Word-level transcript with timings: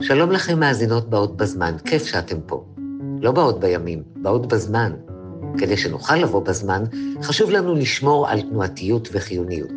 שלום 0.00 0.30
לכם 0.30 0.60
מאזינות 0.60 1.10
באות 1.10 1.36
בזמן, 1.36 1.74
כיף 1.84 2.06
שאתם 2.06 2.36
פה. 2.46 2.64
לא 3.20 3.32
באות 3.32 3.60
בימים, 3.60 4.02
באות 4.16 4.46
בזמן. 4.46 4.92
כדי 5.58 5.76
שנוכל 5.76 6.16
לבוא 6.16 6.42
בזמן, 6.42 6.84
חשוב 7.22 7.50
לנו 7.50 7.74
לשמור 7.74 8.28
על 8.28 8.40
תנועתיות 8.40 9.08
וחיוניות. 9.12 9.72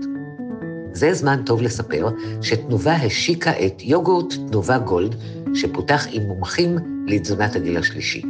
זה 0.94 1.14
זמן 1.14 1.42
טוב 1.46 1.62
לספר 1.62 2.10
שתנובה 2.42 2.94
השיקה 2.94 3.52
את 3.66 3.82
יוגורט 3.82 4.34
תנובה 4.50 4.78
גולד, 4.78 5.16
שפותח 5.54 6.08
עם 6.12 6.24
מומחים 6.24 6.76
לתזונת 7.08 7.56
הגיל 7.56 7.78
השלישי. 7.78 8.22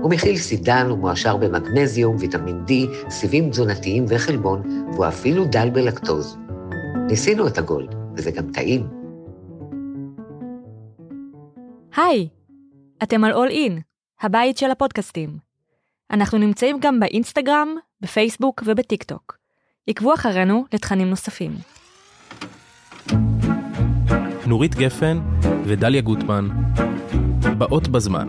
הוא 0.00 0.10
מכיל 0.10 0.36
סידן 0.36 0.90
ומועשר 0.90 1.36
במגנזיום, 1.36 2.16
ויטמין 2.18 2.64
D, 2.68 2.70
סיבים 3.10 3.50
תזונתיים 3.50 4.04
וחלבון, 4.08 4.62
והוא 4.92 5.08
אפילו 5.08 5.44
דל 5.44 5.70
בלקטוז. 5.70 6.36
ניסינו 7.08 7.46
את 7.46 7.58
הגולד, 7.58 7.94
וזה 8.16 8.30
גם 8.30 8.50
טעים. 8.52 9.03
היי, 11.96 12.28
אתם 13.02 13.24
על 13.24 13.32
All 13.32 13.50
In, 13.50 13.80
הבית 14.20 14.58
של 14.58 14.70
הפודקאסטים. 14.70 15.38
אנחנו 16.10 16.38
נמצאים 16.38 16.76
גם 16.80 17.00
באינסטגרם, 17.00 17.68
בפייסבוק 18.00 18.62
ובטיק 18.66 19.02
טוק. 19.02 19.38
עקבו 19.86 20.14
אחרינו 20.14 20.64
לתכנים 20.72 21.10
נוספים. 21.10 21.52
נורית 24.46 24.74
גפן 24.74 25.20
ודליה 25.64 26.00
גוטמן, 26.00 26.48
באות 27.58 27.88
בזמן. 27.88 28.28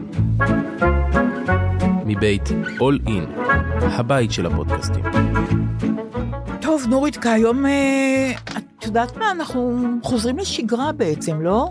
מבית 2.06 2.48
All 2.80 3.08
In, 3.08 3.40
הבית 3.82 4.32
של 4.32 4.46
הפודקאסטים. 4.46 5.04
טוב, 6.62 6.86
נורית, 6.90 7.18
כיום, 7.18 7.66
אה, 7.66 8.32
את 8.58 8.86
יודעת 8.86 9.18
מה, 9.18 9.32
אנחנו 9.32 9.82
חוזרים 10.04 10.38
לשגרה 10.38 10.92
בעצם, 10.92 11.42
לא? 11.42 11.70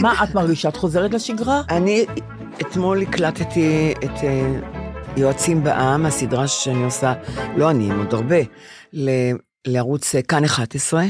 מה 0.00 0.24
את 0.24 0.34
מרגישה? 0.34 0.68
את 0.68 0.76
חוזרת 0.76 1.10
לשגרה? 1.10 1.62
אני 1.70 2.04
אתמול 2.60 3.02
הקלטתי 3.02 3.94
את 4.04 4.24
אה, 4.24 4.60
יועצים 5.16 5.64
בעם, 5.64 6.06
הסדרה 6.06 6.48
שאני 6.48 6.84
עושה, 6.84 7.12
לא 7.56 7.70
אני, 7.70 7.90
עם 7.90 7.98
עוד 7.98 8.14
הרבה, 8.14 8.36
לערוץ 9.66 10.14
אה, 10.14 10.22
כאן 10.22 10.44
11, 10.44 11.04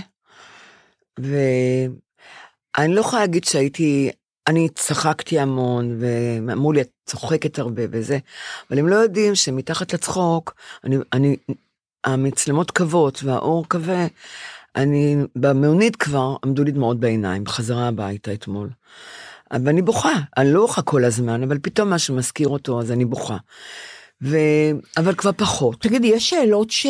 ואני 1.19 2.95
לא 2.95 3.01
יכולה 3.01 3.23
להגיד 3.23 3.45
שהייתי, 3.45 4.11
אני 4.47 4.69
צחקתי 4.69 5.39
המון, 5.39 5.99
ואמרו 6.01 6.73
לי, 6.73 6.81
את 6.81 6.91
צוחקת 7.07 7.59
הרבה 7.59 7.83
וזה, 7.91 8.19
אבל 8.71 8.79
הם 8.79 8.89
לא 8.89 8.97
יודעים 8.97 9.35
שמתחת 9.35 9.95
לצחוק, 9.95 10.55
אני, 10.85 10.97
אני, 11.13 11.37
המצלמות 12.05 12.71
כבות 12.71 13.21
והאור 13.25 13.69
כבה, 13.69 14.07
אני, 14.77 15.17
במעונית 15.37 15.97
כבר 15.97 16.37
עמדו 16.45 16.65
לי 16.65 16.71
דמעות 16.71 17.01
בעיניים, 17.01 17.45
בחזרה 17.45 17.89
הביתה 17.89 18.33
אתמול. 18.33 18.71
אבל 19.53 19.69
אני 19.69 19.83
בוכה, 19.83 20.13
אני 20.37 20.53
לא 20.53 20.61
בוכה 20.61 20.83
כל 20.83 21.05
הזמן, 21.05 21.43
אבל 21.43 21.59
פתאום 21.63 21.91
משהו 21.91 22.17
מזכיר 22.17 22.49
אותו, 22.49 22.81
אז 22.81 22.93
אני 22.93 23.05
בוכה. 23.05 23.37
ו... 24.23 24.37
אבל 24.97 25.15
כבר 25.15 25.33
פחות. 25.33 25.81
תגידי, 25.81 26.07
יש 26.07 26.31
שאלות 26.31 26.71
ש... 26.71 26.87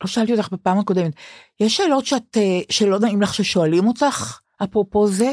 לא 0.00 0.06
שאלתי 0.06 0.32
אותך 0.32 0.48
בפעם 0.52 0.78
הקודמת, 0.78 1.12
יש 1.60 1.76
שאלות 1.76 2.06
שאת, 2.06 2.36
אה, 2.36 2.60
שלא 2.70 2.98
נעים 2.98 3.22
לך 3.22 3.34
ששואלים 3.34 3.86
אותך, 3.86 4.38
אפרופו 4.64 5.08
זה? 5.08 5.32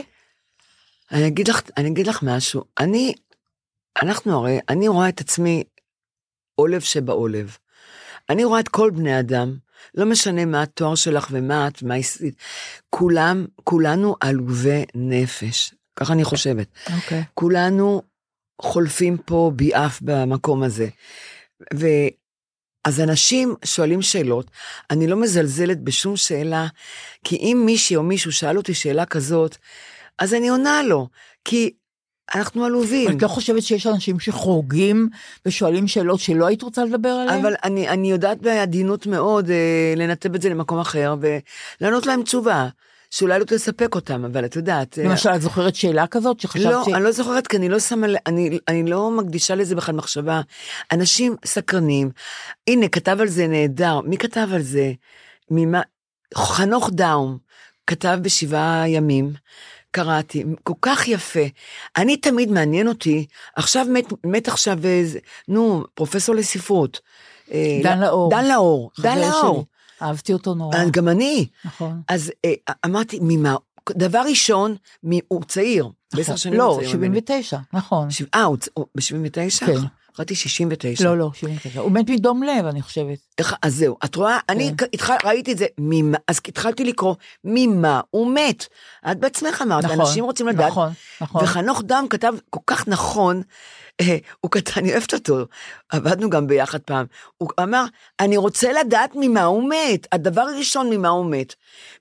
אני 1.11 1.27
אגיד 1.27 1.47
לך, 1.47 1.61
אני 1.77 1.89
אגיד 1.89 2.07
לך 2.07 2.23
משהו, 2.23 2.63
אני, 2.79 3.13
אנחנו 4.01 4.37
הרי, 4.37 4.59
אני 4.69 4.87
רואה 4.87 5.09
את 5.09 5.21
עצמי 5.21 5.63
עולב 6.55 6.81
שבעולב. 6.81 7.57
אני 8.29 8.43
רואה 8.43 8.59
את 8.59 8.69
כל 8.69 8.91
בני 8.91 9.19
אדם, 9.19 9.57
לא 9.93 10.05
משנה 10.05 10.45
מה 10.45 10.61
התואר 10.61 10.95
שלך 10.95 11.27
ומה 11.31 11.67
את, 11.67 11.83
מה 11.83 11.95
עשית, 11.95 12.35
כולם, 12.89 13.45
כולנו 13.63 14.15
עלובי 14.19 14.83
נפש, 14.95 15.73
ככה 15.95 16.13
אני 16.13 16.23
חושבת. 16.23 16.67
אוקיי. 16.95 17.23
כולנו 17.33 18.01
חולפים 18.61 19.17
פה 19.17 19.51
ביעף 19.55 19.99
במקום 20.01 20.63
הזה. 20.63 20.87
ו... 21.73 21.85
אז 22.85 22.99
אנשים 22.99 23.55
שואלים 23.65 24.01
שאלות, 24.01 24.51
אני 24.91 25.07
לא 25.07 25.21
מזלזלת 25.21 25.81
בשום 25.81 26.17
שאלה, 26.17 26.67
כי 27.23 27.35
אם 27.35 27.63
מישהי 27.65 27.95
או 27.95 28.03
מישהו 28.03 28.31
שאל 28.31 28.57
אותי 28.57 28.73
שאלה 28.73 29.05
כזאת, 29.05 29.57
אז 30.19 30.33
אני 30.33 30.49
עונה 30.49 30.83
לו, 30.83 31.07
כי 31.45 31.73
אנחנו 32.35 32.65
עלובים. 32.65 33.17
את 33.17 33.21
לא 33.21 33.27
חושבת 33.27 33.63
שיש 33.63 33.87
אנשים 33.87 34.19
שחורגים 34.19 35.09
ושואלים 35.45 35.87
שאלות 35.87 36.19
שלא 36.19 36.45
היית 36.45 36.61
רוצה 36.61 36.85
לדבר 36.85 37.09
עליהן? 37.09 37.39
אבל 37.39 37.55
אני, 37.63 37.89
אני 37.89 38.11
יודעת 38.11 38.41
בעדינות 38.41 39.07
מאוד 39.07 39.49
אה, 39.49 39.93
לנתב 39.95 40.35
את 40.35 40.41
זה 40.41 40.49
למקום 40.49 40.79
אחר 40.79 41.15
ולענות 41.81 42.05
להם 42.05 42.23
תשובה, 42.23 42.67
שאולי 43.09 43.39
לא 43.39 43.45
תספק 43.45 43.95
אותם, 43.95 44.25
אבל 44.25 44.45
את 44.45 44.55
יודעת... 44.55 44.99
אה, 44.99 45.03
למשל, 45.03 45.29
את 45.29 45.41
זוכרת 45.41 45.75
שאלה 45.75 46.07
כזאת 46.07 46.39
שחשבת 46.39 46.71
לא, 46.71 46.83
ש... 46.85 46.87
אני 46.93 47.03
לא 47.03 47.11
זוכרת, 47.11 47.47
כי 47.47 47.57
אני 47.57 47.69
לא 47.69 47.79
שמה, 47.79 48.07
אני, 48.27 48.59
אני 48.67 48.89
לא 48.89 49.11
מקדישה 49.11 49.55
לזה 49.55 49.75
בכלל 49.75 49.95
מחשבה. 49.95 50.41
אנשים 50.91 51.35
סקרנים, 51.45 52.09
הנה, 52.67 52.87
כתב 52.87 53.17
על 53.21 53.27
זה 53.27 53.47
נהדר, 53.47 54.01
מי 54.01 54.17
כתב 54.17 54.47
על 54.53 54.61
זה? 54.61 54.91
ממה? 55.51 55.81
חנוך 56.35 56.89
דאום 56.93 57.37
כתב 57.87 58.17
בשבעה 58.21 58.89
ימים, 58.89 59.33
קראתי, 59.95 60.43
כל 60.63 60.73
כך 60.81 61.07
יפה. 61.07 61.39
אני 61.97 62.17
תמיד 62.17 62.51
מעניין 62.51 62.87
אותי, 62.87 63.25
עכשיו 63.55 63.85
מת, 63.89 64.05
מת 64.23 64.47
עכשיו, 64.47 64.77
איזה- 64.85 65.19
נו, 65.47 65.83
פרופסור 65.93 66.35
לספרות. 66.35 66.99
אה, 67.51 67.79
דן 67.83 67.99
לאור. 67.99 68.29
דן 68.31 68.45
לאור, 68.47 68.91
דן 68.99 69.17
לאור. 69.19 69.65
אהבתי 70.01 70.33
אותו 70.33 70.53
נורא. 70.53 70.75
אה, 70.77 70.83
גם 70.91 71.07
אני. 71.07 71.47
נכון. 71.65 72.01
אז 72.07 72.31
אה, 72.45 72.53
אמרתי, 72.85 73.19
ממה, 73.21 73.55
דבר 73.89 74.21
ראשון, 74.29 74.75
מ- 75.03 75.19
הוא 75.27 75.43
צעיר, 75.43 75.89
בעשר 76.13 76.35
שנים 76.35 76.61
הוא 76.61 76.67
לא, 76.69 76.77
צעיר 76.79 76.97
ממני. 76.97 77.17
79, 77.17 77.57
נכון. 77.73 78.07
אה, 78.35 78.43
הוא 78.43 78.57
הוא 78.73 78.85
ב-79? 78.95 79.65
כן. 79.65 79.73
חשבתי 80.15 80.35
69. 80.35 81.03
לא, 81.05 81.17
לא, 81.17 81.29
79. 81.33 81.79
הוא 81.79 81.91
מת 81.91 82.09
מדום 82.09 82.43
לב, 82.43 82.65
אני 82.65 82.81
חושבת. 82.81 83.17
אז 83.61 83.75
זהו, 83.75 83.97
את 84.05 84.15
רואה, 84.15 84.39
אני 84.49 84.71
כן. 84.77 84.85
התח- 84.93 85.25
ראיתי 85.25 85.51
את 85.51 85.57
זה, 85.57 85.65
ממה, 85.77 86.17
אז 86.27 86.39
התחלתי 86.47 86.83
לקרוא, 86.83 87.15
ממה 87.43 88.01
הוא 88.11 88.31
מת. 88.31 88.65
את 89.11 89.19
בעצמך 89.19 89.61
אמרת, 89.65 89.83
נכון, 89.85 89.99
אנשים 89.99 90.23
רוצים 90.23 90.47
לדעת. 90.47 90.67
נכון, 90.67 90.89
נכון. 91.21 91.43
וחנוך 91.43 91.81
דם 91.85 92.05
כתב 92.09 92.33
כל 92.49 92.59
כך 92.67 92.87
נכון, 92.87 93.41
אה, 94.01 94.17
הוא 94.41 94.51
כתב, 94.51 94.71
אני 94.77 94.91
אוהבת 94.91 95.13
אותו, 95.13 95.37
עבדנו 95.89 96.29
גם 96.29 96.47
ביחד 96.47 96.79
פעם, 96.79 97.05
הוא 97.37 97.49
אמר, 97.59 97.83
אני 98.19 98.37
רוצה 98.37 98.73
לדעת 98.73 99.11
ממה 99.15 99.43
הוא 99.43 99.69
מת, 99.69 100.07
הדבר 100.11 100.41
הראשון 100.41 100.89
ממה 100.89 101.09
הוא 101.09 101.25
מת. 101.25 101.53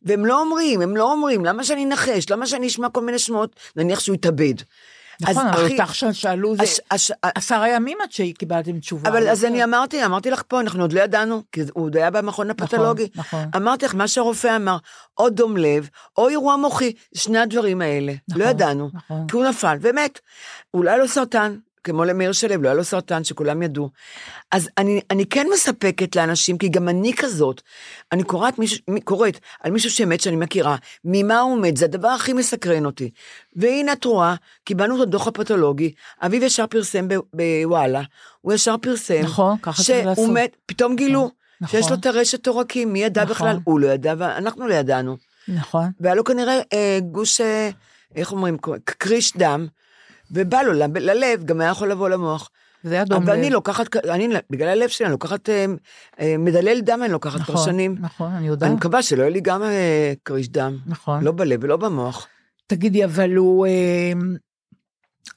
והם 0.02 0.26
לא 0.26 0.40
אומרים, 0.40 0.80
הם 0.80 0.96
לא 0.96 1.12
אומרים, 1.12 1.44
למה 1.44 1.64
שאני 1.64 1.84
אנחש, 1.84 2.30
למה 2.30 2.46
שאני 2.46 2.66
אשמע 2.66 2.88
כל 2.88 3.00
מיני 3.00 3.18
שמות, 3.18 3.56
נניח 3.76 4.00
שהוא 4.00 4.14
יתאבד. 4.14 4.54
נכון, 5.20 5.46
אז 5.46 5.54
אבל 5.54 5.72
אותך 5.72 5.94
שאלו 5.94 6.56
זה 6.56 6.64
עשרה 7.22 7.68
ימים 7.68 7.98
עד 8.02 8.12
שקיבלתם 8.12 8.78
תשובה. 8.78 9.10
אבל 9.10 9.28
אז 9.28 9.44
לא 9.44 9.48
אני 9.48 9.64
אמרתי, 9.64 10.04
אמרתי 10.04 10.30
לך 10.30 10.42
פה, 10.48 10.60
אנחנו 10.60 10.82
עוד 10.82 10.92
לא 10.92 11.00
ידענו, 11.00 11.42
כי 11.52 11.60
הוא 11.60 11.84
עוד 11.84 11.96
היה 11.96 12.10
במכון 12.10 12.50
הפתולוגי. 12.50 13.08
נכון. 13.14 13.44
אמרתי 13.56 13.84
לך, 13.84 13.94
מה 13.94 14.08
שהרופא 14.08 14.56
אמר, 14.56 14.76
או 15.18 15.30
דום 15.30 15.56
לב, 15.56 15.88
או 16.18 16.28
אירוע 16.28 16.56
מוחי, 16.56 16.92
שני 17.14 17.38
הדברים 17.38 17.82
האלה. 17.82 18.12
נכון, 18.28 18.42
לא 18.42 18.48
ידענו, 18.48 18.90
נכון. 18.94 19.26
כי 19.28 19.36
הוא 19.36 19.44
נפל, 19.44 19.76
ומת. 19.80 20.20
אולי 20.74 20.98
לו 20.98 21.08
סרטן, 21.08 21.56
כמו 21.84 22.04
למאיר 22.04 22.32
שלו, 22.32 22.62
לא 22.62 22.68
היה 22.68 22.74
לו 22.74 22.84
סרטן, 22.84 23.24
שכולם 23.24 23.62
ידעו. 23.62 23.90
אז 24.52 24.68
אני, 24.78 25.00
אני 25.10 25.26
כן 25.26 25.46
מספקת 25.54 26.16
לאנשים, 26.16 26.58
כי 26.58 26.68
גם 26.68 26.88
אני 26.88 27.12
כזאת. 27.16 27.62
אני 28.12 28.22
קוראת, 28.22 28.58
מישהו, 28.58 28.78
מי- 28.88 29.00
קוראת 29.00 29.38
על 29.60 29.70
מישהו 29.72 29.90
שמת 29.90 30.20
שאני 30.20 30.36
מכירה, 30.36 30.76
ממה 31.04 31.40
הוא 31.40 31.58
מת, 31.58 31.76
זה 31.76 31.84
הדבר 31.84 32.08
הכי 32.08 32.32
מסקרן 32.32 32.84
אותי. 32.86 33.10
והנה 33.56 33.92
את 33.92 34.04
רואה, 34.04 34.34
קיבלנו 34.64 34.96
את 34.96 35.00
הדוח 35.08 35.26
הפתולוגי, 35.26 35.94
אביב 36.22 36.42
ישר 36.42 36.66
פרסם 36.66 37.08
בוואלה, 37.34 38.02
הוא 38.40 38.52
ישר 38.52 38.76
פרסם, 38.82 39.20
נכון, 39.22 39.56
ככה 39.62 39.82
צריך 39.82 39.86
שהוא 39.98 40.04
לעשות. 40.04 40.30
מת, 40.30 40.56
פתאום 40.66 40.96
גילו, 40.96 41.30
נכון. 41.60 41.80
שיש 41.80 41.90
לו 41.90 41.96
טרשת 41.96 42.46
עורקים, 42.46 42.92
מי 42.92 43.02
ידע 43.02 43.22
נכון. 43.22 43.34
בכלל? 43.34 43.56
הוא 43.64 43.80
לא 43.80 43.86
ידע 43.86 44.14
ואנחנו 44.18 44.68
לא 44.68 44.74
ידענו. 44.74 45.16
נכון. 45.48 45.90
והיה 46.00 46.14
לו 46.14 46.24
כנראה 46.24 46.60
אה, 46.72 46.98
גוש, 47.12 47.40
אה, 47.40 47.70
איך 48.16 48.32
אומרים, 48.32 48.56
קריש 48.84 49.36
דם, 49.36 49.66
ובא 50.30 50.62
לו 50.62 50.72
ללב, 50.94 51.44
גם 51.44 51.60
היה 51.60 51.70
יכול 51.70 51.90
לבוא 51.90 52.08
למוח. 52.08 52.50
זה 52.84 52.94
היה 52.94 53.04
דום 53.04 53.22
לב. 53.22 53.28
אבל 53.28 53.38
אני 53.38 53.50
לוקחת, 53.50 53.96
אני, 53.96 54.28
בגלל 54.50 54.68
הלב 54.68 54.88
שלי, 54.88 55.06
אני 55.06 55.12
לוקחת 55.12 55.48
אה, 55.48 55.66
אה, 56.20 56.34
מדלל 56.38 56.80
דם, 56.80 57.00
אני 57.04 57.12
לוקחת 57.12 57.40
נכון, 57.40 57.64
שנים. 57.64 57.96
נכון, 58.00 58.32
אני 58.32 58.46
יודעת. 58.46 58.68
אני 58.68 58.76
מקווה 58.76 59.02
שלא 59.02 59.22
יהיה 59.22 59.30
לי 59.30 59.40
גם 59.40 59.62
אה, 59.62 60.12
קריש 60.22 60.48
דם. 60.48 60.76
נכון. 60.86 61.24
לא 61.24 61.32
בלב 61.32 61.60
ולא 61.62 61.76
במוח. 61.76 62.26
תגידי, 62.66 63.04
אבל 63.04 63.36
הוא... 63.36 63.66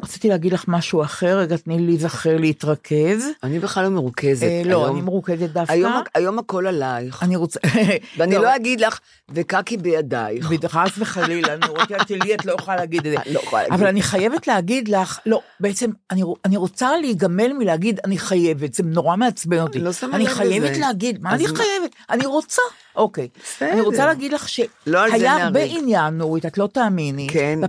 רציתי 0.03 0.29
להגיד 0.29 0.53
לך 0.53 0.65
משהו 0.67 1.03
אחר, 1.03 1.37
רגע 1.37 1.57
תני 1.57 1.77
לי 1.79 1.85
להיזכר 1.85 2.37
להתרכז. 2.37 3.27
אני 3.43 3.59
בכלל 3.59 3.83
לא 3.83 3.89
מרוכזת. 3.89 4.43
אה, 4.43 4.61
לא, 4.65 4.83
היום- 4.85 4.95
אני 4.95 5.05
מרוכזת 5.05 5.49
דווקא. 5.49 5.71
היום, 5.73 5.91
היום 6.15 6.39
הכל 6.39 6.67
עלייך. 6.67 7.23
אני 7.23 7.35
רוצה... 7.35 7.59
ואני 8.17 8.35
לא 8.35 8.55
אגיד 8.55 8.79
לך, 8.81 8.99
וקקי 9.31 9.77
בידייך. 9.77 10.49
חס 10.67 10.89
וחלילה, 10.97 11.53
אני 11.53 11.67
רוצה 11.67 11.95
שלי 12.07 12.35
את 12.35 12.45
לא 12.45 12.53
יכולה 12.59 12.77
להגיד 12.77 13.07
את 13.07 13.11
זה. 13.25 13.33
לא 13.33 13.39
יכולה 13.39 13.61
להגיד. 13.61 13.79
אבל 13.79 13.87
אני 13.87 14.01
חייבת 14.01 14.47
להגיד 14.47 14.87
לך, 14.89 15.19
לא, 15.25 15.41
בעצם 15.59 15.89
אני, 16.11 16.21
אני 16.45 16.57
רוצה 16.57 16.89
להיגמל 17.01 17.53
מלהגיד 17.53 17.99
אני 18.05 18.17
חייבת, 18.17 18.73
זה 18.73 18.83
נורא 18.83 19.15
מעצבן 19.15 19.59
אותי. 19.61 19.77
אני 19.77 19.85
לא 19.85 19.93
שמה 19.93 20.15
אני 20.15 20.23
לב 20.23 20.29
חייבת 20.33 20.69
לזה. 20.71 20.79
להגיד, 20.79 21.21
מה 21.21 21.33
אני? 21.35 21.47
חייבת? 21.47 21.95
אני 22.09 22.25
רוצה. 22.25 22.61
אוקיי. 22.95 23.27
בסדר. 23.43 23.71
אני 23.71 23.81
רוצה 23.81 24.05
להגיד 24.05 24.33
לך 24.33 24.47
לא 24.87 25.09
שהיה 25.09 25.45
הרבה. 25.45 25.59
עניין, 25.63 26.13
נורית, 26.17 26.45
את 26.45 26.57
לא 26.57 26.67
תאמיני. 26.73 27.27
כן. 27.31 27.59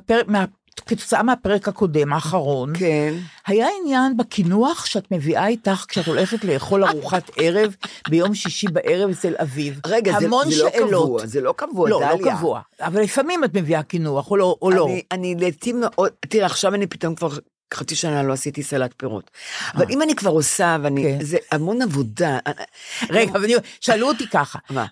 כתוצאה 0.81 1.23
מהפרק 1.23 1.69
הקודם, 1.69 2.13
האחרון, 2.13 2.73
כן. 2.79 3.15
היה 3.47 3.67
עניין 3.83 4.17
בקינוח 4.17 4.87
שאת 4.87 5.13
מביאה 5.13 5.47
איתך 5.47 5.85
כשאת 5.89 6.07
הולכת 6.07 6.45
לאכול 6.45 6.85
ארוחת 6.85 7.31
ערב 7.37 7.77
ביום 8.09 8.35
שישי 8.35 8.67
בערב 8.69 9.11
אצל 9.11 9.35
אביב. 9.43 9.81
רגע, 9.87 10.13
זה, 10.13 10.19
זה 10.19 10.29
לא 10.29 10.43
שאלות. 10.51 11.05
קבוע, 11.07 11.27
זה 11.27 11.41
לא 11.41 11.55
קבוע, 11.57 11.91
לא, 11.91 12.01
דליה. 12.01 12.33
לא 12.33 12.37
קבוע. 12.37 12.61
אבל 12.81 13.01
לפעמים 13.03 13.45
את 13.45 13.55
מביאה 13.55 13.83
קינוח, 13.83 14.31
או 14.31 14.37
לא. 14.37 14.57
או 14.63 14.71
לא. 14.71 14.87
אני, 14.87 15.03
אני 15.13 15.35
לעתים 15.39 15.81
מאוד, 15.81 16.11
תראה, 16.29 16.47
עכשיו 16.47 16.75
אני 16.75 16.87
פתאום 16.87 17.15
כבר 17.15 17.29
חצי 17.75 17.95
שנה 17.95 18.23
לא 18.23 18.33
עשיתי 18.33 18.63
סלט 18.63 18.95
פירות. 18.97 19.31
אבל 19.75 19.85
אם 19.91 20.03
אני 20.03 20.15
כבר 20.15 20.31
עושה, 20.31 20.77
ואני, 20.83 21.03
כן. 21.03 21.25
זה 21.25 21.37
המון 21.53 21.83
עבודה. 21.83 22.39
רגע, 23.11 23.33
אבל 23.33 23.49
שאלו 23.81 24.09
אותי 24.09 24.27
ככה, 24.29 24.59
מה? 24.71 24.87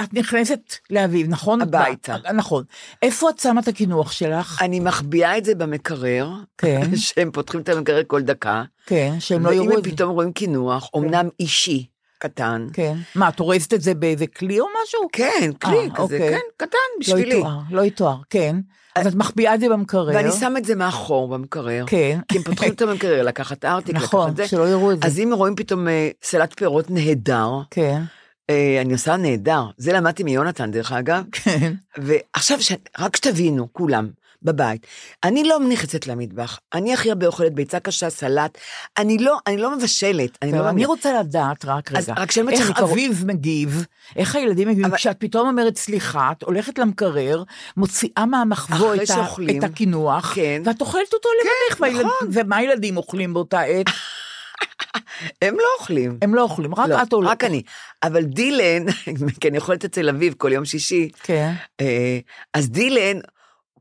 את 0.00 0.14
נכנסת 0.14 0.74
לאביב, 0.90 1.26
נכון? 1.30 1.60
הביתה. 1.60 2.16
נכון. 2.34 2.64
איפה 3.02 3.30
את 3.30 3.38
שמה 3.38 3.60
את 3.60 3.68
הקינוח 3.68 4.12
שלך? 4.12 4.62
אני 4.62 4.80
מחביאה 4.80 5.38
את 5.38 5.44
זה 5.44 5.54
במקרר, 5.54 6.30
כן. 6.58 6.96
שהם 6.96 7.30
פותחים 7.30 7.60
את 7.60 7.68
המקרר 7.68 8.02
כל 8.06 8.22
דקה, 8.22 8.62
כן, 8.86 9.14
שהם 9.18 9.42
לא 9.42 9.48
ואם 9.48 9.56
יראו 9.56 9.72
הם 9.72 9.78
את 9.78 9.84
זה. 9.84 9.90
פתאום 9.90 10.10
רואים 10.10 10.32
קינוח, 10.32 10.90
אמנם 10.96 11.28
אישי, 11.40 11.86
קטן, 12.18 12.66
כן. 12.72 12.96
מה, 13.14 13.28
את 13.28 13.38
הורסת 13.38 13.74
את 13.74 13.80
זה 13.82 13.94
באיזה 13.94 14.26
כלי 14.26 14.60
או 14.60 14.66
משהו? 14.82 15.00
כן, 15.12 15.50
כלי 15.62 15.78
אה, 15.78 15.90
כזה, 15.90 16.02
אוקיי. 16.02 16.30
כן, 16.30 16.40
קטן, 16.56 16.78
לא 16.98 17.00
בשבילי. 17.00 17.34
יתואר, 17.34 17.58
לא 17.70 17.84
יתואר, 17.84 18.16
כן. 18.30 18.56
אז 18.94 19.06
את 19.06 19.14
מחביאה 19.14 19.54
את 19.54 19.60
זה 19.60 19.68
במקרר. 19.68 20.06
ואני 20.14 20.32
שם 20.32 20.54
את 20.56 20.64
זה 20.64 20.74
מאחור 20.74 21.28
במקרר, 21.28 21.84
כן. 21.86 22.20
כי 22.28 22.38
הם 22.38 22.44
פותחים 22.44 22.72
את 22.72 22.82
המקרר, 22.82 23.22
לקחת 23.22 23.64
ארטיק, 23.64 23.94
נכון, 23.94 24.26
לקחת 24.26 24.36
זה. 24.36 24.48
שלא 24.48 24.68
יראו 24.68 24.92
את 24.92 25.00
זה. 25.00 25.06
אז 25.06 25.18
אם 25.18 25.30
רואים 25.34 25.56
פתאום 25.56 25.88
אה, 25.88 26.10
סלט 26.22 26.54
פירות 26.58 26.90
נהדר, 26.90 27.50
כן, 27.70 28.02
אה, 28.50 28.78
אני 28.80 28.92
עושה 28.92 29.16
נהדר. 29.16 29.64
זה 29.76 29.92
למדתי 29.92 30.22
מיונתן, 30.22 30.70
דרך 30.70 30.92
אגב. 30.92 31.24
כן. 31.32 31.72
ועכשיו. 31.98 32.58
רק 32.98 33.16
שתבינו, 33.16 33.68
כולם, 33.72 34.08
בבית, 34.44 34.86
אני 35.24 35.44
לא 35.44 35.58
נכנסת 35.68 36.06
למטבח, 36.06 36.58
אני 36.74 36.94
הכי 36.94 37.08
הרבה 37.10 37.26
אוכלת 37.26 37.54
ביצה 37.54 37.80
קשה, 37.80 38.10
סלט, 38.10 38.58
אני 38.98 39.18
לא, 39.18 39.36
אני 39.46 39.56
לא 39.56 39.76
מבשלת, 39.76 40.38
אני 40.42 40.52
לא... 40.52 40.68
אני. 40.68 40.84
רוצה 40.84 41.20
לדעת, 41.20 41.64
רק 41.64 41.92
אז 41.92 42.08
רגע, 42.10 42.20
רק 42.22 42.30
שאני 42.30 42.46
אומרת 42.46 42.60
איך 42.60 42.76
כבר- 42.76 42.84
אביב 42.92 43.24
מגיב, 43.26 43.86
איך 44.16 44.36
הילדים 44.36 44.68
מגיבים, 44.68 44.84
אבל- 44.84 44.96
כשאת 44.96 45.16
פתאום 45.20 45.48
אומרת 45.48 45.76
סליחה, 45.78 46.32
את 46.38 46.42
הולכת 46.42 46.78
למקרר, 46.78 47.42
מוציאה 47.76 48.26
מהמחבוא 48.26 48.94
את, 48.94 49.06
שאוכלים. 49.06 49.58
את 49.58 49.64
הקינוח, 49.64 50.32
כן. 50.34 50.62
ואת 50.64 50.80
אוכלת 50.80 51.12
אותו 51.14 51.28
לבדך, 51.40 51.80
והילד- 51.80 52.00
נכון. 52.06 52.28
ומה 52.32 52.56
הילדים 52.56 52.96
אוכלים 52.96 53.34
באותה 53.34 53.60
עת? 53.60 53.86
הם 55.42 55.54
לא 55.54 55.64
אוכלים. 55.80 56.18
הם 56.22 56.34
לא 56.34 56.42
אוכלים, 56.42 56.74
רק 56.74 56.88
לא, 56.88 57.02
את 57.02 57.12
אוכלת. 57.12 57.28
רק 57.30 57.44
אני. 57.44 57.62
אבל 58.02 58.22
דילן, 58.24 58.84
כי 59.40 59.48
אני 59.48 59.58
אוכלת 59.58 59.84
אצל 59.84 60.08
אביב 60.08 60.34
כל 60.38 60.52
יום 60.52 60.64
שישי, 60.64 61.08
כן, 61.22 61.52
אה, 61.80 62.18
אז 62.54 62.70
דילן, 62.70 63.20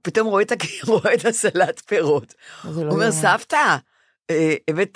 פתאום 0.03 0.27
רואה 0.27 0.43
את, 0.43 0.51
רואה 0.87 1.13
את 1.13 1.25
הסלט 1.25 1.81
פירות. 1.85 2.33
לא 2.63 2.69
הוא 2.69 2.81
אומר, 2.83 2.91
יאומן. 2.91 3.11
סבתא, 3.11 3.77
אה, 4.29 4.55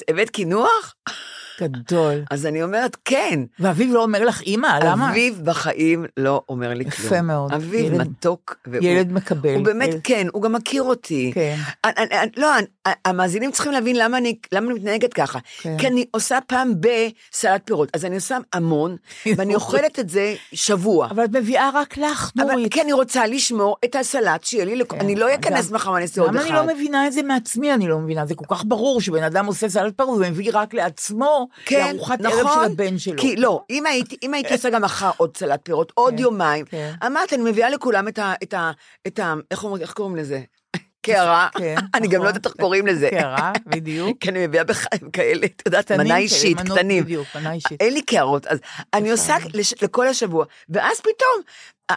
הבאת 0.10 0.30
קינוח? 0.30 0.96
גדול. 1.62 2.24
אז 2.32 2.46
אני 2.46 2.64
אומרת, 2.64 2.98
כן. 3.06 3.40
ואביב 3.60 3.94
לא 3.94 4.04
אומר 4.04 4.26
לך, 4.26 4.42
אימא, 4.42 4.80
למה? 4.84 5.10
אביב 5.10 5.42
בחיים 5.44 6.06
לא 6.18 6.42
אומר 6.50 6.74
לי 6.74 6.92
כלום. 6.92 7.08
יפה 7.08 7.22
מאוד. 7.22 7.54
אביב 7.54 7.94
ילד- 7.94 8.02
מתוק. 8.08 8.56
והוא- 8.68 8.84
ילד 8.86 9.12
מקבל. 9.14 9.56
הוא 9.56 9.64
באמת, 9.66 9.90
ילד- 9.90 10.00
כן, 10.04 10.28
הוא 10.34 10.42
גם 10.42 10.54
מכיר 10.54 10.84
אותי. 10.84 11.32
כן. 11.36 11.56
אני- 11.86 11.94
אני- 11.98 12.20
אני- 12.22 12.32
לא, 12.38 12.58
אני- 12.58 12.66
המאזינים 13.06 13.52
צריכים 13.52 13.72
להבין 13.72 13.96
למה 13.96 14.18
אני 14.18 14.38
למה 14.52 14.72
אני 14.72 14.80
מתנהגת 14.80 15.14
ככה. 15.14 15.40
כן. 15.62 15.78
כי 15.80 15.88
אני 15.88 16.06
עושה 16.12 16.40
פעם 16.48 16.74
בסלט 16.80 17.62
פירות, 17.66 17.90
אז 17.94 18.06
אני 18.06 18.16
עושה 18.16 18.38
המון, 18.54 18.96
ואני 19.38 19.56
אוכלת 19.56 20.00
את 20.00 20.10
זה 20.10 20.36
שבוע. 20.54 21.08
אבל 21.12 21.24
את 21.24 21.30
מביאה 21.36 21.70
רק 21.74 21.98
לך, 21.98 22.32
אבל 22.38 22.52
נורית. 22.52 22.74
כי 22.74 22.82
אני 22.82 22.94
רוצה 22.94 23.28
לשמור 23.28 23.76
את 23.86 23.96
הסלט 23.96 24.44
שיהיה 24.44 24.66
לי, 24.66 24.86
כן. 24.90 25.00
אני 25.00 25.16
לא 25.16 25.34
אכנס 25.36 25.72
מחר 25.72 25.92
ואני 25.92 26.04
אעשה 26.04 26.22
עוד 26.22 26.30
למה 26.30 26.40
אחד. 26.42 26.50
אני 26.50 26.68
לא 26.68 26.74
מבינה 26.76 27.08
את 27.08 27.14
זה 27.14 27.24
מעצמי? 27.24 27.74
אני 27.74 27.88
לא 27.88 27.98
מבינה. 28.00 28.26
זה 28.26 28.36
כל 28.36 28.56
כך 28.56 28.64
ברור 28.68 29.02
שבן 29.02 29.24
אדם 29.24 29.46
עושה 29.46 29.70
סלט 29.70 29.94
פרווה 29.94 30.28
ומביא 30.28 30.50
רק 30.54 30.74
לעצמו, 30.74 31.47
כן, 31.66 31.88
לארוחת 31.96 32.20
נכון. 32.22 32.40
ערב 32.40 32.66
של 32.66 32.72
הבן 32.72 32.98
שלו. 32.98 33.22
כי 33.22 33.36
לא, 33.36 33.64
אם 33.70 33.86
הייתי, 33.86 34.18
אם 34.24 34.34
הייתי 34.34 34.54
עושה 34.54 34.70
גם 34.70 34.82
מחר 34.82 35.12
עוד 35.18 35.38
סלט 35.38 35.60
פירות, 35.64 35.92
עוד 35.96 36.14
כן, 36.14 36.20
יומיים, 36.20 36.66
כן. 36.66 36.94
אמרתי, 37.06 37.36
אני 37.36 37.44
מביאה 37.52 37.70
לכולם 37.70 38.08
את 38.08 38.20
ה... 38.20 38.34
את 38.44 38.54
ה... 38.54 38.72
את 39.08 39.20
ה... 39.20 39.34
איך 39.52 39.64
אומרים- 39.64 39.82
איך 39.84 39.94
קוראים 39.94 40.16
לזה? 40.16 40.42
קערה. 41.06 41.48
כן, 41.60 41.76
אני 41.96 42.08
גם 42.08 42.14
נכון. 42.14 42.24
לא 42.24 42.30
יודעת 42.30 42.46
איך 42.46 42.54
קוראים 42.62 42.88
לזה. 42.88 43.10
קערה, 43.12 43.52
בדיוק. 43.66 44.18
כי 44.20 44.30
אני 44.30 44.48
מביאה 44.48 44.64
בח- 44.64 44.86
כאלה, 45.14 45.46
את 45.46 45.62
יודעת, 45.66 45.92
מנה 45.92 46.18
אישית, 46.18 46.58
קטנים. 46.62 47.04
בדיוק, 47.04 47.28
מנה 47.36 47.54
אישית. 47.54 47.82
אין 47.82 47.94
לי 47.94 48.02
קערות, 48.02 48.48
אז 48.48 48.60
אני 48.94 49.12
עושה 49.12 49.36
לכל 49.82 50.08
השבוע, 50.08 50.46
ואז 50.70 51.00
פתאום, 51.00 51.42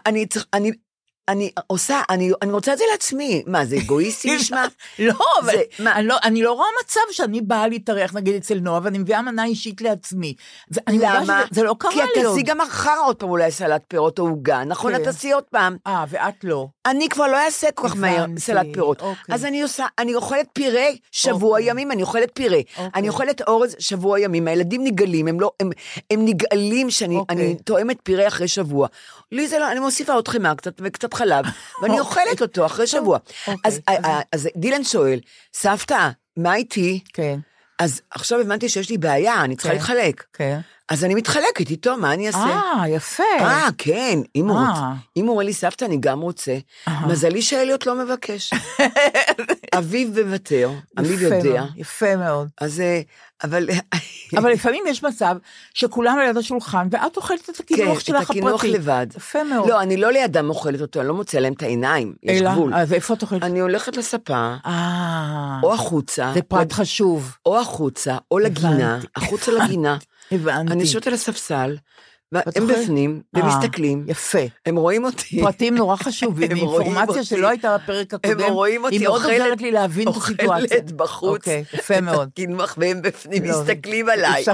אני 0.07 0.27
צריך, 0.27 0.47
אני... 0.55 0.73
אני 1.31 1.51
עושה, 1.67 2.03
אני, 2.11 2.31
אני 2.43 2.53
רוצה 2.53 2.73
את 2.73 2.79
זה 2.79 2.85
לעצמי. 2.93 3.43
מה, 3.47 3.65
זה 3.65 3.77
אגואיסטי 3.77 4.31
נשמע? 4.37 4.67
לא, 4.99 5.15
אבל 5.41 5.53
זה- 5.53 5.85
מה- 5.85 5.93
אני 5.97 6.07
לא, 6.07 6.17
אני 6.25 6.43
לא 6.43 6.53
רואה 6.53 6.69
מצב 6.85 7.01
שאני 7.13 7.41
באה 7.41 7.69
להתארח, 7.69 8.15
נגיד, 8.15 8.35
אצל 8.35 8.59
נועה, 8.61 8.81
ואני 8.83 8.99
מביאה 8.99 9.23
מנה 9.23 9.45
אישית 9.45 9.81
לעצמי. 9.81 10.35
זה, 10.71 10.81
למה? 10.89 11.23
שזה 11.25 11.33
זה 11.51 11.63
לא 11.63 11.77
קרה 11.79 11.93
כי 11.93 12.03
את 12.03 12.09
לי 12.17 12.23
עוד. 12.25 12.35
תעשי 12.35 12.47
גם 12.47 12.59
מחר 12.59 12.97
עוד 13.05 13.17
פעם 13.17 13.29
אולי 13.29 13.51
סלט 13.51 13.83
פירות 13.89 14.19
או 14.19 14.25
עוגה, 14.29 14.65
נכון? 14.65 14.93
כן. 14.93 14.99
את 15.01 15.05
תעשי 15.05 15.33
עוד 15.33 15.45
פעם. 15.45 15.77
אה, 15.87 16.05
ואת 16.09 16.45
לא. 16.45 16.67
אני 16.87 17.09
כבר 17.09 17.27
לא 17.27 17.37
אעשה 17.45 17.71
כל 17.75 17.89
כך 17.89 17.97
מהר 17.97 18.25
סלט 18.39 18.67
פירות. 18.73 19.01
אוקיי. 19.01 19.35
אז 19.35 19.45
אני 19.45 19.63
עושה, 19.63 19.87
אני 19.99 20.15
אוכלת 20.15 20.47
פירה 20.53 20.87
שבוע 21.13 21.51
אוקיי. 21.59 21.71
ימים, 21.71 21.93
אני 21.93 22.03
אוכלת 22.03 22.31
פירה. 22.35 22.59
אוקיי. 22.59 22.89
אני 22.95 23.09
אוכלת 23.09 23.43
אורז 23.49 23.77
שבוע 23.79 24.21
ימים, 24.21 24.49
הילדים 24.49 24.85
נגעלים, 24.85 25.29
הם 25.29 25.41
לא, 25.41 25.51
הם, 25.61 25.71
הם 26.11 26.25
נגעלים 26.25 26.91
שאני 26.91 27.17
אוקיי. 27.17 27.37
אני 27.37 27.57
טועמת 27.65 27.97
פירה 28.03 28.29
אחרי 28.29 28.49
שבוע. 28.49 28.89
לי 29.33 29.49
זה 29.49 29.59
לא, 29.59 29.73
אני 29.73 29.81
מוסיפה 29.81 30.13
עוד 30.13 30.29
חמאה 30.29 30.55
קצת 30.55 30.81
וקצת 30.85 31.15
חלב, 31.15 31.45
ואני 31.83 32.01
אוכלת 32.01 32.43
אותו 32.43 32.67
אחרי 32.67 32.87
שבוע. 32.87 33.19
אוקיי, 33.47 33.55
אז, 33.65 33.81
אז- 33.87 34.05
אז, 34.33 34.49
דילן 34.57 34.85
שואל, 34.85 35.21
סבתא, 35.55 36.09
מה 36.37 36.55
איתי? 36.55 37.01
כן, 37.13 37.39
אז 37.79 38.01
עכשיו 38.11 38.41
הבנתי 38.41 38.69
שיש 38.69 38.91
לי 38.91 38.99
בעיה, 38.99 39.45
אני 39.45 39.57
צריכה 39.57 39.69
כן. 39.69 39.75
להתחלק. 39.75 40.25
כן. 40.33 40.61
אז 40.89 41.05
אני 41.05 41.15
מתחלקת 41.15 41.71
איתו, 41.71 41.97
מה 41.97 42.13
אני 42.13 42.27
אעשה? 42.27 42.39
אה, 42.39 42.89
יפה. 42.89 43.23
אה, 43.41 43.69
כן, 43.79 44.19
אם 44.37 44.49
הוא 44.49 44.59
אה. 44.59 44.69
רוצה. 44.69 44.83
אם 45.17 45.25
הוא 45.25 45.33
אומר 45.33 45.45
לי, 45.45 45.53
סבתא, 45.53 45.85
אני 45.85 45.97
גם 46.01 46.21
רוצה. 46.21 46.59
מזלי 47.07 47.43
שאליוט 47.43 47.87
לא 47.87 47.95
מבקש. 47.95 48.51
אביו 49.79 50.09
מוותר, 50.09 50.71
אביו 50.99 51.23
יודע. 51.23 51.65
יפה 51.77 52.17
מאוד. 52.17 52.49
אז, 52.61 52.81
אה, 52.81 53.01
אבל... 53.45 53.69
אבל 54.37 54.51
לפעמים 54.53 54.85
יש 54.89 55.03
מצב 55.03 55.37
שכולם 55.75 56.19
ליד 56.19 56.37
השולחן, 56.37 56.89
ואת 56.91 57.17
אוכלת 57.17 57.51
את 57.51 57.61
הקינוח 57.61 57.87
כן, 57.89 57.97
את 57.99 58.01
שלך 58.01 58.17
הפרטי. 58.23 58.39
הקינוח 58.39 58.65
לבד. 58.65 59.07
יפה 59.17 59.45
מאוד. 59.45 59.69
לא, 59.69 59.81
אני 59.83 59.97
לא 59.97 60.13
לידם 60.13 60.49
אוכלת 60.49 60.81
אותו, 60.81 61.01
אני 61.01 61.09
לא 61.09 61.15
מוצא 61.15 61.39
להם 61.39 61.53
את 61.53 61.63
העיניים, 61.63 62.15
יש 62.23 62.41
אלא, 62.43 62.53
גבול. 62.53 62.75
אז 62.75 62.93
איפה 62.93 63.15
את 63.15 63.23
אוכלת? 63.23 63.43
אני 63.43 63.61
הולכת 63.61 63.97
לספה, 63.97 64.55
אה, 64.67 65.61
או 65.63 65.75
החוצה, 65.75 66.31
זה 66.35 66.43
פרט 66.43 66.67
לג- 66.67 66.73
חשוב. 66.73 67.37
או 67.47 67.61
החוצה, 67.61 68.17
או 68.31 68.39
לגינה. 68.39 68.99
החוצה 69.17 69.53
לגינה. 69.53 69.97
הבנתי. 70.33 70.73
אני 70.73 70.83
יושבת 70.83 71.07
על 71.07 71.15
הספסל, 71.15 71.77
אוכלת? 72.35 72.79
בפנים, 72.83 73.23
אה, 73.37 73.41
והם 73.43 73.49
מסתכלים, 73.49 74.05
יפה. 74.09 74.39
הם 74.67 74.77
רואים 74.77 75.05
אותי. 75.05 75.41
פרטים 75.43 75.75
נורא 75.75 75.97
חשובים, 76.05 76.51
הם 76.51 76.57
אינפורמציה. 76.57 77.25
שלא 77.25 77.49
הייתה 77.49 77.77
בפרק 77.79 78.15
הקודם. 78.15 78.41
הם 78.41 78.53
רואים 78.53 78.85
אותי 78.85 78.95
היא 78.97 79.05
מאוד 79.05 79.21
אוכלת- 79.23 79.41
עוזרת 79.41 79.61
לי 79.61 79.71
להבין 79.73 80.09
את 80.09 80.17
הסיטואציה. 80.17 80.79
אוכלת 80.79 80.93
בחוץ, 80.93 81.37
אוקיי, 81.37 81.65
יפה 81.75 82.01
מאוד. 82.01 82.29
את 82.35 82.75
והם 82.79 83.03
בפנים 83.03 83.45
לא, 83.45 83.51
מסתכלים 83.51 84.09
עליי. 84.09 84.45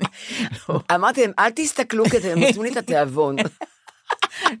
אמרתי 0.94 1.20
להם, 1.20 1.32
אל 1.38 1.50
תסתכלו 1.50 2.04
כי 2.04 2.16
אתם 2.16 2.38
נותנים 2.38 2.62
לי 2.62 2.72
את 2.72 2.76
התיאבון. 2.76 3.36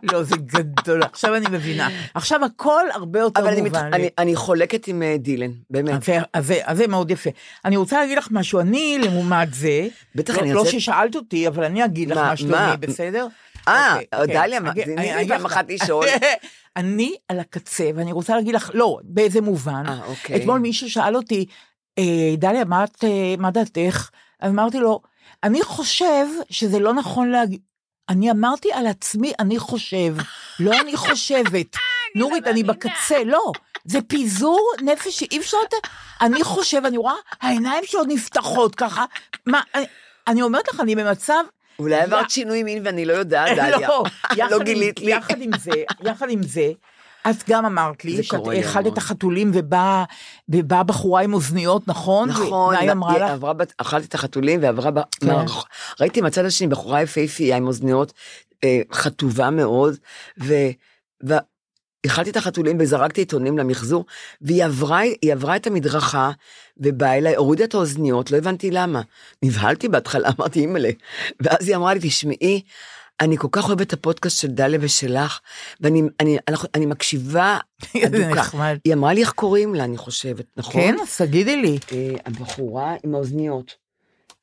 לא, 0.02 0.22
זה 0.22 0.36
גדול, 0.36 1.02
עכשיו 1.02 1.34
אני 1.36 1.46
מבינה. 1.50 1.88
עכשיו 2.14 2.44
הכל 2.44 2.82
הרבה 2.94 3.20
יותר 3.20 3.40
אבל 3.40 3.48
מובן 3.62 3.90
לי. 3.90 3.96
אני- 3.96 4.08
אני 4.18 4.36
חולקת 4.36 4.88
עם 4.88 5.02
אה, 5.02 5.16
דילן, 5.18 5.50
באמת. 5.70 6.08
אז 6.34 6.46
זה- 6.46 6.86
מאוד 6.86 7.10
יפה. 7.10 7.30
אני 7.64 7.76
רוצה 7.76 8.00
להגיד 8.00 8.18
לך 8.18 8.28
משהו, 8.30 8.60
אני 8.60 8.98
לעומת 9.02 9.54
זה, 9.54 9.86
בטח, 10.14 10.34
לא- 10.36 10.42
אני 10.42 10.52
לא 10.52 10.64
ששאלת 10.64 11.16
אותי, 11.16 11.48
אבל 11.48 11.64
אני 11.64 11.84
אגיד 11.84 12.10
לך 12.10 12.18
מה, 12.18 12.36
שלומי? 12.36 12.54
בסדר? 12.80 13.26
אה, 13.68 13.94
אוקיי, 13.94 14.34
דליה, 14.34 14.60
אוקיי. 14.68 14.84
אני- 14.84 15.28
פעם 15.28 15.44
אחת 15.44 15.66
לשאול. 15.70 16.06
אני 16.76 17.14
על 17.28 17.40
הקצה, 17.40 17.90
ואני 17.94 18.12
רוצה 18.12 18.36
להגיד 18.36 18.54
לך, 18.54 18.70
לא, 18.74 18.98
באיזה 19.04 19.40
מובן. 19.40 19.82
אה, 19.88 19.98
אוקיי. 20.06 20.36
אתמול 20.36 20.58
מישהו 20.60 20.90
שאל 20.90 21.16
אותי, 21.16 21.46
"אה, 21.98 22.04
דליה, 22.38 22.64
מה 23.38 23.50
דעתך? 23.50 24.10
אמרתי 24.46 24.78
לו, 24.78 25.00
אני 25.44 25.62
חושב 25.62 26.26
שזה 26.50 26.78
לא 26.78 26.94
נכון 26.94 27.30
להגיד, 27.30 27.60
אני 28.08 28.30
אמרתי 28.30 28.72
על 28.72 28.86
עצמי, 28.86 29.32
אני 29.38 29.58
חושב, 29.58 30.14
לא 30.60 30.80
אני 30.80 30.96
חושבת. 31.06 31.76
נורית, 32.16 32.46
אני 32.46 32.62
בקצה, 32.62 33.24
לא. 33.26 33.52
זה 33.84 33.98
פיזור 34.02 34.70
נפש 34.82 35.18
שאי 35.18 35.38
אפשר 35.38 35.56
יותר... 35.62 35.76
אני 36.20 36.44
חושב, 36.44 36.82
אני 36.84 36.96
רואה, 36.96 37.14
העיניים 37.40 37.84
שלו 37.86 38.04
נפתחות 38.04 38.74
ככה. 38.74 39.04
מה, 39.46 39.60
אני- 40.26 40.42
אומרת 40.42 40.68
לך, 40.68 40.80
אני 40.80 40.96
במצב... 40.96 41.44
אולי 41.78 42.00
עברת 42.00 42.30
שינוי 42.30 42.62
מין 42.62 42.86
ואני 42.86 43.04
לא 43.04 43.12
יודעת, 43.12 43.48
דליה. 43.56 43.88
לא, 43.88 44.04
יחד 44.36 44.50
לא 44.50 44.58
גילית 44.58 45.00
לי. 45.00 45.10
יחד 45.12 45.40
עם 45.42 45.50
זה, 45.58 45.70
יחד 46.04 46.30
עם 46.30 46.42
זה, 46.42 46.70
את 47.30 47.48
גם 47.48 47.66
אמרת 47.66 48.04
לי 48.04 48.22
שאת 48.22 48.40
אכלת 48.64 48.92
את. 48.92 48.98
החתולים 48.98 49.50
ובאה 49.54 50.04
ובאה 50.48 50.82
בחורה 50.82 51.22
עם 51.22 51.34
אוזניות, 51.34 51.88
נכון? 51.88 52.28
נכון, 52.28 52.76
היא 52.76 52.92
אמרה 52.92 53.18
לך? 53.18 53.30
עברה, 53.30 53.52
אכלתי 53.78 54.06
את 54.06 54.14
החתולים 54.14 54.62
ועברה, 54.62 54.90
ב- 54.90 55.00
כן. 55.20 55.34
ראיתי 56.00 56.20
מהצד 56.20 56.44
השני 56.44 56.68
בחורה 56.68 57.02
יפהפייה 57.02 57.56
עם 57.56 57.66
אוזניות 57.66 58.12
אה, 58.64 58.80
חטובה 58.92 59.50
מאוד, 59.50 59.96
ו... 60.42 60.54
ו- 61.28 61.34
אכלתי 62.06 62.30
את 62.30 62.36
החתולים 62.36 62.76
וזרקתי 62.80 63.20
עיתונים 63.20 63.58
למחזור, 63.58 64.04
והיא 64.40 64.64
עברה, 64.64 64.98
היא 65.00 65.32
עברה 65.32 65.56
את 65.56 65.66
המדרכה 65.66 66.30
ובאה 66.76 67.16
אליי, 67.18 67.34
הורידה 67.34 67.64
את 67.64 67.74
האוזניות, 67.74 68.30
לא 68.30 68.36
הבנתי 68.36 68.70
למה. 68.70 69.02
נבהלתי 69.42 69.88
בהתחלה, 69.88 70.28
אמרתי, 70.38 70.60
אימא'לה. 70.60 70.90
ואז 71.40 71.68
היא 71.68 71.76
אמרה 71.76 71.94
לי, 71.94 72.00
תשמעי, 72.02 72.62
אני 73.20 73.36
כל 73.36 73.48
כך 73.52 73.66
אוהבת 73.68 73.86
את 73.86 73.92
הפודקאסט 73.92 74.40
של 74.40 74.48
דליה 74.48 74.78
ושלך, 74.82 75.40
ואני 75.80 76.02
אני, 76.20 76.36
אנחנו- 76.48 76.68
אני 76.74 76.86
מקשיבה 76.86 77.58
אדוקה. 78.06 78.42
היא 78.84 78.94
אמרה 78.94 79.12
לי 79.14 79.20
איך 79.20 79.30
קוראים 79.32 79.74
לה, 79.74 79.84
אני 79.84 79.96
חושבת, 79.96 80.44
נכון? 80.56 80.72
כן, 80.82 80.96
אז 81.02 81.16
תגידי 81.16 81.56
לי. 81.56 81.78
אה, 81.92 82.10
הבחורה 82.26 82.94
עם 83.04 83.14
האוזניות. 83.14 83.84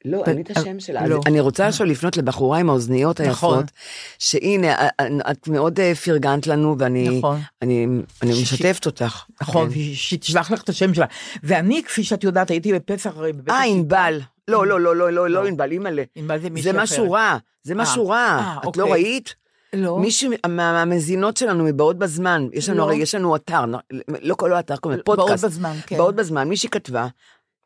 לא, 0.05 0.23
אין 0.27 0.35
לי 0.35 0.41
את 0.41 0.57
השם 0.57 0.79
שלה. 0.79 1.07
לא. 1.07 1.19
אני 1.25 1.39
רוצה 1.39 1.67
עכשיו 1.67 1.87
לפנות 1.87 2.17
לבחורה 2.17 2.59
עם 2.59 2.69
האוזניות 2.69 3.21
נכון. 3.21 3.57
היפות, 3.57 3.71
שהנה, 4.19 4.67
אה, 4.75 4.87
אה, 4.99 5.31
את 5.31 5.47
מאוד 5.47 5.79
אה, 5.79 5.95
פרגנת 5.95 6.47
לנו, 6.47 6.75
ואני 6.79 7.17
נכון. 7.17 7.39
אני- 7.61 7.87
אני 8.21 8.33
ש- 8.35 8.53
משתפת 8.53 8.85
אותך. 8.85 9.23
נכון, 9.41 9.69
כן. 9.73 9.79
שתשלח 9.93 10.51
לך 10.51 10.61
את 10.63 10.69
השם 10.69 10.93
שלה. 10.93 11.05
ואני, 11.43 11.83
כפי 11.83 12.03
שאת 12.03 12.23
יודעת, 12.23 12.49
הייתי 12.51 12.73
בפסח 12.73 13.13
אה. 13.49 13.63
ענבל. 13.63 14.19
לא, 14.51 14.67
לא, 14.67 14.79
לא, 14.79 14.95
לא, 14.95 15.11
לא, 15.11 15.29
לא. 15.29 15.41
לא 15.41 15.47
ענבל, 15.47 15.71
אימא'לה. 15.71 16.03
ענבל 16.15 16.39
זה 16.41 16.49
מישהי 16.49 16.63
זה 16.63 16.69
אחרת. 16.71 16.83
משהו 16.83 17.11
רע, 17.11 17.37
זה 17.63 17.75
משהו 17.75 18.11
אה, 18.11 18.15
רע. 18.15 18.55
את 18.61 18.65
אוקיי. 18.65 18.81
לא 18.83 18.91
ראית? 18.91 19.35
לא. 19.73 19.99
מישהו 19.99 20.31
מה- 20.49 20.73
מהמזינות 20.73 21.37
שלנו 21.37 21.63
מבאות 21.63 21.97
בזמן, 21.97 22.47
יש 22.53 22.69
לנו 22.69 22.77
לא. 22.77 22.83
הרי, 22.83 22.95
יש 22.95 23.15
לנו 23.15 23.35
אתר, 23.35 23.65
לא- 23.65 23.79
לא 24.21 24.35
כל 24.35 24.53
אתר, 24.53 24.75
קוראים 24.77 24.99
לזה 24.99 25.03
באות 25.05 25.19
פודקאסט. 25.19 25.43
בזמן, 25.45 25.75
כן. 25.87 25.97
באות 25.97 26.15
בזמן, 26.15 26.47
מישהי 26.49 26.69
כתבה, 26.69 27.07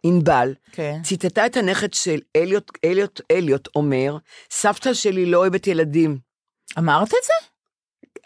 ענבל, 0.04 0.54
כן. 0.72 1.00
ציטטה 1.04 1.46
את 1.46 1.58
הנכד 1.58 1.94
של 1.94 2.20
אליוט, 2.36 2.72
אליוט, 2.86 3.22
אליוט 3.32 3.68
אומר, 3.76 4.18
סבתא 4.52 4.94
שלי 4.94 5.26
לא 5.26 5.38
אוהבת 5.38 5.68
ילדים. 5.68 6.18
אמרת 6.78 7.08
את 7.08 7.24
זה? 7.26 7.34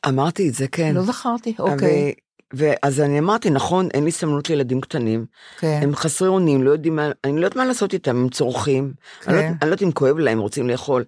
אמרתי 0.09 0.49
את 0.49 0.53
זה, 0.53 0.67
כן. 0.67 0.91
לא 0.95 1.01
זכרתי, 1.01 1.53
אוקיי. 1.59 2.13
ואז 2.53 2.99
אני 3.01 3.19
אמרתי, 3.19 3.49
נכון, 3.49 3.87
אין 3.93 4.03
לי 4.03 4.11
סמלות 4.11 4.49
לילדים 4.49 4.81
קטנים, 4.81 5.25
כן. 5.59 5.79
הם 5.83 5.95
חסרי 5.95 6.27
אונים, 6.27 6.63
לא 6.63 6.71
יודעים 6.71 6.95
מה, 6.95 7.09
אני 7.23 7.33
לא 7.41 7.45
יודעת 7.45 7.55
מה 7.55 7.65
לעשות 7.65 7.93
איתם, 7.93 8.15
הם 8.15 8.29
צורכים, 8.29 8.93
אני 9.27 9.35
לא 9.35 9.41
כן. 9.41 9.47
אני 9.47 9.55
לא 9.61 9.65
יודעת 9.65 9.83
אם 9.83 9.91
כואב 9.91 10.17
להם, 10.17 10.39
רוצים 10.39 10.69
לאכול, 10.69 11.03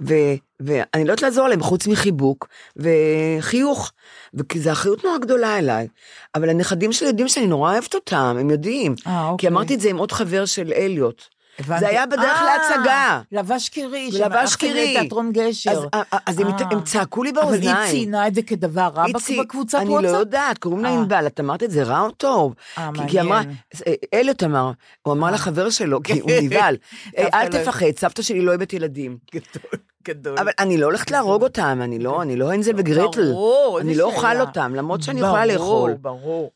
ו- 0.00 0.34
ואני 0.60 1.04
לא 1.04 1.10
יודעת 1.10 1.22
לעזור 1.22 1.48
להם 1.48 1.62
חוץ 1.62 1.86
מחיבוק 1.86 2.48
וחיוך, 2.76 3.92
וכי 4.34 4.60
זו 4.60 4.72
אחריות 4.72 5.04
נורא 5.04 5.18
גדולה 5.18 5.58
אליי, 5.58 5.88
אבל 6.34 6.50
הנכדים 6.50 6.92
שלי 6.92 7.08
יודעים 7.08 7.28
שאני 7.28 7.46
נורא 7.46 7.72
אוהבת 7.72 7.94
אותם, 7.94 8.36
הם 8.40 8.50
יודעים, 8.50 8.94
אה, 9.06 9.24
כי 9.26 9.32
אוקיי. 9.32 9.48
אמרתי 9.48 9.74
את 9.74 9.80
זה 9.80 9.88
עם 9.88 9.96
עוד 9.96 10.12
חבר 10.12 10.44
של 10.44 10.72
אליוט. 10.72 11.33
הבנתי. 11.58 11.80
זה 11.80 11.88
היה 11.88 12.06
בדרך 12.06 12.24
אה, 12.42 12.44
להצגה. 12.44 13.20
לבש 13.32 13.68
קירי. 13.68 14.10
לבש 14.12 14.56
קירי. 14.56 14.94
לתיאטרון 14.96 15.32
גשר. 15.32 15.70
אז, 15.70 16.04
אז 16.26 16.38
הם, 16.38 16.46
אה. 16.46 16.52
הם 16.70 16.80
צעקו 16.82 17.22
לי 17.22 17.30
אבל 17.30 17.40
באוזניים. 17.40 17.76
היא 17.76 17.90
ציינה 17.90 18.26
את 18.26 18.34
זה 18.34 18.42
כדבר 18.42 18.90
רע 18.94 19.04
היא 19.04 19.14
בקבוצת 19.40 19.78
אני 19.80 19.90
וואטסאפ? 19.90 20.12
לא 20.12 20.18
יודעת, 20.18 20.58
קוראים 20.58 20.82
לה 20.84 20.88
אה. 20.88 20.94
ענבל, 20.94 21.26
את 21.26 21.40
אמרת 21.40 21.62
את 21.62 21.70
זה 21.70 21.82
רע 21.82 22.00
או 22.00 22.10
טוב? 22.10 22.54
אה, 22.78 22.90
כי- 22.94 23.00
כי 23.08 23.20
אמרה. 23.20 23.42
אליוט 24.14 24.42
אמר, 24.42 24.70
הוא 25.02 25.12
אמר 25.14 25.30
לחבר 25.30 25.70
שלו, 25.70 26.02
כי 26.02 26.20
הוא 26.20 26.30
נבהל, 26.42 26.76
"אה, 27.18 27.28
אל 27.34 27.44
לא- 27.44 27.62
תפחד, 27.62 27.86
סבתא 27.98 28.22
שלי 28.22 28.40
לא 28.40 28.50
אוהבת 28.50 28.72
ילדים. 28.72 29.16
גדול. 30.04 30.38
אבל 30.38 30.50
אני 30.58 30.76
לא 30.78 30.86
הולכת 30.86 31.10
להרוג 31.10 31.42
אותם, 31.42 31.80
אני 31.82 31.98
לא, 31.98 32.22
אני 32.22 32.36
לא 32.36 32.52
הנזל 32.52 32.72
וגריטל. 32.76 33.30
ברור, 33.32 33.78
אני 33.80 33.94
לא 33.94 34.04
אוכל. 34.04 34.40
אותם, 34.40 34.72
למרות 34.74 35.02
שאני 35.02 35.20
יכולה 35.20 35.46
לאכול. 35.46 35.92
ברור, 35.94 36.18
ברור. 36.20 36.50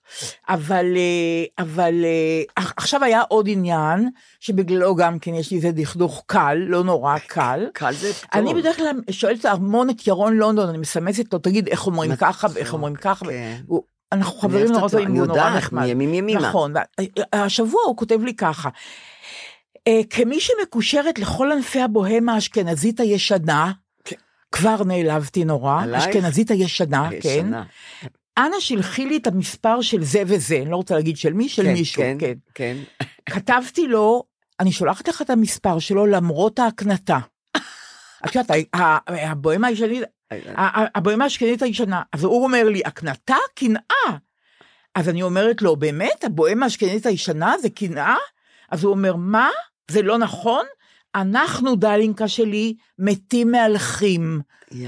אבל, 0.48 0.86
אה, 0.96 1.64
אבל 1.64 1.94
אה, 2.04 2.64
עכשיו 2.76 3.04
היה 3.04 3.22
עוד 3.28 3.46
עניין, 3.48 4.08
שבגללו 4.40 4.96
גם 4.96 5.18
כן 5.18 5.34
יש 5.34 5.50
לי 5.50 5.56
איזה 5.56 5.70
דכדוך 5.72 6.22
קל, 6.26 6.54
לא 6.66 6.84
נורא 6.84 7.18
קל. 7.26 7.66
קל 7.72 7.92
זה 7.92 8.12
טוב. 8.12 8.30
אני 8.34 8.54
בדרך 8.54 8.76
כלל 8.76 8.86
שואלת 9.10 9.44
המון 9.44 9.90
את 9.90 10.06
ירון 10.06 10.36
לונדון, 10.36 10.68
אני 10.68 10.78
מסמסת 10.78 11.32
לו, 11.32 11.38
תגיד, 11.38 11.68
איך 11.68 11.86
אומרים. 11.86 12.16
ככה 12.16 12.46
ואיך 12.52 12.72
אומרים 12.72 12.94
ככה. 12.94 13.24
כן. 13.26 13.56
הוא- 13.66 13.82
אנחנו 14.12 14.32
אני 14.34 14.40
חברים 14.42 14.66
נורא 14.72 14.80
טובים, 14.88 15.06
אני 15.06 15.18
והוא 15.18 15.26
נורא 15.26 15.38
יודעת, 15.38 15.56
נחמד. 15.56 15.82
מימים 15.82 16.14
ימימה. 16.14 16.48
נכון, 16.48 16.72
והשבוע 17.34 17.80
הוא 17.86 17.96
כותב 17.96 18.22
לי 18.22 18.34
ככה, 18.34 18.68
אה, 18.68 18.72
כמי 20.10 20.40
שמקושרת 20.40 21.18
לכל 21.18 21.52
ענפי 21.52 21.80
הבוהמה 21.80 22.34
האשכנזית 22.34 23.00
הישנה, 23.00 23.72
כן. 24.04 24.16
כבר 24.52 24.84
נעלבתי 24.84 25.44
נורא, 25.44 25.82
עלייך? 25.82 26.06
אשכנזית 26.06 26.50
הישנה, 26.50 27.08
כן. 27.20 27.46
אנא 28.38 28.60
שלחי 28.60 29.06
לי 29.06 29.16
את 29.16 29.26
המספר 29.26 29.80
של 29.80 30.04
זה 30.04 30.22
וזה, 30.26 30.56
אני 30.56 30.70
לא 30.70 30.76
רוצה 30.76 30.94
להגיד 30.94 31.16
של 31.16 31.32
מי, 31.32 31.48
של 31.48 31.62
כן, 31.62 31.72
מישהו, 31.72 32.02
כן, 32.02 32.16
כן. 32.20 32.34
כן. 32.54 32.76
כתבתי 33.30 33.86
לו, 33.86 34.24
אני 34.60 34.72
שולחת 34.72 35.08
לך 35.08 35.22
את 35.22 35.30
המספר 35.30 35.78
שלו 35.78 36.06
למרות 36.06 36.58
ההקנטה. 36.58 37.18
את 38.26 38.34
יודעת, 38.34 38.56
הבוהמה 39.06 39.66
הישנית, 39.66 40.02
הבוהמה 40.94 41.24
האשכנזית 41.24 41.62
הישנה, 41.62 42.02
אז 42.12 42.24
הוא 42.24 42.44
אומר 42.44 42.68
לי, 42.68 42.82
הקנטה? 42.84 43.36
קנאה. 43.54 44.18
אז 44.94 45.08
אני 45.08 45.22
אומרת 45.22 45.62
לו, 45.62 45.76
באמת, 45.76 46.24
הבוהמה 46.24 46.66
האשכנזית 46.66 47.06
הישנה 47.06 47.54
זה 47.62 47.70
קנאה? 47.70 48.16
אז 48.70 48.84
הוא 48.84 48.92
אומר, 48.92 49.16
מה? 49.16 49.50
זה 49.90 50.02
לא 50.02 50.18
נכון? 50.18 50.64
אנחנו, 51.14 51.76
דלינקה 51.76 52.28
שלי, 52.28 52.74
מתים 52.98 53.50
מהלכים. 53.52 54.40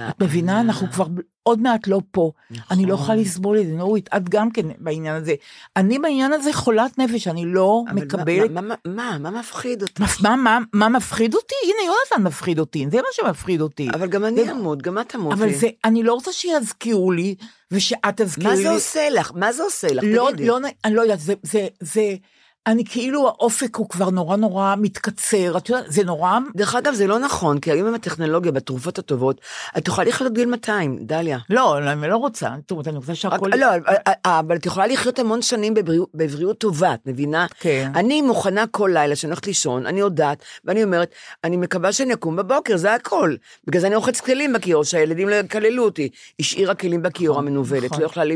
את 0.09 0.23
מבינה? 0.23 0.61
אנחנו 0.61 0.87
כבר 0.93 1.07
עוד 1.43 1.61
מעט 1.63 1.87
לא 1.87 2.01
פה. 2.11 2.31
אני 2.71 2.87
לא 2.87 2.95
יכולה 2.95 3.17
לסבול 3.19 3.59
את 3.61 3.67
זה, 3.67 3.73
נורית, 3.73 4.09
את 4.17 4.29
גם 4.29 4.51
כן 4.51 4.67
בעניין 4.79 5.15
הזה. 5.15 5.35
אני 5.77 5.99
בעניין 5.99 6.33
הזה 6.33 6.53
חולת 6.53 6.99
נפש, 6.99 7.29
אני 7.29 7.45
לא 7.47 7.83
מקבלת... 7.95 8.51
מה- 8.51 8.61
מה- 8.61 8.75
מה 8.87 9.17
מה 9.21 9.31
מפחיד 9.31 9.83
אותך? 9.83 10.21
מה, 10.23 10.37
מה, 10.37 10.59
מה 10.73 10.89
מפחיד 10.89 11.35
אותי? 11.35 11.55
הנה, 11.65 11.93
יונתן 11.93 12.29
מפחיד 12.29 12.59
אותי, 12.59 12.87
זה 12.91 12.97
מה 12.97 13.09
שמפחיד 13.13 13.61
אותי. 13.61 13.89
אבל 13.95 14.09
גם 14.09 14.25
אני 14.25 14.51
אמות, 14.53 14.83
גם 14.83 14.99
את 14.99 15.09
תמותי. 15.09 15.35
אבל 15.35 15.53
זה, 15.55 15.69
אני 15.85 16.03
לא 16.03 16.15
רוצה 16.15 16.33
שיזכירו 16.33 17.13
לי, 17.13 17.35
ושאת 17.71 17.99
תזכירי 18.21 18.49
לי. 18.49 18.57
מה 18.57 18.63
זה 18.63 18.71
עושה 18.71 19.11
לך? 19.11 19.33
מה 19.35 19.53
זה 19.53 19.63
עושה 19.63 19.93
לך? 19.93 20.05
לא. 20.07 20.31
לא, 20.39 20.59
אני 20.85 20.95
לא 20.95 21.03
יודעת, 21.03 21.21
זה, 21.21 21.35
זה, 21.43 21.67
זה, 21.81 22.15
אני 22.67 22.85
כאילו, 22.85 23.29
האופק 23.29 23.77
הוא 23.77 23.89
כבר 23.89 24.11
נורא 24.11 24.37
נורא 24.37 24.75
מתקצר, 24.79 25.57
את 25.59 25.69
יודעת, 25.69 25.85
זה 25.93 26.05
נורא, 26.05 26.39
דרך 26.57 26.75
אגב, 26.75 26.95
זה 26.95 27.07
לא 27.07 27.19
נכון, 27.19 27.59
כי 27.61 27.71
היום 27.73 27.89
עם 27.89 27.95
הטכנולוגיה, 27.95 28.53
בתרופות 28.53 28.99
הטובות, 28.99 29.41
את 29.79 29.89
יכולה 29.89 30.09
לחיות 30.09 30.31
עד 30.31 30.35
גיל 30.37 30.49
200, 30.49 30.99
דליה. 31.01 31.39
לא, 31.51 31.79
אני 31.79 32.09
לא 32.09 32.17
רוצה, 32.17 32.49
זאת 32.61 32.71
אומרת, 32.71 32.89
אני 32.89 32.97
רוצה 32.97 33.13
רק, 33.13 33.17
שהכל... 33.19 33.51
לא, 33.59 33.67
אבל- 33.77 33.95
אבל 34.25 34.57
את 34.57 34.67
יכולה 34.67 34.87
לחיות 34.87 35.19
המון 35.19 35.43
שנים 35.43 35.75
בבריאות, 36.15 36.59
טובה, 36.59 36.95
את 36.95 37.07
מבינה? 37.07 37.47
כן. 37.61 37.91
אני 37.95 38.23
מוכנה 38.23 38.65
כל 38.71 38.91
לילה 38.95 39.17
שאני 39.17 39.31
הולכת 39.31 39.47
לישון, 39.47 39.87
אני 39.87 40.01
יודעת, 40.01 40.43
ואני 40.65 40.85
אומרת, 40.85 41.15
אני 41.45 41.57
מקווה 41.57 41.93
שאני 41.93 42.13
אקום 42.15 42.37
בבוקר, 42.37 42.77
זה 42.77 42.95
הכל. 42.95 43.35
בגלל 43.67 43.81
זה 43.81 43.87
אני 43.87 43.97
רוחץ 43.97 44.21
כלים 44.21 44.53
בכיור, 44.53 44.85
שהילדים 44.85 45.29
לא 45.29 45.35
יקללו 45.35 45.85
אותי. 45.85 46.09
השאירה 46.41 46.75
כלים 46.75 47.03
בכיור 47.03 47.39
המנוולת, 47.39 47.85
נכון. 47.85 48.01
לא 48.01 48.07
יכולה... 48.07 48.25
ל- 48.25 48.35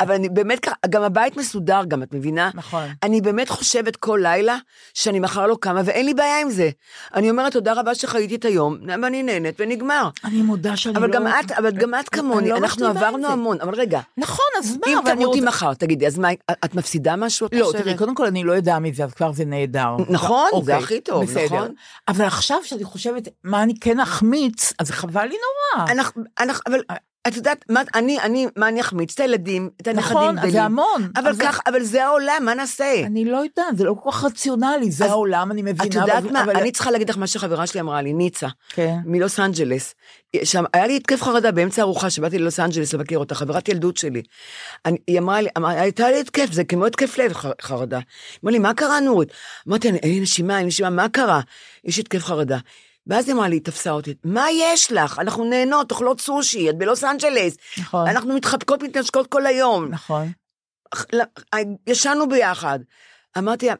אבל 0.00 0.14
אני 0.14 0.28
באמת 0.28 0.58
גם 0.88 1.02
הבית 1.02 1.36
מסודר 1.36 1.80
גם, 1.88 2.02
את 2.02 2.14
מבינה? 2.14 2.50
נכון. 2.54 2.82
אני 3.02 3.20
באמת 3.20 3.37
חושבת 3.46 3.96
כל 3.96 4.20
לילה 4.22 4.56
שאני 4.94 5.20
מחר 5.20 5.46
לא 5.46 5.56
קמה, 5.60 5.82
ואין 5.84 6.06
לי 6.06 6.14
בעיה 6.14 6.40
עם 6.40 6.50
זה. 6.50 6.70
אני 7.14 7.30
אומרת, 7.30 7.52
תודה 7.52 7.72
רבה 7.72 7.94
שחייתי 7.94 8.34
את 8.34 8.44
היום, 8.44 8.78
ואני 9.02 9.22
נהנית, 9.22 9.54
ונגמר. 9.58 10.08
אני 10.24 10.42
מודה 10.42 10.76
שאני 10.76 10.96
אבל 10.96 11.06
לא... 11.08 11.14
גם 11.14 11.26
את, 11.26 11.52
אבל 11.52 11.70
גם 11.70 11.94
את 11.94 12.08
כמוני, 12.08 12.48
לא 12.48 12.56
אנחנו 12.56 12.86
עברנו. 12.86 13.28
המון, 13.28 13.60
אבל 13.60 13.74
רגע, 13.74 14.00
נכון, 14.16 14.46
אז 14.58 14.76
מה, 14.86 14.92
אם 14.92 14.98
תמותי 15.04 15.24
רוצה- 15.38 15.48
מחר, 15.48 15.74
תגידי, 15.74 16.06
אז 16.06 16.18
מה, 16.18 16.28
את 16.64 16.74
מפסידה 16.74 17.16
משהו, 17.16 17.46
את 17.46 17.54
לא, 17.54 17.64
חושבת? 17.64 17.82
תראי, 17.82 17.96
קודם 17.96 18.14
כל 18.14 18.26
אני 18.26 18.44
לא 18.44 18.52
יודע 18.52 18.78
מזה, 18.78 19.04
אז 19.04 19.14
כבר 19.14 19.32
זה 19.32 19.44
נהדר. 19.44 19.96
נכון, 20.08 20.48
זה 20.52 20.56
אוקיי, 20.56 20.74
הכי 20.74 21.00
טוב, 21.00 21.24
בסדר. 21.24 21.44
נכון? 21.44 21.74
אבל 22.08 22.24
עכשיו 22.24 22.58
שאני 22.64 22.84
חושבת, 22.84 23.28
מה 23.44 23.62
אני 23.62 23.74
כן 23.80 24.00
אחמיץ, 24.00 24.72
אז 24.78 24.90
חבל 24.90 25.24
לי 25.24 25.36
נורא. 25.76 25.90
אנחנו, 25.92 26.22
אנחנו, 26.40 26.62
אבל 26.66 26.80
את 27.28 27.36
יודעת, 27.36 27.64
מה, 27.68 27.80
אני, 27.94 28.20
אני, 28.20 28.46
מה 28.56 28.68
אני 28.68 28.80
אחמיץ? 28.80 29.14
את 29.14 29.20
הילדים, 29.20 29.70
את 29.82 29.86
הנכדים 29.88 30.10
נכון, 30.16 30.28
אז 30.28 30.34
גדלים. 30.38 30.50
זה 30.52 30.62
המון. 30.62 31.10
אבל 31.16 31.32
זה- 31.32 31.42
כך, 31.42 31.60
אבל 31.66 31.82
זה 31.82 32.04
העולם, 32.04 32.42
מה 32.44 32.54
נעשה? 32.54 33.02
אני 33.06 33.24
לא 33.24 33.36
יודעת, 33.36 33.76
זה 33.76 33.84
לא 33.84 33.94
כל 34.02 34.10
כך 34.10 34.24
רציונלי, 34.24 34.90
זה 34.90 35.04
אז 35.04 35.10
העולם, 35.10 35.50
אני 35.50 35.62
מבינה. 35.62 35.84
את 35.84 35.94
יודעת 35.94 36.22
אבל- 36.24 36.32
מה, 36.32 36.42
אבל- 36.44 36.56
אני 36.56 36.72
צריכה 36.72 36.90
להגיד 36.90 37.10
לך 37.10 37.18
מה 37.18 37.26
שחברה 37.26 37.66
שלי 37.66 37.80
אמרה 37.80 38.02
לי, 38.02 38.12
ניצה, 38.12 38.48
כן. 38.68 38.96
מלוס 39.04 39.40
אנג'לס. 39.40 39.94
שם, 40.44 40.64
היה 40.74 40.86
לי 40.86 40.96
התקף 40.96 41.22
חרדה 41.22 41.52
באמצע 41.52 41.82
ארוחה 41.82 42.10
שבאתי 42.10 42.38
ללוס 42.38 42.60
אנג'לס 42.60 42.94
לבקר 42.94 43.16
אותה, 43.16 43.34
חברת 43.34 43.68
ילדות 43.68 43.96
שלי. 43.96 44.22
אני, 44.86 44.96
היא 45.06 45.18
אמרה 45.18 45.40
לי, 45.40 45.48
אמרה, 45.58 45.70
הייתה 45.80 46.10
לי 46.10 46.20
התקף, 46.20 46.52
זה 46.52 46.64
כמו 46.64 46.86
התקף 46.86 47.18
לב, 47.18 47.32
חרדה. 47.62 47.98
אמרה 48.44 48.52
לי, 48.52 48.58
מה 48.58 48.74
קרה 48.74 49.00
נורית? 49.00 49.28
אמרתי, 49.68 49.88
אין 49.88 50.10
לי 50.14 50.20
נשימה, 50.20 50.54
אין 50.54 50.62
לי 50.62 50.68
נשימה, 50.68 50.90
מה 50.90 51.08
קרה? 51.08 51.40
יש 51.84 51.98
התקף 51.98 52.24
חרדה. 52.24 52.58
ואז 53.08 53.28
היא 53.28 53.34
אמרה 53.34 53.48
לי, 53.48 53.56
היא 53.56 53.62
תפסה 53.62 53.90
אותי, 53.90 54.14
מה 54.24 54.46
יש 54.52 54.92
לך? 54.92 55.18
אנחנו 55.18 55.44
נהנות, 55.44 55.90
אוכלות 55.90 56.20
סושי, 56.20 56.70
את 56.70 56.78
בלוס 56.78 57.04
אנג'לס. 57.04 57.56
נכון, 57.78 58.08
אנחנו 58.08 58.34
מתחבקות, 58.34 58.82
מתנשקות 58.82 59.26
כל 59.26 59.46
היום. 59.46 59.88
נכון. 59.88 60.32
ל- 61.14 61.22
ישנו 61.86 62.28
ביחד. 62.28 62.78
אמרתי 63.38 63.66
לה, 63.66 63.74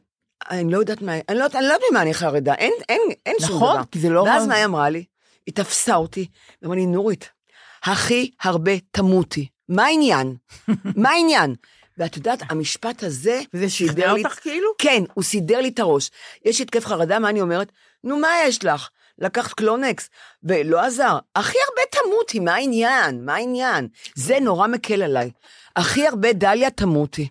אני 0.50 0.73
לא 0.73 0.78
יודעת 0.78 1.02
מה, 1.02 1.12
אני 1.28 1.38
לא 1.38 1.44
אני 1.54 1.62
לא 1.66 1.73
יודעת 1.73 1.80
ממה 1.90 2.02
אני 2.02 2.14
חרדה, 2.14 2.54
אין, 2.54 2.73
אין, 2.88 3.00
אין 3.26 3.37
שום 3.40 3.49
דבר. 3.49 3.56
נכון, 3.73 3.85
כי 3.85 3.99
זה 3.99 4.08
לא... 4.11 4.20
ואז 4.20 4.47
מה 4.47 4.54
היא 4.54 4.64
אמרה 4.64 4.90
לי? 4.90 5.04
היא 5.47 5.54
תפסה 5.54 5.97
אותי, 5.97 6.26
ואמרה 6.62 6.76
לי, 6.76 6.87
נורית, 6.87 7.30
הכי 7.85 8.30
הרבה 8.42 8.73
תמותי. 8.90 9.49
מה 9.68 9.85
העניין? 9.85 10.37
מה 11.02 11.11
העניין? 11.11 11.54
ואת 11.99 12.16
יודעת, 12.16 12.38
המשפט 12.50 13.02
הזה, 13.02 13.40
שכנע 13.68 14.12
לי- 14.12 14.25
אותך 14.25 14.38
כאילו? 14.40 14.68
כן, 14.78 15.02
הוא 15.14 15.25
סידר 15.25 15.61
לי 15.61 15.68
את 15.68 15.78
הראש. 15.78 16.11
יש 16.44 16.61
התקף 16.61 16.87
חרדה, 16.87 17.18
מה 17.18 17.28
אני 17.28 17.40
אומרת? 17.40 17.73
נו, 18.04 18.18
מה 18.18 18.28
יש 18.47 18.64
לך? 18.64 18.88
לקחת 19.19 19.53
קלונקס, 19.53 20.11
ולא 20.43 20.81
עזר. 20.81 21.19
הכי 21.37 21.59
הרבה 21.69 21.83
תמותי, 21.91 22.41
מה 22.41 22.55
העניין? 22.55 23.25
מה 23.25 23.35
העניין? 23.35 23.89
זה 24.15 24.41
נורא 24.41 24.67
מקל 24.67 25.03
עליי. 25.03 25.31
הכי 25.77 26.07
הרבה 26.07 26.33
דליה 26.33 26.71
תמותי. 26.71 27.29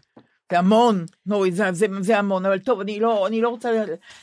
זה 0.52 0.60
המון, 0.60 1.06
נורית, 1.26 1.56
זה, 1.56 1.64
זה, 1.72 1.86
זה 2.00 2.20
המון, 2.20 2.46
אבל 2.46 2.60
טוב, 2.60 2.80
אני 2.80 3.00
לא, 3.00 3.28
אני 3.28 3.42
לא 3.42 3.50
רוצה 3.50 3.70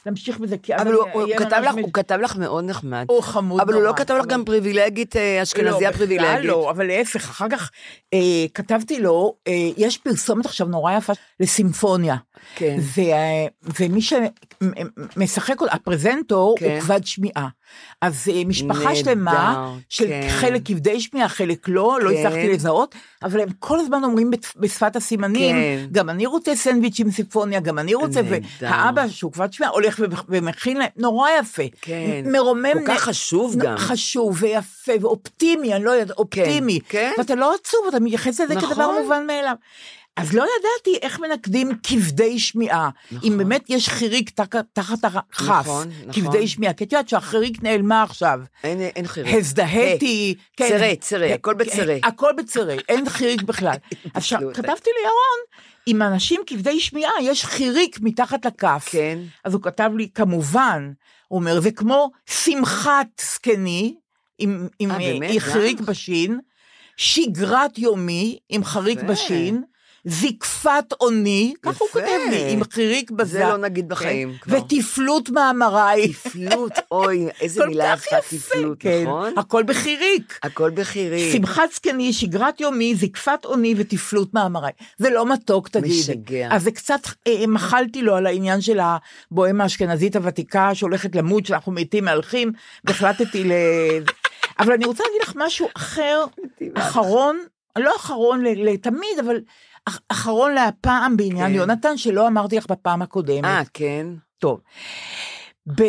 להמשיך 0.06 0.38
בזה, 0.38 0.58
כי 0.58 0.76
אבל 0.76 0.92
הוא, 0.92 1.04
הוא, 1.12 1.22
כתב 1.36 1.62
לך, 1.64 1.74
הוא 1.82 1.90
כתב 1.92 2.18
לך 2.22 2.36
מאוד 2.36 2.64
נחמד. 2.64 3.04
הוא 3.08 3.22
חמוד 3.22 3.60
אבל 3.60 3.74
הוא 3.74 3.82
לא 3.82 3.92
כתב 3.96 4.14
לך 4.14 4.26
גם 4.26 4.44
פריבילגית, 4.44 5.16
אה, 5.16 5.42
אשכנזייה 5.42 5.90
לא, 5.90 5.96
פריבילגית. 5.96 6.44
לא, 6.44 6.70
אבל 6.70 6.86
להפך, 6.86 7.30
אחר 7.30 7.48
כך 7.50 7.70
אה, 8.14 8.18
כתבתי 8.54 9.00
לו, 9.00 9.34
אה, 9.46 9.52
יש 9.76 9.98
פרסומת 9.98 10.46
עכשיו 10.46 10.66
נורא 10.66 10.92
יפה 10.92 11.12
לסימפוניה. 11.40 12.16
כן. 12.54 12.76
ו- 12.80 13.70
ומי 13.80 14.00
שמשחק, 14.02 15.54
הפרזנטור 15.70 16.54
כן. 16.58 16.70
הוא 16.70 16.80
כבד 16.80 17.06
שמיעה. 17.06 17.48
אז 18.00 18.28
אה, 18.32 18.42
משפחה 18.46 18.84
נהדר, 18.84 18.94
שלמה, 18.94 19.74
של 19.88 20.06
כן. 20.06 20.28
חלק 20.40 20.60
כבדי 20.64 21.00
שמיעה, 21.00 21.28
חלק 21.28 21.68
לא, 21.68 21.98
לא 22.02 22.10
כן. 22.10 22.16
הצלחתי 22.16 22.48
לזהות, 22.48 22.94
אבל 23.22 23.40
הם 23.40 23.48
כל 23.58 23.80
הזמן 23.80 24.04
אומרים 24.04 24.30
בשפת 24.56 24.96
הסימנים, 24.96 25.56
כן. 25.56 25.86
גם 25.92 26.10
אני 26.10 26.26
רוצה 26.26 26.56
סנדוויץ' 26.56 27.00
עם 27.00 27.10
סימפוניה, 27.10 27.60
גם 27.60 27.78
אני 27.78 27.94
רוצה, 27.94 28.22
נהדר. 28.22 28.38
והאבא 28.60 29.08
שהוא 29.08 29.32
כבד 29.32 29.52
שמיעה 29.52 29.72
הולך 29.72 29.98
ומכ- 30.00 30.24
ומכין 30.28 30.76
להם, 30.76 30.88
נורא 30.96 31.28
יפה. 31.40 31.62
כן. 31.80 32.24
מרומם. 32.32 32.72
כל 32.72 32.86
כך 32.86 33.08
נ- 33.08 33.10
חשוב 33.10 33.56
גם. 33.58 33.76
חשוב 33.76 34.36
ויפה 34.40 34.92
ואופטימי, 35.00 35.74
אני 35.74 35.84
לא 35.84 35.90
יודעת, 35.90 36.16
אופטימי. 36.18 36.78
כן. 36.88 37.12
ואתה 37.18 37.34
לא 37.34 37.54
עצוב, 37.60 37.80
אתה 37.88 38.00
מתייחס 38.00 38.40
לזה 38.40 38.54
נכון. 38.54 38.70
כדבר 38.70 38.90
מובן 39.02 39.26
מאליו. 39.26 39.54
אז 40.16 40.32
לא 40.32 40.42
ידעתי 40.42 41.06
איך 41.06 41.20
מנקדים 41.20 41.70
כבדי 41.82 42.38
שמיעה. 42.38 42.90
נכון. 43.12 43.32
אם 43.32 43.38
באמת 43.38 43.64
יש 43.68 43.88
חיריק 43.88 44.30
תחת, 44.30 44.64
תחת 44.72 45.04
הכף, 45.04 45.42
נכון, 45.42 45.88
נכון. 45.88 46.12
כבדי 46.12 46.48
שמיעה, 46.48 46.72
כי 46.72 46.84
את 46.84 46.92
יודעת 46.92 47.08
שהחיריק 47.08 47.62
נעלמה 47.62 48.02
עכשיו. 48.02 48.40
אין, 48.64 48.80
אין 48.80 49.06
חיריק. 49.06 49.34
הזדהיתי, 49.34 50.34
כן. 50.56 50.68
צירי, 50.68 50.96
צירי, 50.96 51.28
כן, 51.28 51.34
הכל. 51.34 51.54
כן, 51.74 51.98
הכל 52.02 52.32
בצירי, 52.36 52.78
אין 52.88 53.08
חיריק 53.08 53.42
בכלל. 53.42 53.76
עכשיו. 54.14 54.40
כתבתי 54.54 54.90
לירון, 55.00 55.40
עם 55.86 56.02
אנשים 56.02 56.40
כבדי 56.46 56.80
שמיעה 56.80 57.12
יש 57.22 57.44
חיריק 57.44 57.98
מתחת 58.02 58.46
לכף. 58.46 58.88
כן. 58.90 59.18
אז 59.44 59.54
הוא 59.54 59.62
כתב 59.62 59.90
לי, 59.96 60.08
כמובן, 60.14 60.92
הוא 61.28 61.40
אומר, 61.40 61.60
זה 61.60 61.70
כמו 61.70 62.10
שמחת 62.26 63.06
זקני, 63.20 63.94
עם, 64.38 64.68
עם 64.78 64.90
אה, 64.90 64.98
באמת? 64.98 65.30
אה, 65.34 65.40
חריק? 65.40 65.80
בשין, 65.80 66.38
שגרת 66.96 67.78
יומי, 67.78 68.38
עם 68.48 68.64
חריק. 68.64 69.02
בשין, 69.02 69.62
זקפת 70.04 70.92
אוני, 71.00 71.54
כך 71.62 71.80
הוא. 71.80 71.88
כותב 71.92 72.18
לי, 72.30 72.52
עם 72.52 72.64
חיריק 72.70 73.10
בזה. 73.10 73.38
זה 73.38 73.44
לא 73.44 73.56
נגיד 73.56 73.88
בחיים 73.88 74.32
כן, 74.32 74.38
כבר. 74.38 74.58
ותפלות 74.58 75.30
מאמריי. 75.30 76.12
תפלות, 76.12 76.72
אוי, 76.90 77.26
איזה 77.40 77.66
מילה 77.66 77.94
יפה, 77.94 78.16
תפלות, 78.20 78.76
כן, 78.80 79.02
נכון? 79.02 79.32
הכל 79.36 79.62
בחיריק. 79.62 80.38
הכל 80.42 80.70
בחיריק. 80.70 81.32
שמחת 81.32 81.72
זקני, 81.74 82.12
שגרת 82.12 82.60
יומי, 82.60 82.94
זקפת 82.94 83.44
אוני 83.44 83.74
ותפלות 83.76 84.34
מאמריי. 84.34 84.72
זה 84.98 85.10
לא 85.10 85.26
מתוק, 85.32 85.68
תגידי. 85.68 85.98
משגע. 85.98 86.48
אז 86.50 86.62
זה 86.62 86.70
קצת, 86.70 87.00
אה, 87.26 87.46
מחלתי 87.48 88.02
לו 88.02 88.16
על 88.16 88.26
העניין 88.26 88.60
של 88.60 88.80
הבוהמה 88.80 89.64
האשכנזית 89.64 90.16
הוותיקה 90.16 90.74
שהולכת 90.74 91.16
למות, 91.16 91.46
שאנחנו 91.46 91.72
מתים 91.72 92.04
מהלכים, 92.04 92.52
והחלטתי 92.84 93.44
ל... 93.44 93.52
אבל 94.60 94.72
אני 94.72 94.84
רוצה 94.84 95.04
להגיד 95.04 95.22
לך 95.22 95.32
משהו 95.36 95.68
אחר, 95.76 96.24
אחרון, 96.74 97.38
לא 97.78 97.96
אחרון 97.96 98.44
לתמיד, 98.44 99.18
אבל 99.20 99.40
אחרון 100.08 100.54
להפעם 100.54 101.16
בעניין 101.16 101.48
כן. 101.48 101.54
יונתן, 101.54 101.96
שלא 101.96 102.28
אמרתי 102.28 102.56
לך 102.56 102.66
בפעם 102.70 103.02
הקודמת. 103.02 103.44
אה, 103.44 103.62
כן? 103.74 104.06
טוב. 104.38 104.60
ב... 105.66 105.82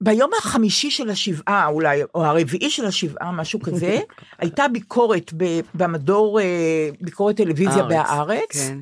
ביום 0.00 0.30
החמישי 0.38 0.90
של 0.90 1.10
השבעה 1.10 1.66
אולי, 1.66 2.02
או 2.14 2.24
הרביעי 2.24 2.70
של 2.70 2.84
השבעה, 2.84 3.32
משהו 3.32 3.60
כזה, 3.60 4.00
הייתה 4.38 4.68
ביקורת 4.68 5.32
ב... 5.36 5.60
במדור, 5.74 6.40
אה, 6.40 6.88
ביקורת 7.00 7.36
טלוויזיה 7.36 7.82
הארץ, 7.82 7.88
בהארץ, 7.88 8.68
כן, 8.68 8.78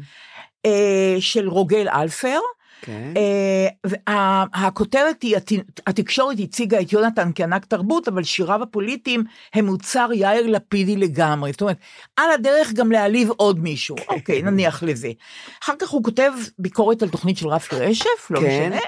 אה, 0.66 1.16
של 1.20 1.48
רוגל 1.48 1.88
אלפר. 1.88 2.38
כן. 2.82 3.12
אה, 3.16 3.66
וה- 3.86 4.44
הכותרת 4.54 5.22
היא, 5.22 5.36
הת- 5.36 5.52
התקשורת 5.86 6.36
הציגה 6.42 6.80
את 6.80 6.92
יונתן 6.92 7.30
כענק 7.34 7.64
תרבות, 7.64 8.08
אבל 8.08 8.22
שיריו 8.24 8.62
הפוליטיים 8.62 9.24
הם 9.54 9.66
מוצר 9.66 10.08
יאיר 10.14 10.46
לפידי 10.46 10.96
לגמרי. 10.96 11.52
זאת 11.52 11.60
אומרת, 11.60 11.76
על 12.16 12.30
הדרך 12.34 12.72
גם 12.72 12.92
להעליב 12.92 13.30
עוד 13.36 13.58
מישהו. 13.60 13.96
כן. 13.96 14.02
אוקיי, 14.14 14.42
נניח 14.42 14.82
לזה. 14.82 15.08
אחר 15.62 15.72
כך 15.78 15.88
הוא 15.88 16.04
כותב 16.04 16.32
ביקורת 16.58 17.02
על 17.02 17.08
תוכנית 17.08 17.36
של 17.36 17.48
רפי 17.48 17.76
רשף, 17.76 18.30
לא 18.30 18.40
כן. 18.40 18.46
משנה. 18.70 18.80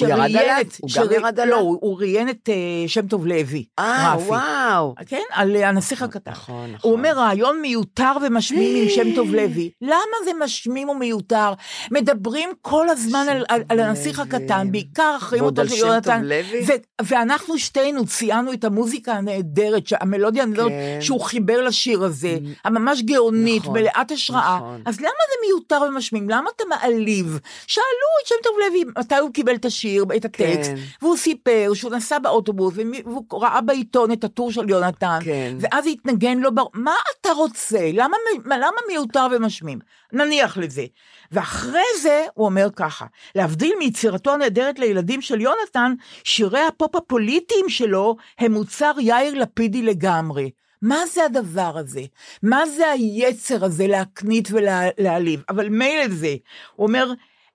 הוא 0.00 0.08
ירד 0.08 0.36
עליו? 0.36 0.56
הוא 0.80 0.88
גם 0.96 1.04
שראי- 1.04 1.14
ירד 1.14 1.40
עליו? 1.40 1.54
לא, 1.56 1.60
הוא 1.60 1.78
הוא 1.80 1.98
ראיין 2.00 2.28
את 2.28 2.48
אה, 2.48 2.54
שם 2.88 3.06
טוב 3.08 3.26
לוי, 3.26 3.64
אה. 3.78 4.14
וואו. 4.26 4.94
כן, 5.06 5.20
על 5.30 5.56
אה, 5.56 5.68
הנסיך 5.68 6.02
הקטן. 6.02 6.30
נכון, 6.30 6.72
נכון. 6.72 6.90
הוא 6.90 6.98
אומר, 6.98 7.12
רעיון 7.16 7.60
מיותר 7.62 8.12
ומשמים 8.26 8.82
עם 8.82 8.88
שם 8.88 9.14
טוב 9.14 9.34
לוי. 9.34 9.70
למה 9.82 9.94
זה 10.24 10.30
משמים 10.44 10.88
ומיותר? 10.88 11.52
מדברים 11.90 12.50
כל 12.62 12.88
הזמן 12.88 13.26
על, 13.30 13.37
על, 13.48 13.62
על 13.68 13.80
הנסיך 13.80 14.18
לוי. 14.18 14.28
הקטן, 14.28 14.72
בעיקר 14.72 15.16
ועוד 15.30 15.58
אותו 15.58 15.60
על 15.60 15.68
של 15.76 15.86
יונתן. 15.86 16.28
ו- 16.68 17.02
ואנחנו 17.02 17.58
שתינו 17.58 18.06
ציינו 18.06 18.52
את 18.52 18.64
המוזיקה 18.64 19.12
הנהדרת, 19.12 19.82
המלודיה 20.00 20.42
הנהדרת 20.42 20.68
כן. 20.68 20.98
שהוא 21.00 21.20
חיבר 21.20 21.62
לשיר 21.62 22.04
הזה, 22.04 22.38
הממש 22.64 23.02
גאונית, 23.02 23.62
נכון, 23.62 23.78
מלאת 23.78 24.10
השראה. 24.10 24.56
נכון. 24.56 24.82
אז 24.86 25.00
למה 25.00 25.08
זה 25.08 25.46
מיותר 25.46 25.80
ומשמים? 25.88 26.30
למה 26.30 26.50
אתה 26.56 26.64
מעליב? 26.68 27.38
שאלו 27.66 28.08
את 28.22 28.26
שם 28.26 28.34
טוב 28.42 28.52
לוי 28.66 28.84
מתי 28.98 29.14
הוא 29.14 29.32
קיבל 29.32 29.54
את 29.54 29.64
השיר, 29.64 30.04
את 30.16 30.24
הטקסט, 30.24 30.70
כן. 30.70 30.76
והוא 31.02 31.16
סיפר 31.16 31.70
שהוא 31.74 31.92
נסע 31.92 32.18
באוטובוס, 32.18 32.74
והוא 33.04 33.24
ראה 33.32 33.60
בעיתון 33.60 34.12
את 34.12 34.24
הטור 34.24 34.52
של 34.52 34.70
יונתן, 34.70 35.18
כן. 35.24 35.56
ואז 35.60 35.86
התנגן 35.86 36.38
לו, 36.38 36.54
בר... 36.54 36.64
מה 36.74 36.94
אתה 37.20 37.32
רוצה? 37.32 37.90
למה, 37.92 38.16
למה 38.46 38.76
מיותר 38.88 39.26
ומשמים? 39.32 39.78
נניח 40.12 40.58
לזה. 40.58 40.84
ואחרי 41.32 41.82
זה 42.02 42.26
הוא 42.34 42.46
אומר 42.46 42.68
ככה, 42.76 43.06
להבדיל 43.34 43.74
מיצירתו 43.78 44.34
הנהדרת 44.34 44.78
לילדים 44.78 45.22
של 45.22 45.40
יונתן, 45.40 45.94
שירי 46.24 46.60
הפופ 46.60 46.94
הפוליטיים 46.94 47.68
שלו 47.68 48.16
הם 48.38 48.52
מוצר 48.52 48.92
יאיר 48.98 49.34
לפידי 49.34 49.82
לגמרי. 49.82 50.50
מה 50.82 51.06
זה 51.06 51.24
הדבר 51.24 51.78
הזה? 51.78 52.02
מה 52.42 52.66
זה 52.66 52.90
היצר 52.90 53.64
הזה 53.64 53.86
להקנית 53.86 54.48
ולהעליב? 54.50 55.42
אבל 55.48 55.68
מילא 55.68 56.08
זה, 56.08 56.36
הוא 56.76 56.86
אומר, 56.86 57.12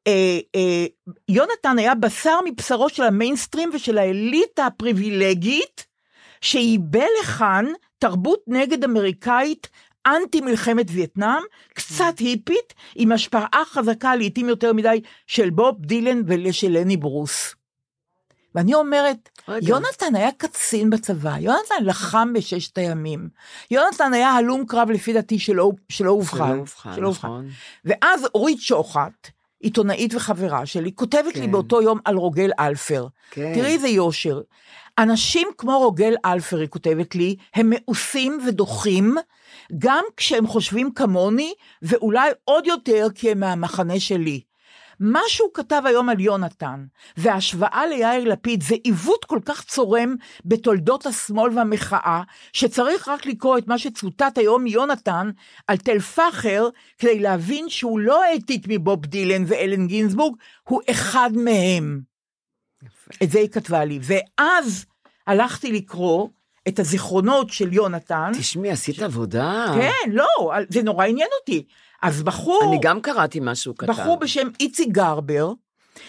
אה, 0.08 0.40
אה, 0.56 0.86
יונתן 1.30 1.80
היה 1.80 1.96
בשר 1.96 2.40
מבשרו 2.46 2.90
של 2.90 3.04
המיינסטרים 3.04 3.70
ושל 3.74 3.98
האליטה 3.98 4.66
הפריבילגית, 4.66 5.86
שייבא 6.42 7.06
לכאן 7.22 7.66
תרבות 8.00 8.44
נגד 8.48 8.84
אמריקאית 8.84 9.70
אנטי 10.08 10.42
מלחמת 10.42 10.86
וייטנאם, 10.89 11.42
קצת 11.74 12.20
היפית, 12.20 12.74
עם 12.96 13.12
השפעה 13.12 13.63
חזקה 13.66 14.16
לעיתים 14.16 14.50
יותר 14.50 14.74
מדי 14.74 15.02
של 15.28 15.50
בוב 15.50 15.86
דילן 15.86 16.22
ושל 16.28 16.70
לני 16.70 16.98
ברוס. 16.98 17.56
ואני 18.56 18.74
אומרת, 18.74 19.30
רגע. 19.48 19.70
יונתן 19.70 20.16
היה 20.16 20.32
קצין 20.32 20.89
בצבא, 20.89 21.38
יונתן 21.39 21.84
לחם 21.86 22.34
בששת 22.34 22.78
הימים. 22.78 23.30
יונתן 23.72 24.13
היה 24.13 24.32
הלום 24.32 24.66
קרב 24.66 24.92
לפי 24.92 25.13
דעתי 25.13 25.39
שלא, 25.39 25.63
אובחן. 25.63 25.84
שלא 25.89 26.10
אובחן, 26.12 26.96
שלא 26.96 27.08
אובחן. 27.08 27.28
נכון. 27.28 27.50
ואז 27.86 28.28
אורית 28.36 28.62
שוחט, 28.62 29.28
עיתונאית 29.63 30.15
וחברה 30.15 30.65
שלי, 30.65 30.91
כותבת 30.95 31.36
לי 31.36 31.41
כן. 31.45 31.52
באותו 31.52 31.82
יום 31.82 31.99
על 32.06 32.15
רוגל 32.15 32.52
אלפר. 32.60 33.08
כן. 33.32 33.54
תראי 33.56 33.73
איזה 33.73 33.88
יושר. 33.88 34.41
אנשים 34.97 35.47
כמו 35.58 35.80
רוגל 35.80 36.13
אלפר, 36.26 36.60
היא 36.60 36.67
כותבת 36.67 37.15
לי, 37.15 37.36
הם 37.56 37.69
מאוסים 37.69 38.39
ודוחים, 38.47 39.15
גם 39.78 40.04
כשהם 40.17 40.47
חושבים 40.47 40.91
כמוני, 40.91 41.54
ואולי 41.82 42.30
עוד 42.43 42.67
יותר 42.67 43.08
כי 43.15 43.32
הם 43.32 43.39
מהמחנה 43.39 43.99
שלי. 43.99 44.41
מה 45.00 45.22
שהוא 45.28 45.50
כתב 45.54 45.82
היום 45.86 46.10
על 46.10 46.20
יונתן, 46.20 46.86
וההשוואה 47.18 47.86
ליאיר 47.88 48.24
לפיד, 48.24 48.64
זה 48.64 48.76
עיוות 48.84 49.26
כל 49.26 49.40
כך 49.46 49.64
צורם 49.64 50.16
בתולדות 50.46 51.06
השמאל 51.06 51.58
והמחאה, 51.58 52.22
שצריך 52.54 53.08
רק 53.08 53.26
לקרוא 53.26 53.58
את 53.58 53.68
מה 53.68 53.78
שצוטט 53.78 54.38
היום 54.38 54.64
מיונתן 54.64 55.30
על 55.68 55.78
תל 55.78 56.00
פאחר, 56.00 56.70
כדי 56.98 57.20
להבין 57.20 57.70
שהוא 57.70 58.00
לא 58.00 58.24
העתיק 58.24 58.66
מבוב 58.68 59.06
דילן 59.06 59.44
ואלן 59.48 59.88
גינזבורג, 59.88 60.36
הוא 60.64 60.82
אחד 60.92 61.30
מהם. 61.36 62.02
את 63.24 63.32
זה 63.32 63.40
היא 63.40 63.50
כתבה 63.50 63.86
לי. 63.86 64.00
ואז 64.02 64.86
הלכתי 65.28 65.72
לקרוא 65.72 66.30
את 66.68 66.80
הזיכרונות 66.80 67.50
של 67.50 67.74
יונתן. 67.74 68.32
תשמעי, 68.40 68.72
עשית 68.72 69.02
עבודה. 69.02 69.66
כן, 69.76 70.12
לא, 70.12 70.54
זה 70.70 70.84
נורא 70.84 71.06
עניין 71.06 71.28
אותי. 71.40 71.66
אז 72.04 72.24
בחור... 72.24 72.62
אני 72.70 72.78
גם 72.82 73.02
קראתי 73.02 73.39
שהוא 73.54 73.76
כתב. 73.78 73.92
בחור 73.92 74.20
בשם 74.20 74.48
איציק 74.60 74.89
גרבר, 74.89 75.52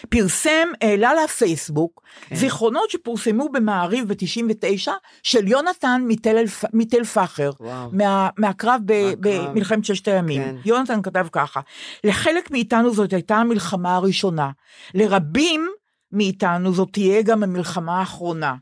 פרסם, 0.08 0.68
העלה 0.80 1.10
לפייסבוק, 1.24 2.02
כן. 2.20 2.34
זיכרונות 2.36 2.90
שפורסמו 2.90 3.48
במעריב 3.48 4.08
ב-99 4.08 4.90
של 5.22 5.48
יונתן 5.48 6.02
מתל, 6.08 6.44
מתל 6.72 7.04
פחר, 7.04 7.50
וואו. 7.60 7.88
מה, 7.92 8.28
מהקרב 8.38 8.80
ב- 8.84 9.14
מהקרב. 9.26 9.50
במלחמת 9.50 9.84
ששת 9.84 10.08
הימים. 10.08 10.42
כן. 10.42 10.56
יונתן 10.64 11.02
כתב 11.02 11.26
ככה, 11.32 11.60
לחלק 12.04 12.50
מאיתנו 12.50 12.94
זאת 12.94 13.12
הייתה 13.12 13.36
המלחמה 13.36 13.96
הראשונה, 13.96 14.50
לרבים 14.94 15.68
מאיתנו 16.12 16.72
זאת 16.72 16.88
תהיה 16.92 17.22
גם 17.22 17.42
המלחמה 17.42 17.98
האחרונה. 17.98 18.54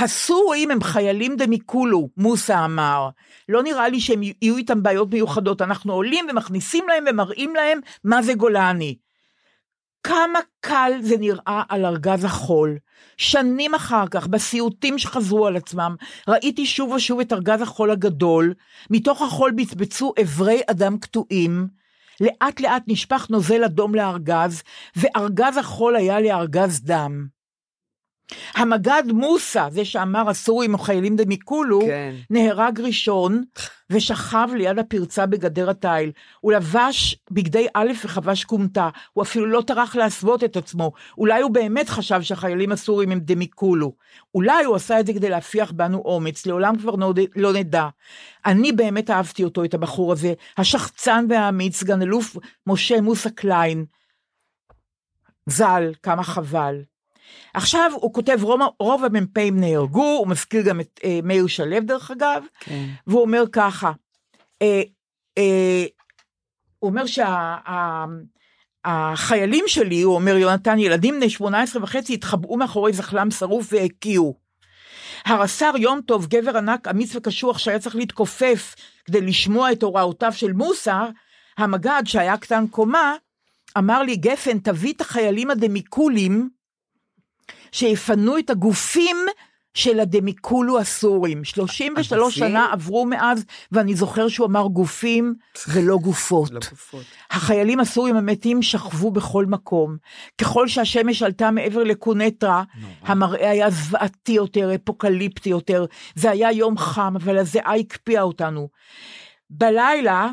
הסורים 0.00 0.70
הם 0.70 0.82
חיילים 0.82 1.36
דמיקולו, 1.36 2.08
מוסא 2.16 2.64
אמר. 2.64 3.08
לא 3.48 3.62
נראה 3.62 3.88
לי 3.88 4.00
שהם 4.00 4.22
יהיו 4.22 4.56
איתם 4.56 4.82
בעיות 4.82 5.12
מיוחדות, 5.12 5.62
אנחנו 5.62 5.92
עולים 5.92 6.26
ומכניסים 6.30 6.88
להם 6.88 7.04
ומראים 7.10 7.54
להם 7.54 7.80
מה 8.04 8.22
זה 8.22 8.34
גולני. 8.34 8.96
כמה 10.02 10.38
קל 10.60 10.92
זה 11.00 11.16
נראה 11.16 11.62
על 11.68 11.84
ארגז 11.84 12.24
החול. 12.24 12.78
שנים 13.16 13.74
אחר 13.74 14.04
כך, 14.10 14.26
בסיוטים 14.26 14.98
שחזרו 14.98 15.46
על 15.46 15.56
עצמם, 15.56 15.96
ראיתי 16.28 16.66
שוב 16.66 16.90
ושוב 16.90 17.20
את 17.20 17.32
ארגז 17.32 17.62
החול 17.62 17.90
הגדול, 17.90 18.54
מתוך 18.90 19.22
החול 19.22 19.50
בצבצו 19.50 20.12
אברי 20.22 20.60
אדם 20.70 20.98
קטועים, 20.98 21.66
לאט 22.20 22.60
לאט 22.60 22.82
נשפך 22.86 23.26
נוזל 23.30 23.64
אדום 23.64 23.94
לארגז, 23.94 24.62
וארגז 24.96 25.56
החול 25.56 25.96
היה 25.96 26.20
לארגז 26.20 26.80
דם. 26.84 27.37
המג"ד 28.54 29.02
מוסא, 29.12 29.68
זה 29.70 29.84
שאמר 29.84 30.28
הסורים 30.30 30.74
או 30.74 30.78
חיילים 30.78 31.16
דמיקולו, 31.16 31.80
כן. 31.80 32.14
נהרג 32.30 32.80
ראשון 32.80 33.44
ושכב 33.90 34.48
ליד 34.56 34.78
הפרצה 34.78 35.26
בגדר 35.26 35.70
התיל. 35.70 36.12
הוא 36.40 36.52
לבש 36.52 37.16
בגדי 37.30 37.66
א' 37.74 37.92
וחבש 38.04 38.44
כומתה, 38.44 38.88
הוא 39.12 39.22
אפילו 39.22 39.46
לא 39.46 39.62
טרח 39.66 39.96
להסוות 39.96 40.44
את 40.44 40.56
עצמו. 40.56 40.92
אולי 41.18 41.42
הוא 41.42 41.50
באמת 41.50 41.88
חשב 41.88 42.22
שהחיילים 42.22 42.72
הסורים 42.72 43.10
הם 43.12 43.20
דמיקולו. 43.20 43.92
אולי 44.34 44.64
הוא 44.64 44.76
עשה 44.76 45.00
את 45.00 45.06
זה 45.06 45.12
כדי 45.12 45.30
להפיח 45.30 45.72
בנו 45.72 46.02
אומץ, 46.04 46.46
לעולם 46.46 46.78
כבר 46.78 46.96
נוד- 46.96 47.18
לא 47.36 47.52
נדע. 47.52 47.88
אני 48.46 48.72
באמת 48.72 49.10
אהבתי 49.10 49.44
אותו, 49.44 49.64
את 49.64 49.74
הבחור 49.74 50.12
הזה, 50.12 50.32
השחצן 50.58 51.26
והאמיץ, 51.28 51.76
סגן 51.76 52.02
אלוף 52.02 52.36
משה 52.66 53.00
מוסא 53.00 53.30
קליין. 53.30 53.84
ז"ל, 55.46 55.92
כמה 56.02 56.22
חבל. 56.22 56.82
עכשיו 57.54 57.92
הוא 57.94 58.12
כותב, 58.12 58.38
רוב, 58.42 58.60
רוב 58.80 59.04
המ"פים 59.04 59.60
נהרגו, 59.60 60.16
הוא 60.18 60.28
מזכיר 60.28 60.62
גם 60.62 60.80
את 60.80 61.00
אה, 61.04 61.20
מאיר 61.22 61.46
שלו 61.46 61.80
דרך 61.80 62.10
אגב, 62.10 62.44
כן. 62.60 62.86
והוא 63.06 63.20
אומר 63.20 63.44
ככה, 63.52 63.92
אה, 64.62 64.82
אה, 65.38 65.84
הוא 66.78 66.90
אומר 66.90 67.04
שהחיילים 68.84 69.64
שלי, 69.66 70.02
הוא 70.02 70.14
אומר 70.14 70.36
יונתן, 70.36 70.78
ילדים 70.78 71.14
בני 71.14 71.30
18 71.30 71.82
וחצי 71.82 72.14
התחבאו 72.14 72.56
מאחורי 72.56 72.92
זחלם 72.92 73.30
שרוף 73.30 73.68
והקיאו. 73.72 74.34
הרס"ר 75.24 75.72
יום 75.78 76.00
טוב, 76.00 76.26
גבר 76.26 76.56
ענק, 76.56 76.88
אמיץ 76.88 77.16
וקשוח 77.16 77.58
שהיה 77.58 77.78
צריך 77.78 77.96
להתכופף 77.96 78.74
כדי 79.04 79.20
לשמוע 79.20 79.72
את 79.72 79.82
הוראותיו 79.82 80.32
של 80.32 80.52
מוסא, 80.52 81.04
המג"ד 81.58 82.02
שהיה 82.04 82.36
קטן 82.36 82.66
קומה, 82.66 83.14
אמר 83.78 84.02
לי, 84.02 84.16
גפן, 84.16 84.58
תביא 84.58 84.92
את 84.92 85.00
החיילים 85.00 85.50
הדמיקולים 85.50 86.48
שיפנו 87.72 88.38
את 88.38 88.50
הגופים 88.50 89.16
של 89.74 90.00
הדמיקולו 90.00 90.78
הסורים. 90.78 91.44
33 91.44 92.12
הגופים? 92.12 92.30
שנה 92.30 92.72
עברו 92.72 93.06
מאז, 93.06 93.44
ואני 93.72 93.94
זוכר 93.94 94.28
שהוא 94.28 94.46
אמר 94.46 94.66
גופים 94.66 95.34
ולא 95.68 95.98
גופות. 96.04 96.50
לא 96.50 96.60
גופות. 96.70 97.04
החיילים 97.30 97.80
הסורים 97.80 98.16
המתים 98.16 98.62
שכבו 98.62 99.10
בכל 99.10 99.46
מקום. 99.46 99.96
ככל 100.38 100.68
שהשמש 100.68 101.22
עלתה 101.22 101.50
מעבר 101.50 101.84
לקונטרה, 101.84 102.62
המראה 103.02 103.50
היה 103.50 103.70
זוועתי 103.70 104.32
יותר, 104.32 104.74
אפוקליפטי 104.74 105.50
יותר. 105.50 105.86
זה 106.14 106.30
היה 106.30 106.52
יום 106.52 106.78
חם, 106.78 107.14
אבל 107.16 107.38
הזיעה 107.38 107.74
הקפיאה 107.74 108.22
אותנו. 108.22 108.68
בלילה, 109.50 110.30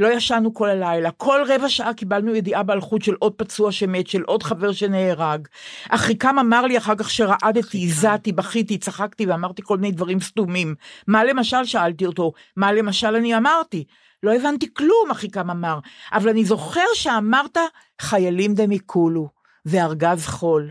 לא 0.00 0.12
ישנו 0.12 0.54
כל 0.54 0.68
הלילה, 0.68 1.10
כל 1.10 1.40
רבע 1.48 1.68
שעה 1.68 1.94
קיבלנו 1.94 2.34
ידיעה 2.34 2.62
באלחוט 2.62 3.02
של 3.02 3.14
עוד 3.18 3.32
פצוע 3.32 3.72
שמת, 3.72 4.06
של 4.06 4.22
עוד 4.22 4.42
חבר 4.42 4.72
שנהרג. 4.72 5.48
אחיקם 5.88 6.38
אמר 6.38 6.62
לי 6.62 6.78
אחר 6.78 6.94
כך 6.94 7.10
שרעדתי, 7.10 7.84
הזעתי, 7.84 8.32
בכיתי, 8.32 8.78
צחקתי 8.78 9.26
ואמרתי 9.26 9.62
כל 9.62 9.78
מיני 9.78 9.92
דברים 9.92 10.20
סתומים. 10.20 10.74
מה 11.06 11.24
למשל, 11.24 11.64
שאלתי 11.64 12.06
אותו, 12.06 12.32
מה 12.56 12.72
למשל 12.72 13.16
אני 13.16 13.36
אמרתי? 13.36 13.84
לא 14.22 14.34
הבנתי 14.34 14.74
כלום, 14.74 15.10
אחיקם 15.10 15.50
אמר, 15.50 15.78
אבל 16.12 16.28
אני 16.28 16.44
זוכר 16.44 16.86
שאמרת 16.94 17.56
חיילים 18.00 18.54
דמיקולו 18.54 19.28
וארגז 19.66 20.26
חול. 20.26 20.70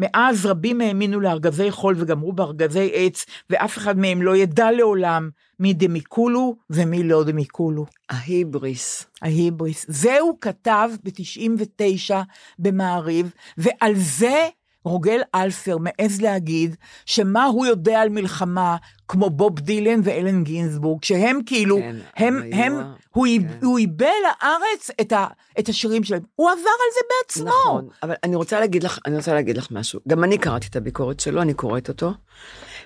מאז 0.00 0.46
רבים 0.46 0.80
האמינו 0.80 1.20
לארגזי 1.20 1.70
חול 1.70 1.94
וגמרו 1.98 2.32
בארגזי 2.32 2.90
עץ, 2.94 3.26
ואף 3.50 3.78
אחד 3.78 3.98
מהם 3.98 4.22
לא 4.22 4.36
ידע 4.36 4.70
לעולם 4.70 5.30
מי 5.60 5.72
דמיקולו 5.72 6.56
ומי 6.70 7.02
לא 7.02 7.24
דמיקולו. 7.24 7.86
ההיבריס. 8.10 9.06
ההיבריס. 9.22 9.86
זה 9.88 10.18
הוא 10.18 10.38
כתב 10.40 10.90
ב-99 11.04 12.14
במעריב, 12.58 13.32
ועל 13.58 13.94
זה 13.94 14.48
רוגל 14.84 15.20
אלפר 15.34 15.76
מעז 15.78 16.20
להגיד 16.20 16.76
שמה 17.06 17.44
הוא 17.44 17.66
יודע 17.66 18.00
על 18.00 18.08
מלחמה 18.08 18.76
כמו 19.08 19.30
בוב 19.30 19.60
דילן 19.60 20.00
ואלן 20.04 20.44
גינזבורג, 20.44 21.04
שהם 21.04 21.38
כאילו, 21.46 21.76
כן, 21.76 21.96
הם, 22.16 22.42
הם, 22.52 22.72
הוא, 23.10 23.26
כן. 23.26 23.66
הוא 23.66 23.78
איבא 23.78 24.06
לארץ 24.22 24.90
את, 25.00 25.12
ה, 25.12 25.26
את 25.58 25.68
השירים 25.68 26.04
שלהם. 26.04 26.22
הוא 26.34 26.50
עבר 26.50 26.60
על 26.60 26.90
זה 26.94 27.00
בעצמו. 27.10 27.60
נכון, 27.60 27.88
אבל 28.02 28.14
אני 28.24 28.36
רוצה 28.36 28.60
להגיד 28.60 28.82
לך, 28.82 28.98
אני 29.06 29.16
רוצה 29.16 29.34
להגיד 29.34 29.56
לך 29.56 29.68
משהו. 29.70 30.00
גם 30.08 30.24
אני 30.24 30.38
קראתי 30.38 30.66
את 30.70 30.76
הביקורת 30.76 31.20
שלו, 31.20 31.42
אני 31.42 31.54
קוראת 31.54 31.88
אותו. 31.88 32.12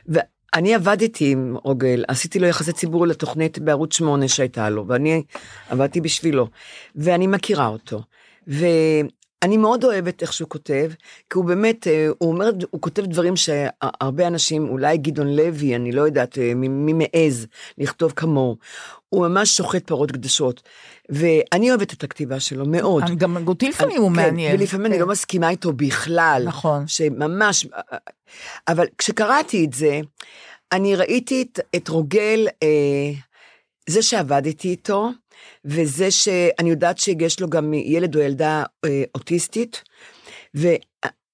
ואני 0.07 0.74
עבדתי 0.74 1.30
עם 1.30 1.57
רוגל, 1.64 2.04
עשיתי 2.09 2.38
לו 2.38 2.46
יחסי 2.46 2.72
ציבור 2.72 3.07
לתוכנית 3.07 3.59
בערוץ 3.59 3.96
8 3.96 4.28
שהייתה 4.28 4.70
לו, 4.70 4.87
ואני 4.88 5.22
עבדתי 5.68 6.00
בשבילו, 6.00 6.48
ואני 6.96 7.26
מכירה 7.26 7.66
אותו. 7.66 8.02
ואני 9.44 9.57
מאוד 9.57 9.85
אוהבת 9.85 10.22
איך 10.22 10.33
שהוא 10.33 10.48
כותב, 10.48 10.90
כי 11.30 11.38
הוא 11.38 11.44
באמת, 11.44 11.87
אה, 11.87 12.09
הוא 12.18 12.33
אומר, 12.33 12.50
הוא 12.70 12.80
כותב 12.80 13.07
דברים 13.07 13.37
שהרבה 13.37 14.26
אנשים, 14.26 14.68
אולי 14.68 14.96
גדעון 14.96 15.37
לוי, 15.37 15.76
אני 15.76 15.92
לא 15.92 16.02
יודעת 16.02 16.38
אה, 16.38 16.54
מי 16.54 16.68
מי 16.68 16.92
מעז 16.92 17.46
לכתוב 17.78 18.12
כמוהו. 18.16 18.57
הוא 19.09 19.28
ממש 19.28 19.57
שוחט 19.57 19.87
פרות 19.87 20.11
קדושות. 20.11 20.62
ואני 21.09 21.70
אוהבת 21.70 21.92
את 21.92 22.04
הכתיבה 22.04 22.40
שלו 22.40 22.66
מאוד. 22.66 23.02
אני 23.02 23.16
גם 23.16 23.48
אותי 23.48 23.68
לפעמים 23.68 24.00
הוא 24.00 24.11
כן, 24.11 24.16
מעניין. 24.16 24.61
ולפעמים 24.61 24.87
אני 24.87 24.94
כן. 24.94 25.00
לא 25.00 25.07
מסכימה 25.07 25.50
איתו 25.50 25.72
בכלל. 25.72 26.42
נכון. 26.46 26.87
שממש, 26.87 27.66
אבל 28.68 28.87
כשקראתי 28.98 29.64
את 29.64 29.72
זה, 29.72 30.00
אני 30.72 30.96
ראיתי 30.96 31.42
את, 31.42 31.61
את 31.76 31.88
רוגל, 31.88 32.48
אה, 32.62 33.12
זה 33.87 34.02
שעבדתי 34.02 34.68
איתו, 34.68 35.11
וזה 35.64 36.11
שאני 36.11 36.70
יודעת 36.70 36.98
שיש 36.98 37.40
לו 37.40 37.50
גם 37.50 37.74
ילד 37.74 38.16
או 38.16 38.20
ילדה 38.20 38.62
אה, 38.85 39.02
אוטיסטית, 39.14 39.83
ו, 40.57 40.68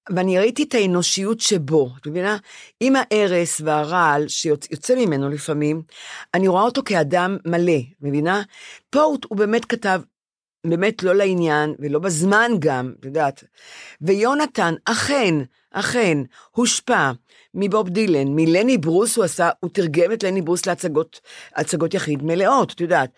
ואני 0.09 0.39
ראיתי 0.39 0.63
את 0.63 0.73
האנושיות 0.73 1.39
שבו, 1.39 1.89
את 2.01 2.07
מבינה? 2.07 2.37
עם 2.79 2.93
ההרס 2.95 3.61
והרעל 3.65 4.27
שיוצא 4.27 4.95
ממנו 4.95 5.29
לפעמים, 5.29 5.81
אני 6.33 6.47
רואה 6.47 6.63
אותו 6.63 6.81
כאדם 6.85 7.37
מלא, 7.45 7.79
מבינה? 8.01 8.41
פה 8.89 9.01
הוא, 9.01 9.17
הוא 9.27 9.37
באמת 9.37 9.65
כתב, 9.65 10.01
באמת 10.67 11.03
לא 11.03 11.15
לעניין, 11.15 11.75
ולא 11.79 11.99
בזמן 11.99 12.51
גם, 12.59 12.93
את 12.99 13.05
יודעת. 13.05 13.43
ויונתן, 14.01 14.73
אכן, 14.85 15.35
אכן, 15.71 16.17
הושפע 16.51 17.11
מבוב 17.55 17.89
דילן, 17.89 18.27
מלני 18.27 18.77
ברוס 18.77 19.15
הוא 19.17 19.25
עשה, 19.25 19.49
הוא 19.59 19.69
תרגם 19.73 20.11
את 20.11 20.23
לני 20.23 20.41
ברוס 20.41 20.65
להצגות 20.65 21.19
הצגות 21.55 21.93
יחיד 21.93 22.23
מלאות, 22.23 22.71
את 22.71 22.81
יודעת. 22.81 23.09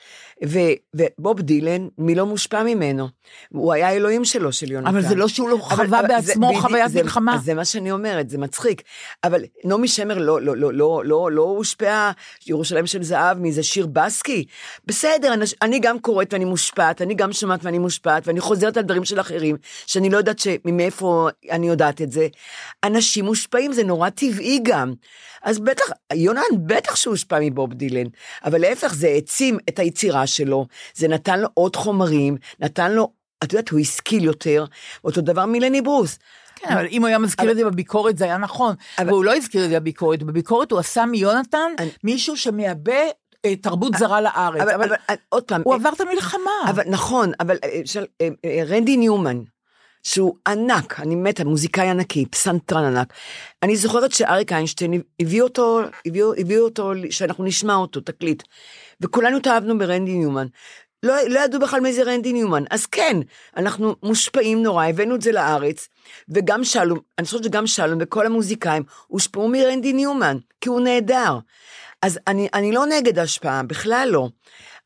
ו, 0.45 0.59
ובוב 0.93 1.41
דילן, 1.41 1.87
מי 1.97 2.15
לא 2.15 2.25
מושפע 2.25 2.63
ממנו? 2.63 3.07
הוא 3.49 3.73
היה 3.73 3.87
האלוהים 3.89 4.25
שלו, 4.25 4.51
של 4.53 4.71
יונתן. 4.71 4.87
אבל 4.89 5.01
זה 5.01 5.15
לא 5.15 5.27
שהוא 5.27 5.49
לא 5.49 5.55
אבל- 5.55 5.63
חווה 5.63 5.99
אבל 5.99 6.07
בעצמו 6.07 6.51
זה- 6.55 6.61
חוויית 6.61 6.91
זה- 6.91 7.03
מלחמה. 7.03 7.35
אז 7.35 7.43
זה 7.43 7.53
מה 7.53 7.65
שאני 7.65 7.91
אומרת, 7.91 8.29
זה 8.29 8.37
מצחיק. 8.37 8.81
אבל 9.23 9.43
נעמי 9.65 9.87
שמר 9.87 10.17
לא, 10.17 10.41
לא, 10.41 10.57
לא, 10.57 10.73
לא, 10.73 11.01
לא, 11.05 11.31
לא 11.31 11.41
הושפעה, 11.41 12.11
ירושלים 12.47 12.87
של 12.87 13.03
זהב, 13.03 13.39
מאיזה 13.39 13.63
שיר 13.63 13.87
בסקי. 13.87 14.45
בסדר, 14.85 15.33
אני, 15.33 15.45
אני 15.61 15.79
גם 15.79 15.99
קוראת 15.99 16.33
ואני 16.33 16.45
מושפעת, 16.45 17.01
אני 17.01 17.13
גם 17.15 17.33
שומעת 17.33 17.59
ואני 17.65 17.79
מושפעת, 17.79 18.27
ואני 18.27 18.39
חוזרת 18.39 18.77
על 18.77 18.83
דברים 18.83 19.05
של 19.05 19.19
אחרים, 19.19 19.55
שאני 19.85 20.09
לא 20.09 20.17
יודעת 20.17 20.41
מאיפה 20.65 21.27
אני 21.51 21.67
יודעת 21.67 22.01
את 22.01 22.11
זה. 22.11 22.27
אנשים 22.83 23.25
מושפעים, 23.25 23.73
זה 23.73 23.83
נורא 23.83 24.09
טבעי 24.09 24.22
גם. 24.63 24.93
אז 25.43 25.59
בטח, 25.59 25.85
יונן 26.13 26.41
בטח 26.65 26.95
שהוא 26.95 27.11
הושפע 27.11 27.39
מבוב 27.41 27.73
דילן, 27.73 28.07
אבל 28.45 28.61
להפך, 28.61 28.93
זה 28.93 29.07
העצים 29.07 29.57
את 29.69 29.79
היצירה 29.79 30.27
שלו, 30.27 30.65
זה 30.95 31.07
נתן 31.07 31.39
לו 31.39 31.47
עוד 31.53 31.75
חומרים, 31.75 32.37
נתן 32.59 32.91
לו 32.91 33.11
את 33.43 33.53
יודעת, 33.53 33.69
הוא 33.69 33.79
השכיל 33.79 34.23
יותר, 34.23 34.65
אותו 35.03 35.21
דבר 35.21 35.45
מלני 35.45 35.81
ברוס. 35.81 36.19
כן, 36.55 36.73
אבל 36.73 36.85
אם 36.91 37.01
הוא 37.01 37.07
היה 37.07 37.17
מזכיר 37.17 37.51
את 37.51 37.55
זה 37.55 37.65
בביקורת 37.65 38.17
זה 38.17 38.25
היה 38.25 38.37
נכון, 38.37 38.75
אבל- 38.99 39.09
והוא 39.09 39.23
לא 39.25 39.35
הזכיר 39.35 39.65
את 39.65 39.69
זה 39.69 39.79
בביקורת, 39.79 40.23
בביקורת 40.23 40.71
הוא 40.71 40.79
עשה 40.79 41.05
מיונתן 41.05 41.71
מישהו 42.03 42.37
שמייבא 42.37 42.93
אה, 43.45 43.55
תרבות 43.55 43.93
זרה 43.97 44.21
לארץ, 44.21 44.61
אבל, 44.61 44.71
אבל 44.71 44.95
עוד 45.29 45.43
פעם, 45.43 45.61
הוא 45.65 45.73
אה, 45.73 45.79
עבר 45.79 45.89
את 45.95 46.01
המלחמה. 46.01 46.51
נכון, 46.91 47.31
אבל 47.39 47.57
אה, 47.63 47.81
אה, 48.21 48.27
אה, 48.45 48.63
רנדי 48.67 48.97
ניומן, 48.97 49.41
שהוא 50.03 50.35
ענק, 50.47 50.99
אני 50.99 51.15
מתה, 51.15 51.43
מוזיקאי 51.43 51.89
ענקי, 51.89 52.25
פסנתרן 52.25 52.83
ענק. 52.83 53.13
אני 53.63 53.75
זוכרת 53.75 54.11
שאריק 54.11 54.51
איינשטיין 54.51 55.01
הביא 55.19 55.41
אותו, 55.41 55.81
הביאו, 56.05 56.33
הביאו 56.37 56.63
אותו, 56.65 56.91
שאנחנו 57.09 57.43
נשמע 57.43 57.75
אותו, 57.75 58.01
תקליט. 58.01 58.43
וכולנו 59.01 59.37
התאהבנו 59.37 59.77
ברנדי 59.77 60.13
ניומן. 60.13 60.47
לא, 61.03 61.13
לא 61.27 61.39
ידעו 61.39 61.59
בכלל 61.59 61.79
מי 61.79 61.93
זה 61.93 62.03
רנדי 62.03 62.33
ניומן. 62.33 62.63
אז 62.69 62.85
כן, 62.85 63.17
אנחנו 63.57 63.95
מושפעים 64.03 64.63
נורא, 64.63 64.85
הבאנו 64.85 65.15
את 65.15 65.21
זה 65.21 65.31
לארץ, 65.31 65.89
וגם 66.29 66.63
שלום, 66.63 66.99
אני 67.17 67.25
חושבת 67.25 67.43
שגם 67.43 67.67
שלום 67.67 67.99
וכל 68.01 68.25
המוזיקאים 68.25 68.83
הושפעו 69.07 69.47
מרנדי 69.47 69.93
ניומן, 69.93 70.37
כי 70.61 70.69
הוא 70.69 70.81
נהדר. 70.81 71.37
אז 72.01 72.19
אני, 72.27 72.47
אני 72.53 72.71
לא 72.71 72.85
נגד 72.85 73.19
השפעה, 73.19 73.63
בכלל 73.63 74.09
לא. 74.11 74.29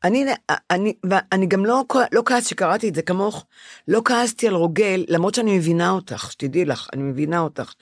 אני, 0.04 0.24
אני, 0.70 0.94
ואני 1.04 1.46
גם 1.46 1.66
לא, 1.66 1.84
לא 2.12 2.22
כעס 2.26 2.46
שקראתי 2.46 2.88
את 2.88 2.94
זה 2.94 3.02
כמוך, 3.02 3.46
לא 3.88 4.02
כעסתי 4.04 4.48
על 4.48 4.54
רוגל, 4.54 5.04
למרות 5.08 5.34
שאני 5.34 5.58
מבינה 5.58 5.90
אותך, 5.90 6.28
שתדעי 6.32 6.64
לך, 6.64 6.88
אני 6.92 7.02
מבינה 7.02 7.38
אותך. 7.40 7.72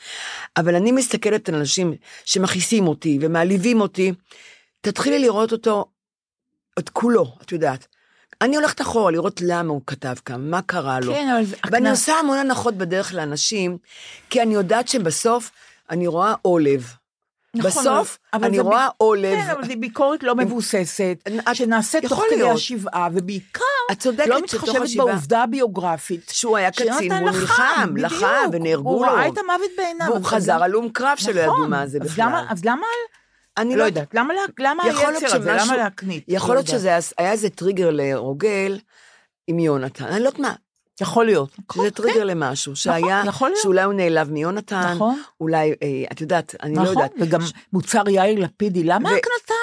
אבל 0.56 0.74
אני 0.74 0.92
מסתכלת 0.92 1.48
על 1.48 1.54
אנשים 1.54 1.94
שמכעיסים 2.24 2.88
אותי 2.88 3.18
ומעליבים 3.20 3.80
אותי, 3.80 4.12
תתחילי 4.80 5.18
לראות 5.18 5.52
אותו, 5.52 5.84
את 6.78 6.88
כולו, 6.88 7.36
את 7.42 7.52
יודעת. 7.52 7.86
אני 8.40 8.56
הולכת 8.56 8.80
אחורה 8.80 9.10
לראות 9.10 9.40
למה 9.44 9.70
הוא 9.70 9.80
כתב 9.86 10.14
כאן, 10.24 10.50
מה 10.50 10.62
קרה 10.62 11.00
לו. 11.00 11.12
כן, 11.12 11.28
אבל 11.28 11.44
ואני 11.72 11.88
הקנס- 11.88 11.98
עושה 12.00 12.12
המון 12.14 12.38
הנחות 12.38 12.74
בדרך 12.74 13.14
לאנשים, 13.14 13.78
כי 14.30 14.42
אני 14.42 14.54
יודעת 14.54 14.88
שבסוף 14.88 15.50
אני 15.90 16.06
רואה 16.06 16.34
עולב. 16.42 16.92
נכון, 17.58 17.82
בסוף 17.82 18.18
אבל- 18.32 18.44
אני 18.44 18.58
רואה 18.60 18.88
ב- 18.88 18.92
עולב. 18.96 19.34
כן, 19.44 19.50
אבל 19.50 19.64
זו 19.64 19.72
ביקורת 19.78 20.22
לא 20.22 20.34
מבוססת, 20.34 21.28
שנעשית 21.52 22.06
תוך 22.06 22.22
כדי. 22.30 22.50
השבעה, 22.50 23.08
ובעיקר 23.12 23.60
את 23.92 23.98
צודקת 23.98 24.26
לא 24.26 24.40
מתחשבת 24.40 24.96
בעובדה 24.96 25.42
הביוגרפית. 25.42 26.28
שהוא 26.32 26.56
היה 26.56 26.70
קצין, 26.70 27.12
והוא 27.12 27.30
נלחם. 27.30 27.94
לחם, 27.96 28.48
ונהרגו 28.52 28.90
הוא 28.90 29.06
לו. 29.06 29.12
ראה 29.12 29.28
את 29.28 29.38
המוות 29.38 29.70
בעיניו. 29.76 30.06
והוא 30.10 30.24
חזר 30.24 30.62
הלום 30.62 30.88
קרב 30.88 31.16
שלא 31.16 31.40
ידעו 31.40 31.52
נכון, 31.54 31.70
מה 31.70 31.86
זה 31.86 31.98
בכלל. 32.00 32.44
אז 32.50 32.64
למה, 32.64 32.86
אני 33.56 33.76
לא 33.76 33.84
יודעת, 33.84 34.14
למה 34.14 34.34
היצר 34.84 35.36
הזה, 35.36 35.52
למה 35.52 35.76
להקנית? 35.76 36.24
יכול 36.28 36.48
לא 36.50 36.54
להיות 36.54 36.66
יודעת. 36.68 36.80
שזה 36.80 36.98
היה 37.18 37.32
איזה 37.32 37.50
טריגר 37.50 37.90
לרוגל 37.92 38.78
עם 39.46 39.58
יונתן. 39.58 40.04
אני 40.04 40.20
לא 40.20 40.26
יודעת 40.26 40.38
מה, 40.40 40.52
יכול 41.00 41.26
להיות. 41.26 41.56
שזה 41.74 41.90
טריגר 41.90 42.24
למשהו, 42.24 42.76
שהיה, 42.76 43.22
יכול 43.26 43.48
להיות. 43.48 43.62
שאולי 43.62 43.82
הוא 43.82 43.92
נעלב 43.92 44.30
מיונתן, 44.30 44.92
נכון. 44.94 45.20
אולי, 45.40 45.72
אה, 45.82 46.04
את 46.12 46.20
יודעת, 46.20 46.54
אני 46.62 46.74
לא 46.74 46.82
נכון, 46.82 46.94
יודעת. 46.94 47.10
וגם 47.20 47.40
מוצר 47.72 48.08
יאיר 48.08 48.40
לפידי, 48.40 48.84
למה 48.84 49.08
ו- 49.08 49.12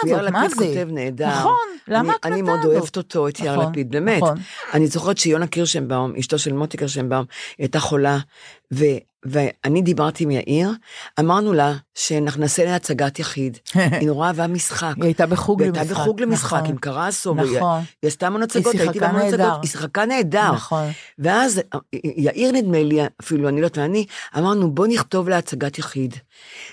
ויאיר 0.05 0.19
הזאת? 0.19 0.31
מה 0.31 0.45
לפיד 0.45 0.57
זה? 0.59 0.65
כותב 0.65 0.87
נהדר. 0.91 1.27
נכון, 1.29 1.55
למה 1.87 1.99
אני- 1.99 2.09
ההקנטה 2.09 2.33
אני 2.33 2.41
מאוד 2.41 2.59
הזאת? 2.59 2.71
אוהבת 2.71 2.97
אותו, 2.97 3.27
את 3.27 3.39
יאיר 3.39 3.55
נכון, 3.55 3.71
לפיד, 3.71 3.91
באמת. 3.91 4.17
נכון. 4.23 4.37
אני 4.73 4.87
זוכרת 4.87 5.17
שיונה 5.17 5.47
קירשנבאום, 5.47 6.13
אשתו 6.19 6.39
של 6.39 6.53
מוטי 6.53 6.77
קירשנבאום, 6.77 7.25
הייתה 7.57 7.79
חולה, 7.79 8.17
ו, 8.73 8.85
ואני 9.25 9.81
דיברתי 9.81 10.23
עם 10.23 10.31
יאיר, 10.31 10.71
אמרנו 11.19 11.53
לה 11.53 11.73
שאנחנו 11.95 12.41
נעשה 12.41 12.65
לה 12.65 12.75
הצגת 12.75 13.19
יחיד. 13.19 13.57
היא 13.75 14.07
נורא 14.07 14.27
אהבה 14.27 14.47
משחק. 14.47 14.93
היא 14.95 15.03
הייתה 15.03 15.25
בחוג 15.25 15.61
היא 15.61 15.69
למשחק. 15.69 15.85
הייתה 15.85 16.01
בחוג 16.01 16.21
למשחק 16.21 16.57
נכון. 16.57 16.69
עם 16.69 16.77
קרסו, 16.77 17.35
והיא 17.37 17.57
נכון. 17.57 17.81
היא 18.01 18.07
עשתה 18.07 18.27
המון 18.27 18.43
הצגות, 18.43 18.73
היא 18.73 18.81
הייתי 18.81 18.99
בהמון. 18.99 19.21
הצגות, 19.21 19.59
היא 19.61 19.69
שיחקה 19.69 20.05
נהדר. 20.05 20.51
נכון. 20.51 20.91
ואז 21.19 21.61
יאיר 22.03 22.51
נדמה 22.51 22.83
לי, 22.83 22.99
אפילו 23.21 23.49
אני 23.49 23.61
לא 23.61 23.65
יודעת, 23.65 23.77
ואני, 23.77 24.05
אמרנו 24.37 24.71
בוא 24.71 24.87
נכתוב 24.87 25.29
לה 25.29 25.37
הצגת 25.37 25.77
יחיד. 25.77 26.15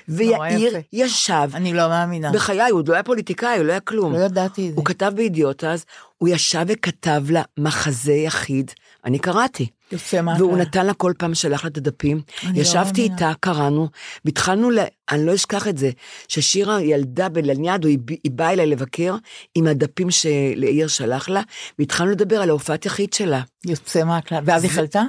ויאיר. 0.09 0.77
ישב, 0.93 1.51
אני 1.55 1.73
לא 1.73 1.89
מאמינה. 1.89 2.33
בחיי, 2.33 2.71
הוא 2.71 2.79
עוד 2.79 2.89
לא 2.89 2.95
היה 2.95 3.03
פוליטיקאי, 3.03 3.59
הוא 3.59 3.67
לא 3.67 3.73
היה 3.73 3.81
כלום. 3.81 4.13
לא 4.13 4.19
ידעתי 4.19 4.69
את 4.69 4.75
זה. 4.75 4.77
הוא 4.77 4.85
כתב 4.85 5.13
בידיעות 5.15 5.65
אז, 5.65 5.85
הוא 6.19 6.29
ישב 6.29 6.65
וכתב 6.67 7.23
לה 7.31 7.43
מחזה 7.59 8.13
יחיד, 8.13 8.71
אני 9.05 9.19
קראתי. 9.19 9.67
יוצא 9.93 10.21
מהכלל. 10.21 10.43
והוא 10.43 10.59
נתן 10.59 10.87
לה 10.87 10.95
כל 10.95 11.13
פעם, 11.19 11.35
שלח 11.35 11.65
לה 11.65 11.71
את 11.71 11.77
הדפים. 11.77 12.21
לא 12.45 12.61
ישבתי 12.61 13.01
מאמינה. 13.01 13.15
איתה, 13.15 13.33
קראנו, 13.41 13.89
והתחלנו, 14.25 14.71
ל... 14.71 14.79
אני 15.11 15.27
לא 15.27 15.35
אשכח 15.35 15.69
את 15.69 15.79
זה, 15.79 15.91
ששירה 16.29 16.83
ילדה 16.83 17.29
בלניאדו, 17.29 17.89
היא, 17.89 17.99
היא 18.25 18.33
באה 18.33 18.53
אליי 18.53 18.67
לבקר 18.67 19.17
עם 19.55 19.67
הדפים 19.67 20.11
שיאיר 20.11 20.89
שלח 20.89 21.29
לה, 21.29 21.43
והתחלנו 21.79 22.11
לדבר 22.11 22.43
על 22.43 22.49
ההופעת 22.49 22.87
יחיד 22.87 23.13
שלה. 23.13 23.43
יוצא 23.67 24.05
מהכלל. 24.05 24.43
ואז 24.47 24.63
היא 24.63 24.71
חלתה? 24.71 25.03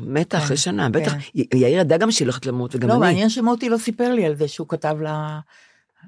מתה 0.00 0.38
כן, 0.38 0.44
אחרי 0.44 0.56
שנה, 0.56 0.88
בטח. 0.88 1.12
כן. 1.12 1.58
יאיר 1.58 1.80
ידע 1.80 1.96
גם 1.96 2.10
שהיא 2.10 2.26
הולכת 2.26 2.46
למות, 2.46 2.74
וגם 2.74 2.88
לא, 2.88 2.94
אני. 2.94 3.00
מעניין 3.00 3.28
שמוטי 3.28 3.68
לא 3.68 3.76
סיפר 3.76 4.14
לי 4.14 4.26
על 4.26 4.36
זה 4.36 4.48
שהוא 4.48 4.68
כתב 4.68 4.96
לה 5.00 5.40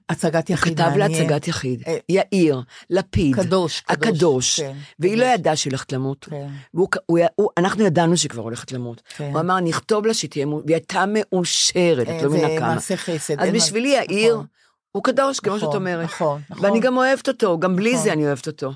הצגת 0.08 0.50
יחיד. 0.50 0.80
כתב 0.80 0.96
לה. 0.96 1.06
הצגת 1.06 1.48
יחיד. 1.48 1.82
אה, 1.86 1.96
יאיר, 2.08 2.60
לפיד, 2.90 3.34
קדוש, 3.34 3.80
קדוש. 3.80 4.08
הקדוש. 4.08 4.60
כן, 4.60 4.72
והיא 4.98 5.16
לא 5.16 5.24
קדוש. 5.24 5.34
ידעה 5.34 5.56
שהיא 5.56 5.70
הולכת 5.70 5.92
למות. 5.92 6.24
כן. 6.30 6.48
והוא, 6.74 6.88
הוא, 7.06 7.18
הוא, 7.34 7.48
אנחנו 7.56 7.84
ידענו 7.84 8.16
שהיא 8.16 8.30
כבר 8.30 8.42
הולכת 8.42 8.72
למות. 8.72 9.02
כן. 9.16 9.30
הוא 9.32 9.40
אמר, 9.40 9.60
נכתוב 9.60 10.06
לה 10.06 10.14
שהיא 10.14 10.30
תהיה, 10.30 10.46
מו-" 10.46 10.60
והיא 10.66 10.76
הייתה 10.76 11.04
מאושרת, 11.08 12.08
את 12.08 12.22
לא 12.22 12.28
מבינה 12.28 12.48
זה 12.48 12.56
כמה. 12.58 12.74
מעשה 12.74 12.96
חסד. 12.96 13.40
אז 13.40 13.50
בשבילי 13.52 13.88
יאיר, 13.88 14.34
נכון, 14.34 14.46
הוא 14.92 15.02
קדוש, 15.04 15.40
כמו 15.40 15.56
נכון, 15.56 15.68
שאת 15.68 15.74
אומרת. 15.74 16.04
נכון, 16.04 16.40
נכון. 16.50 16.64
ואני 16.64 16.80
גם 16.80 16.96
אוהבת 16.96 17.28
אותו, 17.28 17.58
גם 17.58 17.76
בלי 17.76 17.92
נכון. 17.92 18.04
זה 18.04 18.12
אני 18.12 18.26
אוהבת 18.26 18.46
אותו. 18.46 18.72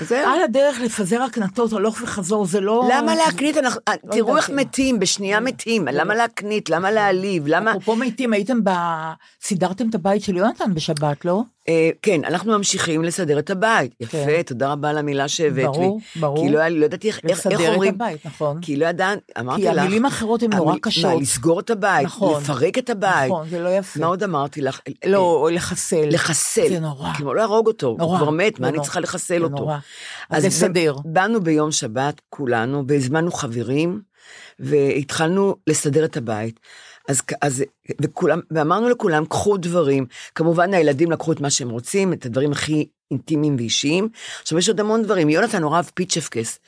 זהו. 0.00 0.28
על 0.28 0.42
הדרך 0.42 0.80
לפזר 0.80 1.22
הקנטות 1.22 1.72
הלוך 1.72 2.02
וחזור, 2.02 2.46
זה 2.46 2.60
לא... 2.60 2.88
למה 2.92 3.14
להקנית? 3.14 3.56
אנחנו- 3.56 3.80
תראו 4.10 4.36
איך. 4.36 4.50
מתים, 4.50 4.98
בשנייה 4.98 5.40
מתים. 5.40 5.88
למה 5.92 6.14
להקנית? 6.14 6.70
למה 6.70 6.90
להעליב? 6.90 7.42
למה... 7.46 7.70
אפרופו 7.70 7.96
מתים, 7.96 8.32
הייתם 8.32 8.64
ב... 8.64 8.70
סידרתם 9.42 9.88
את 9.90 9.94
הבית 9.94 10.22
של 10.22 10.36
יונתן 10.36 10.74
בשבת, 10.74 11.24
לא? 11.24 11.42
אה, 11.68 11.90
כן, 12.02 12.24
אנחנו 12.24 12.58
ממשיכים 12.58 13.04
לסדר 13.04 13.38
את 13.38 13.50
הבית. 13.50 13.94
יפה, 14.00 14.18
כן. 14.26 14.42
תודה 14.42 14.72
רבה 14.72 14.90
על 14.90 14.98
המילה 14.98 15.28
שהבאת 15.28 15.56
לי. 15.56 15.62
ברור, 15.62 16.00
ברור. 16.16 16.46
כי 16.46 16.52
לא 16.52 16.68
לא 16.68 16.84
ידעתי 16.84 17.08
איך 17.08 17.20
איך 17.28 17.38
לסדר 17.38 17.64
את 17.64 17.68
אומרים. 17.68 17.94
הבית, 17.94 18.26
נכון. 18.26 18.58
כי 18.60 18.76
לא 18.76 18.86
ידעת, 18.86 19.18
אמרתי 19.40 19.62
כי 19.62 19.68
לך. 19.68 19.78
המילים 19.78 20.04
האחרות 20.04 20.42
הן 20.42 20.54
נורא 20.54 20.74
קשות. 20.82 21.04
מה, 21.04 21.20
לסגור 21.20 21.60
את 21.60 21.70
הבית, 21.70 22.06
נכון. 22.06 22.42
לפרק 22.42 22.78
את 22.78 22.90
הבית. 22.90 23.30
נכון, 23.32 23.48
זה 23.48 23.60
לא 23.60 23.68
יפה. 23.68 24.00
מה 24.00 24.06
עוד 24.06 24.22
אמרתי 24.22 24.60
לך? 24.60 24.80
לא, 25.06 25.18
או 25.18 25.48
לחסל. 25.50 26.08
לחסל. 26.08 26.68
זה 26.68 26.80
נורא. 26.80 27.12
כמו 27.14 27.34
להרוג 27.34 27.66
אותו, 27.66 27.96
נורא. 27.98 28.10
הוא 28.10 28.18
כבר 28.18 28.30
מת, 28.30 28.60
מה 28.60 28.68
אני 28.68 28.76
נורא. 28.76 28.84
צריכה 28.84 29.00
לחסל 29.00 29.38
זה 29.38 29.44
אותו? 29.44 29.56
נורא. 29.56 29.78
אז 30.30 30.44
לסדר. 30.44 30.96
באנו 31.04 31.40
ביום 31.40 31.72
שבת, 31.72 32.20
כולנו, 32.28 32.84
והזמנו 32.88 33.32
חברים, 33.32 34.00
והתחלנו 34.58 35.56
לסדר 35.66 36.04
את 36.04 36.16
הבית. 36.16 36.60
אז, 37.08 37.22
אז 37.40 37.64
וכולם, 38.02 38.40
ואמרנו 38.50 38.88
לכולם, 38.88 39.24
קחו 39.26 39.56
דברים. 39.56 40.06
כמובן, 40.34 40.74
הילדים 40.74 41.10
לקחו 41.10 41.32
את 41.32 41.40
מה 41.40 41.50
שהם 41.50 41.70
רוצים, 41.70 42.12
את 42.12 42.26
הדברים 42.26 42.52
הכי 42.52 42.86
אינטימיים 43.10 43.56
ואישיים. 43.56 44.08
עכשיו, 44.42 44.58
יש 44.58 44.68
עוד 44.68 44.80
המון 44.80 45.02
דברים. 45.02 45.28
יונתן 45.28 45.60
נורא 45.60 45.76
אהב 45.76 45.90
פיצ'פקס. 45.94 46.58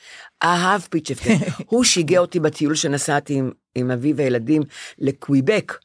אהב 0.43 0.81
פיצ'פקס. 0.81 1.37
הוא 1.69 1.83
שיגע 1.83 2.19
אותי 2.19 2.39
בטיול 2.39 2.75
שנסעתי 2.75 3.33
עם, 3.33 3.51
עם 3.75 3.91
אבי 3.91 4.13
והילדים 4.15 4.61
לקוויבק. 4.99 5.77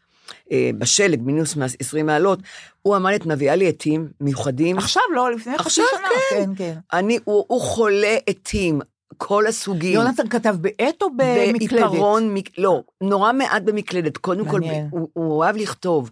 אה, 0.52 0.70
בשלג, 0.78 1.20
מינוס 1.22 1.56
20 1.80 2.06
מעלות, 2.06 2.38
הוא 2.82 2.96
עמד 2.96 3.12
את 3.12 3.26
מביאה 3.26 3.56
לי 3.56 3.68
עטים 3.68 4.08
מיוחדים. 4.20 4.78
עכשיו 4.78 5.02
לא, 5.14 5.32
לפני 5.32 5.58
חצי 5.58 5.66
עכשיו, 5.66 5.84
שנה. 5.90 6.08
כן. 6.30 6.44
כן, 6.46 6.54
כן. 6.56 6.78
אני, 6.92 7.18
הוא, 7.24 7.44
הוא 7.48 7.60
חולה 7.60 8.16
עטים, 8.26 8.80
כל 9.16 9.46
הסוגים. 9.46 9.94
יונתן 9.94 10.29
כתב 10.29 10.57
בעט 10.61 11.03
או 11.03 11.09
במקלדת? 11.16 11.70
בעיפרון, 11.72 12.35
מק... 12.35 12.59
לא, 12.59 12.83
נורא 13.01 13.33
מעט 13.33 13.62
במקלדת. 13.62 14.16
קודם 14.16 14.48
כל. 14.48 14.61
הוא, 14.90 15.09
הוא 15.12 15.33
אוהב 15.33 15.57
לכתוב. 15.57 16.11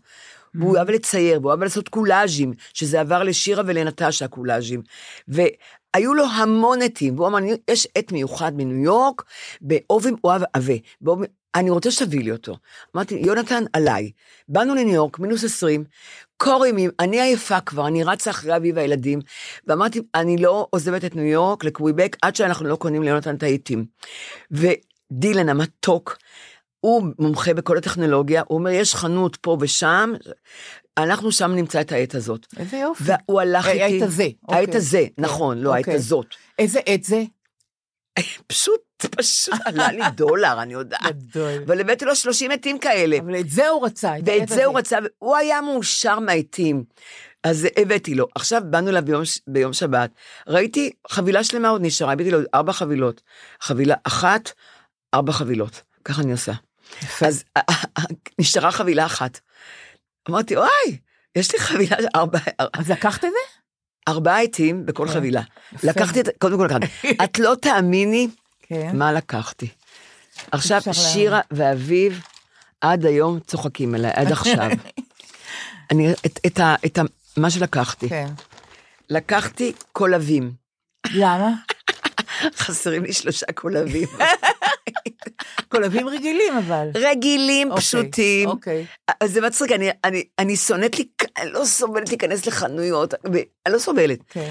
והוא 0.54 0.76
אוהב 0.76 0.90
לצייר, 0.90 1.38
והוא 1.40 1.48
אוהב 1.48 1.62
לעשות 1.62 1.88
קולאז'ים, 1.88 2.52
שזה 2.74 3.00
עבר 3.00 3.22
לשירה 3.22 3.62
ולנטשה 3.66 4.28
קולאז'ים. 4.28 4.82
והיו 5.28 6.14
לו 6.14 6.24
המון 6.24 6.82
עטים, 6.82 7.14
והוא 7.16 7.28
אמר, 7.28 7.38
יש 7.70 7.88
עט 7.94 8.12
מיוחד 8.12 8.52
מניו 8.56 8.84
יורק, 8.84 9.22
באובן, 9.60 10.10
הוא 10.10 10.18
אוהב 10.24 10.42
עבה. 10.52 10.74
אני 11.54 11.70
רוצה 11.70 11.90
שתביא 11.90 12.24
לי 12.24 12.32
אותו. 12.32 12.56
אמרתי, 12.96 13.14
יונתן, 13.14 13.64
עליי. 13.72 14.10
באנו 14.48 14.74
לניו 14.74 14.94
יורק, 14.94 15.18
מינוס 15.18 15.44
20, 15.44 15.84
קור 16.36 16.66
ימים, 16.66 16.90
אני 17.00 17.20
עייפה 17.20 17.60
כבר, 17.60 17.86
אני 17.86 18.04
רצה 18.04 18.30
אחרי 18.30 18.56
אבי 18.56 18.72
והילדים, 18.72 19.20
ואמרתי, 19.66 20.00
אני 20.14 20.36
לא 20.36 20.66
עוזבת 20.70 21.04
את 21.04 21.16
ניו 21.16 21.24
יורק 21.24 21.64
לקוויבק 21.64 22.16
עד 22.22 22.36
שאנחנו 22.36 22.68
לא 22.68 22.76
קונים 22.76 23.02
ליונתן 23.02 23.34
את 23.34 23.42
העטים. 23.42 23.84
ודילן 24.50 25.48
המתוק, 25.48 26.18
הוא 26.80 27.06
מומחה 27.18 27.54
בכל 27.54 27.78
הטכנולוגיה, 27.78 28.42
הוא 28.48 28.58
אומר, 28.58 28.70
יש 28.70 28.94
חנות 28.94 29.36
פה 29.36 29.56
ושם, 29.60 30.12
אנחנו 30.98 31.32
שם 31.32 31.52
נמצא 31.52 31.80
את 31.80 31.92
העט 31.92 32.14
הזאת. 32.14 32.46
איזה 32.56 32.76
יופי. 32.76 33.04
והוא 33.06 33.40
הלך 33.40 33.66
אה, 33.66 33.72
איתי... 33.72 33.82
העט 33.82 34.02
הזה, 34.02 34.28
אוקיי. 34.48 34.66
הזה, 34.76 35.06
כן, 35.16 35.22
נכון, 35.22 35.58
לא 35.58 35.78
אוקיי. 35.78 35.94
הזאת. 35.94 36.26
איזה 36.58 36.80
עט 36.86 37.02
זה? 37.04 37.22
פשוט, 38.46 38.80
פשוט 39.06 39.54
עלה 39.64 39.92
לי 39.92 40.02
דולר, 40.14 40.62
אני 40.62 40.72
יודעת. 40.72 41.22
גדול. 41.22 41.62
אבל 41.66 41.80
הבאתי 41.80 42.04
לו 42.04 42.14
30 42.14 42.50
עטים 42.50 42.78
כאלה. 42.78 43.18
אבל 43.18 43.40
את 43.40 43.50
זה 43.50 43.68
הוא 43.68 43.86
רצה. 43.86 44.12
ואת 44.24 44.48
זה 44.48 44.64
הוא. 44.64 44.78
רצה, 44.78 44.98
הוא 45.18 45.36
היה 45.36 45.60
מאושר 45.60 46.18
מהעטים. 46.18 46.84
אז 47.44 47.66
הבאתי 47.76 48.14
לו. 48.14 48.26
עכשיו 48.34 48.62
באנו 48.64 48.88
אליו 48.88 49.02
ביום, 49.46 49.72
שבת, 49.72 50.10
ראיתי 50.46 50.90
חבילה 51.10 51.44
שלמה 51.44 51.68
עוד 51.68 51.82
נשארה, 51.84 52.12
הבאתי 52.12 52.30
לו 52.30 52.38
ארבע 52.54 52.72
חבילות. 52.72 53.22
חבילה 53.60 53.94
אחת, 54.04 54.50
ארבע 55.14 55.32
חבילות. 55.32 55.82
ככה 56.04 56.22
אני 56.22 56.32
עושה. 56.32 56.52
יפה. 57.02 57.26
אז 57.26 57.44
אה, 57.56 57.62
אה, 57.70 57.74
אה, 57.98 58.04
נשארה 58.38 58.72
חבילה 58.72 59.06
אחת. 59.06 59.40
אמרתי, 60.30 60.56
וואי, 60.56 60.98
יש 61.36 61.52
לי 61.52 61.58
חבילה, 61.58 61.96
ארבע, 62.14 62.38
אז 62.78 62.90
לקחת 62.90 63.24
את 63.24 63.30
זה? 63.30 63.60
ארבעה 64.08 64.42
עטים 64.42 64.86
בכל. 64.86 65.08
חבילה. 65.08 65.42
לקחתי 65.82 66.20
את, 66.20 66.28
קודם 66.38 66.56
כל 66.56 66.64
לקחתי. 66.64 67.16
את 67.24 67.38
לא 67.38 67.54
תאמיני 67.62 68.28
כן. 68.70 68.96
מה 68.96 69.12
לקחתי. 69.12 69.68
עכשיו. 70.52 70.80
שירה 70.92 71.40
ואביב 71.50 72.20
עד 72.80 73.06
היום 73.06 73.40
צוחקים 73.40 73.94
עליי, 73.94 74.10
עד 74.14 74.32
עכשיו. 74.32 74.70
אני, 75.90 76.12
את, 76.12 76.40
את, 76.46 76.58
ה, 76.58 76.74
את 76.86 76.98
ה, 76.98 77.02
מה 77.36 77.50
שלקחתי, 77.50 78.08
כן. 78.08 78.26
לקחתי 79.10 79.72
קולבים. 79.92 80.52
למה? 81.14 81.50
חסרים 82.62 83.04
לי 83.04 83.12
שלושה 83.12 83.46
קולבים. 83.54 84.08
קולבים 85.68 86.08
רגילים 86.08 86.56
אבל. 86.58 86.88
רגילים, 86.94 87.70
אוקיי, 87.70 87.82
פשוטים. 87.82 88.48
אוקיי. 88.48 88.86
אז 89.20 89.32
זה 89.32 89.40
מצחיק, 89.40 89.72
אני, 89.72 89.90
אני, 90.04 90.24
אני 90.38 90.56
שונאת, 90.56 90.98
לי, 90.98 91.04
אני 91.36 91.52
לא 91.52 91.64
סובלת 91.64 92.08
להיכנס 92.08 92.46
לחנויות, 92.46 93.14
אני 93.66 93.74
לא 93.74 93.78
סובלת. 93.78 94.18
כן. 94.28 94.50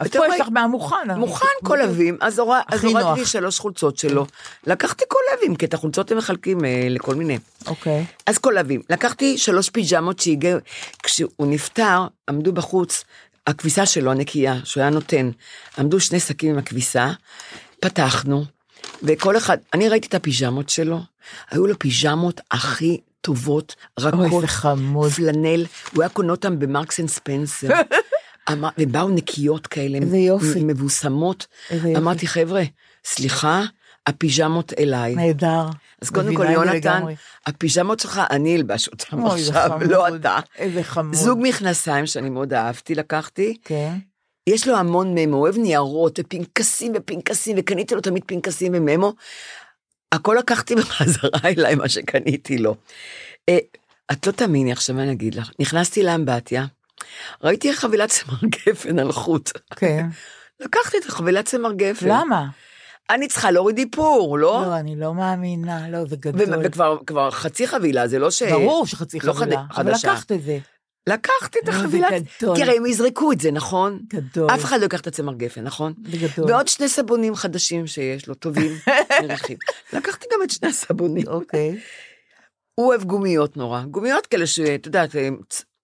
אז 0.00 0.08
פה 0.08 0.26
יש 0.34 0.40
לך 0.40 0.48
מהמוכן. 0.50 1.10
מוכן 1.16 1.46
קולבים, 1.64 2.16
אז 2.20 2.38
הורדתי. 2.38 2.76
לי 3.14 3.26
שלוש 3.26 3.58
חולצות 3.58 3.98
שלו. 3.98 4.26
לקחתי 4.66 5.04
קולבים, 5.08 5.56
כי 5.56 5.66
את 5.66 5.74
החולצות 5.74 6.10
הם 6.12 6.18
מחלקים 6.18 6.64
אה, 6.64 6.86
לכל 6.90 7.14
מיני. 7.14 7.38
אוקיי. 7.66 8.04
אז 8.26 8.38
קולבים. 8.38 8.82
לקחתי 8.90 9.38
שלוש 9.38 9.70
פיג'מות 9.70 10.18
שהגיעו, 10.18 10.58
כשהוא 11.02 11.46
נפטר, 11.46 12.06
עמדו 12.28 12.52
בחוץ, 12.52 13.04
הכביסה 13.46 13.86
שלו 13.86 14.10
הנקייה, 14.10 14.56
שהוא 14.64 14.80
היה 14.80 14.90
נותן, 14.90 15.30
עמדו 15.78 16.00
שני 16.00 16.20
שקים 16.20 16.50
עם 16.50 16.58
הכביסה, 16.58 17.10
פתחנו, 17.80 18.44
וכל 19.02 19.36
אחד, 19.36 19.58
אני 19.74 19.88
ראיתי 19.88 20.08
את 20.08 20.14
הפיג'מות 20.14 20.68
שלו, 20.68 21.00
היו 21.50 21.66
לו 21.66 21.78
פיג'מות 21.78 22.40
הכי 22.50 23.00
טובות, 23.20 23.76
רכות. 23.98 24.44
פלנל, 25.16 25.66
הוא 25.94 26.02
היה 26.02 26.08
קונה 26.08 26.30
אותם 26.30 26.58
ב 26.58 26.65
Marks 26.65 27.00
and 27.00 27.08
Spencer. 27.08 27.68
אמר- 28.52 28.68
ובאו 28.78 29.08
נקיות 29.08 29.66
כאלה, 29.66 29.98
איזה 29.98 30.16
יופי. 30.16 30.64
מבוסמות. 30.64 31.46
איזה 31.70 31.88
יופי. 31.88 32.00
אמרתי, 32.02 32.26
חבר'ה, 32.26 32.62
סליחה, 33.04 33.62
הפיג'מות 34.06 34.72
אליי. 34.78 35.14
נהדר. 35.14 35.66
אז 36.02 36.10
קודם 36.10 36.34
כל, 36.36 36.46
יונתן. 36.50 37.02
הפיג'מות 37.46 38.00
שלך, 38.00 38.20
אני 38.30 38.56
אלבש 38.56 38.88
זה 39.38 39.62
עכשיו, 39.64 39.78
לא. 39.90 40.16
אתה. 40.16 40.38
איזה 40.58 40.82
חמוד. 40.82 41.14
זוג 41.14 41.38
מכנסיים 41.42 42.06
שאני 42.06 42.30
מאוד 42.30 42.54
אהבתי, 42.54 42.94
לקחתי. 42.94 43.56
כן. 43.64 43.92
יש 44.46 44.68
לו 44.68 44.76
המון 44.76 45.14
ממו, 45.14 45.36
אוהב 45.36 45.58
ניירות 45.58 46.18
ופנקסים 46.22 46.92
ופנקסים, 46.96 47.56
וקניתי 47.58 47.94
לו 47.94 48.00
תמיד 48.00 48.22
פנקסים 48.26 48.72
וממו. 48.74 49.12
הכל 50.12 50.36
לקחתי 50.38 50.74
בחזרה 50.80 51.40
אליי, 51.44 51.74
מה 51.74 51.88
שקניתי 51.88 52.58
לו. 52.58 52.74
אה, 53.48 53.58
את 54.12 54.26
לא 54.26 54.32
תאמיני 54.32 54.72
עכשיו 54.72 54.96
מה 54.96 55.02
אני 55.02 55.12
אגיד 55.12 55.34
לך. 55.34 55.50
נכנסתי 55.58 56.02
לאמבטיה, 56.02 56.66
ראיתי 57.44 57.72
חבילת 57.74 58.08
צמר 58.10 58.34
גפן 58.44 58.98
על 58.98 59.12
חוט. 59.12 59.50
כן. 59.76 60.06
לקחתי 60.60 60.96
את 60.98 61.06
החבילת 61.06 61.44
צמר 61.44 61.72
גפן. 61.72 62.08
למה? 62.08 62.46
אני 63.10 63.28
צריכה 63.28 63.50
להוריד 63.50 63.78
איפור, 63.78 64.38
לא? 64.38 64.62
לא, 64.66 64.76
אני 64.76 64.96
לא 64.96 65.14
מאמינה, 65.14 65.88
לא, 65.90 65.98
זה 66.08 66.16
גדול. 66.16 66.60
וכבר 66.64 66.98
כבר 67.06 67.30
חצי 67.30 67.66
חבילה, 67.68 68.08
זה 68.08 68.18
לא 68.18 68.30
ש... 68.30 68.42
ברור 68.42 68.86
שחצי 68.86 69.18
לא 69.22 69.32
חבילה, 69.32 69.62
חד- 69.70 69.80
אבל 69.80 69.92
חדשה. 69.94 70.08
לקחת 70.12 70.32
את 70.32 70.42
זה. 70.42 70.58
לקחתי 71.08 71.58
את 71.64 71.68
אה, 71.68 71.74
החבילה. 71.76 72.08
כי 72.56 72.62
הרי 72.62 72.76
הם 72.76 72.86
יזרקו 72.86 73.32
את 73.32 73.40
זה, 73.40 73.50
נכון? 73.50 74.00
גדול. 74.08 74.50
אף 74.54 74.64
אחד 74.64 74.78
לא 74.78 74.82
ייקח 74.82 75.00
את 75.00 75.06
הצמר 75.06 75.34
גפן, 75.34 75.62
נכון? 75.64 75.92
זה 76.10 76.16
גדול. 76.16 76.50
ועוד 76.52 76.68
שני 76.68 76.88
סבונים 76.88 77.34
חדשים 77.34 77.86
שיש 77.86 78.26
לו, 78.28 78.34
טובים, 78.34 78.72
מריחים. 79.22 79.56
לקחתי 79.92 80.26
גם 80.34 80.42
את 80.42 80.50
שני 80.50 80.68
הסבונים. 80.68 81.26
אוקיי. 81.28 81.78
הוא 82.74 82.86
אוהב 82.86 83.04
גומיות 83.04 83.56
נורא. 83.56 83.82
גומיות 83.82 84.26
כאלה 84.26 84.46
שאת 84.46 84.86
יודעת, 84.86 85.10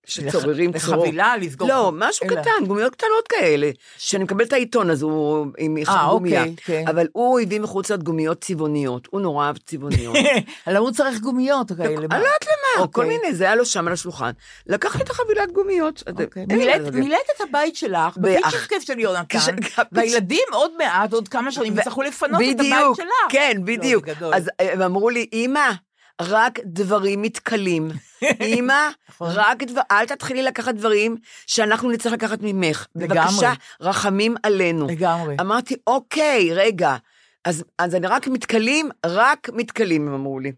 שצוררים 0.06 0.78
צורות. 0.78 0.98
לחבילה, 1.04 1.36
לסגור. 1.36 1.68
לא, 1.68 1.90
משהו 1.94 2.26
אלא- 2.30 2.40
קטן, 2.40 2.66
גומיות 2.66 2.94
קטנות 2.94 3.28
כאלה. 3.28 3.70
שאני 3.98 4.24
מקבל 4.24 4.44
את 4.44 4.52
העיתון, 4.52 4.90
אז 4.90 5.02
הוא 5.02 5.46
עם 5.58 5.76
אה, 5.88 6.06
גומיה. 6.10 6.40
אוקיי, 6.42 6.54
כן. 6.64 6.84
אבל 6.88 7.06
הוא 7.12 7.40
הביא 7.40 7.60
מחוץ 7.60 7.90
לעוד 7.90 8.02
גומיות 8.02 8.40
צבעוניות. 8.40 9.08
הוא 9.10 9.20
נורא 9.20 9.46
אהב 9.46 9.56
צבעוניות. 9.58 10.16
למה 10.66 10.78
הוא 10.78 10.90
צריך 10.90 11.20
גומיות 11.20 11.72
כאלה? 11.72 11.86
אני 11.88 11.96
לא 11.96 12.02
יודעת 12.02 12.44
למה, 12.44 12.86
כל 12.86 13.02
אוקיי. 13.02 13.08
מיני, 13.18 13.34
זה 13.34 13.44
היה 13.44 13.54
לו 13.54 13.64
שם 13.66 13.86
על 13.86 13.92
השולחן. 13.92 14.30
לקחתי 14.66 15.02
את 15.02 15.10
החבילת 15.10 15.52
גומיות. 15.52 16.02
אוקיי. 16.10 16.46
לי 16.48 16.56
מילאת- 17.00 17.30
את 17.36 17.40
הבית 17.48 17.76
שלך, 17.76 18.16
בפיצ'ר 18.16 18.58
כיף 18.58 18.82
של 18.82 18.98
יונתן, 18.98 19.38
כש- 19.38 19.78
והילדים 19.92 20.44
עוד 20.52 20.70
מעט, 20.78 21.12
עוד 21.12 21.28
כמה 21.28 21.52
שנים, 21.52 21.78
יצטרכו 21.78 22.02
לפנות 22.02 22.40
את 22.50 22.60
הבית 22.60 22.96
שלך. 22.96 23.06
כן, 23.28 23.52
לא, 23.58 23.64
בדיוק. 23.64 24.04
אז 24.34 24.50
אה, 24.60 24.72
הם 24.72 24.82
אמרו 24.82 25.10
לי, 25.10 25.26
אמא, 25.32 25.70
רק 26.22 26.58
דברים 26.64 27.22
מתכלים. 27.22 27.88
אמא, 28.40 28.88
נכון. 29.08 29.28
רק 29.34 29.62
דבר, 29.62 29.80
אל 29.90 30.06
תתחילי 30.06 30.42
לקחת 30.42 30.74
דברים 30.74 31.16
שאנחנו 31.46 31.90
נצטרך 31.90 32.12
לקחת 32.12 32.38
ממך. 32.42 32.86
לגמרי. 32.94 33.18
בבקשה, 33.18 33.52
רחמים 33.80 34.34
עלינו. 34.42 34.86
לגמרי. 34.86 35.36
אמרתי, 35.40 35.74
אוקיי, 35.86 36.52
רגע, 36.52 36.96
אז, 37.44 37.64
אז 37.78 37.94
אני 37.94 38.06
רק 38.06 38.28
מתכלים, 38.28 38.88
רק 39.06 39.50
מתכלים, 39.52 40.08
הם 40.08 40.14
אמרו 40.14 40.40
לי. 40.40 40.52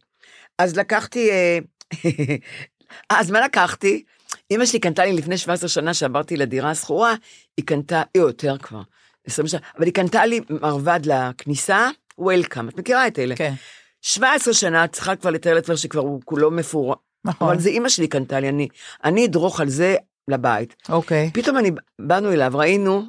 אז 0.58 0.76
לקחתי, 0.76 1.30
אה, 1.30 1.58
אז 3.18 3.30
מה 3.30 3.40
לקחתי? 3.40 4.04
אמא 4.50 4.66
שלי 4.66 4.78
קנתה 4.78 5.04
לי 5.04 5.12
לפני 5.12 5.38
17 5.38 5.68
שנה 5.68 5.94
שעברתי 5.94 6.36
לדירה 6.36 6.70
השכורה, 6.70 7.14
היא 7.56 7.66
קנתה, 7.66 8.02
היא 8.14 8.22
יותר 8.22 8.58
כבר, 8.58 8.82
20 9.26 9.48
שנה, 9.48 9.60
אבל 9.76 9.84
היא 9.84 9.94
קנתה 9.94 10.26
לי 10.26 10.40
מרבד 10.50 11.00
לכניסה, 11.04 11.90
וולקאם, 12.18 12.68
את 12.68 12.78
מכירה 12.78 13.06
את 13.06 13.18
אלה? 13.18 13.36
כן, 13.36 13.52
17 14.02 14.54
שנה, 14.54 14.84
את 14.84 14.92
צריכה 14.92 15.16
כבר 15.16 15.30
לתאר 15.30 15.54
לעצמך 15.54 15.78
שכבר 15.78 16.00
הוא 16.00 16.20
כולו 16.24 16.50
מפורר. 16.50 16.96
נכון. 17.26 17.48
אבל 17.48 17.58
זה 17.58 17.68
אימא 17.68 17.88
שלי 17.88 18.08
קנתה 18.08 18.40
לי, 18.40 18.48
אני, 18.48 18.68
אני 19.04 19.26
אדרוך 19.26 19.60
על 19.60 19.68
זה 19.68 19.96
לבית. 20.28 20.76
אוקיי. 20.88 21.30
פתאום 21.34 21.58
אני, 21.58 21.70
באנו 21.98 22.32
אליו, 22.32 22.52
ראינו, 22.54 23.02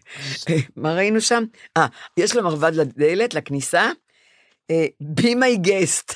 מה 0.76 0.94
ראינו 0.94 1.20
שם? 1.20 1.44
אה, 1.76 1.86
יש 2.16 2.36
לו 2.36 2.42
מרבד 2.42 2.72
לדלת, 2.74 3.34
לכניסה, 3.34 3.90
be 5.20 5.22
my 5.34 5.66
guest. 5.66 6.14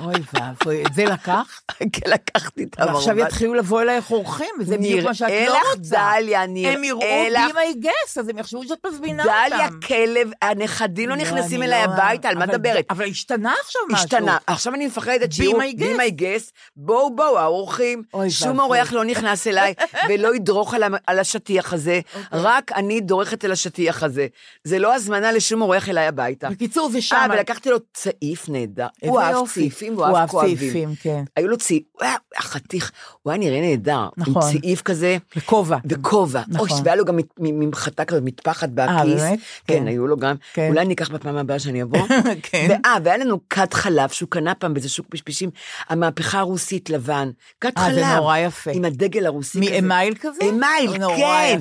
אוי 0.00 0.14
ואבוי, 0.32 0.82
את 0.86 0.94
זה 0.94 1.04
לקחת? 1.04 1.46
כן, 1.92 2.10
לקחתי 2.10 2.64
את 2.64 2.80
המרבד. 2.80 2.94
ועכשיו 2.94 3.18
יתחילו 3.18 3.54
לבוא 3.54 3.82
אלייך 3.82 4.10
אורחים, 4.10 4.48
וזה 4.60 4.78
בדיוק 4.78 5.04
מה 5.04 5.14
שאת 5.14 5.28
נראה 5.28 5.46
לא 5.46 5.54
לך, 5.54 5.78
רוצה. 5.78 6.12
דליה, 6.18 6.46
נראה 6.46 6.72
הם 6.72 6.84
יראו 6.84 7.00
לך. 7.30 7.40
בי 7.54 7.60
מי 7.66 7.74
גס, 7.88 8.18
אז 8.18 8.28
הם 8.28 8.38
יחשבו 8.38 8.64
שאת 8.64 8.86
מזמינה 8.86 9.24
דליה, 9.24 9.66
אותם. 9.66 9.80
כלב, 9.86 10.30
הנכדים 10.42 11.08
לא 11.08 11.16
נכנסים 11.16 11.62
אני 11.62 11.66
אליי 11.66 11.86
לא- 11.86 11.92
הביתה, 11.92 12.28
על 12.28 12.38
מה 12.38 12.46
מדברת? 12.46 12.84
אבל 12.90 13.04
השתנה 13.04 13.54
עכשיו 13.64 13.82
משהו. 13.90 14.04
השתנה. 14.04 14.38
עכשיו 14.46 14.74
אני 14.74 14.86
מפחדת 14.86 15.32
שיהיו. 15.32 15.58
בי 15.58 15.94
מי 15.94 16.10
גס, 16.10 16.52
בואו 16.76 17.16
בואו 17.16 17.38
האורחים, 17.38 18.02
שום. 18.28 18.60
אורח 18.60 18.92
לא 18.92 19.04
נכנס 19.04 19.46
אליי 19.46 19.74
ולא 20.08 20.34
ידרוך 20.34 20.74
על 21.06 21.18
השטיח 21.18 21.72
הזה, 21.72 22.00
אוקיי. 22.14 22.40
רק 22.40 22.72
אני 22.72 23.00
דורכת 23.00 23.44
על 23.44 23.52
השטיח 23.52 24.02
הזה. 24.02 24.26
זה 24.64 24.78
לא 24.78 24.94
הזמנה 24.94 25.32
לשום 25.32 25.62
אורח 25.62 25.88
אליי 25.88 26.06
הביתה. 26.06 26.50
בקיצור, 26.50 26.90
זה 26.90 27.02
שם. 27.02 27.16
אה, 27.16 27.26
ולקחתי 27.30 27.70
לו 27.70 27.78
צעיף 27.94 28.48
נהדר. 28.48 28.86
הוא 29.02 29.20
אהב. 29.20 29.46
צעיפים 29.48 29.96
והוא 29.96 30.06
הוא 30.06 30.18
אהב 30.18 30.28
כואבים. 30.28 30.56
צעיפים, 30.56 30.94
כן. 31.02 31.24
היו 31.36 31.48
לו 31.48 31.56
צעיף, 31.56 31.82
הוא 31.92 32.02
היה 32.02 32.16
חתיך, 32.38 32.92
הוא 33.22 33.30
היה 33.30 33.38
נראה 33.38 33.60
נהדר. 33.60 34.08
נכון. 34.16 34.42
עם 34.42 34.60
צעיף 34.60 34.82
כזה. 34.82 35.16
וכובע. 35.36 35.76
וכובע. 35.84 36.42
נכון. 36.48 36.68
אוי, 36.70 36.80
והיה 36.84 36.96
לו 36.96 37.04
גם 37.04 37.18
ממחטה 37.38 38.04
כזאת, 38.04 38.22
מטפחת 38.24 38.68
בכיס. 38.68 39.20
באמת? 39.20 39.38
כן, 39.66 39.78
כן. 39.78 39.86
היו 39.86 40.06
לו 40.06 40.16
גם. 40.16 40.36
כן. 40.52 40.68
אולי 40.68 40.80
אני 40.80 40.94
אקח 40.94 41.10
בפעם 41.10 41.36
הבאה 41.36 41.58
שאני 41.58 41.82
אבוא. 41.82 42.06
כן. 42.42 42.66
ואה, 42.70 42.96
והיה 43.04 43.16
לנו 43.16 43.40
כת 43.50 43.74
חלב 43.74 44.08
שהוא 44.08 44.28
קנה 44.28 44.54
פעם 44.54 44.74
באיזה 44.74 44.88
שוק 44.88 45.06
פשפשים, 45.10 45.50
המהפכה 45.88 46.38
הרוסית 46.38 46.90
לבן. 46.90 47.30
כת 47.60 47.72
אה, 47.78 47.84
חלב. 47.84 47.94
זה 47.94 48.16
נורא 48.16 48.38
יפה. 48.38 48.70
עם 48.74 48.84
הדגל 48.84 49.26
הרוסי 49.26 49.58
כזה. 49.60 49.70
מאמייל 49.70 50.14
כזה? 50.14 50.44
אמייל, 50.48 50.98
כן. 51.16 51.58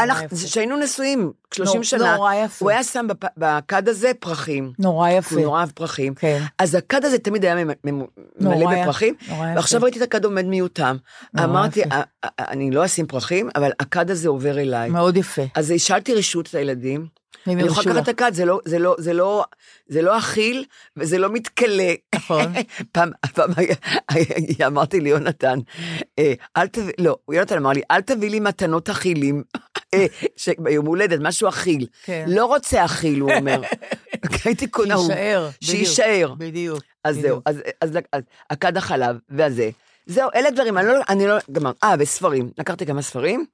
יפה. 0.00 0.36
כשהיינו 0.46 0.76
נשואים, 0.76 1.32
30 1.54 1.74
נור- 1.74 1.84
שנה, 1.84 2.16
נורא 2.16 2.34
יפה. 2.34 2.64
הוא 2.64 2.70
היה 2.70 2.84
שם 2.84 3.06
בכד 3.36 3.88
הזה 3.88 4.12
פרחים. 4.20 4.72
נורא 4.78 5.10
יפה. 5.10 5.34
הוא 5.34 5.44
נורא 5.44 5.58
אוהב 5.58 5.70
פרחים. 5.70 6.14
כן. 6.14 6.42
אז 6.58 6.74
הכד 6.74 7.04
הזה 7.04 7.18
תמיד 7.18 7.44
היה 7.44 7.54
מלא 7.84 8.04
בפרחים. 8.82 9.14
ועכשיו 9.56 9.82
ראיתי 9.82 9.98
את 9.98 10.02
הכד 10.02 10.24
עומד 10.24 10.44
מיותם. 10.44 10.96
אמרתי, 11.38 11.80
יפה. 11.80 11.94
"א- 11.94 12.02
א- 12.26 12.28
אני 12.38 12.70
לא 12.70 12.84
אשים 12.84 13.06
פרחים, 13.06 13.48
אבל 13.56 13.70
הכד 13.80 14.10
הזה 14.10 14.28
עובר 14.28 14.58
אליי. 14.58 14.90
מאוד 14.90 15.16
יפה. 15.16 15.42
אז 15.54 15.70
השאלתי 15.70 16.14
רשות 16.14 16.54
לילדים, 16.54 17.06
הם 17.46 17.58
אני 17.58 17.66
יכולה 17.68 17.94
לקחת. 17.94 18.02
את 18.02 18.14
הכד, 18.14 18.34
זה 18.34 18.44
לא- 18.44 18.60
זה 18.64 18.78
לא- 18.78 18.94
זה 18.98 19.12
לא- 19.12 19.44
זה 19.88 20.02
לא 20.02 20.18
אכיל 20.18 20.64
וזה 20.96 21.18
לא 21.18 21.28
מתכלה. 21.32 21.94
נכון. 22.14 22.52
פעם, 22.92 23.10
פעם 23.34 23.50
אמרתי 24.66 25.00
לי, 25.00 25.08
יונתן, 25.08 25.58
אה, 26.18 26.32
אל 26.56 26.66
תביא, 26.66 26.92
לא, 26.98 27.16
יונתן 27.32 27.56
אמר 27.56 27.70
לי, 27.70 27.82
אל 27.90 28.00
תביא 28.00 28.30
לי 28.30 28.40
מתנות 28.40 28.88
אכילים, 28.90 29.42
ביום 30.58 30.86
הולדת, 30.86 31.18
משהו 31.22 31.48
אכיל. 31.48 31.86
כן. 32.04 32.24
לא 32.28 32.46
רוצה 32.46 32.84
אכיל, 32.84 33.20
הוא 33.20 33.32
אומר. 33.32 33.62
הייתי 34.44 34.66
קונה, 34.66 34.94
הוא- 34.94 35.06
שיישאר. 35.06 35.48
שיישאר. 35.60 36.34
בדיוק. 36.38 36.82
אז. 37.04 37.16
זהו, 37.20 37.40
אז, 37.46 37.92
הכד 38.50 38.76
החלב 38.76 39.16
והזה. 39.28 39.70
זהו, 40.06 40.28
אלה 40.34 40.50
דברים, 40.50 40.78
אני 40.78 40.86
לא, 40.86 41.00
אני 41.08 41.26
לא, 41.26 41.36
גמר. 41.52 41.72
אה, 41.84 41.94
וספרים, 41.98 42.50
לקחתי 42.58 42.86
כמה 42.86 43.02
ספרים, 43.02 43.44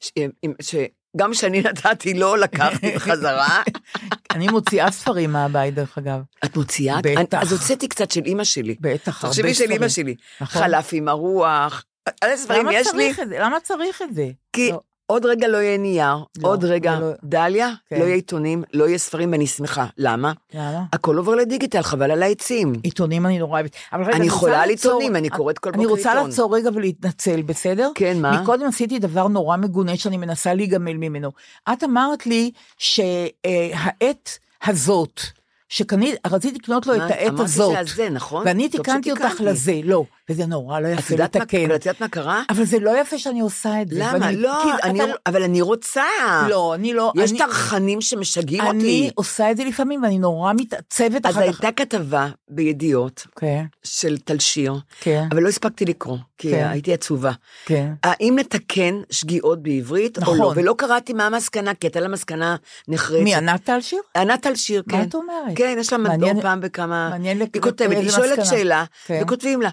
ש, 0.00 0.10
עם- 0.42 0.52
ש, 0.62 0.74
גם 1.16 1.32
כשאני 1.32 1.60
נתתי 1.68 2.14
לו, 2.14 2.36
לקחתי 2.36 2.90
בחזרה. 2.96 3.62
אני 4.34 4.48
מוציאה 4.48 4.90
ספרים 4.90 5.32
מהבית, 5.32 5.74
דרך 5.74 5.98
אגב. 5.98 6.20
את 6.44 6.56
מוציאה? 6.56 6.98
בטח. 7.02 7.42
אז 7.42 7.52
הוצאתי 7.52 7.88
קצת 7.88 8.10
של 8.10 8.20
אימא 8.24 8.44
שלי. 8.44 8.76
בטח, 8.80 9.24
הרבה 9.24 9.34
תחשבי 9.34 9.48
של 9.48 9.54
ספרים. 9.54 9.70
אימא 9.72 9.88
שלי. 9.88 10.14
נכון. 10.40 10.62
חלף 10.62 10.88
עם 10.92 11.08
הרוח. 11.08 11.84
איזה 12.22 12.42
ספרים 12.42 12.66
יש 12.72 12.88
לי? 12.94 13.12
למה 13.38 13.60
צריך 13.60 14.02
את 14.02 14.14
זה? 14.14 14.28
כי 14.52 14.70
לא. 14.72 14.80
עוד 15.10 15.26
רגע 15.26 15.48
לא 15.48 15.56
יהיה 15.56 15.78
נייר, 15.78 16.16
לא, 16.38 16.48
עוד 16.48 16.64
רגע, 16.64 16.98
לא- 17.00 17.10
דליה, 17.24 17.70
כן. 17.90 17.98
לא 17.98 18.04
יהיה 18.04 18.14
עיתונים, 18.14 18.62
לא 18.74 18.84
יהיה 18.88 18.98
ספרים, 18.98 19.32
ואני 19.32 19.46
שמחה. 19.46 19.86
למה? 19.98 20.32
למה? 20.54 20.84
הכל 20.92 21.16
עובר 21.16 21.34
לדיגיטל, 21.34 21.82
חבל 21.82 22.10
על 22.10 22.22
העצים. 22.22 22.72
עיתונים 22.82 23.26
אני 23.26 23.38
נורא 23.38 23.52
אוהבת. 23.52 23.76
אני 23.92 24.24
רוצה 24.28 24.30
חולה 24.30 24.62
על 24.62 24.68
עיתונים, 24.70 25.16
אני 25.16 25.28
קוראת 25.30 25.58
כל 25.58 25.70
אני 25.74 25.76
בוקר 25.78 25.90
רוצה 25.90 26.12
עיתון. 26.12 26.26
לעצור 26.30 26.56
רגע 26.56 26.70
ולהתנצל, 26.74 27.42
בסדר? 27.42 27.90
כן, 27.94 28.20
מה? 28.20 28.42
מקודם 28.42 28.66
עשיתי 28.66 28.98
דבר 28.98 29.28
נורא 29.28 29.56
מגונה 29.56 29.96
שאני 29.96 30.16
מנסה 30.16 30.54
להיגמל 30.54 30.96
ממנו. 30.96 31.30
את 31.72 31.84
אמרת 31.84 32.26
לי 32.26 32.50
שהעת 32.78 34.38
הזאת, 34.64 35.20
שקנית, 35.68 36.14
רציתי 36.26 36.58
לקנות 36.58 36.86
לו 36.86 36.94
את 36.94 37.00
העת 37.00 37.40
הזאת, 37.40 37.70
אמרתי 37.72 37.86
שזה, 37.90 38.08
נכון? 38.10 38.46
ואני 38.46 38.68
תיקנתי 38.68 39.10
אותך. 39.10 39.40
לזה, 39.40 39.80
לא, 39.84 40.04
וזה 40.30 40.46
נורא 40.46 40.80
לא 40.80 40.88
יפה 40.88 41.14
לתקן. 41.14 41.64
אבל 41.64 41.74
את 41.74 41.86
יודעת 41.86 42.00
מה 42.00 42.08
קרה? 42.08 42.42
אבל 42.50 42.64
זה 42.64 42.78
לא 42.78 43.00
יפה 43.00 43.18
שאני 43.18 43.40
עושה 43.40 43.82
את 43.82 43.88
זה. 43.88 43.96
למה? 43.98 44.32
לא, 44.32 44.60
כי 44.62 44.88
אני- 44.88 45.02
אתה 45.04 45.12
אבל 45.26 45.42
אני 45.42 45.60
רוצה. 45.60 46.02
לא, 46.48 46.74
אני 46.74 46.92
לא... 46.94 47.12
יש 47.16 47.30
אני- 47.30 47.38
טרחנים 47.38 48.00
שמשגעים 48.00 48.60
אני 48.60 48.68
אותי. 48.78 49.10
עושה 49.14 49.50
את 49.50 49.56
זה 49.56 49.64
לפעמים, 49.64 50.02
ואני 50.02 50.18
נורא 50.18 50.52
מתעצבת 50.56 51.26
אז 51.26 51.34
אחר 51.36 51.52
כך. 51.52 51.64
הייתה 51.64 51.84
כתבה 51.84 52.28
בידיעות 52.48 53.26
כן, 53.40 53.64
של 53.84 54.18
תלשיר, 54.18 54.74
כן, 55.00 55.24
אבל 55.32 55.42
לא 55.42 55.48
הספקתי 55.48 55.84
לקרוא, 55.84 56.16
כי 56.38 56.50
כן. 56.50 56.68
הייתי 56.70 56.94
עצובה. 56.94 57.32
כן. 57.66 57.92
האם 58.02 58.36
לתקן 58.38 59.00
שגיאות 59.10 59.62
בעברית 59.62 60.16
או 60.18 60.22
נכון. 60.22 60.38
לא? 60.38 60.52
ולא 60.56 60.74
קראתי 60.78 61.12
מה 61.12 61.26
המסקנה, 61.26 61.74
כי 61.74 61.86
הייתה 61.86 62.00
לה 62.00 62.08
מסקנה 62.08 62.56
נחרצת. 62.88 63.22
מי, 63.24 63.34
ענת 63.34 63.64
טלשיר? 63.64 63.98
ענת 64.16 64.42
טלשיר, 64.42 64.82
כן. 64.90 64.96
מה 64.96 65.02
את 65.02 65.14
אומרת? 65.14 65.56
כן, 65.56 65.76
יש 65.80 65.92
לה 65.92 65.98
מדור 65.98 66.42
פעם 66.42 66.60
בכמה... 66.60 67.08
מעניין 67.10 67.40
היא 67.54 67.62
כותבת, 67.62 67.96
היא 67.96 68.10
שואלת. 68.10 68.46
שאלה. 68.46 68.84
וכותבים 69.10 69.62
לה. 69.62 69.68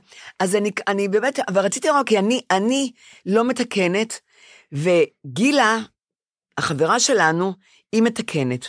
אז 0.46 0.56
אני, 0.56 0.72
אני 0.88 1.08
באמת, 1.08 1.39
אבל 1.48 1.62
רציתי 1.62 1.88
לומר, 1.88 2.02
כי 2.06 2.20
אני, 2.20 2.41
אני 2.52 2.91
לא 3.26 3.43
מתקנת, 3.43 4.20
וגילה, 4.72 5.78
החברה 6.58 7.00
שלנו, 7.00 7.54
היא 7.91 8.02
מתקנת. 8.02 8.68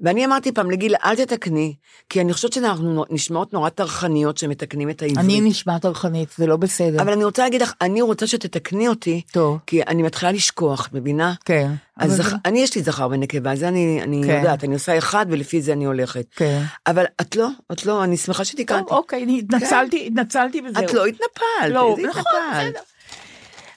ואני 0.00 0.24
אמרתי 0.26 0.52
פעם 0.52 0.70
לגילה, 0.70 0.98
אל 1.04 1.16
תתקני, 1.16 1.74
כי 2.08 2.20
אני 2.20 2.32
חושבת 2.32 2.52
שאנחנו 2.52 3.04
נשמעות 3.10 3.52
נורא 3.52 3.68
טרחניות 3.68 4.38
שמתקנים 4.38 4.90
את 4.90 5.02
העברית. 5.02 5.18
אני 5.24 5.40
נשמעת 5.40 5.82
טרחנית, 5.82 6.28
זה 6.36 6.46
לא 6.46 6.56
בסדר. 6.56 7.02
אבל 7.02 7.12
אני 7.12 7.24
רוצה 7.24 7.42
להגיד 7.42 7.62
לך, 7.62 7.72
אני 7.80 8.02
רוצה 8.02 8.26
שתתקני 8.26 8.88
אותי, 8.88 9.22
טוב, 9.32 9.58
כי 9.66 9.82
אני 9.82 10.02
מתחילה 10.02 10.32
לשכוח, 10.32 10.88
מבינה? 10.92 11.34
כן. 11.44 11.70
אז 11.96 12.12
זכ... 12.16 12.28
זה- 12.28 12.36
אני, 12.44 12.60
יש 12.60 12.74
לי 12.76 12.82
זכר 12.82 13.08
ונקבה, 13.10 13.56
זה 13.56 13.68
אני, 13.68 14.00
אני 14.02 14.22
כן. 14.26 14.36
יודעת, 14.38 14.64
אני 14.64 14.74
עושה 14.74 14.98
אחד 14.98 15.26
ולפי 15.28 15.62
זה 15.62 15.72
אני 15.72 15.84
הולכת. 15.84 16.26
כן. 16.36 16.62
אבל 16.86 17.04
את 17.20 17.36
לא, 17.36 17.48
את 17.72 17.86
לא, 17.86 18.04
אני 18.04 18.16
שמחה 18.16 18.38
טוב, 18.38 18.44
שתיקנתי. 18.46 18.94
אוקיי, 18.94 19.22
אני 19.24 19.38
התנצלתי, 19.38 20.06
התנצלתי 20.06 20.62
וזהו. 20.68 20.84
את 20.84 20.92
לא 20.92 21.06
התנפלת, 21.06 21.70
לא, 21.74 21.94
איזה 21.98 22.08
נכון? 22.08 22.22
בסדר. 22.52 22.80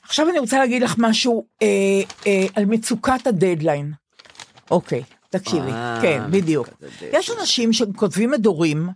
עכשיו 0.04 0.30
אני 0.30 0.40
רוצה 0.40 0.58
להגיד 0.60 0.84
לך 0.84 0.96
משהו 0.98 1.46
אה, 1.62 1.68
אה, 2.28 2.46
על 2.56 2.66
מצוקת 2.66 3.28
הדדליין. 3.28 3.92
אוקיי, 4.72 5.04
תקשיבי. 5.30 5.72
אה, 5.72 6.00
כן, 6.02 6.22
בדיוק. 6.32 6.70
יש 7.14 7.32
אנשים 7.40 7.74
שכותבים 7.74 8.32
מדורים 8.32 8.90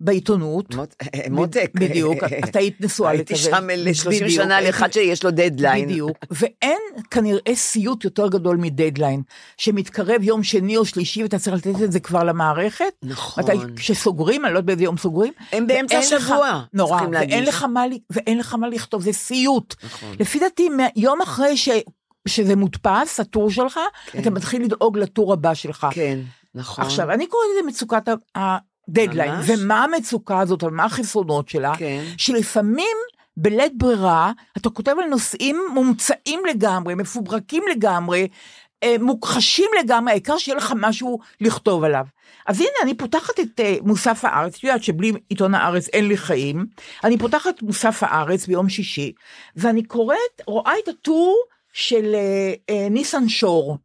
בעיתונות. 0.00 0.74
מות- 0.74 0.94
אה, 1.14 1.20
מותק. 1.30 1.70
בדיוק, 1.74 2.18
את 2.48 2.56
היית 2.56 2.80
נשואה 2.80 3.10
הייתי 3.10 3.34
לכזה. 3.34 3.50
שם 3.50 3.68
ל-30 3.76 4.08
בדיוק, 4.10 4.28
שנה 4.30 4.56
הייתי- 4.56 4.66
לאחד 4.72 4.92
שיש 4.92 5.24
לו 5.24 5.30
דדליין. 5.30 5.84
בדיוק, 5.88 6.16
ואין 6.30 6.78
כנראה 7.10 7.54
סיוט 7.54 8.04
יותר 8.04 8.28
גדול 8.28 8.56
מדדליין, 8.56 9.22
שמתקרב 9.56 10.22
יום 10.22 10.42
שני 10.42 10.76
או 10.76 10.84
שלישי 10.84 11.22
ואתה 11.22 11.38
צריך 11.38 11.56
לתת 11.66 11.82
את 11.84 11.92
זה 11.92 12.00
כבר 12.00 12.24
למערכת. 12.24 12.84
נכון. 13.02 13.44
מתי, 13.44 13.56
כשסוגרים, 13.76 14.44
אני 14.44 14.52
לא 14.54 14.58
יודעת 14.58 14.66
באיזה 14.66 14.84
יום 14.84 14.96
סוגרים. 14.96 15.32
הם 15.52 15.66
באמצע 15.66 15.98
השבוע, 15.98 16.62
נורא, 16.72 17.00
ואין. 17.12 17.44
לך, 18.38 18.54
מה, 18.54 18.68
לכתוב, 18.68 19.02
זה 19.02 19.12
סיוט. 19.12 19.74
נכון. 19.84 20.14
לפי 20.20 20.38
דעתי, 20.38 20.68
יום 20.96 21.20
אחרי 21.22 21.56
ש, 21.56 21.68
שזה 22.28 22.56
מודפס, 22.56 23.20
הטור 23.20 23.50
שלך, 23.50 23.80
כן. 24.06 24.20
אתה 24.20 24.30
מתחיל 24.30 24.62
לדאוג 24.62 24.98
לטור 24.98 25.32
הבא 25.32 25.54
שלך. 25.54 25.86
כן, 25.90 26.18
נכון. 26.54 26.84
עכשיו, 26.84 27.10
אני 27.10 27.26
קוראת 27.26 27.46
לזה 27.52 27.68
מצוקת 27.68 28.08
הדדליין, 28.34 29.34
ממש. 29.34 29.46
ומה 29.48 29.84
המצוקה 29.84 30.40
הזאת, 30.40 30.62
ומה 30.62 30.84
החסרונות 30.84 31.48
שלה, 31.48 31.72
כן. 31.76 32.04
שלפעמים 32.16 32.96
בלית 33.36 33.72
ברירה, 33.78 34.32
אתה 34.56 34.70
כותב 34.70 34.94
על 35.02 35.08
נושאים 35.08 35.60
מומצאים 35.74 36.40
לגמרי, 36.50 36.94
מפוברקים 36.94 37.62
לגמרי, 37.70 38.28
אה, 38.82 38.96
מוכחשים 39.00 39.70
לגמרי, 39.80 40.12
העיקר 40.12 40.38
שיהיה 40.38 40.56
לך 40.56 40.72
משהו 40.76 41.18
לכתוב 41.40 41.84
עליו. 41.84 42.06
אז 42.46 42.60
הנה, 42.60 42.70
אני 42.82 42.94
פותחת 42.94 43.40
את 43.40 43.60
אה, 43.60 43.76
מוסף 43.82 44.24
הארץ, 44.24 44.56
את 44.56 44.64
יודעת 44.64 44.82
שבלי 44.82 45.12
עיתון 45.28 45.54
הארץ 45.54 45.88
אין 45.88 46.08
לי 46.08 46.16
חיים, 46.16 46.66
אני 47.04 47.18
פותחת 47.18 47.62
מוסף 47.62 48.02
הארץ 48.02 48.46
ביום 48.46 48.68
שישי, 48.68 49.12
ואני 49.56 49.82
קוראת, 49.82 50.42
רואה 50.46 50.72
את 50.84 50.88
הטור 50.88 51.44
של 51.72 52.14
אה, 52.14 52.52
אה, 52.70 52.88
ניסן 52.90 53.28
שור. 53.28 53.78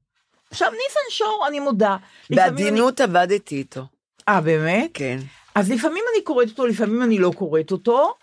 עכשיו, 0.51 0.71
ניסן 0.71 1.17
שור, 1.17 1.45
אני 1.47 1.59
מודה. 1.59 1.97
לפעמים 2.29 2.53
אני- 2.53 2.63
בעדינות 2.63 3.01
עבדתי 3.01 3.55
איתו. 3.55 3.81
אה, 4.29 4.41
באמת? 4.41 4.89
כן. 4.93 5.17
אז 5.55 5.71
לפעמים 5.71 6.03
אני 6.15 6.23
קוראת 6.23 6.49
אותו, 6.49 6.65
לפעמים 6.67 7.03
אני 7.03 7.17
לא 7.17 7.31
קוראת 7.35 7.71
אותו, 7.71 8.13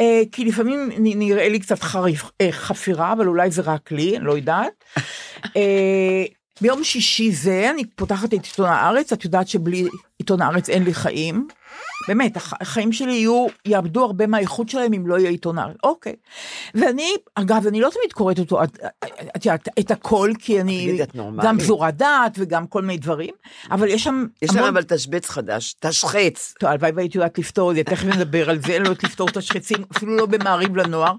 אה, 0.00 0.22
כי 0.32 0.44
לפעמים 0.44 0.90
נראה 0.98 1.48
לי 1.48 1.58
קצת 1.58 1.82
חריף, 1.82 2.24
אה, 2.40 2.52
חפירה, 2.52 3.12
אבל 3.12 3.26
אולי 3.28 3.50
זה 3.50 3.62
רק 3.62 3.92
לי, 3.92 4.16
אני 4.16 4.24
לא 4.24 4.36
יודעת. 4.36 4.84
אה, 5.56 6.24
ביום 6.60 6.84
שישי 6.84 7.32
זה, 7.32 7.70
אני 7.70 7.84
פותחת 7.84 8.28
את 8.28 8.44
עיתון 8.44 8.66
הארץ, 8.66 9.12
את 9.12 9.24
יודעת 9.24 9.48
שבלי 9.48 9.88
עיתון 10.18 10.42
הארץ 10.42 10.68
אין 10.68 10.84
לי 10.84 10.94
חיים. 10.94 11.48
באמת, 12.08 12.36
הח- 12.36 12.52
החיים 12.60 12.92
שלי 12.92 13.12
יהיו, 13.12 13.46
יאבדו 13.66 14.04
הרבה 14.04 14.26
מהאיכות 14.26 14.68
שלהם 14.68 14.92
אם 14.92 15.06
לא 15.06 15.18
יהיה 15.18 15.30
עיתון 15.30 15.58
הארץ. 15.58 15.76
אוקיי. 15.82 16.12
ואני, 16.74 17.10
אגב, 17.34 17.66
אני 17.66 17.80
לא 17.80 17.90
תמיד 17.90 18.12
קוראת 18.12 18.38
אותו, 18.38 18.62
את 19.36 19.46
יודעת, 19.46 19.68
את 19.78 19.90
הכל, 19.90 20.30
כי 20.38 20.60
אני? 20.60 20.98
גם 21.42 21.58
פזורת 21.58 21.96
דעת 21.96 22.32
וגם 22.38 22.66
כל 22.66 22.82
מיני 22.82 22.98
דברים, 22.98 23.34
אבל 23.70 23.88
יש 23.88 24.04
שם 24.04 24.26
יש 24.42 24.50
להם 24.54 24.64
אבל 24.64 24.82
תשבץ 24.82 25.28
חדש, 25.30 25.74
תשחץ. 25.80 26.54
טוב, 26.60 26.70
הלוואי 26.70 26.90
והייתי 26.94 27.18
יודעת 27.18 27.38
לפתור 27.38 27.70
את 27.70 27.76
זה, 27.76 27.84
תכף 27.84 28.04
נדבר 28.04 28.50
על 28.50 28.62
זה, 28.66 28.72
אין 28.72 28.82
לו 28.82 28.90
לפתור 28.92 29.28
את 29.28 29.36
השחצים, 29.36 29.84
אפילו 29.96 30.16
לא 30.16 30.26
במעריב 30.26 30.76
לנוער. 30.76 31.12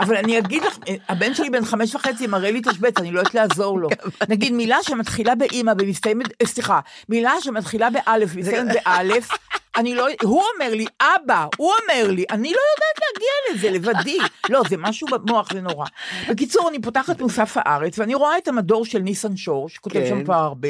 אבל 0.00 0.16
אני 0.16 0.38
אגיד 0.38 0.62
לך, 0.62 0.78
הבן 1.08 1.34
שלי 1.34 1.50
בן 1.50 1.64
חמש 1.64 1.94
וחצי 1.94 2.26
מראה 2.26 2.50
לי 2.50 2.60
תשבץ, 2.64 2.98
אני 2.98 3.10
לא 3.10 3.18
יודעת 3.20 3.34
לעזור 3.34 3.78
לו. 3.80 3.88
נגיד 4.28 4.52
מילה 4.52 4.76
שמתחילה 4.82 5.34
באימא 5.34 5.72
ומסתיימת, 5.78 6.26
אה, 6.42 6.46
סליחה, 6.46 6.80
מילה 7.08 7.32
שמתחילה 7.40 7.88
באלף 7.90 8.30
ומסתיימת 8.34 8.72
באלף, 8.84 9.28
אני 9.76 9.94
לא, 9.94 10.06
הוא 10.22 10.42
אומר 10.54 10.74
לי, 10.74 10.86
אבא, 11.00 11.46
הוא 11.56 11.72
אומר 11.82 12.10
לי, 12.10 12.24
אני 12.30 12.52
לא 12.52 12.60
יודעת 12.74 13.00
להגיע 13.02 13.54
לזה 13.54 13.70
לבדי. 13.70 14.18
לא, 14.50 14.62
זה 14.68 14.76
משהו 14.76 15.08
במוח, 15.08 15.52
זה 15.52 15.60
נורא. 15.60 15.86
בקיצור, 16.28 16.68
אני 16.68 16.82
פותחת 16.82 17.20
מוסף 17.20 17.52
הארץ, 17.56 17.98
ואני 17.98 18.14
רואה 18.14 18.38
את 18.38 18.48
המדור 18.48 18.84
של 18.84 18.98
ניסן 18.98 19.36
שור, 19.36 19.68
שכותב 19.68 20.00
כן. 20.00 20.08
שם 20.08 20.24
כבר 20.24 20.34
הרבה. 20.34 20.68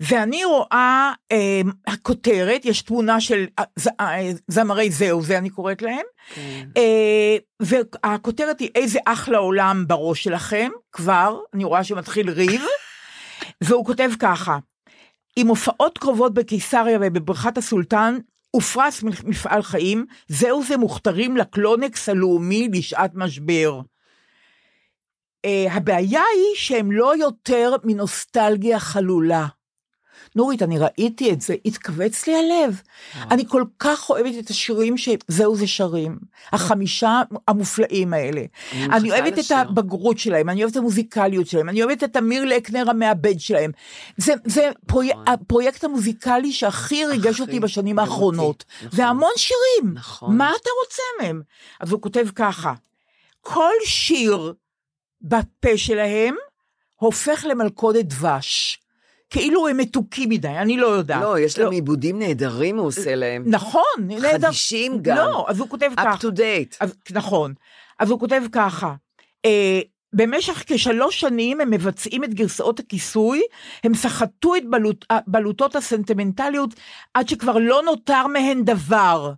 ואני 0.00 0.44
רואה 0.44 1.12
אה, 1.32 1.60
הכותרת, 1.86 2.64
יש 2.64 2.82
תמונה 2.82 3.20
של 3.20 3.46
אה, 3.58 3.64
ז, 3.76 3.88
אה, 4.00 4.30
זמרי 4.48 4.90
זהו, 4.90 5.22
זה 5.22 5.38
אני 5.38 5.50
קוראת 5.50 5.82
להם, 5.82 6.04
כן. 6.34 6.68
אה, 6.76 7.36
והכותרת 7.60 8.60
היא 8.60 8.70
איזה 8.74 8.98
אחלה 9.06 9.38
עולם 9.38 9.84
בראש 9.86 10.24
שלכם, 10.24 10.70
כבר, 10.92 11.38
אני 11.54 11.64
רואה 11.64 11.84
שמתחיל 11.84 12.30
ריב, 12.30 12.62
והוא 13.60 13.84
כותב 13.84 14.10
ככה, 14.18 14.58
עם 15.36 15.46
הופעות 15.46 15.98
קרובות 15.98 16.34
בקיסריה 16.34 16.98
ובבריכת 17.00 17.58
הסולטן, 17.58 18.18
ופרס 18.56 19.02
מפעל 19.02 19.62
חיים, 19.62 20.06
זהו 20.28 20.64
זה 20.64 20.76
מוכתרים 20.76 21.36
לקלונקס 21.36 22.08
הלאומי 22.08 22.68
לשעת 22.72 23.10
משבר. 23.14 23.80
Uh, 25.46 25.72
הבעיה 25.72 26.22
היא 26.34 26.54
שהם 26.54 26.92
לא 26.92 27.16
יותר 27.16 27.74
מנוסטלגיה 27.84 28.78
חלולה. 28.80 29.46
נורית, 30.36 30.62
אני 30.62 30.78
ראיתי 30.78 31.32
את 31.32 31.40
זה, 31.40 31.54
התכווץ 31.64 32.26
לי 32.26 32.34
הלב. 32.34 32.82
אני 33.30 33.48
כל 33.48 33.64
כך 33.78 34.10
אוהבת 34.10 34.38
את 34.38 34.50
השירים 34.50 34.94
שזהו 34.98 35.56
זה 35.56 35.66
שרים. 35.66 36.18
החמישה 36.52 37.22
המופלאים 37.48 38.14
האלה. 38.14 38.42
אני 38.72 39.10
אוהבת 39.10 39.38
את. 39.38 39.50
הבגרות 39.50 40.18
שלהם, 40.18 40.48
אני 40.48 40.62
אוהבת 40.62 40.72
את 40.72 40.76
המוזיקליות 40.76 41.46
שלהם, 41.46 41.68
אני 41.68 41.82
אוהבת 41.82 42.04
את 42.04 42.16
אמיר 42.16 42.44
לקנר 42.44 42.90
המעבד 42.90 43.40
שלהם. 43.40 43.70
זה, 44.16 44.32
זה 44.44 44.70
פרויק, 44.86 45.16
הפרויקט 45.26 45.84
המוזיקלי 45.84 46.52
שהכי 46.52 47.04
ריגש 47.04 47.40
אותי 47.40 47.60
בשנים 47.60 47.96
נכון. 47.96 48.08
האחרונות. 48.08 48.64
נכון. 48.84 48.98
והמון 49.00 49.32
שירים. 49.36 49.94
נכון. 49.94 50.36
מה 50.36 50.50
אתה 50.60 50.70
רוצה 50.84 51.02
מהם? 51.20 51.42
אז 51.80 51.92
הוא 51.92 52.00
כותב 52.00 52.26
ככה, 52.34 52.72
כל 53.40 53.72
שיר 53.84 54.52
בפה 55.22 55.76
שלהם 55.76 56.34
הופך 56.94 57.44
למלכודת 57.48 58.04
דבש. 58.04 58.80
כאילו 59.34 59.68
הם 59.68 59.76
מתוקים 59.76 60.28
מדי, 60.28 60.48
אני 60.48 60.76
לא 60.76 60.86
יודעת. 60.86 61.22
לא, 61.22 61.38
יש 61.38 61.58
להם 61.58 61.70
עיבודים 61.70 62.18
נהדרים 62.18 62.78
הוא 62.78 62.86
עושה 62.86 63.14
להם. 63.14 63.44
נכון, 63.46 63.82
נהדר. 63.98 64.46
חדישים 64.46 64.98
גם. 65.02 65.16
לא, 65.16 65.46
אז 65.48 65.60
הוא 65.60 65.68
כותב 65.68 65.90
up 65.92 66.00
ככה. 66.00 66.14
to 66.14 66.30
date. 66.30 66.76
אז, 66.80 66.94
נכון. 67.10 67.54
אז 67.98 68.10
הוא 68.10 68.20
כותב 68.20 68.42
ככה, 68.52 68.94
אה, 69.44 69.80
במשך 70.12 70.64
כשלוש 70.66 71.20
שנים 71.20 71.60
הם 71.60 71.70
מבצעים 71.70 72.24
את 72.24 72.34
גרסאות 72.34 72.80
הכיסוי, 72.80 73.42
הם 73.84 73.94
סחטו 73.94 74.56
את 74.56 74.62
בלוט, 74.70 75.04
בלוטות 75.26 75.76
הסנטימנטליות 75.76 76.74
עד 77.14 77.28
שכבר 77.28 77.56
לא 77.58 77.82
נותר 77.82 78.26
מהן 78.26 78.64
דבר. 78.64 79.32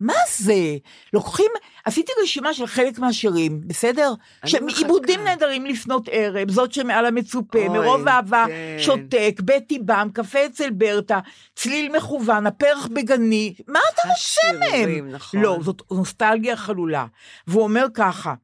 מה 0.00 0.14
זה? 0.38 0.76
לוקחים, 1.12 1.50
עשיתי 1.84 2.12
רשימה 2.22 2.54
של 2.54 2.66
חלק 2.66 2.98
מהשירים, 2.98 3.60
בסדר? 3.66 4.12
שהם. 4.46 4.66
עיבודים 4.68 5.24
נהדרים 5.24 5.66
לפנות 5.66 6.08
ערב, 6.12 6.50
זאת 6.50 6.72
שמעל 6.72 7.06
המצופה, 7.06 7.58
אוי, 7.58 7.68
מרוב 7.68 8.08
אהבה, 8.08 8.44
כן. 8.48 8.76
שותק, 8.78 9.40
בטי 9.44 9.78
בם, 9.78 10.08
קפה 10.12 10.46
אצל 10.46 10.70
ברטה, 10.70 11.20
צליל 11.56 11.96
מכוון, 11.96 12.46
הפרח 12.46 12.86
בגני, 12.86 13.54
מה 13.68 13.80
אתה 13.94 14.02
רוצה 14.08 14.58
מהם? 14.58 15.10
נכון. 15.10 15.40
לא, 15.40 15.58
זאת 15.62 15.82
נוסטלגיה 15.90 16.56
חלולה. 16.56 17.06
והוא 17.46 17.62
אומר 17.62 17.86
ככה, 17.94 18.34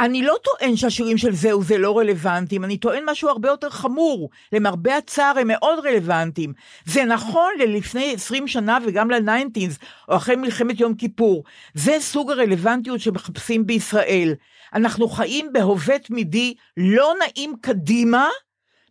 אני 0.00 0.22
לא 0.22 0.34
טוען 0.44 0.76
שהשירים 0.76 1.18
של 1.18 1.34
זהו 1.34 1.62
זה 1.62 1.78
לא 1.78 1.98
רלוונטיים, 1.98 2.64
אני 2.64 2.76
טוען 2.76 3.02
משהו 3.06 3.28
הרבה 3.28 3.48
יותר 3.48 3.70
חמור. 3.70 4.30
למרבה 4.52 4.96
הצער 4.96 5.38
הם 5.38 5.48
מאוד 5.48 5.78
רלוונטיים. 5.86 6.52
זה 6.84 7.04
נכון 7.04 7.50
ללפני 7.58 8.12
20 8.14 8.48
שנה 8.48 8.78
וגם 8.86 9.10
לניינטינס, 9.10 9.78
או 10.08 10.16
אחרי 10.16 10.36
מלחמת 10.36 10.80
יום 10.80 10.94
כיפור. 10.94 11.44
זה 11.74 11.96
סוג 12.00 12.30
הרלוונטיות 12.30 13.00
שמחפשים 13.00 13.66
בישראל. 13.66 14.34
אנחנו 14.74 15.08
חיים 15.08 15.52
בהווה 15.52 15.98
תמידי 15.98 16.54
לא 16.76 17.14
נעים 17.18 17.54
קדימה, 17.60 18.28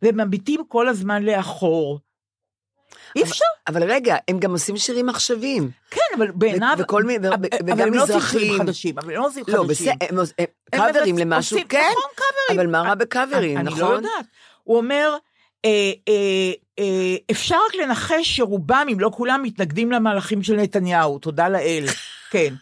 ומביטים 0.03 0.61
כל 0.67 0.87
הזמן 0.87 1.23
לאחור. 1.23 1.99
אי 3.15 3.23
אפשר. 3.23 3.45
אבל 3.67 3.83
רגע, 3.91 4.15
הם 4.27 4.39
גם 4.39 4.51
עושים 4.51 4.77
שירים 4.77 5.09
עכשוויים. 5.09 5.69
כן, 5.91 6.01
אבל 6.17 6.31
בעיניו... 6.31 6.75
וכל 6.79 7.03
מיני- 7.03 7.27
אבל- 7.27 7.35
וגם 7.63 7.71
אבל 7.71 7.87
הם 7.87 7.93
לא 7.93 8.03
עושים. 8.03 8.19
שירים 8.21 8.57
חדשים, 8.59 8.97
אבל 8.99 9.11
הם 9.13 9.17
לא 9.21 9.27
עושים 9.27 9.43
לא, 9.47 9.63
חדשים. 9.63 9.67
בסדר, 9.93 10.07
הם 10.09 10.19
הם- 10.19 10.45
הם 10.73 10.93
קאברים 10.93 11.17
למשהו, 11.17 11.55
עושים- 11.57 11.67
כן. 11.67 11.89
נכון, 11.91 12.11
קאברים. 12.15 12.59
אבל 12.59 12.71
מה 12.71 12.89
רע 12.89 12.95
בקאברים, 12.95 13.57
אני 13.57 13.65
נכון? 13.69 13.79
לא 13.79 13.95
יודעת. 13.95 14.25
הוא 14.63 14.77
אומר, 14.77 15.15
אה, 15.65 15.69
אה, 16.07 16.13
אה, 16.79 17.15
אפשר 17.31 17.55
רק 17.69 17.75
לנחש 17.75 18.37
שרובם, 18.37 18.87
אם 18.91 18.99
לא 18.99 19.11
כולם, 19.13 19.43
מתנגדים 19.43 19.91
למהלכים 19.91 20.43
של 20.43 20.55
נתניהו, 20.55 21.19
תודה 21.19 21.49
לאל, 21.49 21.85
כן. 22.31 22.53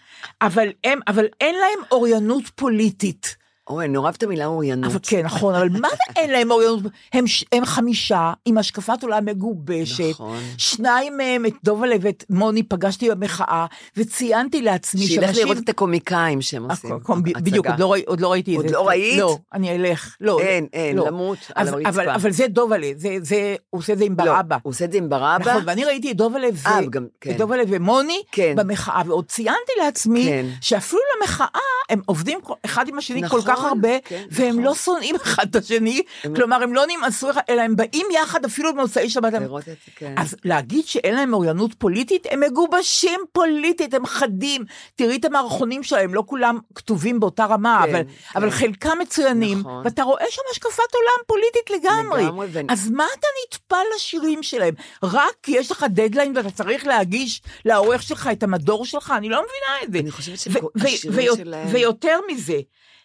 אבל, 0.41 0.67
הם, 0.83 0.99
אבל 1.07 1.25
אין 1.41 1.55
להם 1.55 1.79
אוריינות 1.91 2.43
פוליטית. 2.55 3.35
אוי, 3.69 3.85
אני 3.85 3.93
נורא 3.93 4.03
אוהבת 4.05 4.17
את 4.17 4.23
המילה 4.23 4.45
אוריינות. 4.45 4.91
אבל 4.91 4.99
כן, 5.03 5.25
נכון, 5.25 5.55
אבל 5.55 5.69
מה 5.69 5.87
זה 5.89 6.13
אין 6.21 6.29
להם 6.29 6.51
אוריינות? 6.51 6.79
הם, 7.13 7.25
הם 7.51 7.65
חמישה 7.65 8.33
עם 8.45 8.57
השקפת 8.57 9.03
עולם 9.03 9.25
מגובשת. 9.25 10.03
נכון. 10.09 10.37
שניים 10.57 11.17
מהם, 11.17 11.45
את 11.45 11.53
דובלה 11.63 11.95
ואת 12.01 12.23
מוני, 12.29 12.63
פגשתי 12.63 13.09
במחאה, 13.09 13.65
וציינתי 13.97 14.61
לעצמי 14.61 15.01
שילך 15.01 15.25
שאנשים... 15.25 15.43
לראות 15.45 15.57
את 15.63 15.69
הקומיקאים 15.69 16.41
שהם 16.41 16.71
עושים. 16.71 16.93
הצגה. 16.95 17.39
בדיוק, 17.39 17.67
עוד 17.67 17.79
לא, 17.79 17.95
עוד 18.05 18.21
לא 18.21 18.31
ראיתי 18.31 18.51
את 18.53 18.57
עוד 18.57 18.67
זה. 18.67 18.73
לא 18.73 18.87
ראית? 18.87 19.19
לא, 19.19 19.37
אני 19.53 19.75
אלך. 19.75 20.15
לא, 20.21 20.39
אין, 20.39 20.67
אין, 20.73 20.97
לא. 20.97 21.07
למות 21.07 21.37
על 21.55 21.67
הרצפה. 21.67 21.89
אבל, 21.89 22.09
אבל 22.09 22.31
זה 22.31 22.47
דובלה, 22.47 22.87
זה, 22.95 23.17
זה, 23.21 23.55
הוא 23.69 23.79
עושה 23.79 23.93
את 23.93 23.97
זה 23.97 24.03
עם 24.03 24.15
לא, 24.19 24.25
ברבא. 24.25 24.57
הוא 24.63 24.69
עושה 24.71 24.85
את 24.85 24.91
זה 24.91 24.97
עם 24.97 25.09
ברבא? 25.09 25.51
נכון, 25.51 25.63
ואני 25.65 25.85
ראיתי 25.85 26.11
את 26.11 26.17
דובלה 26.17 26.47
ו... 26.53 26.67
אה, 26.67 26.79
וגם- 26.87 27.07
כן. 27.21 27.31
את 27.31 27.37
דובלה 27.37 27.63
ומוני 27.67 28.21
כן. 28.31 28.53
במחאה, 28.57 29.01
ועוד 29.05 29.25
ציינתי 29.25 29.71
לעצמי 29.83 30.23
כן. 30.25 30.45
שאפילו 30.61 31.01
למחאה 31.21 31.47
הם 31.89 32.01
עובדים 32.05 32.39
אחד 32.65 32.87
עם 32.87 32.97
השני 32.97 33.21
נכון, 33.21 33.41
כל 33.41 33.47
כך 33.47 33.58
הרבה, 33.65 33.99
כן, 34.05 34.23
והם 34.31 34.49
נכון. 34.49 34.63
לא 34.63 34.75
שונאים 34.75 35.15
אחד 35.23 35.45
את 35.49 35.55
השני, 35.55 36.01
הם- 36.23 36.35
כלומר 36.35 36.63
הם 36.63 36.73
לא 36.73 36.83
נמאסו 36.87 37.31
אחד, 37.31 37.41
אלא 37.49 37.61
הם 37.61 37.75
באים 37.75 38.07
יחד 38.21 38.45
אפילו 38.45 38.73
במוצאי 38.73 39.09
שבת. 39.09 39.33
הם- 39.33 39.43
לראות 39.43 39.61
את 39.61 39.67
זה, 39.67 39.73
כן. 39.95 40.13
אז 40.17 40.35
להגיד 40.45 40.85
שאין 40.85 41.15
להם 41.15 41.33
אוריינות 41.33 41.73
פוליטית, 41.73 42.27
הם 42.31 42.39
מגובשים 42.39 43.19
פוליטית, 43.31 43.93
הם 43.93 44.05
חדים. 44.05 44.65
תראי 44.95 45.15
את 45.17 45.25
המערכונים 45.25 45.83
שלהם, 45.83 46.13
לא 46.13 46.23
כולם 46.25 46.57
כתובים 46.75 47.19
באותה 47.19 47.45
רמה, 47.45 47.81
כן, 47.85 47.89
אבל, 47.95 48.03
כן. 48.03 48.09
אבל 48.39 48.49
חלקם 48.51 48.97
מצוינים, 49.01 49.59
נכון. 49.59 49.81
ואתה 49.85 50.03
רואה 50.03 50.25
שם 50.29 50.41
השקפת 50.51 50.67
עולם 50.93 51.23
פוליטית 51.27 51.69
לגמרי. 51.69 52.23
לגמרי, 52.23 52.47
אז 52.69 52.89
מה 52.89 53.05
אתה 53.19 53.27
נטפל 53.47 53.83
לשירים 53.95 54.43
שלהם? 54.43 54.73
רק 55.03 55.33
כי 55.43 55.51
יש 55.51 55.71
לך 55.71 55.85
דדליין 55.89 56.37
ואתה 56.37 56.51
צריך 56.51 56.87
להגיש 56.87 57.41
לעורך 57.65 58.03
שלך 58.03 58.29
את 58.31 58.43
המדור 58.43 58.85
שלך? 58.85 59.13
אני 59.17 59.29
לא 59.29 59.37
מבינה 59.41 59.83
את 59.83 59.91
זה. 59.93 59.99
אני 59.99 60.11
חושבת 60.11 60.37
ו- 60.63 60.65
ו- 60.75 60.89
שהשירים 60.89 61.29
שלהם... 61.35 61.67
ויותר 61.71 62.19
מזה, 62.31 62.57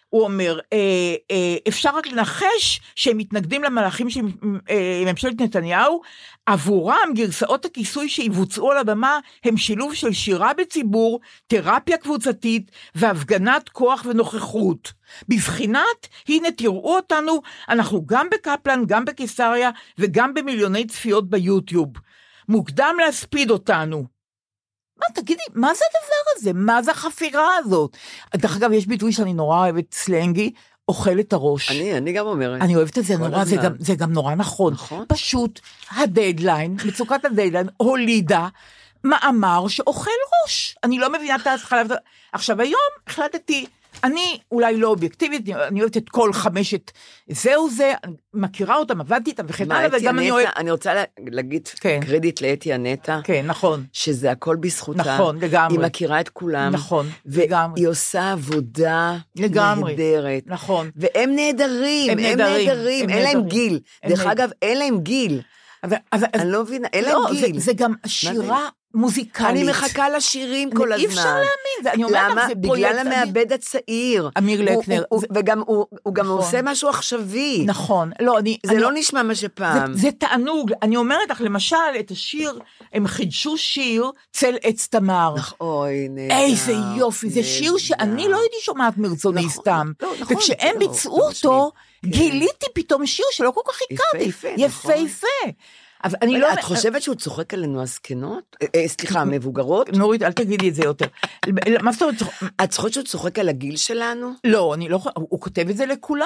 הוא 0.09 0.23
אומר, 0.23 0.59
אה, 0.73 1.15
אה, 1.31 1.55
אפשר 1.67 1.89
רק 1.97 2.07
לנחש 2.07 2.81
שהם 2.95 3.17
מתנגדים 3.17 3.63
למהלכים 3.63 4.09
של 4.09 4.21
אה, 4.69 5.03
ממשלת 5.05 5.41
נתניהו, 5.41 6.01
עבורם 6.45 7.09
גרסאות 7.15 7.65
הכיסוי 7.65 8.09
שיבוצעו 8.09 8.71
על 8.71 8.77
הבמה 8.77 9.19
הם 9.43 9.57
שילוב 9.57 9.93
של 9.93 10.13
שירה 10.13 10.53
בציבור, 10.53 11.19
תרפיה 11.47 11.97
קבוצתית 11.97 12.71
והפגנת 12.95 13.69
כוח 13.69 14.05
ונוכחות. 14.09 14.93
בבחינת, 15.29 16.07
הנה 16.27 16.51
תראו 16.51 16.95
אותנו, 16.95 17.41
אנחנו 17.69 18.05
גם 18.05 18.27
בקפלן, 18.31 18.83
גם 18.87 19.05
בקיסריה 19.05 19.69
וגם 19.97 20.33
במיליוני 20.33 20.87
צפיות 20.87 21.29
ביוטיוב. 21.29 21.89
מוקדם 22.49 22.95
להספיד 23.05 23.51
אותנו. 23.51 24.14
מה, 25.09 25.21
תגידי, 25.21 25.43
מה 25.53 25.73
זה 25.73 25.83
הדבר 25.89 26.31
הזה? 26.35 26.53
מה 26.53 26.83
זה 26.83 26.91
החפירה 26.91 27.49
הזאת? 27.57 27.97
דרך 28.35 28.55
אגב, 28.57 28.71
יש 28.71 28.87
ביטוי 28.87 29.11
שאני 29.11 29.33
נורא 29.33 29.57
אוהבת, 29.57 29.93
סלנגי, 29.93 30.51
אוכל 30.87 31.19
את 31.19 31.33
הראש. 31.33 31.71
אני, 31.71 31.97
אני 31.97 32.13
גם 32.13 32.25
אומרת. 32.25 32.61
אני 32.61 32.75
אוהבת 32.75 32.97
את 32.97 33.03
זה 33.03 33.17
נורא, 33.17 33.43
זה. 33.43 33.55
גם, 33.55 33.71
זה 33.79 33.95
גם 33.95 34.13
נורא 34.13 34.35
נכון. 34.35 34.73
נכון. 34.73 35.05
פשוט 35.07 35.59
הדדליין, 35.91 36.77
מצוקת 36.85 37.25
הדדליין, 37.25 37.67
הולידה 37.77 38.47
מאמר 39.03 39.67
שאוכל 39.67 40.11
ראש. 40.43 40.75
אני 40.83 40.99
לא 40.99 41.13
מבינה 41.13 41.35
את 41.35 41.47
ההתחלה. 41.47 41.81
עכשיו, 42.31 42.61
היום 42.61 42.79
החלטתי, 43.07 43.65
אני 44.03 44.39
אולי 44.51 44.77
לא 44.77 44.87
אובייקטיבית, 44.87 45.49
אני 45.49 45.81
אוהבת 45.81 45.97
את 45.97 46.09
כל 46.09 46.33
חמשת, 46.33 46.91
זהו 47.31 47.69
זה, 47.69 47.93
מכירה 48.33 48.75
אותם, 48.75 49.01
עבדתי 49.01 49.29
איתם 49.29 49.43
וכן 49.47 49.71
הלאה, 49.71 49.97
וגם 49.99 50.19
אני 50.19 50.31
אוהבת... 50.31 50.49
אני 50.57 50.71
רוצה 50.71 50.93
לה- 50.93 51.03
להגיד 51.31 51.67
כן. 51.67 51.99
קרדיט 52.05 52.41
לאתי 52.41 52.73
הנטע, 52.73 53.19
כן, 53.23 53.45
נכון, 53.47 53.83
שזה 53.93 54.31
הכל 54.31 54.55
בזכותה. 54.55 55.15
נכון, 55.15 55.39
לגמרי. 55.39 55.77
היא 55.77 55.85
מכירה 55.85 56.19
את 56.19 56.29
כולם. 56.29 56.71
נכון, 56.71 57.09
לגמרי. 57.25 57.81
והיא 57.81 57.87
עושה 57.87 58.31
עבודה 58.31 59.17
לגמרי. 59.35 59.91
נהדרת. 59.95 60.43
נכון. 60.45 60.89
והם 60.95 61.35
נהדרים, 61.35 62.11
הם 62.11 62.17
הם 62.17 62.23
נהדרים, 62.23 62.67
נהדרים, 62.67 63.03
הם 63.03 63.09
אין 63.09 63.23
להם 63.23 63.37
נהדרים. 63.37 63.49
גיל. 63.49 63.79
דרך 64.07 64.25
אגב, 64.25 64.49
אין 64.61 64.77
להם 64.77 64.99
גיל. 64.99 65.41
אז, 65.83 65.91
אז, 66.11 66.23
אז, 66.33 66.41
אני 66.41 66.51
לא 66.51 66.63
מבינה, 66.63 66.87
אין 66.93 67.05
לא, 67.05 67.23
להם 67.25 67.35
זה, 67.41 67.47
גיל. 67.47 67.59
זה 67.59 67.73
גם 67.73 67.93
שירה 68.05 68.69
מוזיקלית. 68.95 69.49
אני 69.49 69.63
מחכה 69.63 70.09
לשירים 70.09 70.71
כל 70.71 70.93
הזמן. 70.93 71.05
אי 71.05 71.05
אפשר 71.07 71.23
להאמין, 71.23 71.93
אני 71.93 72.03
אומרת 72.03 72.31
למה? 72.31 72.41
לך, 72.41 72.47
זה 72.47 72.53
פרויקט... 72.63 72.89
בגלל 72.91 73.07
המעבד 73.07 73.53
הצעיר. 73.53 74.29
אמיר 74.37 74.61
לקנר, 74.61 75.03
וגם 75.35 75.63
הוא 75.67 76.13
גם 76.13 76.25
נכון. 76.25 76.37
עושה 76.37 76.59
משהו 76.63 76.89
עכשווי. 76.89 77.63
נכון, 77.67 78.11
לא, 78.19 78.39
אני... 78.39 78.57
זה 78.65 78.79
לא 78.79 78.91
נשמע 78.93 79.23
מה 79.23 79.35
שפעם. 79.35 79.93
זה 79.93 80.09
תענוג, 80.11 80.71
אני 80.81 80.97
אומרת 80.97 81.29
לך, 81.29 81.41
למשל, 81.41 81.75
את 81.99 82.11
השיר, 82.11 82.59
הם 82.93 83.07
חידשו 83.07 83.57
שיר, 83.57 84.11
צל 84.31 84.55
עץ 84.63 84.87
תמר. 84.87 85.35
אוי, 85.61 86.07
נהדר. 86.09 86.35
איזה 86.35 86.73
יופי, 86.97 87.29
זה 87.29 87.43
שיר. 87.43 87.77
שאני 87.77 88.27
לא 88.27 88.39
הייתי 88.39 88.55
שומעת 88.61 88.97
מרצוני 88.97 89.45
נכון, 89.45 89.61
סתם. 89.61 89.91
לא, 90.01 90.13
נכון, 90.19 90.37
וכשהם 90.37 90.75
לא, 90.79 90.87
ביצעו 90.87 91.19
לא 91.19 91.23
אותו, 91.23 91.71
משלים. 92.03 92.29
גיליתי 92.29 92.65
פתאום 92.73 93.05
שיר 93.05 93.25
שלא 93.31 93.51
כל 93.51 93.61
כך 93.67 93.79
הכרתי. 93.91 94.31
יפהפה. 94.57 95.27
אבל 96.03 96.17
אני 96.21 96.39
לא... 96.39 96.53
את 96.53 96.63
חושבת 96.63 97.01
שהוא 97.01 97.15
צוחק 97.15 97.53
עלינו 97.53 97.81
הזקנות? 97.81 98.55
אה, 98.61 98.67
אה, 98.75 98.87
סליחה, 98.87 99.21
המבוגרות? 99.25 99.89
נורית, 99.97 100.23
אל 100.23 100.31
תגידי 100.31 100.69
את 100.69 100.75
זה 100.75 100.83
יותר. 100.83 101.05
מה 101.81 101.91
זאת 101.91 102.01
אומרת? 102.01 102.15
את 102.63 102.71
זוכרת 102.71 102.93
שהוא 102.93 103.05
צוחק 103.05 103.39
על 103.39 103.49
הגיל 103.49 103.75
שלנו? 103.75 104.31
לא, 104.43 104.73
אני 104.73 104.89
לא 104.89 104.95
יכולה, 104.95 105.13
הוא 105.15 105.39
כותב 105.39 105.69
את 105.69 105.77
זה 105.77 105.85
לכולם, 105.85 106.25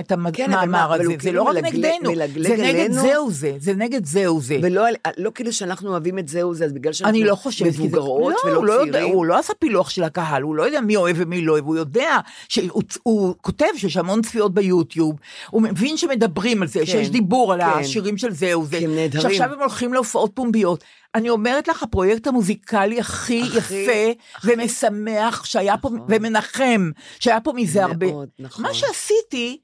את 0.00 0.12
כן, 0.32 0.52
המאמר 0.52 0.92
הזה, 0.92 1.04
זה 1.06 1.16
כאילו 1.16 1.36
לא 1.36 1.42
רק 1.42 1.56
נגדנו, 1.56 2.14
זה 2.38 2.56
נגד? 2.56 2.92
זהו 2.92 3.30
זה, 3.30 3.56
זה 3.58 3.74
נגד 3.74 4.04
זהו 4.04 4.40
זה. 4.40 4.58
ולא 4.62 4.82
לא 5.18 5.30
כאילו 5.34 5.52
שאנחנו 5.52 5.90
אוהבים 5.90 6.18
את 6.18 6.28
זהו 6.28 6.54
זה, 6.54 6.64
אז 6.64 6.72
בגלל 6.72 6.92
שאנחנו 6.92 7.24
לא 7.24 7.34
חושבת, 7.34 7.68
מבוגרות 7.68 8.34
לא, 8.44 8.50
ולא 8.50 8.66
לא 8.66 8.84
צעירים. 8.92 9.14
הוא 9.14 9.26
לא 9.26 9.38
עשה 9.38 9.52
פילוח 9.54 9.90
של 9.90 10.02
הקהל, 10.02 10.42
הוא 10.42 10.54
לא 10.54 10.62
יודע 10.62 10.80
מי 10.80 10.96
אוהב 10.96 11.16
ומי 11.18 11.42
לא 11.42 11.52
אוהב, 11.52 11.64
הוא 11.64 11.76
יודע 11.76 12.18
שהוא 12.48 12.82
הוא 13.02 13.34
כותב 13.40 13.66
שיש 13.76 13.96
המון 13.96 14.22
צפיות 14.22 14.54
ביוטיוב, 14.54 15.16
הוא 15.50 15.62
מבין 15.62 15.96
שמדברים 15.96 16.62
על 16.62 16.68
זה, 16.68 16.80
כן, 16.80 16.86
שיש 16.86 17.10
דיבור 17.10 17.52
על 17.52 17.60
כן. 17.60 17.66
השירים 17.66 18.18
של 18.18 18.34
זהו 18.34 18.66
זה, 18.66 18.78
כי 18.78 18.84
הם 18.84 18.94
נהדרים. 18.94 19.19
שעכשיו 19.20 19.52
הם 19.52 19.60
הולכים 19.60 19.92
להופעות 19.94 20.30
פומביות. 20.34 20.84
אני 21.14 21.30
אומרת 21.30 21.68
לך, 21.68 21.82
הפרויקט 21.82 22.26
המוזיקלי 22.26 23.00
הכי 23.00 23.42
הכי- 23.58 23.74
יפה 23.74 24.20
ומשמח 24.44 25.44
שהיה 25.44 25.76
פה, 25.76 25.88
נכון. 25.88 26.06
ומנחם, 26.08 26.90
שהיה 27.20 27.40
פה 27.40 27.52
מזה 27.52 27.84
הרבה. 27.84 28.06
מאוד, 28.06 28.28
נכון. 28.38 28.62
מה 28.64 28.74
שעשיתי, 28.74 29.58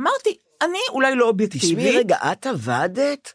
אמרתי, 0.00 0.36
אני 0.62 0.78
אולי 0.90 1.14
לא 1.14 1.28
אובייקטיבית. 1.28 1.68
תשמעי 1.78 1.96
רגע, 1.98 2.16
את 2.32 2.46
עבדת? 2.46 3.32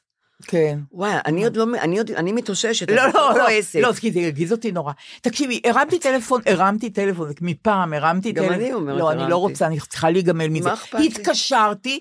כן. 0.48 0.80
וואי, 0.92 1.12
אני 1.26 1.44
עוד 1.44 1.56
לא, 1.58 1.66
אני 1.82 1.98
עוד, 1.98 2.12
אני 2.12 2.32
מתאוששת. 2.32 2.90
לא, 2.92 2.96
לא, 3.14 3.32
לא. 3.38 3.48
לא, 3.82 3.94
כי 3.94 4.12
זה 4.12 4.20
הרגיז 4.20 4.52
אותי 4.52 4.72
נורא. 4.72 4.94
תקשיבי, 5.22 5.62
הרמתי 5.66 6.00
טלפון, 6.00 6.42
הרמתי 6.46 6.90
טלפון, 6.90 7.30
מפעם 7.42 7.94
הרמתי 7.94 8.32
גם 8.32 8.44
טלפון. 8.44 8.60
אני 8.62 8.74
אומרת, 8.74 9.00
לא, 9.00 9.12
אני 9.12 9.18
לא 9.18 9.24
הרמתי. 9.24 9.34
רוצה, 9.34 9.66
אני 9.68 9.80
צריכה 9.80 10.10
להיגמל 10.10 10.48
מזה. 10.48 10.68
מה 10.70 10.74
אכפת 10.74 11.00
לי? 11.00 11.06
התקשרתי, 11.06 12.00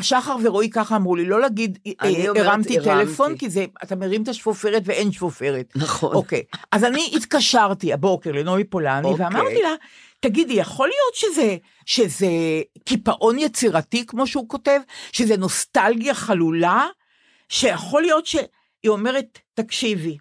שחר 0.00 0.36
ורועי 0.42 0.70
ככה 0.70 0.96
אמרו 0.96 1.16
לי, 1.16 1.24
לא 1.24 1.40
להגיד, 1.40 1.78
אה, 1.86 2.08
אומרת, 2.08 2.36
הרמתי 2.36 2.78
הרמתי. 2.78 2.90
טלפון, 2.90 3.36
כי 3.36 3.50
זה, 3.50 3.64
אתה 3.82 3.96
מרים 3.96 4.22
את 4.22 4.28
השפופרת 4.28 4.82
ואין 4.84 5.12
שפופרת. 5.12 5.72
נכון. 5.76 6.14
אוקיי, 6.14 6.42
אז 6.72 6.84
אני 6.84 7.10
התקשרתי 7.14 7.92
הבוקר 7.92 8.32
לנעמי 8.32 8.64
פולני, 8.64 9.08
אוקיי. 9.08 9.24
ואמרתי 9.24 9.62
לה, 9.62 9.74
תגידי, 10.20 10.52
יכול 10.52 10.88
להיות 10.88 11.14
שזה, 11.14 11.56
שזה 11.86 12.26
קיפאון 12.84 13.38
יצירתי, 13.38 14.06
כמו 14.06 14.26
שהוא 14.26 14.48
כותב, 14.48 14.80
שזה 15.12 15.36
נוסטלגיה 15.36 16.14
חלולה, 16.14 16.86
שיכול 17.48 18.02
להיות 18.02 18.26
ש... 18.26 18.36
היא 18.82 18.90
אומרת, 18.90 19.38
תקשיבי, 19.54 20.16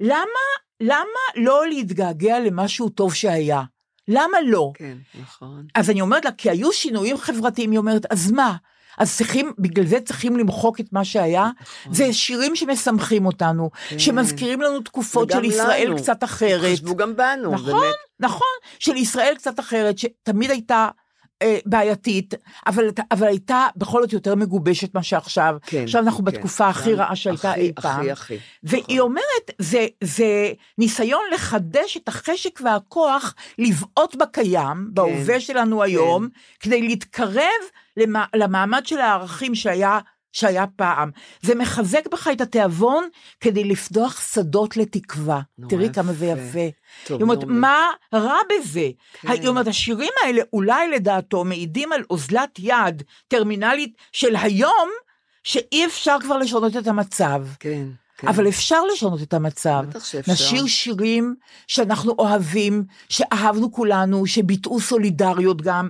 למה, 0.00 0.46
למה 0.80 1.20
לא 1.36 1.68
להתגעגע 1.68 2.40
למשהו 2.40 2.88
טוב 2.88 3.14
שהיה? 3.14 3.62
למה 4.08 4.40
לא? 4.46 4.72
כן, 4.74 4.98
נכון. 5.22 5.66
אז 5.74 5.90
אני 5.90 6.00
אומרת 6.00 6.24
לה, 6.24 6.32
כי 6.32 6.50
היו 6.50 6.72
שינויים 6.72 7.16
חברתיים, 7.16 7.70
היא 7.70 7.78
אומרת, 7.78 8.06
אז 8.10 8.32
מה? 8.32 8.56
אז 8.98 9.16
צריכים, 9.16 9.52
בגלל 9.58 9.86
זה 9.86 10.00
צריכים 10.00 10.36
למחוק 10.36 10.80
את 10.80 10.86
מה 10.92 11.04
שהיה? 11.04 11.50
נכון. 11.60 11.94
זה 11.94 12.12
שירים 12.12 12.56
שמשמחים 12.56 13.26
אותנו, 13.26 13.70
שמזכירים 13.98 14.60
לנו 14.60 14.80
תקופות 14.80 15.30
של 15.30 15.44
ישראל 15.44 15.86
לנו. 15.86 15.96
קצת 15.96 16.24
אחרת. 16.24 16.72
חשבו 16.72 16.96
גם 16.96 17.16
בנו, 17.16 17.52
נכון, 17.52 17.64
באמת. 17.64 17.94
נכון, 18.20 18.46
של 18.78 18.96
ישראל 18.96 19.34
קצת 19.34 19.60
אחרת, 19.60 19.98
שתמיד 19.98 20.50
הייתה 20.50 20.88
אה, 21.42 21.58
בעייתית, 21.66 22.34
אבל, 22.66 22.84
אבל 23.10 23.26
הייתה 23.26 23.66
בכל 23.76 24.02
זאת 24.02 24.12
יותר 24.12 24.34
מגובשת 24.34 24.94
מה 24.94 25.02
שעכשיו. 25.02 25.56
כן, 25.66 25.82
עכשיו 25.82 26.02
אנחנו 26.02 26.24
כן. 26.24 26.24
בתקופה 26.24 26.68
הכי 26.68 26.92
גם 26.92 26.98
רעה 26.98 27.16
שהייתה 27.16 27.50
הכי, 27.50 27.60
אי 27.60 27.72
פעם. 27.72 28.00
הכי, 28.00 28.10
הכי. 28.10 28.36
והיא 28.62 28.82
נכון. 28.84 28.98
אומרת, 28.98 29.50
זה, 29.58 29.86
זה 30.04 30.52
ניסיון 30.78 31.22
לחדש 31.34 31.96
את 31.96 32.08
החשק 32.08 32.60
והכוח 32.64 33.34
לבעוט 33.58 34.14
בקיים, 34.14 34.90
בהווה 34.92 35.40
שלנו 35.40 35.82
היום, 35.82 36.28
כדי 36.60 36.82
להתקרב 36.82 37.44
למע, 37.96 38.24
למעמד 38.34 38.86
של 38.86 38.98
הערכים 38.98 39.54
שהיה, 39.54 39.98
שהיה 40.32 40.64
פעם. 40.76 41.10
זה 41.42 41.54
מחזק 41.54 42.08
בך 42.12 42.28
את 42.32 42.40
התיאבון 42.40 43.08
כדי 43.40 43.64
לפתוח 43.64 44.32
שדות 44.34 44.76
לתקווה. 44.76 45.40
תראי 45.68 45.92
כמה 45.92 46.12
זה 46.12 46.26
יפה. 46.26 46.40
יפה. 46.40 46.76
טוב, 47.06 47.16
היא 47.16 47.22
אומרת. 47.22 47.44
מה 47.44 47.86
רע 48.14 48.38
בזה? 48.52 48.88
כן. 49.20 49.28
היא 49.30 49.48
אומרת, 49.48 49.66
השירים 49.66 50.12
האלה 50.24 50.42
אולי 50.52 50.88
לדעתו 50.88 51.44
מעידים 51.44 51.92
על 51.92 52.02
אוזלת 52.10 52.58
יד 52.58 53.02
טרמינלית 53.28 53.96
של 54.12 54.36
היום, 54.36 54.88
שאי 55.44 55.86
אפשר 55.86 56.16
כבר 56.20 56.38
לשנות 56.38 56.76
את 56.76 56.86
המצב. 56.86 57.44
כן, 57.60 57.86
כן. 58.20 58.28
אבל 58.28 58.48
אפשר 58.48 58.84
לשנות 58.92 59.22
את 59.22 59.34
המצב. 59.34 59.84
בטח 59.88 60.04
שאפשר. 60.04 60.32
נשיר 60.32 60.66
שירים 60.66 61.34
שאנחנו 61.66 62.14
אוהבים, 62.18 62.84
שאהבנו 63.08 63.72
כולנו, 63.72 64.26
שביטאו 64.26 64.80
סולידריות 64.80 65.62
גם. 65.62 65.88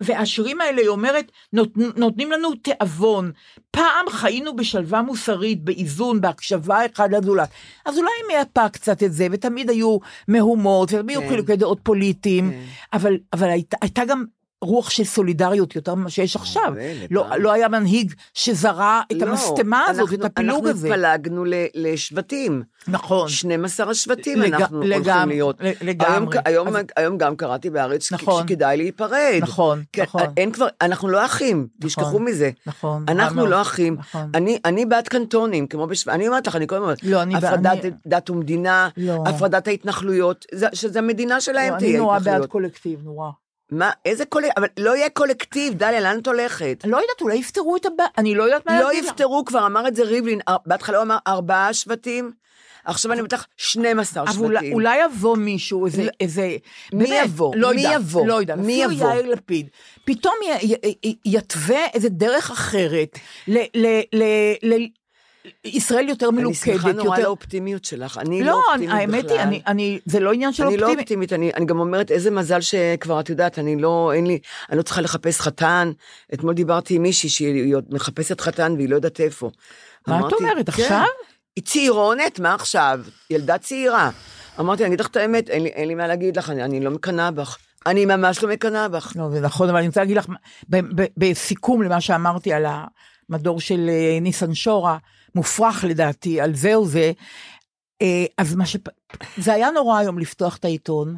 והשירים 0.00 0.60
האלה, 0.60 0.80
היא 0.80 0.88
אומרת, 0.88 1.32
נות, 1.52 1.76
נותנים 1.96 2.32
לנו 2.32 2.54
תיאבון. 2.54 3.32
פעם 3.70 4.06
חיינו 4.10 4.56
בשלווה 4.56 5.02
מוסרית, 5.02 5.64
באיזון, 5.64 6.20
בהקשבה 6.20 6.78
אחד 6.94 7.14
לזולת. 7.14 7.48
אז 7.84 7.98
אולי 7.98 8.10
היא 8.20 8.36
מייפה 8.36 8.68
קצת 8.68 9.02
את 9.02 9.12
זה, 9.12 9.26
ותמיד 9.30 9.70
היו 9.70 9.98
מהומות, 10.28 10.92
ותמיד 10.92 11.10
היו 11.10 11.20
כן. 11.20 11.28
חילוקי 11.28 11.56
דעות 11.56 11.78
פוליטיים, 11.82 12.50
כן. 12.50 12.60
אבל, 12.92 13.16
אבל 13.32 13.48
הייתה, 13.48 13.76
הייתה 13.80 14.04
גם 14.04 14.24
רוח 14.64 14.90
של 14.90 15.04
סולידריות 15.04 15.76
יותר 15.76 15.94
ממה 15.94 16.10
שיש 16.10 16.36
עכשיו. 16.36 16.72
באמת, 16.74 17.08
לא, 17.10 17.26
אה? 17.32 17.38
לא 17.38 17.52
היה 17.52 17.68
מנהיג 17.68 18.12
שזרה 18.34 19.02
את 19.12 19.16
לא, 19.22 19.26
המשטמה 19.26 19.84
הזאת, 19.88 20.00
אנחנו- 20.12 20.16
את 20.16 20.24
הפילוג 20.24 20.66
הזה. 20.68 20.88
אנחנו 20.88 21.04
התפלגנו 21.06 21.44
ל- 21.44 21.52
לשבטים. 21.74 22.62
נכון. 22.88 23.28
12 23.28 23.90
השבטים 23.90 24.38
לג- 24.40 24.54
אנחנו 24.54 24.76
הולכים 24.82 25.02
לגמ- 25.02 25.28
להיות. 25.28 25.56
ל- 25.60 25.88
לגמרי. 25.90 26.38
היום, 26.44 26.66
היום, 26.66 26.76
אז- 26.76 26.84
היום 26.96 27.18
גם 27.18 27.36
קראתי 27.36 27.70
בארץ 27.70 28.12
נכון. 28.12 28.42
שכדאי 28.48 28.76
להיפרד. 28.76 29.38
נכון, 29.42 29.82
כן, 29.92 30.02
נכון. 30.02 30.22
אין 30.36 30.50
כבר, 30.52 30.66
אנחנו 30.82 31.08
לא 31.08 31.24
אחים, 31.24 31.66
תשכחו 31.80 32.18
מזה. 32.18 32.50
נכון. 32.66 33.04
אנחנו 33.08 33.36
מאוד. 33.36 33.48
לא 33.48 33.60
אחים. 33.60 33.96
נכון. 33.98 34.30
אני, 34.34 34.58
אני 34.64 34.86
בעד 34.86 35.08
קנטונים, 35.08 35.66
כמו 35.66 35.86
בשו... 35.86 36.10
אני 36.10 36.28
אומרת 36.28 36.46
לך, 36.46 36.56
אני 36.56 36.66
כל 36.66 36.74
הזמן 36.74 36.84
אומרת, 36.84 37.02
לא, 37.02 37.22
אני 37.22 37.36
הפרדת 37.36 37.66
אני- 37.66 37.90
דת 38.06 38.30
ומדינה, 38.30 38.88
לא. 38.96 39.22
הפרדת 39.26 39.68
ההתנחלויות, 39.68 40.44
זה- 40.54 40.66
שזה 40.72 40.98
המדינה 40.98 41.40
שלהם 41.40 41.72
לא, 41.72 41.78
תהיה 41.78 41.90
אני 41.90 41.98
נורא 41.98 42.12
בעד 42.18 42.22
התנחלויות. 42.22 42.50
קולקטיב, 42.50 43.00
נורא. 43.04 43.30
מה, 43.70 43.90
איזה 44.04 44.24
קולקטיב? 44.24 44.52
אבל 44.56 44.68
לא 44.78 44.96
יהיה 44.96 45.10
קולקטיב, 45.10 45.74
דליה, 45.74 46.00
לאן 46.00 46.18
את 46.18 46.26
הולכת? 46.26 46.84
לא 46.84 46.96
יודעת, 46.96 47.20
אולי 47.20 47.36
יפתרו 47.36 47.76
את 47.76 47.86
הבעיה, 47.86 48.08
אני 48.18 48.34
לא 48.34 48.42
יודעת 48.42 48.66
מה 48.66 48.80
לא 48.80 48.86
להגיד 48.86 49.04
לך. 49.04 49.10
יפתרו 49.10 49.44
כבר, 49.44 49.66
אמר 49.66 49.88
את 49.88 49.96
זה 49.96 50.02
ריבלין, 50.02 50.40
בהתחלה 50.66 50.96
הוא 50.96 51.02
אמר 51.02 51.16
ארבעה 51.26 51.74
שבטים, 51.74 52.32
עכשיו 52.84 53.12
אני 53.12 53.22
בטח 53.22 53.46
12 53.56 54.22
אבל 54.22 54.44
אולי, 54.44 54.58
שבטים. 54.58 54.80
יבוא 55.04 55.36
מישהו, 55.36 55.86
איזה, 55.86 56.08
איזה, 56.20 56.56
מי 56.92 57.04
באמת, 57.04 57.24
יבוא? 57.24 57.56
לא 57.56 57.70
מי 57.74 57.82
יודעת, 57.82 58.00
יבוא? 58.00 58.26
לא 58.26 58.34
יודעת, 58.34 58.58
מי 58.58 58.86
אפילו 58.86 59.00
יבוא? 59.00 59.14
יאיר 59.14 59.26
לפיד, 59.26 59.68
פתאום 60.04 60.34
י, 60.62 60.66
י, 60.66 60.94
י, 61.04 61.16
יתווה 61.24 61.86
איזה 61.94 62.08
דרך 62.08 62.50
אחרת, 62.50 63.18
ל, 63.48 63.58
ל, 63.74 64.00
ל, 64.12 64.22
ל, 64.62 64.86
ישראל 65.64 66.08
יותר 66.08 66.28
אני 66.28 66.36
מלוכדת, 66.36 66.74
שמחה 66.74 66.92
נורא 66.92 67.16
יותר... 67.16 67.28
האופטימיות 67.28 67.84
שלך, 67.84 68.18
אני 68.18 68.40
לא 68.40 68.46
לא, 68.46 68.62
אופטימית 68.66 68.88
בכלל. 68.88 68.98
האמת 68.98 69.30
היא, 69.30 69.40
אני, 69.40 69.62
אני, 69.66 69.98
זה 70.06 70.20
לא 70.20 70.32
עניין 70.32 70.52
של 70.52 70.62
אני 70.66 70.76
לא 70.76 70.82
אופטימי. 70.86 71.02
אופטימית, 71.02 71.32
אני, 71.32 71.50
אני 71.54 71.66
גם 71.66 71.80
אומרת 71.80 72.10
איזה 72.10 72.30
מזל 72.30 72.60
שכבר 72.60 73.20
את 73.20 73.28
יודעת, 73.28 73.58
אני 73.58 73.76
לא, 73.76 74.12
אין 74.14 74.26
לי, 74.26 74.38
אני 74.70 74.78
לא 74.78 74.82
צריכה 74.82 75.00
לחפש 75.00 75.40
חתן. 75.40 75.92
אתמול 76.34 76.54
דיברתי 76.54 76.94
עם 76.94 77.02
מישהי 77.02 77.28
שהיא 77.28 77.76
מחפשת 77.90 78.40
חתן 78.40 78.74
והיא 78.76 78.88
לא 78.88 78.96
יודעת 78.96 79.20
איפה. 79.20 79.50
מה 80.06 80.16
את 80.16 80.20
אמרתי, 80.20 80.34
אומרת, 80.34 80.70
"כן." 80.70 80.82
עכשיו? 80.82 81.04
היא 81.56 81.64
צעירונת, 81.64 82.40
מה 82.40 82.54
עכשיו? 82.54 83.00
ילדה 83.30 83.58
צעירה. 83.58 84.10
אמרתי, 84.60 84.82
אני 84.82 84.88
אגיד 84.88 85.00
לך 85.00 85.06
את 85.06 85.16
האמת, 85.16 85.50
אין 85.50 85.62
לי, 85.62 85.68
אין 85.68 85.88
לי 85.88 85.94
מה 85.94 86.06
להגיד 86.06 86.38
לך, 86.38 86.50
אני, 86.50 86.64
אני 86.64 86.80
לא 86.80 86.90
מקנאה 86.90 87.30
בך. 87.30 87.58
אני 87.86 88.06
ממש 88.06 88.42
לא 88.42 88.48
מקנאה 88.48 88.88
בך. 88.88 89.12
לא, 89.16 89.30
זה 89.30 89.40
נכון, 89.40 89.68
אבל 89.68 89.78
אני 89.78 89.86
רוצה 89.86 90.00
להגיד 90.00 90.16
לך, 90.16 90.26
בסיכום 91.16 91.82
למה 91.82 92.00
שאמרתי 92.00 92.52
על 92.52 92.66
המדור 93.28 93.60
של 93.60 93.88
אה, 93.88 94.18
ניסן 94.20 94.54
שורה, 94.54 94.98
מופרך 95.34 95.84
לדעתי, 95.88 96.40
על 96.40 96.54
זה 96.54 96.74
או 96.74 96.86
זה, 96.86 97.12
אה, 98.02 98.24
אז 98.38 98.54
מה 98.54 98.66
ש... 98.66 98.76
זה 99.36 99.52
היה 99.52 99.70
נורא 99.70 99.98
היום 99.98 100.18
לפתוח 100.18 100.56
את 100.56 100.64
העיתון, 100.64 101.16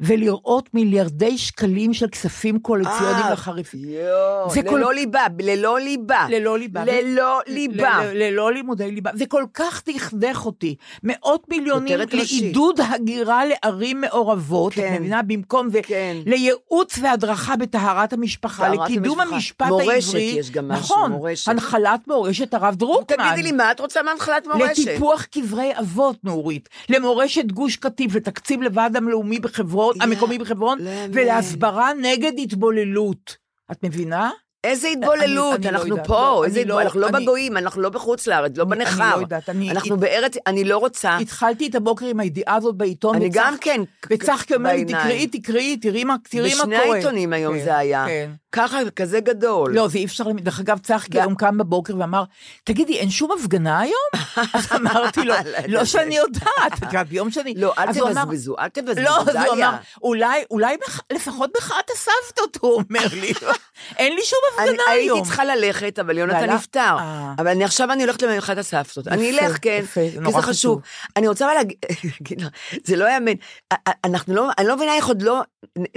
ולראות 0.00 0.74
מיליארדי 0.74 1.38
שקלים 1.38 1.94
של 1.94 2.08
כספים 2.08 2.58
קואליציוניים 2.58 3.24
אה, 3.24 3.32
לחריפים. 3.32 3.80
יואו, 3.88 4.48
ללא 4.56 4.70
כל- 4.86 4.92
ליבה, 4.94 5.26
ללא 5.40 5.80
ליבה. 5.80 6.26
ללא 6.30 6.58
ליבה. 6.58 6.84
ללא 6.84 7.40
ליבה. 7.46 8.00
ללא 8.14 8.52
לימודי 8.52 8.90
ליבה. 8.90 9.10
זה 9.14 9.26
כל 9.26 9.44
כך 9.54 9.82
דכדך 9.88 10.46
אותי. 10.46 10.74
מאות 11.02 11.46
מיליונים. 11.50 11.98
לעידוד 12.12 12.80
הגירה 12.80 13.42
לערים 13.44 14.00
מעורבות, 14.00 14.72
את 14.72 14.76
כן. 14.78 14.94
מבינה? 14.98 15.22
במקום 15.22 15.70
זה, 15.70 15.80
כן. 15.82 16.16
לייעוץ 16.26 16.98
והדרכה 17.02 17.56
בטהרת 17.56 18.12
המשפחה, 18.12 18.68
לקידום 18.68 19.20
המשפחה. 19.20 19.34
המשפט 19.34 19.66
מורשת, 19.66 20.06
העברי. 20.14 20.22
יש 20.38 20.50
גם 20.50 20.68
משהו, 20.68 20.82
נכון, 20.96 21.12
מורשת. 21.12 21.48
הנחלת 21.48 22.08
מורשת 22.08 22.54
הרב 22.54 22.74
דרוקמן. 22.74 23.16
תגידי 23.32 23.42
לי, 23.42 23.52
מה 23.52 23.70
את 23.70 23.80
רוצה 23.80 24.02
מהנחלת 24.02 24.46
מורשת? 24.46 24.78
לטיפוח 24.86 25.24
קברי 25.24 25.70
אבות, 25.80 26.16
נורית, 26.24 26.68
למורשת 26.88 27.44
גוש 27.52 27.76
קטיף, 27.76 28.14
לתקציב 28.14 28.62
לוועד 28.62 28.96
המלאומי 28.96 29.38
בחברון, 29.38 29.83
לא, 29.96 30.04
המקומי 30.04 30.38
בחברון, 30.38 30.78
לא, 30.80 30.90
ולהסברה 31.12 31.90
נגד 32.02 32.32
התבוללות. 32.42 33.36
את 33.72 33.84
מבינה? 33.84 34.30
איזה 34.64 34.88
התבוללות, 34.88 35.54
אני 35.54 35.64
לא 35.64 35.68
אנחנו 35.70 35.88
יודעת, 35.88 36.06
פה, 36.06 36.14
לא, 36.14 36.44
איזה 36.44 36.60
אני 36.60 36.68
לא- 36.68 36.74
התבוללות, 36.80 36.86
אנחנו 36.86 37.00
לא 37.00 37.08
אני- 37.08 37.24
בגויים, 37.24 37.56
אנחנו 37.56 37.82
לא 37.82 37.88
בחוץ 37.88 38.26
לארץ, 38.26 38.52
לא 38.56 38.62
אני- 38.64 38.72
אני 38.74 38.84
בנכר. 38.84 39.16
לא 39.16 39.20
יודעת, 39.20 39.48
אני- 39.48 39.70
אנחנו 39.70 39.94
הת- 39.94 40.00
בארץ, 40.00 40.32
אני 40.46 40.64
לא 40.64 40.78
רוצה, 40.78 41.16
התחלתי 41.16 41.66
את 41.66 41.74
הבוקר 41.74 42.06
עם 42.06 42.20
הידיעה 42.20 42.54
הזאת 42.56 42.74
בעיתון. 42.76 43.16
אני 43.16 43.28
גם 43.32 43.54
כן, 43.60 43.80
וצחקי 44.10 44.54
אומר 44.54 44.72
לי. 44.72 44.84
תקראי, 44.84 45.26
תקראי, 45.26 45.76
תראי 45.76 46.04
מה 46.04 46.14
מה 46.34 46.44
בשני 46.44 46.76
קורה. 46.82 46.92
העיתונים 46.94 47.32
היום 47.32 47.58
כן, 47.58 47.64
זה 47.64 47.76
היה. 47.76 48.04
כן. 48.08 48.30
ככה, 48.52 48.78
כזה 48.96 49.20
גדול. 49.20 49.72
לא, 49.74 49.88
זה 49.88 49.98
אי 49.98 50.04
אפשר, 50.04 50.24
דרך 50.32 50.60
אגב, 50.60 50.78
צחקי 50.78 51.20
היום 51.20 51.34
קם 51.34 51.58
בבוקר 51.58 51.96
ואמר, 51.98 52.24
תגידי, 52.64 52.98
אין 52.98 53.10
שום 53.10 53.30
הפגנה 53.40 53.80
היום? 53.80 54.24
אז 54.54 54.66
אמרתי 54.74 55.20
לו, 55.24 55.34
לא 55.68 55.84
שאני 55.84 56.16
יודעת, 56.16 56.44
את 56.74 56.82
יודעת, 56.82 57.08
ביום 57.08 57.30
שני. 57.30 57.54
לא, 57.56 57.72
אל 57.78 57.92
תבזבזו, 57.92 58.54
אל 58.58 58.68
תבזבזו, 58.68 59.00
לא, 59.02 59.20
אז 59.20 59.36
הוא 59.36 59.54
אמר. 59.54 59.70
אולי, 60.02 60.44
אולי 60.50 60.76
לפחות 61.12 61.50
מחאת 61.58 61.90
הסבתות, 61.90 62.58
הוא 62.60 62.72
אומר 62.72 63.06
לי. 63.20 63.32
אין 63.98 64.12
לי 64.14 64.22
שום 64.24 64.38
אני 64.58 64.68
הפגנה 64.70 64.82
הייתי 64.88 65.04
היום. 65.10 65.22
צריכה 65.24 65.44
ללכת, 65.44 65.98
אבל 65.98 66.18
יונתן 66.18 66.36
והלך- 66.36 66.54
נפטר. 66.54 66.96
אה. 66.98 67.32
אבל 67.38 67.48
אני 67.48 67.64
עכשיו 67.64 67.92
אני 67.92 68.02
הולכת 68.02 68.22
למחאת 68.22 68.58
הסבתות. 68.58 69.08
אני 69.08 69.30
אלך, 69.30 69.56
כן, 69.62 69.84
כי 69.94 70.32
זה 70.32 70.42
חשוב. 70.42 70.80
אני 71.16 71.28
רוצה 71.28 71.46
להגיד 71.54 71.76
זה 72.84 72.96
לא 72.96 73.04
יאמן. 73.10 73.32
אנחנו 74.04 74.34
לא, 74.34 74.48
אני 74.58 74.66
לא 74.68 74.76
מבינה 74.76 74.94
איך 74.94 75.06
עוד 75.06 75.22
לא 75.22 75.40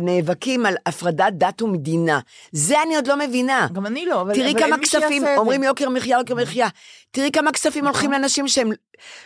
נאבקים 0.01 0.65
על 0.65 0.75
הפרדת 0.85 1.33
דת 1.33 1.61
ומדינה. 1.61 2.19
זה 2.51 2.81
אני 2.81 2.95
עוד 2.95 3.07
לא 3.07 3.17
מבינה. 3.17 3.67
גם 3.73 3.85
אני 3.85 4.05
לא, 4.05 4.21
אבל 4.21 4.33
תראי 4.33 4.53
כמה 4.59 4.77
כספים. 4.77 5.23
אומרים 5.37 5.63
יוקר 5.63 5.89
מחיה, 5.89 6.17
יוקר 6.17 6.35
מחיה. 6.35 6.67
תראי 7.11 7.31
כמה 7.31 7.51
כספים 7.51 7.85
הולכים 7.85 8.11
לאנשים 8.11 8.47
שהם, 8.47 8.69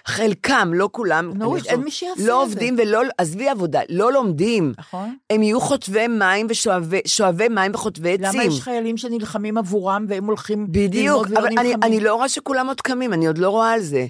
חלקם, 0.05 0.71
לא 0.73 0.89
כולם, 0.91 1.31
נורית, 1.35 1.65
אני 1.65 1.73
אין 1.73 1.81
מי 1.81 1.91
שיעשה 1.91 2.21
את 2.21 2.27
לא. 2.27 2.41
עובדים 2.41 2.75
ולא, 2.79 3.01
עזבי 3.17 3.49
עבודה, 3.49 3.79
לא 3.89 4.11
לומדים. 4.11 4.73
נכון. 4.77 5.15
הם 5.29 5.43
יהיו 5.43 5.61
חוטבי 5.61 6.07
מים 6.07 6.47
ושואבי 6.49 7.01
שואבי 7.05 7.47
מים 7.47 7.71
וחוטבי 7.73 8.13
עצים. 8.13 8.41
למה 8.41 8.43
יש 8.43 8.61
חיילים 8.61 8.97
שנלחמים 8.97 9.57
עבורם 9.57 10.05
והם 10.09 10.25
הולכים 10.25 10.67
בדיוק, 10.71 11.27
אבל 11.27 11.47
אני? 11.57 11.73
אני 11.83 11.99
לא 11.99 12.15
רואה 12.15 12.29
שכולם 12.29 12.67
עוד 12.67 12.81
קמים, 12.81 13.13
אני 13.13 13.27
עוד 13.27 13.37
לא 13.37 13.49
רואה 13.49 13.71
על 13.71 13.81
זה. 13.81 14.07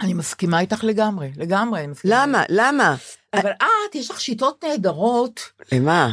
אני 0.00 0.14
מסכימה 0.14 0.60
איתך 0.60 0.84
לגמרי, 0.84 1.30
לגמרי. 1.36 1.80
אני 1.80 1.86
מסכימה. 1.86 2.26
למה? 2.26 2.42
למה? 2.48 2.94
אבל 3.34 3.50
את, 3.50 3.94
יש 3.94 4.10
לך 4.10 4.20
שיטות 4.20 4.64
נהדרות, 4.64 5.40
למה? 5.72 6.10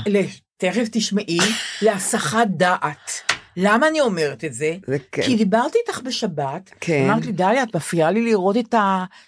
תכף 0.57 0.87
תשמעי, 0.91 1.39
להסחת 1.81 2.47
דעת. 2.49 3.34
למה 3.57 3.87
אני 3.87 4.01
אומרת 4.01 4.43
את 4.45 4.53
זה? 4.53 4.75
זה 4.87 4.97
כן. 5.11 5.21
כי 5.21 5.35
דיברתי 5.35 5.77
איתך 5.87 6.01
בשבת, 6.01 6.71
כן. 6.79 7.07
אמרת 7.09 7.25
לי, 7.25 7.31
דליה, 7.31 7.63
את 7.63 7.75
מפריעה 7.75 8.11
לי 8.11 8.21
לראות 8.21 8.57
את 8.57 8.75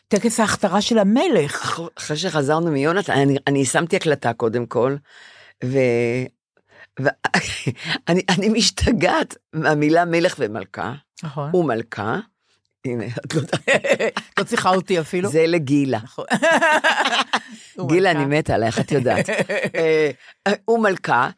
טקס 0.07 0.39
ההכתרה 0.39 0.81
של 0.81 0.97
המלך. 0.99 1.55
אח- 1.63 1.79
אחרי 1.97 2.17
שחזרנו 2.17 2.71
מיונתן, 2.71 3.13
אני, 3.13 3.37
אני 3.47 3.65
שמתי 3.65 3.95
הקלטה 3.95 4.33
קודם 4.33 4.65
כל, 4.65 4.95
ו... 5.65 5.77
ואני 6.99 8.21
אני 8.37 8.49
משתגעת 8.49 9.35
מהמילה 9.53 10.05
מלך 10.05 10.35
ומלכה, 10.39 10.93
נכון. 11.23 11.55
ומלכה, 11.55 12.19
הנה, 12.85 13.05
את 13.25 13.35
לא 13.35 13.39
יודעת, 13.41 13.61
לא 14.39 14.43
צריכה 14.43 14.69
אותי 14.69 14.99
אפילו. 14.99 15.29
זה 15.29 15.47
לגילה. 15.47 15.99
נכון. 16.03 16.25
גילה, 17.89 18.11
אני 18.11 18.25
מתה 18.25 18.55
עלייך, 18.55 18.79
את 18.79 18.91
יודעת. 18.91 19.29
אה, 19.75 20.53
ומלכה. 20.69 21.29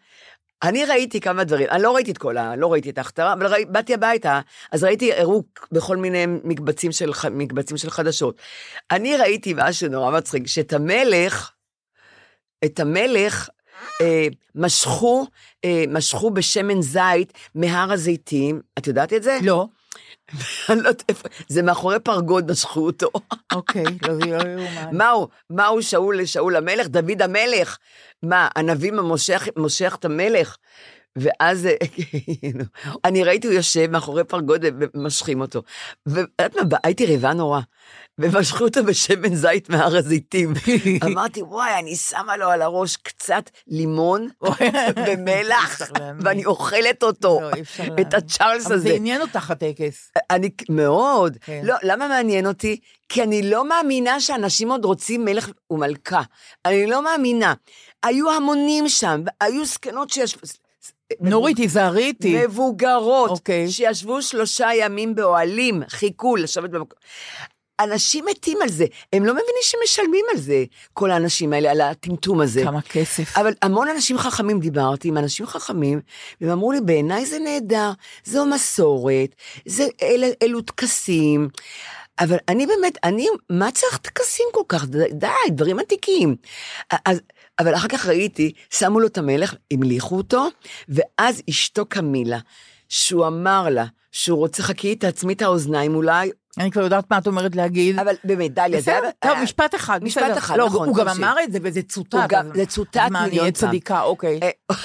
אני 0.64 0.86
ראיתי 0.86 1.22
כמה 1.22 1.44
דברים, 1.44 1.68
אני 1.70 1.84
לא 1.84 1.96
ראיתי 1.96 2.12
את 2.12 2.18
כל 2.18 2.38
ה... 2.38 2.56
לא 2.56 2.72
ראיתי 2.72 2.90
את 2.90 2.98
ההכתרה, 2.98 3.34
אבל 3.34 3.48
ראי, 3.48 3.66
באתי 3.66 3.94
הביתה, 3.94 4.40
אז 4.72 4.84
ראיתי 4.84 5.14
הראו 5.14 5.44
בכל 5.72 5.98
מיני 5.98 6.26
מקבצים 6.44 6.92
של, 6.92 7.12
מקבצים 7.32 7.78
של 7.78 7.90
חדשות. 7.90 8.38
אני 8.92 9.18
ראיתי 9.18 9.54
משהו 9.58 9.90
נורא 9.90 10.18
מצחיק, 10.18 10.48
שאת 10.48 10.74
המלך, 10.74 11.52
את 12.66 12.80
המלך, 12.80 13.50
אה, 14.02 14.28
משכו, 14.56 15.28
אה, 15.66 15.84
משכו 15.88 16.32
בשמן 16.32 16.82
זית 16.82 17.34
מהר 17.56 17.92
הזיתים, 17.92 18.62
את 18.78 18.88
יודעת 18.88 19.14
את 19.14 19.24
זה? 19.24 19.38
לא. 19.44 19.68
אני 20.70 20.82
לא 20.82 20.88
יודעת 20.88 21.04
איפה, 21.10 21.28
זה 21.48 21.62
מאחורי 21.62 22.00
פרגוד 22.00 22.52
משכו 22.52 22.86
אותו. 22.86 23.10
אוקיי, 23.54 23.84
לא 24.08 24.14
לא 24.14 24.26
יאומן. 24.26 24.98
מהו, 24.98 25.28
מהו 25.50 25.84
שאול 25.84 26.20
לשאול 26.20 26.56
המלך? 26.56 26.88
דוד 26.88 27.22
המלך. 27.22 27.78
מה, 28.24 28.48
הנביא 28.56 28.92
מושך, 28.92 29.48
מושך 29.58 29.96
את 30.00 30.06
המלך? 30.06 30.58
ואז 31.16 31.66
אה, 31.66 31.74
אני 33.06 33.24
ראיתי, 33.24 33.48
הוא 33.48 33.56
יושב 33.56 33.92
מאחורי 33.92 34.24
פרגוד 34.24 34.66
ומשכים 34.96 35.42
אותו. 35.42 35.62
ואת 36.06 36.28
יודעת 36.40 36.56
מה, 36.56 36.78
הייתי 36.84 37.06
רעבה 37.06 37.34
נורא. 37.34 37.60
ומשכו 38.20 38.64
אותו 38.64 38.84
בשמן 38.84 39.36
זית 39.36 39.70
מהר 39.70 39.98
הזיתים. 39.98 40.54
אמרתי, 41.06 41.42
וואי, 41.42 41.80
אני 41.80 41.96
שמה 41.96 42.38
לו 42.38 42.50
על 42.50 42.62
הראש 42.62 42.96
קצת 42.96 43.50
לימון 43.68 44.28
ומלח. 45.08 45.82
ואני 46.20 46.46
אוכלת 46.46 47.04
אותו, 47.04 47.40
לא, 47.42 47.52
את. 48.02 48.14
הצ'ארלס 48.14 48.66
אבל 48.66 48.78
זה 48.78 48.90
הזה. 48.90 48.96
עניין 48.96 49.22
אותך 49.22 49.52
הטקס. 49.52 50.12
אני, 50.30 50.50
מאוד. 50.70 51.38
כן. 51.42 51.62
לא, 51.64 51.76
למה 51.84 52.08
מעניין 52.08 52.48
אותי? 52.48 52.80
כי 53.10 53.24
אני 53.24 53.50
לא 53.50 53.70
מאמינה 53.70 54.20
שאנשים 54.20 54.72
עוד 54.72 54.86
רוצים 54.86 55.26
מלך 55.26 55.50
ומלכה. 55.72 56.22
אני 56.66 56.88
לא 56.88 57.04
מאמינה. 57.04 57.54
היו 58.04 58.32
המונים 58.32 58.90
שם, 58.90 59.24
היו 59.42 59.66
זקנות 59.66 60.10
שישבו... 60.10 60.48
נורית, 61.20 61.58
תיזהרי 61.58 62.06
איתי. 62.06 62.46
מבוגרות, 62.46 63.30
אוקיי. 63.30 63.72
שישבו 63.72 64.22
שלושה 64.22 64.70
ימים 64.76 65.16
באוהלים, 65.16 65.84
חיכו 65.90 66.36
לשבת 66.36 66.70
במקום. 66.70 67.00
אנשים 67.80 68.26
מתים 68.26 68.58
על 68.62 68.70
זה, 68.70 68.86
הם 69.14 69.26
לא 69.26 69.34
מבינים 69.34 69.62
שמשלמים 69.62 70.26
על 70.34 70.40
זה, 70.40 70.64
כל 70.94 71.12
האנשים 71.12 71.54
האלה, 71.54 71.72
על 71.72 71.82
הטמטום 71.82 72.42
הזה. 72.42 72.64
כמה 72.64 72.82
כסף. 72.82 73.38
אבל 73.38 73.54
המון 73.62 73.88
אנשים 73.88 74.18
חכמים, 74.18 74.60
דיברתי 74.60 75.08
עם 75.08 75.18
אנשים 75.18 75.46
חכמים, 75.46 76.02
והם 76.42 76.52
אמרו 76.52 76.72
לי, 76.72 76.82
בעיניי 76.82 77.26
זה 77.26 77.40
נהדר, 77.40 77.92
זו 78.24 78.46
מסורת, 78.46 79.36
זה, 79.66 79.88
אל, 80.02 80.24
אלו 80.42 80.62
טקסים. 80.62 81.50
אבל 82.20 82.38
אני 82.48 82.66
באמת, 82.68 82.98
אני, 83.04 83.28
מה 83.50 83.72
צריך 83.72 83.98
טקסים 83.98 84.46
כל 84.52 84.64
כך? 84.68 84.86
די, 85.12 85.28
דברים 85.50 85.80
עתיקים. 85.80 86.36
אז, 87.06 87.22
אבל 87.60 87.76
אחר 87.76 87.88
כך 87.88 88.06
ראיתי, 88.06 88.52
שמו 88.70 89.00
לו 89.00 89.08
את 89.08 89.18
המלך, 89.18 89.56
המליכו 89.72 90.18
אותו, 90.18 90.48
ואז 90.90 91.42
אשתו 91.50 91.86
קמילה, 91.86 92.40
שהוא 92.90 93.28
אמר 93.28 93.70
לה, 93.70 93.86
שהוא 94.12 94.38
רוצה, 94.38 94.64
חכי, 94.64 94.96
תעצמי 94.96 95.34
את 95.34 95.42
האוזניים 95.42 95.96
אולי, 95.96 96.32
אני 96.58 96.72
כבר 96.72 96.82
יודעת 96.82 97.12
מה 97.12 97.18
את 97.18 97.28
אומרת 97.28 97.56
להגיד. 97.56 98.00
אבל 98.00 98.16
באמת, 98.24 98.54
דליה, 98.54 98.82
זה 98.82 98.92
היה... 98.92 99.12
טוב, 99.20 99.38
משפט 99.44 99.76
אחד, 99.76 100.04
משפט. 100.04 100.38
אחד, 100.38 100.58
לא, 100.58 100.66
נכון, 100.66 100.88
הוא 100.88 100.96
גם. 100.96 101.08
אמר 101.08 101.36
את 101.44 101.52
זה 101.52 101.60
וזה 101.62 101.82
צוטט. 101.82 102.18
זה 102.56 102.66
צוטט 102.66 102.98
אז 102.98 103.12
מה, 103.12 103.20
אני 103.20 103.28
מיליון 103.28 103.44
אהיה 103.44 103.54
פעם. 103.54 103.70
צדיקה, 103.70 104.02
אוקיי. 104.02 104.40
אה, 104.44 104.50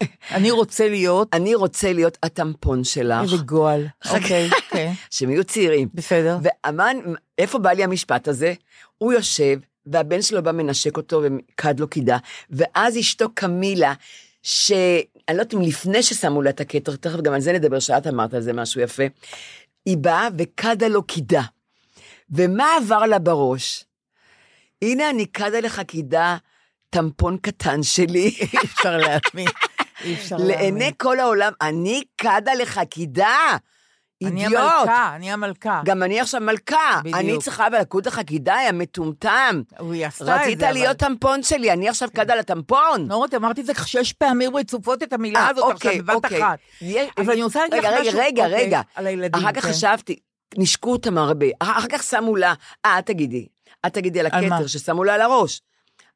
אני 0.36 0.50
רוצה 0.50 0.88
להיות... 0.88 1.28
אני 1.32 1.54
רוצה 1.54 1.92
להיות 1.92 2.18
הטמפון 2.22 2.84
שלך. 2.84 3.22
איזה 3.22 3.36
גועל. 3.36 3.86
אוקיי, 4.14 4.50
אוקיי. 4.64 4.94
שהם 5.10 5.30
יהיו 5.30 5.44
צעירים. 5.44 5.88
בסדר. 5.94 6.38
ואמן, 6.42 6.96
איפה 7.38 7.58
בא 7.58 7.70
לי 7.72 7.84
המשפט 7.84 8.28
הזה? 8.28 8.54
הוא 8.98 9.12
יושב, 9.12 9.58
והבן 9.86 10.22
שלו 10.22 10.42
בא 10.42 10.52
מנשק 10.52 10.96
אותו 10.96 11.22
וכד 11.22 11.80
לו 11.80 11.88
קידה, 11.88 12.18
ואז 12.50 12.98
אשתו 12.98 13.28
קמילה, 13.34 13.94
שאני 14.42 15.04
לא 15.30 15.32
יודעת 15.32 15.54
אם 15.54 15.60
לפני 15.60 16.02
ששמו 16.02 16.42
לה 16.42 16.50
את 16.50 16.60
הכתר, 16.60 16.96
תכף 16.96 17.20
גם 17.20 17.32
על 17.32 17.40
זה 17.40 17.52
נדבר, 17.52 17.78
שאת 17.78 18.06
אמרת 18.06 18.34
על 18.34 18.40
זה 18.40 18.52
משהו 18.52 18.80
יפה, 18.80 19.02
היא 19.86 19.96
באה 19.96 20.28
וקדה 20.38 20.88
לו 20.88 21.02
קידה. 21.02 21.42
ומה 22.30 22.76
עבר 22.76 23.06
לה 23.06 23.18
בראש? 23.18 23.84
הנה 24.82 25.10
אני 25.10 25.26
קדה 25.26 25.60
לך 25.60 25.80
קידה, 25.80 26.36
טמפון 26.90 27.36
קטן 27.36 27.82
שלי. 27.82 28.28
אי 28.40 28.58
אפשר 28.64 28.96
להאמין. 28.96 29.48
אי 30.04 30.14
אפשר 30.14 30.36
להאמין. 30.36 30.58
לעיני 30.58 30.92
כל 30.96 31.20
העולם, 31.20 31.52
אני 31.60 32.02
קדה 32.16 32.54
לך 32.54 32.80
קידה. 32.90 33.56
אני 34.26 34.44
אידיוט. 34.44 34.60
המלכה, 34.62 35.12
אני 35.16 35.32
המלכה. 35.32 35.82
גם 35.84 36.02
אני 36.02 36.20
עכשיו 36.20 36.40
מלכה, 36.40 37.00
בדיוק. 37.00 37.16
אני 37.16 37.38
צריכה 37.38 37.68
לקוד 37.68 38.06
לך 38.06 38.20
כדאי, 38.26 38.64
המטומטם. 38.68 39.62
היא 39.92 40.06
עשתה 40.06 40.22
את 40.24 40.26
זה, 40.26 40.34
רצית 40.36 40.62
אבל- 40.62 40.72
להיות 40.72 40.96
טמפון 40.96 41.42
שלי, 41.42 41.72
אני 41.72 41.88
עכשיו 41.88 42.08
קד 42.14 42.30
על 42.30 42.38
הטמפון. 42.38 43.06
נורית, 43.06 43.34
אמרתי 43.34 43.60
את 43.60 43.66
זה 43.66 43.72
שש 43.86 44.12
פעמים 44.12 44.56
רצופות 44.56 45.02
את 45.02 45.12
המילה 45.12 45.40
אה, 45.40 45.48
הזאת 45.50 45.64
עכשיו 45.72 45.90
אוקיי, 45.90 46.02
בבת 46.02 46.14
אוקיי. 46.14 46.42
אחת. 46.42 46.58
יש- 46.80 47.10
אבל 47.18 47.32
אני 47.32 47.42
רוצה 47.42 47.60
להגיד 47.60 47.78
לך 47.78 47.84
רגע, 47.84 47.96
רגע, 48.00 48.08
משהו, 48.10 48.20
רגע, 48.20 48.44
אוקיי, 48.46 48.66
רגע. 48.66 48.80
על 48.94 49.06
הילדים, 49.06 49.42
אחר 49.42 49.52
כך 49.52 49.62
כן. 49.62 49.70
חשבתי, 49.72 50.16
נשקו 50.58 50.92
אותם 50.92 51.18
הרבה, 51.18 51.46
אחר 51.60 51.86
כך 51.92 52.02
שמו 52.02 52.36
לה, 52.36 52.54
אה, 52.84 52.98
את 52.98 53.06
תגידי, 53.06 53.46
את 53.86 53.94
תגידי 53.94 54.20
על? 54.20 54.26
הכתר 54.26 54.66
ששמו 54.66 55.04
לה 55.04 55.14
על 55.14 55.20
הראש. 55.20 55.60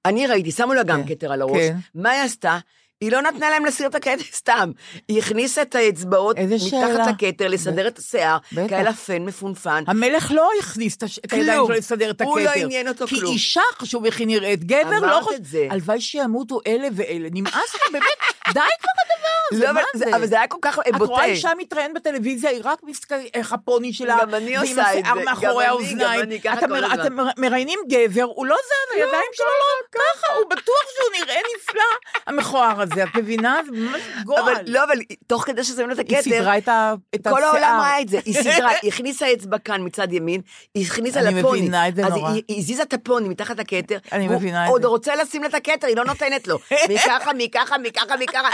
אני 0.05 0.27
ראיתי, 0.27 0.51
שמו 0.53 0.75
לה 0.75 0.83
גם 0.83 1.05
כן, 1.05 1.15
כתר 1.15 1.33
על 1.33 1.43
הראש. 1.43 1.57
כן. 1.59 1.77
מה 1.95 2.11
היא 2.11 2.23
עשתה? 2.23 2.59
היא 3.01 3.13
לא 3.13 3.23
נתנה 3.23 3.51
להם 3.51 3.65
להסיר 3.65 3.87
את 3.87 3.95
הכתר 3.95 4.15
סתם. 4.33 4.71
היא 5.09 5.19
הכניסה 5.19 5.63
את 5.63 5.75
האצבעות 5.75 6.37
מתחת. 6.39 7.23
לכתר, 7.23 7.49
לסדר 7.49 7.89
את 7.89 7.99
השיער. 7.99 8.37
כאלה 8.69 8.93
פן 8.93 9.23
מפונפן. 9.25 9.85
המלך 9.87 10.31
לא 10.35 10.51
הכניס 10.61 10.97
את 10.97 11.03
את 11.25 11.33
הידיים. 11.33 11.65
שלו 11.67 11.75
לסדר 11.75 12.11
את 12.11 12.21
הכתר. 12.21 12.31
הוא 12.31 12.41
לא 12.41 12.51
עניין 12.51 12.89
אותו 12.89 13.07
כי 13.07 13.17
כלום. 13.21 13.33
אישה 13.33 13.61
חשוב 13.79 14.05
איך 14.05 14.19
היא 14.19 14.27
נראית, 14.27 14.65
גבר 14.65 14.81
אמרת 14.99 15.03
לא 15.03 15.21
חשוב. 15.21 15.33
את 15.35 15.45
זה. 15.45 15.67
הלוואי 15.71 16.01
שימותו 16.01 16.61
אלה 16.67 16.89
ואלה. 16.97 17.29
נמאס 17.33 17.75
לך, 17.75 17.83
באמת, 17.93 18.05
די 18.55 18.61
כבר 18.61 18.93
הדבר 19.05 19.27
הזה, 19.53 19.65
לא, 19.67 19.73
מה 19.73 19.81
אבל 19.81 19.89
זה? 19.99 20.05
זה- 20.11 20.17
אבל 20.17 20.27
זה 20.27 20.37
היה 20.37 20.47
כל 20.47 20.59
כך 20.63 20.79
את 20.89 20.93
בוטה. 20.99 21.13
רואה 21.13 21.25
אישה 21.25 21.51
מתראיינת 21.59 21.95
בטלוויזיה, 21.97 22.51
היא 22.51 22.61
רק 22.65 22.79
מסתכלת, 22.83 23.21
איך 23.35 23.53
הפוני 23.53 23.93
שלה, 23.93 24.19
גם 24.23 24.35
אני 24.35 24.57
עושה 24.57 24.99
את 24.99 25.05
זה, 25.05 25.15
מאחורי 25.25 25.47
גם 25.51 25.59
אני, 25.59 25.67
האוזניים. 25.67 25.99
גם 26.01 26.23
אני, 26.23 26.41
ככה 26.41 26.59
אתם 26.59 26.67
כל 26.69 26.73
מר- 26.73 26.85
הזמן. 26.93 27.01
אתם 27.01 27.15
מר- 27.15 27.31
מראיינים 27.39 27.79
גבר, 27.89 28.23
הוא 28.23 28.47
לא 28.47 28.57
זז, 28.57 28.97
הידיים 28.97 29.31
שלו 29.35 29.47
לא 29.47 30.01
ככה, 30.01 30.35
הוא 30.35 30.45
בטוח 30.51 30.85
שהוא 30.97 31.25
נראה 31.25 31.41
נפלא, 31.57 31.83
המכוער 32.27 32.81
הזה, 32.93 33.05
את 33.05 33.17
מבינה? 33.17 33.61
זה 33.67 33.73
ממש 33.73 34.01
גועל. 34.25 34.43
אבל 34.43 34.63
לא, 34.67 34.85
אבל 34.85 34.95
תוך 35.27 35.45
כדי 35.45 35.65
ששמים 35.65 35.89
לה 35.89 35.95
את 35.95 35.99
היא 35.99 36.07
הכתר, 36.07 36.23
סידרה 36.23 36.59
את 36.59 36.69
ה- 36.69 36.95
את 37.15 37.29
כל 37.29 37.43
העולם 37.43 37.57
השיער. 37.63 37.81
ראה 37.81 38.01
את 38.01 38.09
זה, 38.09 38.19
היא 38.25 38.35
סידרה, 38.43 38.71
היא 38.83 38.93
הכניסה 38.93 39.33
אצבע 39.33 39.59
כאן 39.59 39.85
מצד 39.85 40.13
ימין, 40.13 40.41
היא 40.75 40.87
הכניסה 40.87 41.21
אני 41.21 41.39
לפוני. 41.41 41.61
מבינה 41.61 41.89
את 41.89 41.97
זה 41.97 42.07
אז 42.07 42.13
נורא. 42.13 42.31
היא- 42.31 42.43
היא 42.49 42.59
הזיזה 42.59 42.83
את 42.83 42.93
הפוני 42.93 43.29
מתחת 43.29 43.59
לכתר. 43.59 43.99
אני 44.13 44.29
מבינה 44.29 44.65
את 44.67 44.71
עוד 44.71 44.83
זה. 44.83 44.89
רוצה 44.89 45.17
לשים 45.17 45.43
לה 45.43 45.49
את 45.49 45.55
הכתר, 45.55 45.87
היא 45.87 45.97
לא 45.97 46.05
נותנת 46.05 46.49
לו. 46.49 46.59
מככה, 46.91 47.31
מככה, 47.39 47.79
מככה, 47.79 48.17
מככה. 48.17 48.49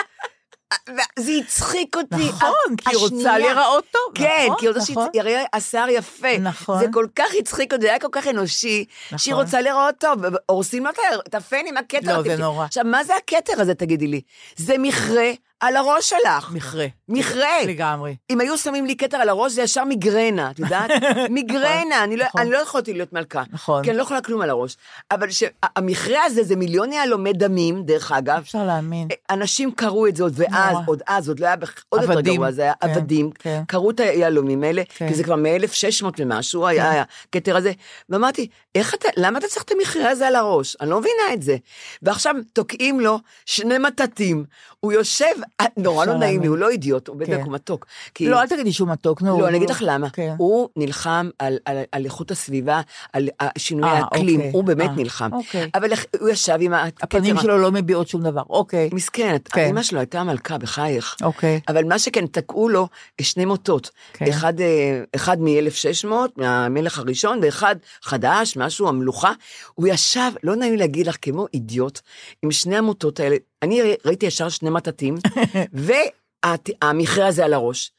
זה 1.19 1.33
הצחיק 1.45 1.97
אותי. 1.97 2.29
נכון, 2.29 2.77
כי 2.77 2.91
היא 2.91 2.99
רוצה 2.99 3.39
להיראות 3.39 3.85
טוב. 3.91 4.03
כן, 4.15 4.45
נכון, 4.47 4.59
כי 4.59 4.67
היא 4.67 4.75
רוצה 4.75 4.93
נכון. 4.93 5.09
שיראה 5.13 5.43
השיער 5.53 5.89
יפה. 5.89 6.39
נכון. 6.39 6.79
זה 6.79 6.87
כל 6.93 7.07
כך 7.17 7.29
הצחיק 7.39 7.73
אותי, 7.73 7.83
זה 7.83 7.89
היה 7.89 7.99
כל 7.99 8.09
כך 8.13 8.27
אנושי, 8.27 8.85
שהיא 9.17 9.33
נכון. 9.35 9.45
רוצה 9.45 9.61
להיראות 9.61 9.95
טוב, 9.99 10.19
והורסים 10.23 10.85
לה 10.85 10.91
את 11.29 11.35
הפן 11.35 11.61
עם 11.67 11.77
הכתר. 11.77 12.17
לא, 12.17 12.23
זה. 12.23 12.37
נורא. 12.37 12.65
עכשיו, 12.65 12.85
מה 12.85 13.05
זה 13.05 13.13
הכתר 13.17 13.61
הזה, 13.61 13.75
תגידי 13.75 14.07
לי? 14.07 14.21
זה 14.57 14.75
מכרה 14.79 15.31
על 15.63 15.77
הראש 15.77 16.09
שלך. 16.09 16.51
מכרה. 16.53 16.87
מכרה. 17.09 17.63
לגמרי. 17.67 18.17
אם 18.31 18.41
היו 18.41 18.59
שמים 18.59 18.87
לי 18.87 18.97
כתר 18.97 19.17
על 19.17 19.29
הראש, 19.29 19.53
זה 19.53 19.63
ישר 19.63 19.85
מיגרנה, 19.85 20.51
את 20.51 20.59
יודעת? 20.59 20.91
מיגרנה, 21.31 22.05
אני 22.05 22.17
לא- 22.17 22.25
נכון. 22.25 22.41
אני 22.41 22.51
לא 22.51 22.59
יכולתי 22.59 22.93
להיות 22.93 23.13
מלכה. 23.13 23.43
נכון. 23.53 23.85
כי 23.85 23.91
אני 23.91 23.97
לא 23.99 24.03
יכולה 24.03 24.21
כלום 24.21 24.41
על 24.41 24.51
הראש. 24.51 24.77
אבל 25.11 25.29
המכרה 25.77 26.25
הזה 26.25 26.43
זה 26.43 26.57
מיליון 26.57 26.93
יהלומי 26.93 27.33
דמים, 27.33 27.83
דרך 27.85 28.13
אגב. 28.13 28.39
אפשר 28.39 28.65
להאמין. 28.65 29.09
אנשים 29.31 29.73
קראו 29.73 30.07
את 30.07 30.17
זה 30.17 30.23
עוד 30.23 30.33
ואז. 30.37 30.77
עוד 30.87 31.03
אז, 31.07 31.29
עוד 31.29 31.41
לא 31.41 31.47
היה, 31.47 31.57
עוד 31.89 32.03
יותר 32.03 32.21
גרוע, 32.21 32.51
זה 32.51 32.63
היה 32.63 32.73
כן, 32.81 32.89
עבדים, 32.91 33.31
כן. 33.39 33.63
קראו 33.67 33.91
את 33.91 34.01
היהלומים 34.01 34.63
האלה, 34.63 34.83
כן. 34.97 35.09
כי 35.09 35.15
זה 35.15 35.25
כבר 35.25 35.37
מ-1600 35.37 36.07
ומשהו, 36.19 36.67
היה 36.67 37.03
הכתר 37.29 37.57
הזה, 37.57 37.73
ואמרתי, 38.09 38.47
איך 38.75 38.95
אתה, 38.95 39.09
למה 39.17 39.39
אתה 39.39 39.47
צריך 39.49 39.63
את 39.65 39.71
המכרה 39.71 40.11
הזה 40.11 40.27
על 40.29 40.37
הראש? 40.37 40.77
אני 40.81 40.91
לא 40.91 41.01
מבינה 41.01 41.35
את 41.35 41.43
זה. 41.43 41.57
ועכשיו 42.03 42.35
תוקעים 42.53 43.01
לו 43.01 43.19
שני 43.47 43.79
מטטים, 43.79 44.45
הוא 44.81 44.93
יושב 44.93 45.27
אה, 45.61 45.67
נורא 45.77 46.05
לא 46.07 46.15
נעים 46.15 46.41
לי. 46.41 46.47
הוא 46.47 46.57
לא 46.59 46.69
אידיוט, 46.71 47.09
הוא 47.09 47.17
כן. 47.19 47.25
בדיוק, 47.25 47.43
הוא 47.43 47.53
מתוק. 47.53 47.87
כי- 48.15 48.29
לא, 48.29 48.41
אל 48.43 48.47
תגידי 48.49 48.73
שהוא 48.73 48.89
מתוק, 48.89 49.23
נו. 49.23 49.41
לא, 49.41 49.49
אני 49.49 49.57
אגיד 49.57 49.71
לך 49.71 49.83
למה. 49.87 50.11
כן. 50.11 50.35
הוא 50.39 50.69
נלחם 50.77 51.29
על- 51.39 51.59
על 51.65 51.77
על 51.93 52.05
איכות 52.05 52.31
הסביבה, 52.31 52.81
על 53.13 53.29
אה, 53.41 53.49
שינוי 53.59 53.91
אה, 53.91 53.99
האקלים, 53.99 54.37
אוקיי. 54.41 54.51
הוא 54.53 54.65
באמת 54.65 54.91
נלחם. 54.97 55.31
אוקיי. 55.33 55.71
אבל 55.75 55.91
הוא 56.21 56.29
ישב 56.29 56.57
עם 56.61 56.73
ה... 56.75 56.85
הפנים 57.03 57.37
שלו 57.39 57.59
לא 57.59 57.73
מביעות 57.73 58.09
שום 58.09 58.23
דבר, 58.23 58.43
אוקיי. 58.51 58.91
מסכן, 58.93 59.37
כן. 59.45 59.69
אמא 59.69 59.83
שלו 59.83 59.99
הייתה 59.99 60.25
מלכה, 60.25 60.59
בחייך. 60.59 61.17
אוקיי. 61.23 61.61
אבל 61.69 61.85
מה 61.85 61.99
שכן, 61.99 62.27
תקעו 62.27 62.69
לו 62.69 62.89
שני 63.21 63.45
מוטות. 63.45 63.91
כן. 64.13 64.27
אחד, 64.29 64.55
אחד 65.17 65.37
מ-1600, 65.41 66.07
מהמלך 66.37 66.99
הראשון, 66.99 67.39
ואחד 67.43 67.77
חדש, 68.03 68.57
משהו, 68.67 68.89
המלוכה. 68.89 69.33
הוא 69.75 69.89
ישב, 69.89 70.31
לא 70.43 70.57
נעים 70.57 70.77
להגיד 70.77 71.07
לך, 71.07 71.17
כמו 71.23 71.47
אידיוט, 71.55 72.01
עם 72.43 72.53
שני 72.53 72.77
המוטות 72.77 73.21
האלה. 73.21 73.37
אני 73.63 73.83
ראיתי 74.05 74.27
ישר 74.27 74.49
שני 74.49 74.71
מטטים, 74.71 75.15
והמכרה 76.43 77.27
הזה 77.27 77.45
על 77.45 77.55
הראש. 77.55 77.93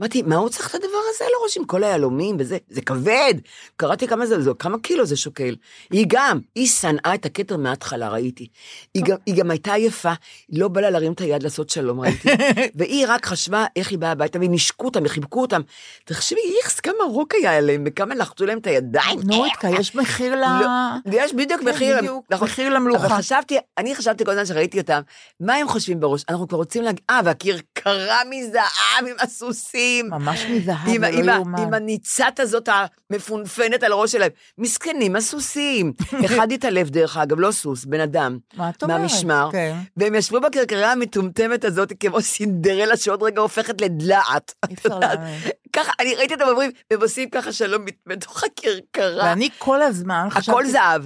אמרתי, 0.00 0.22
מה 0.22 0.36
הוא 0.36 0.48
צריך 0.48 0.70
את 0.70 0.74
הדבר 0.74 0.98
הזה 1.14 1.24
על 1.24 1.30
הראש 1.40 1.56
עם 1.56 1.64
כל 1.64 1.84
היהלומים 1.84 2.36
וזה? 2.38 2.58
זה 2.68 2.80
כבד. 2.80 3.34
קראתי 3.76 4.06
כמה 4.06 4.26
זה, 4.26 4.40
זה, 4.40 4.50
כמה 4.58 4.78
קילו 4.78 5.06
זה 5.06 5.16
שוקל. 5.16 5.56
היא 5.90 6.06
גם, 6.08 6.38
היא 6.54 6.66
שנאה 6.66 7.14
את 7.14 7.26
הכתר 7.26 7.56
מההתחלה, 7.56 8.08
ראיתי. 8.08 8.48
היא 8.94 9.04
גם, 9.04 9.16
היא 9.26 9.34
גם 9.34 9.50
הייתה 9.50 9.72
עייפה, 9.72 10.12
היא 10.48 10.60
לא 10.60 10.68
בא 10.68 10.80
לה 10.80 10.90
להרים 10.90 11.12
את 11.12 11.20
היד 11.20 11.42
לעשות 11.42 11.70
שלום, 11.70 12.00
ראיתי. 12.00 12.28
והיא 12.76 13.06
רק 13.08 13.26
חשבה 13.26 13.66
איך 13.76 13.90
היא 13.90 13.98
באה 13.98 14.10
הביתה, 14.10 14.38
והיא 14.38 14.50
נשקו 14.50 14.84
אותם, 14.84 15.00
וחיבקו 15.04 15.40
אותם. 15.40 15.60
תחשבי, 16.04 16.40
איכס, 16.58 16.80
כמה 16.80 17.04
רוק 17.10 17.34
היה 17.34 17.56
עליהם, 17.56 17.84
וכמה 17.86 18.14
לחצו 18.14 18.46
להם 18.46 18.58
את 18.58 18.66
הידיים. 18.66 19.20
נו, 19.24 19.44
איתקה, 19.44 19.68
יש 19.80 19.94
מחיר 19.94 20.34
ל... 20.34 20.40
לא, 20.40 20.66
יש 21.12 21.34
בדיוק 21.34 21.60
כן, 21.60 21.68
מחיר. 21.68 21.96
נכון. 22.30 22.48
מחיר 22.48 22.68
למלוכה. 22.68 23.06
אבל 23.06 23.16
חשבתי, 23.16 23.58
אני 23.78 23.94
חשבתי 23.94 24.24
כל 24.24 24.30
הזמן 24.30 24.46
שראיתי 24.46 24.80
אותם, 24.80 25.00
מה 25.40 25.54
הם 25.54 25.68
חושבים 25.68 26.00
בראש? 26.00 26.24
אנחנו 26.28 26.48
כבר 26.48 26.58
רוצים 26.58 26.82
להגיד, 26.82 27.04
אה, 27.10 27.20
והכרכרה 27.24 28.20
מזהב 28.30 29.06
עם 29.08 29.16
הסוסים. 29.20 29.87
ממש 30.10 30.44
מזהב, 30.50 30.88
עם, 30.88 31.02
זה 31.16 31.22
לא 31.22 31.32
יאומן. 31.32 31.62
עם 31.62 31.74
הניצת 31.74 32.40
הזאת 32.40 32.68
המפונפנת 33.10 33.82
על 33.82 33.92
הראש 33.92 34.12
שלהם. 34.12 34.30
מסכנים, 34.58 35.16
הסוסים. 35.16 35.92
אחד 36.26 36.52
התעלף, 36.52 36.90
דרך 36.90 37.16
אגב, 37.16 37.40
לא 37.40 37.50
סוס, 37.50 37.84
בן 37.84 38.00
אדם. 38.00 38.38
מה 38.56 38.70
את 38.70 38.82
אומרת? 38.82 38.98
מהמשמר. 38.98 39.48
כן. 39.52 39.76
והם 39.96 40.14
ישבו 40.14 40.40
בכרכרה 40.40 40.92
המטומטמת 40.92 41.64
הזאת 41.64 41.92
כמו 42.00 42.20
סינדרלה 42.20 42.96
שעוד 42.96 43.22
רגע 43.22 43.40
הופכת 43.40 43.80
לדלעת. 43.80 44.54
אי 44.68 44.74
אפשר? 44.74 44.98
להאמין. 44.98 45.40
ככה, 45.72 45.92
אני 46.00 46.14
ראיתי 46.14 46.34
אותם 46.34 46.44
אומרים, 46.48 46.70
והם 46.90 47.00
עושים 47.00 47.30
ככה 47.30 47.52
שלום 47.52 47.84
בתוך 48.06 48.44
הכרכרה. 48.44 49.24
ואני 49.24 49.48
כל 49.58 49.82
הזמן 49.82 50.28
חשבתי... 50.30 50.50
הכל 50.50 50.66
זהב. 50.66 51.02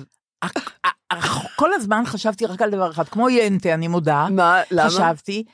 כל 1.56 1.72
הזמן 1.72 2.02
חשבתי 2.06 2.46
רק 2.46 2.62
על 2.62 2.70
דבר 2.70 2.90
אחד, 2.90 3.08
כמו 3.08 3.30
ינטה, 3.30 3.74
אני 3.74 3.88
מודה. 3.88 4.26
מה, 4.30 4.60
למה? 4.70 4.90
חשבתי, 4.90 5.44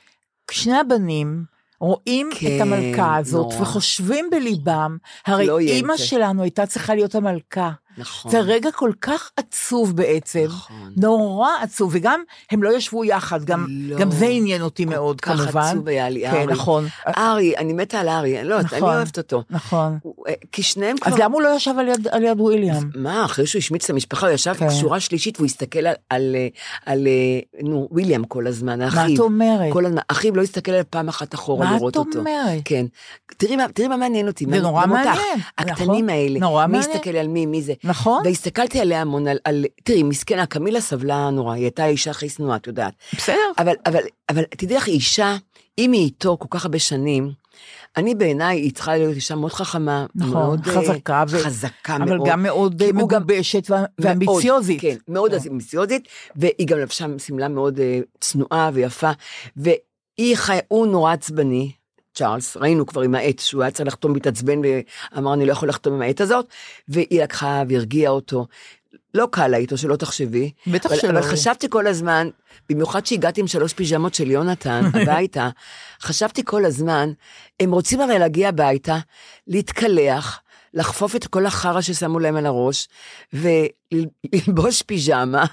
שני 0.51 0.77
הבנים 0.77 1.43
רואים 1.79 2.29
כן, 2.39 2.55
את 2.55 2.61
המלכה 2.61 3.17
הזאת 3.17 3.51
נורא. 3.51 3.61
וחושבים 3.61 4.29
בליבם, 4.31 4.97
הרי 5.25 5.45
לא 5.47 5.59
אימא. 5.59 5.97
שלנו 5.97 6.43
הייתה 6.43 6.65
צריכה 6.65 6.95
להיות 6.95 7.15
המלכה. 7.15 7.71
נכון. 7.99 8.31
זה 8.31 8.39
רגע 8.39 8.71
כל 8.71 8.91
כך 9.01 9.31
עצוב 9.37 9.95
בעצם, 9.95 10.45
נכון. 10.45 10.93
נורא 10.97 11.49
עצוב, 11.61 11.89
וגם 11.93 12.21
הם 12.51 12.63
לא 12.63 12.77
ישבו 12.77 13.05
יחד, 13.05 13.43
גם, 13.43 13.65
לא. 13.69 13.97
גם 13.97 14.11
זה 14.11 14.25
עניין 14.25 14.61
אותי 14.61 14.85
מאוד 14.85 15.21
כל 15.21 15.31
כך 15.31 15.41
כמובן. 15.41 15.61
עצוב 15.61 15.87
היה 15.87 16.09
לי, 16.09 16.21
כן, 16.21 16.35
ארי. 16.35 16.45
נכון, 16.45 16.87
ארי, 17.17 17.57
אני 17.57 17.73
מתה 17.73 17.99
על 17.99 18.09
ארי, 18.09 18.43
לא, 18.43 18.55
יודעת, 18.55 18.73
אני 18.73 18.81
נכון. 18.81 18.95
אוהבת 18.95 19.17
אותו. 19.17 19.43
נכון. 19.49 19.97
אה, 20.27 20.33
כי 20.51 20.63
שניהם 20.63 20.97
כבר... 20.97 21.13
אז 21.13 21.19
למה 21.19 21.33
הוא 21.33 21.41
לא 21.41 21.55
ישב 21.55 21.73
על 21.79 21.87
יד, 21.87 22.07
על 22.07 22.23
יד 22.23 22.39
וויליאם? 22.39 22.89
מה, 22.95 23.25
אחרי 23.25 23.47
שהוא 23.47 23.59
השמיץ 23.59 23.83
את 23.83 23.89
המשפחה, 23.89 24.27
הוא 24.27 24.33
ישב 24.33 24.53
כן. 24.53 24.67
בשורה 24.67 24.99
שלישית 24.99 25.37
והוא 25.37 25.45
הסתכל 25.45 25.79
על, 25.79 25.95
על, 26.09 26.35
אה, 26.35 26.47
על 26.85 27.07
אה, 27.07 27.63
נו, 27.69 27.87
וויליאם 27.91 28.23
כל 28.23 28.47
הזמן, 28.47 28.79
מה 28.79 28.85
האחיו. 28.85 29.15
את 29.15 29.19
אומרת? 29.19 29.73
כל 29.73 29.85
הזמן, 29.85 30.01
אחיו 30.07 30.35
לא 30.35 30.41
הסתכל 30.41 30.71
עליו 30.71 30.83
פעם 30.89 31.07
אחת 31.07 31.33
אחורה 31.35 31.65
מה 31.65 31.75
לראות 31.75 31.93
את 31.93 31.97
אותו. 31.97 32.19
אומרת? 32.19 32.61
כן. 32.65 32.85
תראי 33.37 33.55
מה, 33.55 33.65
מה 33.89 33.97
מעניין 33.97 34.27
אותי. 34.27 34.45
זה 34.49 34.59
נורא 34.59 34.85
מעניין, 34.85 35.15
הקטנים 35.57 35.89
נכון. 35.89 36.09
האלה. 36.09 36.39
נורא 36.39 36.65
מי 36.65 36.77
מעניין. 36.77 36.95
הסתכל 36.95 37.17
על 37.17 37.27
מי, 37.27 37.45
מי 37.45 37.61
זה. 37.61 37.73
נכון? 37.89 38.21
והסתכלתי 38.25 38.79
עליה 38.79 39.01
המון, 39.01 39.27
על, 39.27 39.37
על... 39.43 39.65
תראי, 39.83 40.03
מסכנה, 40.03 40.45
קמילה 40.45 40.81
סבלה 40.81 41.29
נורא, 41.29 41.53
היא 41.53 41.63
הייתה 41.63 41.85
אישה 41.85 42.11
הכי 42.11 42.29
שנואה, 42.29 42.55
את 42.55 42.67
יודעת. 42.67 42.93
בסדר. 43.13 43.35
אבל, 43.57 43.73
אבל, 43.85 43.99
אבל 44.29 44.43
תדעי 44.43 44.77
לך, 44.77 44.87
אישה, 44.87 45.35
אם 45.77 45.91
היא 45.91 46.01
איתו 46.03 46.37
כל 46.39 46.47
כך 46.49 46.65
הרבה 46.65 46.79
שנים, 46.79 47.31
אני 47.97 48.15
בעיניי, 48.15 48.59
היא 48.59 48.71
צריכה 48.73 48.97
להיות 48.97 49.15
אישה 49.15 49.35
מאוד 49.35 49.51
חכמה, 49.53 50.05
נכון, 50.15 50.31
מאוד 50.31 50.67
אה, 50.67 50.73
חזקה 50.73 51.23
ו- 51.29 51.39
חזקה 51.39 51.95
אבל 51.95 52.17
מאוד. 52.17 52.27
גם 52.29 52.43
מאוד 52.43 52.77
גם- 52.77 52.97
מגובשת 52.97 53.69
מאוד, 53.69 53.81
ואמביציוזית. 53.99 54.81
כן, 54.81 54.95
מאוד 55.07 55.31
כן. 55.31 55.49
אמביציוזית, 55.51 56.07
והיא 56.35 56.67
גם 56.67 56.77
לבשה 56.77 57.05
שמלה 57.17 57.47
מאוד 57.47 57.79
אה, 57.79 57.99
צנועה 58.19 58.69
ויפה, 58.73 59.11
והיא 59.57 60.35
חיה, 60.35 60.59
הוא 60.67 60.87
נורא 60.87 61.13
עצבני. 61.13 61.71
צ'ארלס, 62.19 62.57
ראינו 62.57 62.85
כבר 62.85 63.01
עם 63.01 63.15
העט, 63.15 63.39
שהוא 63.39 63.63
היה 63.63 63.71
צריך 63.71 63.87
לחתום 63.87 64.11
והתעצבן 64.11 64.61
ואמר 65.13 65.33
אני 65.33 65.45
לא 65.45 65.51
יכול 65.51 65.69
לחתום 65.69 65.93
עם 65.93 66.01
העט 66.01 66.21
הזאת, 66.21 66.45
והיא 66.87 67.23
לקחה 67.23 67.63
והרגיעה 67.69 68.11
אותו. 68.11 68.47
לא 69.13 69.27
קל 69.31 69.47
לה 69.47 69.57
איתו, 69.57 69.77
שלא 69.77 69.95
תחשבי. 69.95 70.51
בטח 70.67 70.85
אבל, 70.85 70.99
שלא. 70.99 71.09
אבל 71.09 71.21
חשבתי 71.21 71.67
כל 71.69 71.87
הזמן, 71.87 72.29
במיוחד 72.69 73.05
שהגעתי 73.05 73.41
עם 73.41 73.47
שלוש 73.47 73.73
פיג'מות 73.73 74.13
של 74.13 74.31
יונתן 74.31 74.81
הביתה, 74.93 75.49
חשבתי 76.01 76.41
כל 76.45 76.65
הזמן, 76.65 77.11
הם 77.59 77.71
רוצים 77.71 78.01
הרי 78.01 78.19
להגיע 78.19 78.49
הביתה, 78.49 78.97
להתקלח, 79.47 80.41
לחפוף 80.73 81.15
את 81.15 81.27
כל 81.27 81.45
החרא 81.45 81.81
ששמו 81.81 82.19
להם 82.19 82.35
על 82.35 82.45
הראש, 82.45 82.87
וללבוש 83.33 84.81
פיג'מה, 84.81 85.45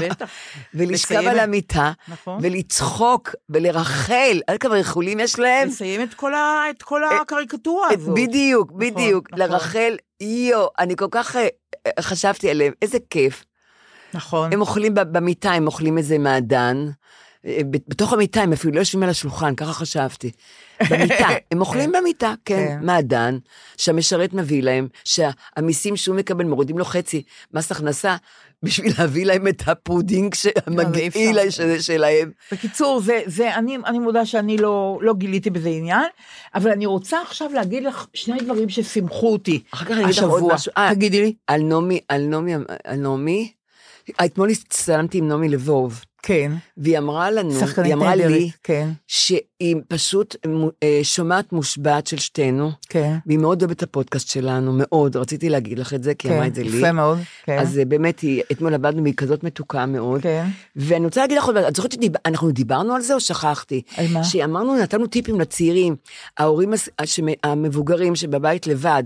בטח. 0.00 0.28
ולשכב 0.74 1.14
על 1.28 1.38
המיטה, 1.38 1.92
נכון. 2.08 2.38
ולצחוק, 2.42 3.34
ולרחל, 3.48 4.40
עד 4.46 4.58
כמה 4.58 4.74
ריחולים 4.74 5.20
יש 5.20 5.38
להם? 5.38 5.68
לסיים 5.68 6.02
את 6.02 6.14
כל 6.14 6.34
ה- 6.34 6.62
את 6.70 6.82
כל 6.82 7.00
הקריקטורה 7.04 7.88
את- 7.92 7.98
הזאת. 7.98 8.14
בדיוק, 8.14 8.72
בדיוק, 8.72 9.26
נכון. 9.32 9.38
לרחל, 9.38 9.96
יו, 10.20 10.66
אני 10.78 10.96
כל 10.96 11.08
כך 11.10 11.36
אה, 11.36 11.48
אה, 11.86 12.02
חשבתי 12.02 12.50
עליהם, 12.50 12.72
איזה 12.82 12.98
כיף. 13.10 13.44
נכון. 14.14 14.52
הם 14.52 14.60
אוכלים 14.60 14.94
במיטה, 14.94 15.52
הם 15.52 15.66
אוכלים 15.66 15.98
איזה 15.98 16.18
מעדן. 16.18 16.86
אה, 17.46 17.58
בתוך 17.88 18.12
המיטה, 18.12 18.42
הם 18.42 18.52
אפילו 18.52 18.72
לא 18.74 18.78
יושבים 18.78 19.02
על 19.02 19.08
השולחן, 19.08 19.54
ככה 19.54 19.72
חשבתי. 19.72 20.30
במיטה, 20.90 21.28
הם 21.50 21.60
אוכלים 21.60 21.92
במיטה, 21.92 22.34
כן, 22.44 22.66
כן. 22.68 22.86
מעדן, 22.86 23.38
שהמשרת 23.76 24.32
מביא 24.32 24.62
להם, 24.62 24.88
שהמיסים 25.04 25.96
שהוא 25.96 26.16
מקבל, 26.16 26.44
מורידים 26.44 26.78
לו 26.78 26.84
חצי 26.84 27.22
מס 27.54 27.72
הכנסה, 27.72 28.16
בשביל 28.62 28.92
להביא 28.98 29.26
להם 29.26 29.48
את 29.48 29.62
הפודינג 29.66 30.34
המגעיל 30.66 31.38
אי 31.38 31.50
של- 31.50 31.80
שלהם. 31.80 32.30
בקיצור, 32.52 33.00
זה, 33.00 33.20
זה, 33.26 33.54
אני, 33.54 33.76
אני 33.86 33.98
מודה 33.98 34.26
שאני 34.26 34.56
לא, 34.58 34.98
לא 35.02 35.14
גיליתי 35.14 35.50
בזה 35.50 35.68
עניין, 35.68 36.02
אבל 36.54 36.70
אני 36.70 36.86
רוצה 36.86 37.22
עכשיו 37.22 37.50
להגיד 37.54 37.82
לך 37.84 38.06
שני 38.14 38.38
דברים 38.38 38.68
ששימחו 38.68 39.32
אותי 39.32 39.62
אחר 39.74 39.84
כך 39.84 39.90
אני 39.90 40.04
אגיד 40.04 40.14
לך 40.16 40.22
עוד. 40.24 40.52
משהו. 40.52 40.72
אה, 40.78 40.94
תגידי 40.94 41.22
לי. 41.22 41.34
על 41.46 41.62
נעמי, 41.62 42.00
על 42.08 42.22
נעמי, 42.26 42.54
על 42.84 42.96
נעמי, 42.96 43.52
אתמול 44.24 44.50
הצטלמתי 44.50 45.18
עם 45.18 45.28
נעמי 45.28 45.48
לבוב, 45.48 46.04
כן. 46.26 46.52
והיא 46.76 46.98
אמרה 46.98 47.30
לנו, 47.30 47.50
היא 47.84 47.94
אמרה 47.94 48.14
לי, 48.14 48.24
נהדרת. 48.24 48.50
כן, 48.62 48.88
שהיא 49.06 49.76
פשוט 49.88 50.36
אה, 50.82 51.00
שומעת 51.02 51.52
מושבעת 51.52 52.06
של 52.06 52.18
שתינו, 52.18 52.70
כן. 52.88 53.16
והיא 53.26 53.38
מאוד 53.38 53.62
אוהבת 53.62 53.76
את 53.76 53.82
הפודקאסט 53.82 54.28
שלנו, 54.28 54.72
מאוד, 54.76 55.16
רציתי 55.16 55.48
להגיד 55.48 55.78
לך 55.78 55.94
את 55.94 56.02
זה, 56.02 56.14
כי 56.14 56.28
היא 56.28 56.34
אמרה 56.34 56.44
כן, 56.44 56.50
את 56.50 56.54
זה 56.54 56.62
לי. 56.62 56.78
יפה 56.78 56.92
מאוד. 56.92 57.18
כן. 57.44 57.58
אז 57.58 57.78
אה, 57.78 57.84
באמת, 57.84 58.20
היא, 58.20 58.42
אתמול 58.52 58.74
עבדנו 58.74 59.02
והיא 59.02 59.14
כזאת 59.14 59.44
מתוקה 59.44 59.86
מאוד. 59.86 60.22
כן. 60.22 60.46
ואני 60.76 61.04
רוצה 61.04 61.20
להגיד 61.20 61.38
לך 61.38 61.50
את 61.68 61.76
זוכרת 61.76 61.94
שאנחנו 62.02 62.50
דיברנו 62.50 62.94
על 62.94 63.00
זה 63.00 63.14
או 63.14 63.20
שכחתי? 63.20 63.82
על 63.96 64.06
מה? 64.08 64.24
שאמרנו, 64.24 64.76
נתנו 64.76 65.06
טיפים 65.06 65.40
לצעירים, 65.40 65.96
ההורים 66.38 66.72
המבוגרים 67.44 68.16
שבבית 68.16 68.66
לבד, 68.66 69.02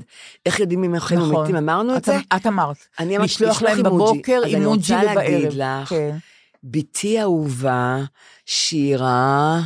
איך 0.46 0.60
יודעים 0.60 0.84
אם 0.84 0.94
הם 0.94 0.96
נכון. 0.96 1.42
מתים, 1.42 1.56
אמרנו 1.56 1.92
את 1.92 1.98
את, 1.98 2.04
זה? 2.04 2.16
את 2.36 2.46
אמרת. 2.46 2.76
אני 2.98 3.16
אמרתי, 3.16 3.32
לשלוח 3.32 3.62
להם 3.62 3.86
אימוג'י. 3.86 4.12
בבוקר 4.12 4.40
אז 4.46 4.54
אני 4.54 4.66
רוצה 4.66 5.02
להגיד 5.02 5.52
ובערב. 5.52 5.82
לך, 5.82 5.88
כן. 5.88 6.16
בתי 6.62 7.18
האהובה, 7.18 8.04
שירה, 8.46 9.60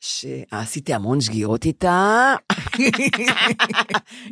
שעשיתי 0.00 0.94
המון 0.94 1.20
שגיאות 1.20 1.64
איתה, 1.64 2.34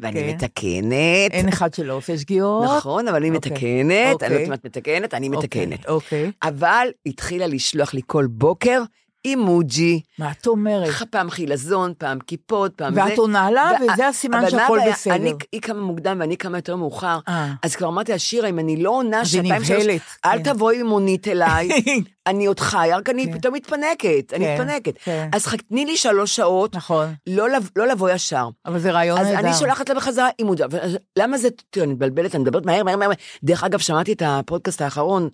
ואני 0.03 0.21
כן. 0.21 0.29
מתקנת. 0.29 1.31
אין 1.31 1.49
אחד 1.49 1.75
שלא 1.75 1.95
עושה 1.95 2.19
שגיאות. 2.19 2.65
נכון, 2.77 3.09
אבל 3.09 3.23
היא 3.23 3.33
אוקיי. 3.33 3.53
מתקנת, 3.53 3.63
אני 3.93 4.09
לא 4.09 4.13
אוקיי. 4.13 4.33
יודעת 4.33 4.49
אם 4.49 4.53
את 4.53 4.65
מתקנת, 4.65 5.15
אני 5.15 5.29
אוקיי, 5.29 5.67
מתקנת. 5.67 5.87
אוקיי. 5.89 6.31
אבל 6.43 6.89
התחילה 7.07 7.47
לשלוח 7.47 7.95
לי 7.95 8.01
כל 8.07 8.27
בוקר 8.27 8.83
אימוג'י, 9.25 10.01
מה 10.19 10.31
את 10.41 10.47
אומרת? 10.47 10.89
פעם 11.11 11.31
חילזון, 11.31 11.93
פעם 11.99 12.19
קיפוד, 12.19 12.71
פעם 12.71 12.95
זה. 12.95 13.01
ואת 13.05 13.19
עונה 13.19 13.51
לה, 13.51 13.71
וה- 13.81 13.93
וזה 13.93 14.09
הסימן 14.09 14.51
שהכל? 14.51 14.79
בסדר. 14.93 15.15
אני, 15.15 15.33
היא 15.53 15.61
קמה 15.61 15.81
מוקדם 15.81 16.17
ואני 16.21 16.37
קמה 16.37 16.59
יותר 16.59 16.77
מאוחר. 16.77 17.19
אה. 17.29 17.53
אז 17.63 17.77
כבר 17.77 17.89
אמרתי 17.89 18.13
לה, 18.13 18.19
שירה, 18.19 18.49
אם 18.49 18.59
אני 18.59 18.83
לא 18.83 18.91
עונה 18.91 19.21
אז 19.21 19.35
היא 19.35 19.43
שעתיים 19.43 19.65
שלוש, 19.65 19.83
נבהלת, 19.85 20.01
אל 20.27 20.39
כן. 20.45 20.53
תבואי 20.53 20.81
עם 20.81 20.87
מונית 20.87 21.29
אליי, 21.29 21.69
אני 22.27 22.47
עוד 22.47 22.61
חיה, 22.61 22.97
רק 22.97 23.09
אני 23.09 23.27
כן. 23.27 23.39
פתאום 23.39 23.55
מתפנקת, 23.55 24.33
אני 24.33 24.45
כן, 24.45 24.55
מתפנקת. 24.55 24.99
כן. 25.05 25.29
אז 25.33 25.47
תני 25.69 25.85
לי 25.85 25.97
שלוש 25.97 26.37
שעות, 26.37 26.77
נכון. 26.77 27.15
לא 27.27 27.47
לא 27.77 27.87
לבוא 27.87 28.11
ישר. 28.11 28.49
אבל 28.67 28.79
זה 28.79 28.91
רעיון 28.91 29.19
אז 29.21 29.27
נהדר. 29.27 29.39
אני 29.49 29.55
שולחת 29.55 29.89
לה 29.89 29.95
בחזרה. 29.95 30.29
אבל- 30.65 30.79
אז 30.81 30.99
למה 31.19 31.39
זה, 31.39 31.49
תראי, 31.71 31.85
אני 31.87 31.93
מתבלבלת, 31.93 32.35
אני 32.35 32.43
מדברת 32.43 32.67
מהר, 32.67 32.85
מהר, 32.85 32.97
מהר. 32.97 33.11
דרך 33.45 33.65
אגב, 33.65 33.79
שמעתי 33.79 34.13
את 34.13 34.23
הפודקאסט 34.27 34.83
האחרון, 34.83 35.29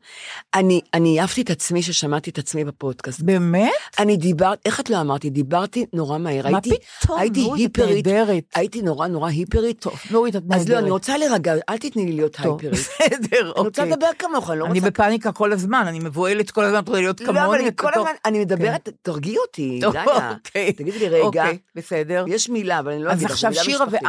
אני 0.55 0.81
אני 0.95 1.21
העפתי 1.21 1.41
את 1.43 1.51
עצמי 1.51 1.83
ששמעתי 1.83 2.31
את 2.31 2.39
עצמי 2.39 2.65
בפודקאסט. 2.65 3.21
באמת? 3.21 3.71
אני 3.99 4.17
דיברת, 4.17 4.59
איך 4.65 4.81
את 4.81 4.91
לא 4.91 5.01
אמרתי? 5.01 5.31
דיברתי 5.31 5.87
נורא 5.93 6.19
מהר. 6.19 6.51
מה 6.51 6.59
הייתי, 6.65 6.77
פתאום? 7.01 7.19
הייתי 7.19 7.41
נורית, 7.43 7.61
היפרית. 7.79 8.07
נהדרת. 8.07 8.45
הייתי 8.55 8.83
נורא 8.83 9.07
נורא 9.07 9.31
היפרית. 9.31 9.81
טוב, 9.81 9.95
נורית, 10.11 10.37
את 10.37 10.43
נהדרת. 10.43 10.61
אז 10.61 10.69
לא, 10.69 10.79
אני 10.79 10.91
רוצה 10.91 11.19
להירגע, 11.19 11.55
אל 11.69 11.79
תתני 11.79 12.07
לי 12.07 12.13
להיות 12.13 12.37
טוב, 12.43 12.61
הייפרית. 12.61 12.73
בסדר, 12.81 13.41
אני 13.41 13.49
רוצה 13.49 13.83
אוקיי. 13.83 13.87
לדבר 13.93 14.07
כמוך, 14.19 14.51
אני 14.51 14.59
לא 14.59 14.65
אני 14.67 14.79
רוצה... 14.79 14.91
בפאניקה 14.91 15.33
כל 15.33 15.53
הזמן, 15.53 15.85
אני 15.87 15.99
מבוהלת 15.99 16.51
כל 16.51 16.65
הזמן, 16.65 16.78
את 16.79 16.89
רוצה 16.89 17.01
להיות 17.01 17.19
כמוני. 17.21 17.39
לא, 17.39 17.47
אבל 17.47 17.55
אני 17.55 17.71
כל 17.77 17.91
הזמן, 17.95 18.11
אני 18.25 18.39
מדברת, 18.41 18.89
תרגיעי 19.03 19.37
אותי, 19.39 19.79
דליה. 19.83 20.05
אוקיי. 20.33 20.73
תגידי 20.73 20.99
לי 20.99 21.09
רגע, 21.09 21.23
אוקיי, 21.27 21.59
בסדר. 21.75 22.25
יש 22.29 22.49
מילה, 22.49 22.79
אבל 22.79 22.93
אני 22.93 23.03
לא 23.03 23.11
אז 23.11 23.17
אגיד 23.17 23.25
לך, 23.27 23.33
עכשיו 23.33 23.51
מילה 23.51 23.63
שירה. 23.65 23.87
ואת 23.91 24.03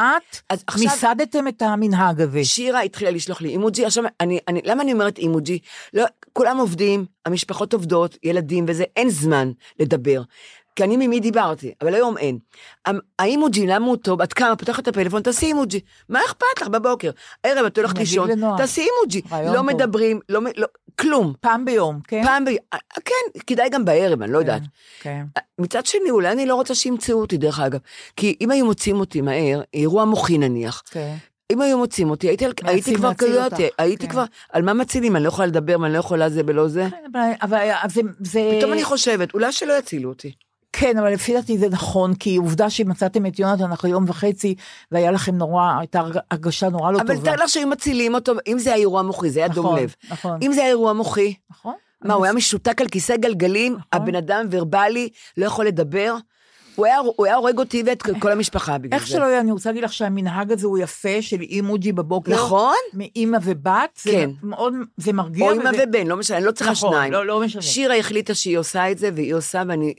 אז 0.49 0.63
עכשיו- 0.67 0.84
מיסדתם 0.89 1.47
את 1.47 1.61
המנהג 1.61 2.22
הזה. 2.22 2.45
שירה 2.45 2.82
התחילה 2.82 3.11
לשלוח 3.11 3.41
לי 3.41 3.49
אימוג'י, 3.49 3.86
עכשיו, 3.86 4.03
למה 4.63 4.82
אני 4.84 4.93
אומרת 4.93 5.17
אימוג'י? 5.17 5.59
לא, 5.93 6.05
כולם 6.34 6.57
עובדים, 6.57 7.05
המשפחות 7.26 7.74
עובדות, 7.74 8.17
ילדים 8.24 8.65
וזה, 8.67 8.84
אין 8.95 9.09
זמן 9.09 9.51
לדבר. 9.80 10.22
כי 10.80 10.84
אני 10.84 10.97
ממי 11.07 11.19
דיברתי, 11.19 11.73
אבל 11.82 11.93
היום 11.95 12.17
אין. 12.17 12.39
המ- 12.86 12.99
האימוג'י, 13.19 13.67
למה 13.67 13.86
הוא 13.86 13.95
טוב? 13.97 14.21
את 14.21 14.34
קמה, 14.34 14.55
פותחת 14.55 14.84
את 14.84 14.88
הפלאפון, 14.88 15.21
תעשי 15.21 15.45
אימוג'י. 15.45 15.80
מה 16.09 16.19
אכפת 16.27 16.61
לך 16.61 16.67
בבוקר? 16.67 17.11
ערב, 17.43 17.65
את 17.65 17.77
הולכת 17.77 17.97
לישון. 17.97 18.30
תעשי 18.57 18.82
אימוג'י. 18.82 19.21
לא 19.45 19.53
טוב. 19.55 19.61
מדברים, 19.61 20.19
לא, 20.30 20.41
לא, 20.57 20.67
כלום. 20.99 21.34
פעם 21.41 21.65
ביום, 21.65 21.99
כן? 22.07 22.23
פעם 22.23 22.45
ב... 22.45 22.49
כן, 23.05 23.39
כדאי 23.47 23.69
גם 23.69 23.86
בערב, 23.86 24.21
אני 24.21 24.32
לא 24.32 24.38
יודעת. 24.38 24.61
כן. 25.01 25.23
מצד 25.59 25.86
שני, 25.86 26.09
אולי 26.09 26.32
אני 26.32 26.45
לא 26.45 26.55
רוצה 26.55 26.75
שימצאו 26.75 27.21
אותי, 27.21 27.38
דרך 27.38 27.59
אגב. 27.59 27.80
כי 28.15 28.36
אם 28.41 28.51
היו 28.51 28.65
מוצאים 28.65 28.99
אותי 28.99 29.21
מהר, 29.21 29.61
אירוע 29.73 30.05
מוחי 30.05 30.38
נניח, 30.38 30.84
כן. 30.91 31.15
אם 31.51 31.61
היו 31.61 31.77
מוצאים 31.77 32.09
אותי, 32.09 32.27
הייתי, 32.27 32.45
מנסים 32.45 32.67
הייתי 32.67 32.95
כבר 32.95 33.13
כזאת, 33.13 33.53
הייתי 33.77 34.05
כן. 34.07 34.11
כבר, 34.11 34.23
על 34.51 34.61
מה 34.61 34.73
מצילים? 34.73 35.15
אני 35.15 35.23
לא 35.23 35.30
יכולה 35.30 35.47
לדבר, 35.47 35.75
ואני 35.82 35.93
לא 35.93 35.99
יכולה 35.99 36.30
זה 36.30 36.41
ולא 36.47 36.67
זה. 36.67 36.88
כן, 36.91 36.97
אבל- 37.11 37.32
אבל 37.41 37.89
זה... 37.89 38.01
זה- 38.19 38.51
פתאום 38.57 38.73
אני 38.73 38.84
חושבת, 38.84 39.34
אולי 39.34 39.51
שלא 39.51 39.73
יצילו 39.73 40.09
אותי. 40.09 40.32
כן, 40.74 40.97
אבל 40.97 41.13
לפי 41.13 41.34
דעתי 41.34 41.57
זה 41.57 41.70
נכון, 41.70 42.13
כי 42.13 42.36
עובדה 42.36 42.70
שמצאתם 42.70 43.26
את 43.26 43.39
יונתן 43.39 43.72
אחרי 43.72 43.89
יום 43.91 44.05
וחצי, 44.07 44.55
והיה 44.91 45.11
לכם 45.11 45.36
נורא, 45.36 45.72
הייתה 45.80 46.01
הרגשה 46.32 46.70
נורא 46.70 46.91
לא 46.91 46.99
אבל 47.01 47.15
טובה. 47.15 47.26
תאר 47.36 47.43
לך 47.43 47.49
שהיו 47.49 47.67
מצילים 47.67 48.15
אותו, 48.15 48.34
אם 48.47 48.59
זה 48.59 48.70
היה 48.70 48.80
אירוע 48.80 49.01
מוחי, 49.01 49.30
זה 49.30 49.39
היה 49.39 49.47
דום 49.49 49.65
נכון, 49.65 49.80
לב. 49.80 49.95
נכון, 50.11 50.39
אם 50.41 50.53
זה 50.53 50.61
היה 50.61 50.70
אירוע 50.70 50.93
מוחי, 50.93 51.34
נכון. 51.51 51.74
מה, 52.01 52.13
הוא 52.13 52.26
היה 52.26 52.34
משותק 52.34 52.82
על 52.82 52.88
כיסא 52.88 53.15
גלגלים, 53.17 53.78
הבן 53.93 54.15
אדם 54.15 54.45
ורבלי, 54.51 55.09
לא 55.38 55.45
יכול 55.45 55.65
לדבר? 55.65 56.15
הוא 56.76 56.86
היה- 56.86 56.97
הוא 57.15 57.26
היה 57.26 57.36
הורג 57.36 57.57
אותי 57.59 57.84
ואת 57.86 58.03
כל 58.20 58.32
המשפחה 58.32 58.78
בגלל 58.78 58.93
איך 58.99 59.07
זה. 59.07 59.13
שלא 59.13 59.24
יהיה, 59.26 59.39
אני 59.39 59.51
רוצה 59.51 59.70
להגיד 59.70 59.84
לך 59.84 59.93
שהמנהג 59.93 60.51
הזה 60.51 60.67
הוא 60.67 60.78
יפה, 60.78 61.22
של 61.22 61.41
אימוג'י 61.41 61.91
בבוקר. 61.91 62.32
נכון? 62.34 62.76
מאימא 62.93 63.38
ובת, 63.43 63.99
זה 64.03 64.11
כן. 64.11 64.30
מאוד, 64.43 64.74
זה 64.97 65.13
מרגיע. 65.13 65.51
או 65.51 65.57
וזה- 65.57 65.84
ובן, 65.88 66.07
לא 66.07 66.17
משנה, 66.17 66.38
אני 66.38 66.45
לא 66.45 66.51
צריכה 66.51 66.72
נכון, 66.72 66.91
שניים. 66.93 67.13
לא, 67.13 67.26
לא 67.26 67.39
משנה. 67.39 67.61
שירה 67.61 67.95
החליטה 67.97 68.34
שהיא 68.34 68.57
עושה 68.57 68.91
את 68.91 68.97
זה, 68.97 69.09
והיא 69.15 69.34
עושה, 69.34 69.63
ואני 69.67 69.93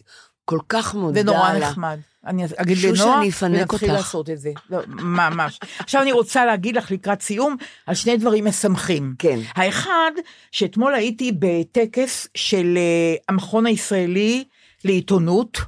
כל 0.44 0.58
כך 0.68 0.94
מודה 0.94 1.20
זה 1.20 1.30
לה. 1.30 1.36
נורא 1.36 1.52
נחמד. 1.52 1.98
אני 2.26 2.44
אגיד 2.56 2.76
שושה, 2.76 3.04
לנועה, 3.04 3.18
אני 3.18 3.28
אפנק 3.28 3.72
ונתחיל 3.72 3.90
אותך. 3.90 4.00
לעשות 4.00 4.30
את 4.30 4.38
זה. 4.38 4.50
לא, 4.70 4.78
ממש. 4.88 5.60
עכשיו 5.78 6.02
אני 6.02 6.12
רוצה 6.12 6.44
להגיד 6.44 6.76
לך 6.76 6.90
לקראת 6.90 7.22
סיום 7.22 7.56
על 7.86 7.94
שני 7.94 8.16
דברים 8.16 8.44
משמחים. 8.44 9.14
כן. 9.18 9.38
האחד, 9.54 10.10
שאתמול 10.52 10.94
הייתי 10.94 11.32
בטקס 11.38 12.28
של 12.34 12.74
אה, 12.76 13.14
המכון 13.28 13.66
הישראלי 13.66 14.44
לעיתונות. 14.84 15.58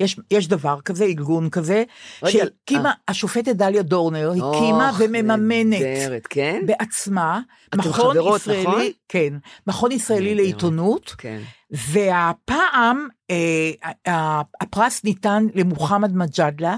יש, 0.00 0.16
יש 0.30 0.48
דבר 0.48 0.80
כזה, 0.80 1.04
ארגון 1.04 1.50
כזה, 1.50 1.84
רגע, 2.22 2.32
שהקימה, 2.32 2.88
אה. 2.88 2.94
השופטת 3.08 3.56
דליה 3.56 3.82
דורנר, 3.82 4.30
הקימה 4.30 4.88
אוח, 4.88 4.96
ומממנת 4.98 5.80
נהדרת, 5.80 6.26
כן? 6.26 6.60
בעצמה, 6.66 7.40
מכון 7.74 7.92
חברות, 7.92 8.40
ישראלי, 8.40 8.62
נכון? 8.62 8.82
כן, 9.08 9.34
מכון 9.66 9.92
ישראלי 9.92 10.30
נהדר. 10.30 10.42
לעיתונות, 10.42 11.14
כן. 11.18 11.40
והפעם 11.70 13.08
אה, 13.30 14.40
הפרס 14.60 15.04
ניתן 15.04 15.46
למוחמד 15.54 16.16
מג'אדלה, 16.16 16.76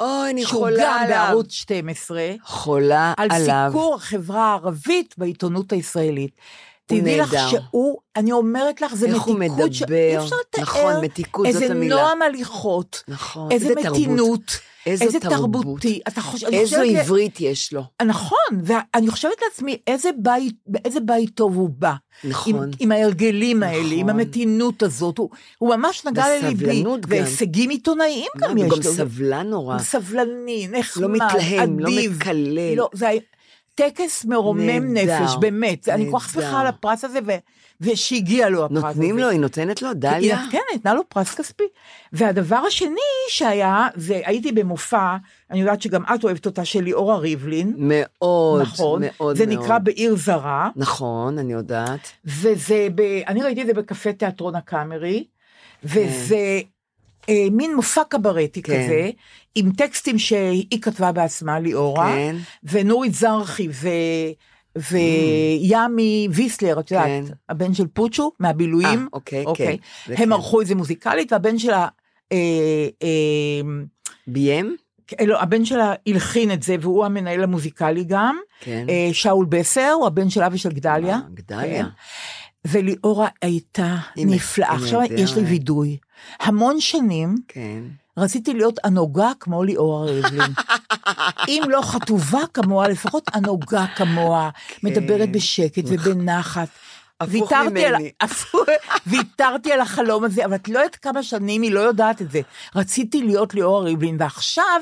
אוי, 0.00 0.30
אני 0.30 0.42
שהוא 0.46 0.58
חולה 0.58 0.84
גם 0.84 0.98
עליו. 1.02 1.16
בערוץ 1.26 1.52
12, 1.52 2.22
חולה 2.42 3.12
על 3.16 3.28
עליו. 3.32 3.68
סיקור 3.72 3.94
החברה 3.94 4.44
הערבית 4.44 5.14
בעיתונות 5.18 5.72
הישראלית. 5.72 6.40
תדעי 6.86 7.18
לך. 7.18 7.36
שהוא, 7.50 7.98
אני 8.16 8.32
אומרת 8.32 8.80
לך, 8.80 8.94
זה 8.94 9.06
איך 9.06 9.22
הוא 9.22 9.38
מתיקות 9.38 9.74
שאי 9.74 9.84
מדבר. 9.84 10.24
אפשר 10.24 10.36
לתאר. 10.48 10.62
נכון, 10.62 11.04
מתיקות, 11.04 11.46
זאת 11.52 11.62
איזה 11.62 11.74
המילה. 11.74 11.96
נועם 11.96 12.22
הליכות, 12.22 13.02
נכון, 13.08 13.52
איזה 13.52 13.74
תרבות. 13.74 13.92
מתינות, 13.92 14.58
איזו 14.90 15.04
איזה 15.04 15.20
תרבות. 15.20 15.62
תרבותי. 15.62 16.00
אתה 16.08 16.20
חושב, 16.20 16.46
איזו 16.46 16.76
חושבת 16.76 16.92
ל- 16.92 16.96
עברית 16.96 17.40
יש 17.40 17.72
לו. 17.72 17.82
נכון, 18.06 18.38
ואני 18.64 19.10
חושבת 19.10 19.32
לעצמי, 19.44 19.76
איזה 19.86 20.10
בית, 20.22 20.54
באיזה 20.66 21.00
בית 21.00 21.30
טוב 21.34 21.56
הוא 21.56 21.70
בא. 21.78 21.94
נכון. 22.24 22.54
עם, 22.64 22.70
עם 22.80 22.92
ההרגלים 22.92 23.62
האלה, 23.62 23.82
נכון. 23.84 23.98
עם 23.98 24.08
המתינות 24.08 24.82
הזאת, 24.82 25.18
הוא, 25.18 25.28
הוא 25.58 25.74
ממש 25.76 26.04
נגע 26.06 26.24
לליבי. 26.28 26.64
בסבלנות 26.64 27.00
גם. 27.06 27.10
והישגים 27.10 27.70
עיתונאיים 27.70 28.28
גם 28.38 28.54
מה, 28.54 28.60
יש 28.60 28.66
הוא 28.70 28.76
לו. 28.78 28.82
גם 28.84 28.92
סבלן 28.96 29.46
נורא. 29.46 29.74
הוא 29.74 29.82
סבלני, 29.82 30.68
נחמד, 30.72 31.02
לא 31.02 31.08
מתלהם, 31.08 31.78
לא 31.78 31.88
אדיב. 31.88 32.16
מקלל. 32.16 32.74
לא, 32.76 32.88
זה 32.92 33.08
טקס 33.78 34.24
מרומם 34.24 34.94
נהדר, 34.94 35.20
נפש, 35.22 35.36
באמת. 35.40 35.88
אני 35.88 36.10
כל 36.10 36.18
כך. 36.18 36.32
שמחה 36.32 36.60
על 36.60 36.66
הפרס 36.66 37.04
הזה, 37.04 37.18
ו, 37.26 37.30
ושהגיע 37.80 38.48
לו 38.48 38.64
הפרס 38.64 38.78
הזה. 38.78 38.86
נותנים 38.86 39.18
לו, 39.18 39.28
היא 39.28 39.40
נותנת 39.40 39.82
לו, 39.82 39.88
היא 39.88 39.96
דליה? 39.96 40.44
כן, 40.52 40.58
נתנה 40.74 40.94
לו 40.94 41.02
פרס 41.08 41.34
כספי. 41.34 41.64
והדבר 42.12 42.56
השני 42.56 43.00
שהיה, 43.28 43.88
זה 43.96 44.20
הייתי 44.24 44.52
במופע, 44.52 45.16
אני 45.50 45.60
יודעת 45.60 45.82
שגם 45.82 46.02
את 46.14 46.24
אוהבת 46.24 46.46
אותה, 46.46 46.64
של 46.64 46.82
ליאורה 46.82 47.16
ריבלין. 47.16 47.74
מאוד, 47.78 48.62
נכון, 48.62 49.02
מאוד 49.04 49.36
זה 49.36 49.46
מאוד. 49.46 49.58
נקרא 49.58 49.78
בעיר 49.78 50.16
זרה, 50.16 50.70
נכון, 50.76 51.38
אני 51.38 51.52
יודעת. 51.52 52.10
וזה, 52.24 52.88
ב, 52.94 53.00
אני 53.26 53.42
ראיתי 53.42 53.62
את 53.62 53.66
זה 53.66 53.74
בקפה 53.74 54.12
תיאטרון 54.12 54.54
הקאמרי, 54.54 55.24
וזה 55.84 56.60
אה, 57.28 57.46
מין 57.50 57.76
מופע 57.76 58.02
קברטי 58.08 58.62
כן. 58.62 58.84
כזה, 58.84 59.10
עם 59.58 59.72
טקסטים 59.72 60.18
שהיא 60.18 60.80
כתבה 60.82 61.12
בעצמה, 61.12 61.58
ליאורה, 61.58 62.12
כן. 62.12 62.36
ונורית 62.64 63.14
זרחי 63.14 63.68
ו... 63.70 63.88
וימי 64.76 66.28
ויסלר, 66.30 66.80
את 66.80 66.90
יודעת, 66.90 67.06
כן. 67.06 67.24
הבן 67.48 67.74
של 67.74 67.86
פוצ'ו, 67.86 68.32
מהבילויים. 68.40 69.00
אה, 69.00 69.06
אוקיי, 69.12 69.44
כן. 69.54 69.76
זה 70.06 70.12
הם 70.12 70.16
כן. 70.16 70.32
ערכו 70.32 70.60
את 70.60 70.66
זה 70.66 70.74
מוזיקלית, 70.74 71.32
והבן 71.32 71.58
שלה, 71.58 71.88
אה, 72.32 72.38
אה, 73.02 73.60
ביים? 74.26 74.76
לא, 75.26 75.42
הבן 75.42 75.64
שלה 75.64 75.94
הלחין 76.06 76.52
את 76.52 76.62
זה, 76.62 76.76
והוא 76.80 77.04
המנהל 77.04 77.42
המוזיקלי 77.42 78.04
גם. 78.04 78.38
כן. 78.60 78.86
אה, 78.88 79.08
שאול 79.12 79.46
בסר, 79.46 79.90
הוא 79.90 80.06
הבן 80.06 80.30
של 80.30 80.42
אבי 80.42 80.58
של 80.58 80.72
גדליה. 80.72 81.14
אה, 81.14 81.20
גדליה. 81.34 81.84
כן. 81.84 81.90
וליאורה 82.66 83.28
הייתה 83.42 83.96
נפלאה. 84.16 84.74
עכשיו. 84.74 85.00
יש 85.10 85.36
לי 85.36 85.42
וידוי. 85.42 85.96
המון 86.40 86.80
שנים 86.80 87.34
כן. 87.48 87.82
רציתי 88.18 88.54
להיות 88.54 88.78
הנוגה 88.84 89.30
כמו 89.40 89.64
ליאורה 89.64 90.04
ריבלין. 90.04 90.52
אם 91.48 91.62
לא 91.68 91.82
חטובה 91.82 92.40
כמוה, 92.54 92.88
לפחות 92.88 93.22
הנוגה 93.32 93.86
כמוה, 93.96 94.50
מדברת 94.82 95.32
בשקט 95.32 95.84
ובנחת. 95.86 96.68
הפוך 97.20 97.52
ויתרתי 97.52 97.84
על, 97.84 97.94
ויתרתי 99.06 99.72
על 99.72 99.80
החלום 99.80 100.24
הזה, 100.24 100.44
אבל 100.44 100.54
את 100.54 100.68
לא 100.68 100.78
יודעת 100.78 100.96
כמה 100.96 101.22
שנים 101.22 101.62
היא 101.62 101.72
לא 101.72 101.80
יודעת 101.80 102.22
את 102.22 102.30
זה. 102.30 102.40
רציתי 102.76 103.22
להיות 103.22 103.54
ליאורה 103.54 103.82
ריבלין, 103.82 104.16
ועכשיו 104.20 104.80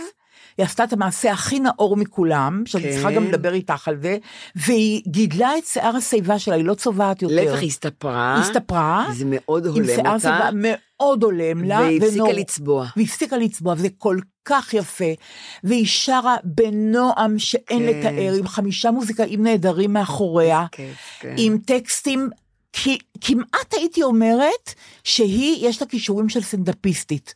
היא 0.59 0.67
עשתה 0.67 0.85
את 0.85 0.93
המעשה 0.93 1.33
הכי 1.33 1.61
נאור 1.61 1.97
מכולם, 1.97 2.63
שאני 2.67 2.83
כן. 2.83 2.91
צריכה 2.91 3.11
גם 3.11 3.25
לדבר 3.25 3.53
איתך 3.55 3.89
על 3.89 3.97
זה, 4.03 4.17
והיא 4.57 5.03
גידלה 5.09 5.59
את 5.59 5.67
שיער 5.67 5.97
השיבה 5.97 6.39
שלה, 6.39 6.55
היא 6.55 6.65
לא 6.65 6.75
צובעת 6.75 7.23
יותר. 7.23 7.35
להפך, 7.35 7.59
היא 7.61 7.69
הסתפרה. 7.69 8.35
הסתפרה, 8.41 9.07
זה 9.13 9.25
מאוד 9.29 9.67
עם 9.67 9.73
הולם 9.73 9.87
שיער 9.87 9.99
אותה. 10.15 10.19
שיבה 10.19 10.51
מאוד 10.55 11.23
הולם 11.23 11.65
לה, 11.65 11.79
והיא 11.81 11.99
הפסיקה 12.03 12.23
ונור- 12.23 12.33
לצבוע. 12.33 12.87
והפסיקה 12.97 13.37
לצבוע, 13.37 13.75
וזה 13.77 13.89
כל 13.99 14.17
כך 14.45 14.75
יפה. 14.75 15.05
והיא 15.65 15.87
שרה 15.87 16.37
בנועם 16.45 17.39
שאין 17.39 17.79
כן. 17.79 17.99
לתאר, 17.99 18.35
עם 18.39 18.47
חמישה 18.47 18.91
מוזיקאים 18.91 19.43
נהדרים 19.43 19.93
מאחוריה, 19.93 20.67
כיף, 20.73 20.97
כן. 21.21 21.35
עם 21.39 21.59
טקסטים, 21.67 22.31
כי, 22.79 22.99
כמעט 23.21 23.75
הייתי 23.75 24.03
אומרת 24.03 24.75
שהיא, 25.05 25.69
יש 25.69 25.83
לה 25.83 25.89
כישורים 25.89 26.29
של 26.29 26.43
סטנדאפיסטית. 26.43 27.35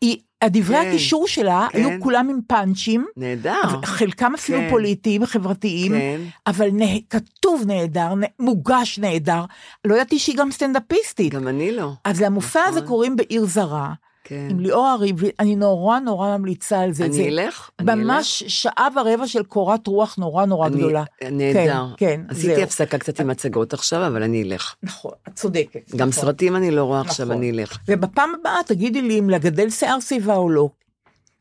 היא, 0.00 0.16
הדברי 0.42 0.76
כן, 0.76 0.88
הקישור 0.88 1.28
שלה 1.28 1.66
כן. 1.70 1.78
היו 1.78 2.00
כולם 2.00 2.28
עם 2.30 2.40
פאנצ'ים. 2.46 3.06
נהדר. 3.16 3.82
חלקם 3.84 4.32
אפילו 4.34 4.58
כן. 4.58 4.70
פוליטיים, 4.70 5.26
חברתיים, 5.26 5.92
כן. 5.92 6.20
אבל 6.46 6.68
נה, 6.72 6.84
כתוב 7.10 7.62
נהדר, 7.66 8.14
נ, 8.14 8.20
מוגש 8.38 8.98
נהדר. 8.98 9.44
לא 9.84 9.94
ידעתי 9.94 10.18
שהיא 10.18 10.36
גם 10.36 10.50
סטנדאפיסטית. 10.50 11.32
גם 11.32 11.48
אני 11.48 11.72
לא. 11.72 11.92
אז 12.04 12.20
למופע 12.22 12.60
הזה 12.64 12.78
נכון. 12.78 12.88
קוראים 12.88 13.16
בעיר 13.16 13.46
זרה, 13.46 13.92
כן. 14.24 14.48
עם 14.50 14.60
ליאור 14.60 14.86
הריב, 14.86 15.16
אני 15.40 15.56
נורא 15.56 15.98
נורא 15.98 16.36
ממליצה 16.38 16.80
על 16.80 16.92
זה. 16.92 17.08
זה 17.10 17.20
אני 17.22 17.28
אלך? 17.28 17.70
אני 17.78 17.94
ממש 18.04 18.42
שעה 18.48 18.88
ורבע 18.96 19.26
של 19.26 19.42
קורת 19.42 19.86
רוח 19.86 20.16
נורא 20.18 20.44
נורא 20.46 20.66
אני- 20.66 20.76
גדולה. 20.76 21.04
נהדר. 21.30 21.86
כן, 21.96 22.06
כן, 22.06 22.20
עשיתי 22.28 22.54
זהו. 22.54 22.62
הפסקה 22.64 22.98
קצת 22.98 23.20
עם 23.20 23.30
הצגות 23.30 23.72
עכשיו, 23.72 24.06
אבל 24.06 24.22
אני 24.22 24.42
אלך. 24.42 24.74
נכון, 24.82 25.12
את 25.28 25.34
צודקת. 25.34 25.90
גם 25.96 26.08
נכון. 26.08 26.22
סרטים 26.22 26.56
אני 26.56 26.70
לא 26.70 26.84
רואה 26.84 27.00
עכשיו, 27.00 27.26
נכון. 27.26 27.36
אני 27.38 27.50
אלך. 27.50 27.78
ובפעם 27.88 28.32
הבאה 28.40 28.58
תגידי 28.66 29.02
לי 29.02 29.18
אם 29.18 29.30
לגדל 29.30 29.70
שיער 29.70 30.00
שיבה 30.00 30.36
או 30.36 30.50
לא. 30.50 30.68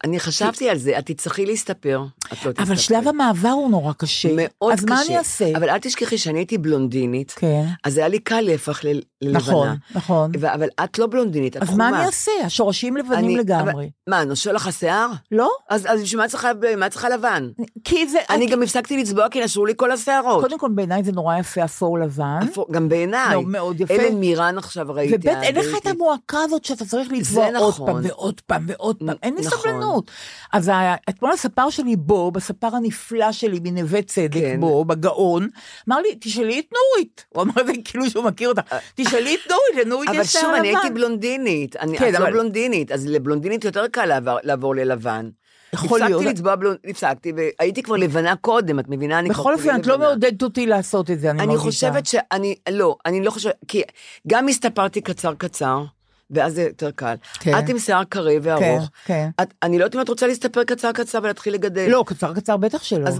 אני 0.04 0.20
חשבתי 0.20 0.70
על 0.70 0.78
זה, 0.78 1.00
את 1.00 1.06
תצטרכי 1.06 1.46
להסתפר. 1.46 2.04
את 2.34 2.46
לא 2.46 2.52
אבל. 2.58 2.76
שלב 2.76 3.08
המעבר 3.08 3.50
הוא 3.50 3.70
נורא 3.72 3.94
קשה. 3.94 4.30
מאוד 4.36 4.74
אז 4.74 4.80
קשה. 4.86 4.94
מה 4.94 5.02
אני 5.08 5.18
אעשה? 5.18 5.58
אבל 5.58 5.70
אל 5.70 5.78
תשכחי 5.80 6.18
שאני 6.18 6.40
הייתי 6.40 6.58
בלונדינית, 6.58 7.32
כן, 7.32 7.64
אז 7.84 7.98
היה 7.98 8.08
לי 8.08 8.20
קל 8.20 8.42
להפך 8.42 8.86
ל- 9.22 9.28
ללבנה. 9.28 9.40
נכון, 9.40 9.68
נכון. 9.96 10.32
ו- 10.40 10.54
אבל 10.54 10.68
את 10.84 11.00
לא 11.00 11.08
בלונדינית, 11.08 11.58
את 11.58 11.62
אז 11.62 11.68
חומה. 11.70 11.92
מה 11.92 11.98
אני 11.98 12.06
אעשה? 12.06 12.32
השורשים 12.46 12.98
לבנים 12.98 13.26
אני- 13.26 13.38
לגמרי. 13.38 13.72
אבל- 13.74 13.86
מה, 14.10 14.24
נושא 14.24 14.50
לך 14.50 14.68
השיער? 14.68 15.10
לא? 15.32 15.50
אז 15.70 15.86
אז 15.90 16.02
בשביל 16.02 16.20
מה 16.20 16.26
את 16.26 16.30
צריכה- 16.30 16.52
מה 16.78 16.86
את 16.86 16.92
צריכה 16.92 17.10
לבן? 17.10 17.50
כי 17.84 18.08
זה... 18.08 18.20
אני 18.30 18.46
גם 18.48 18.64
הפסקתי 18.64 18.98
לצבוע 18.98 19.30
כי 19.30 19.44
נשרו 19.44 19.66
לי 19.66 19.74
כל 19.78 19.92
השערות. 19.92 20.42
קודם 20.44 20.60
כל 20.60 20.70
בעיניי 20.76 21.04
זה 21.04 21.12
נורא 21.12 21.38
יפה 21.38 21.64
אפור 21.64 22.00
לבן. 22.00 22.40
אפור- 22.52 22.68
גם 22.72 22.90
בעיניי. 22.90 23.34
לא, 23.36 23.42
מאוד 23.46 23.82
יפה. 23.82 23.94
אלן 23.94 24.16
מירן 24.16 24.58
עכשיו 24.58 24.86
ראיתי. 24.90 25.16
וב' 25.16 25.28
אין 25.28 25.56
לך 25.56 25.66
את. 25.82 25.88
המועקה 25.88 26.38
הזאת 26.44 26.66
שאתה 26.66 26.86
צריך 26.86 27.12
לצבוע 27.12 27.46
עוד 27.46 27.56
נכון. 27.74 27.86
פעם 27.94 28.00
ועוד 28.04 28.42
פעם 28.48 28.64
ועוד 28.68 28.96
פעם, 29.00 29.16
אין 29.24 29.36
לי 29.36 29.42
נכון. 29.46 29.60
סבלנות. 29.60 30.12
אז 30.54 30.72
אתמול 31.10 31.32
הספר 31.32 31.70
שלי 31.70 31.96
בו, 31.96 32.32
בספר 32.32 32.76
הנפלא 32.76 33.32
שלי 33.32 33.60
מנווה 33.64 34.02
צדק 34.02 34.34
כן. 34.34 34.60
בו, 34.60 34.86
בגאון, 34.86 35.48
אמר 35.90 36.00
לי, 36.00 36.10
תשאלי 36.22 36.60
את 36.60 36.66
נורית. 36.74 37.26
הוא 37.30 37.44
אמר 37.44 37.62
את 37.62 37.66
זה 37.68 37.74
כאילו 37.86 38.10
שהוא 38.10 38.24
מכיר 38.24 38.50
אותה. 38.50 38.62
תשאלי 39.10 39.36
את 39.36 39.52
נורית, 39.52 39.86
לנורית 39.86 40.10
אבל 40.10 40.20
יש 40.20 40.28
שיער 40.32 40.44
שוב, 40.44 40.52
לבן. 40.52 40.60
אני 40.60 40.68
הייתי 40.68 40.90
בלונדינית. 40.90 41.76
אני 41.76 41.98
כן, 41.98 42.12
לא 42.14 42.18
אבל- 42.18 42.32
בלונדינית, 42.32 42.92
אז 42.92 43.08
לבלונדינית 43.08 43.64
יותר 43.66 43.88
קל 43.88 44.06
לעבור- 44.06 44.40
לעבור 44.44 44.76
ללבן. 44.76 45.30
יכול 45.74 46.00
להיות. 46.00 46.12
הפסקתי 46.22 46.34
לצבוע 46.34 46.56
בלונדינית, 46.56 46.96
הפסקתי, 46.96 47.32
והייתי 47.36 47.84
כבר 47.84 47.96
לבנה 47.96 48.36
קודם, 48.36 48.80
את 48.80 48.86
מבינה? 48.88 49.20
אני 49.20 49.30
בכל 49.30 49.54
אופן, 49.54 49.76
את 49.80 49.88
לא. 49.88 49.98
מעודדת 49.98 50.44
אותי 50.44 50.66
לעשות 50.66 51.12
את 51.12 51.20
זה, 51.20 51.30
אני 51.32 51.40
אני 51.40 51.48
מרגישה. 51.48 51.66
חושבת 51.92 52.06
שאני, 52.06 52.56
לא, 52.70 52.96
אני 53.06 53.24
לא 53.24 53.32
חושבת, 53.32 53.54
כי 53.68 53.82
גם 54.28 54.48
הסתפרתי 54.48 55.02
קצר 55.02 55.34
קצר, 55.38 55.84
ואז 56.32 56.54
זה 56.54 56.62
יותר 56.62 56.92
קל. 56.92 57.16
כן. 57.40 57.60
את 57.60 57.70
עם 57.70 57.80
שיער 57.80 58.04
כן, 58.12 58.20
וארוך. 58.42 58.90
כן. 59.06 59.30
את- 59.42 59.54
אני 59.64 59.80
לא 59.80 59.84
יודעת 59.84 59.96
אם 59.96 60.02
את 60.02 60.10
רוצה 60.10 60.28
להסתפר 60.28 60.64
קצר 60.64 60.92
קצר 60.92 61.20
ולהתחיל 61.24 61.54
לגדל. 61.54 61.88
לא, 61.90 62.04
קצר 62.08 62.34
קצר 62.34 62.58
בטח 62.58 62.84
שלא. 62.84 63.08
אז- 63.08 63.20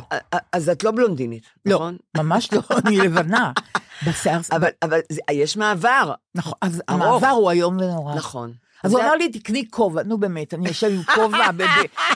אז 0.54 0.70
את 0.70 0.84
לא 0.84 0.92
בלונדינית, 0.92 1.44
לא, 1.66 1.76
נכון? 1.76 1.98
ממש 2.18 2.54
לא, 2.54 2.62
אני 2.86 2.98
לבנה. 2.98 3.52
בשיער... 4.08 4.40
אבל 4.52 4.70
אבל 4.84 5.00
יש 5.32 5.58
מעבר, 5.58 6.14
נכון, 6.36 6.54
אז 6.62 6.82
ארוך. 6.90 7.02
המעבר 7.02 7.28
הוא 7.28 7.52
איום 7.52 7.78
ונורא. 7.78 8.16
נכון. 8.16 8.54
אז 8.84 8.94
הוא 8.94 9.02
אמר 9.02 9.16
לי, 9.16 9.30
תקני 9.30 9.64
כובע, 9.70 10.04
נו 10.04 10.18
באמת, 10.18 10.54
אני 10.54 10.72
אשב 10.72 10.88
עם 10.92 11.04
כובע, 11.16 11.48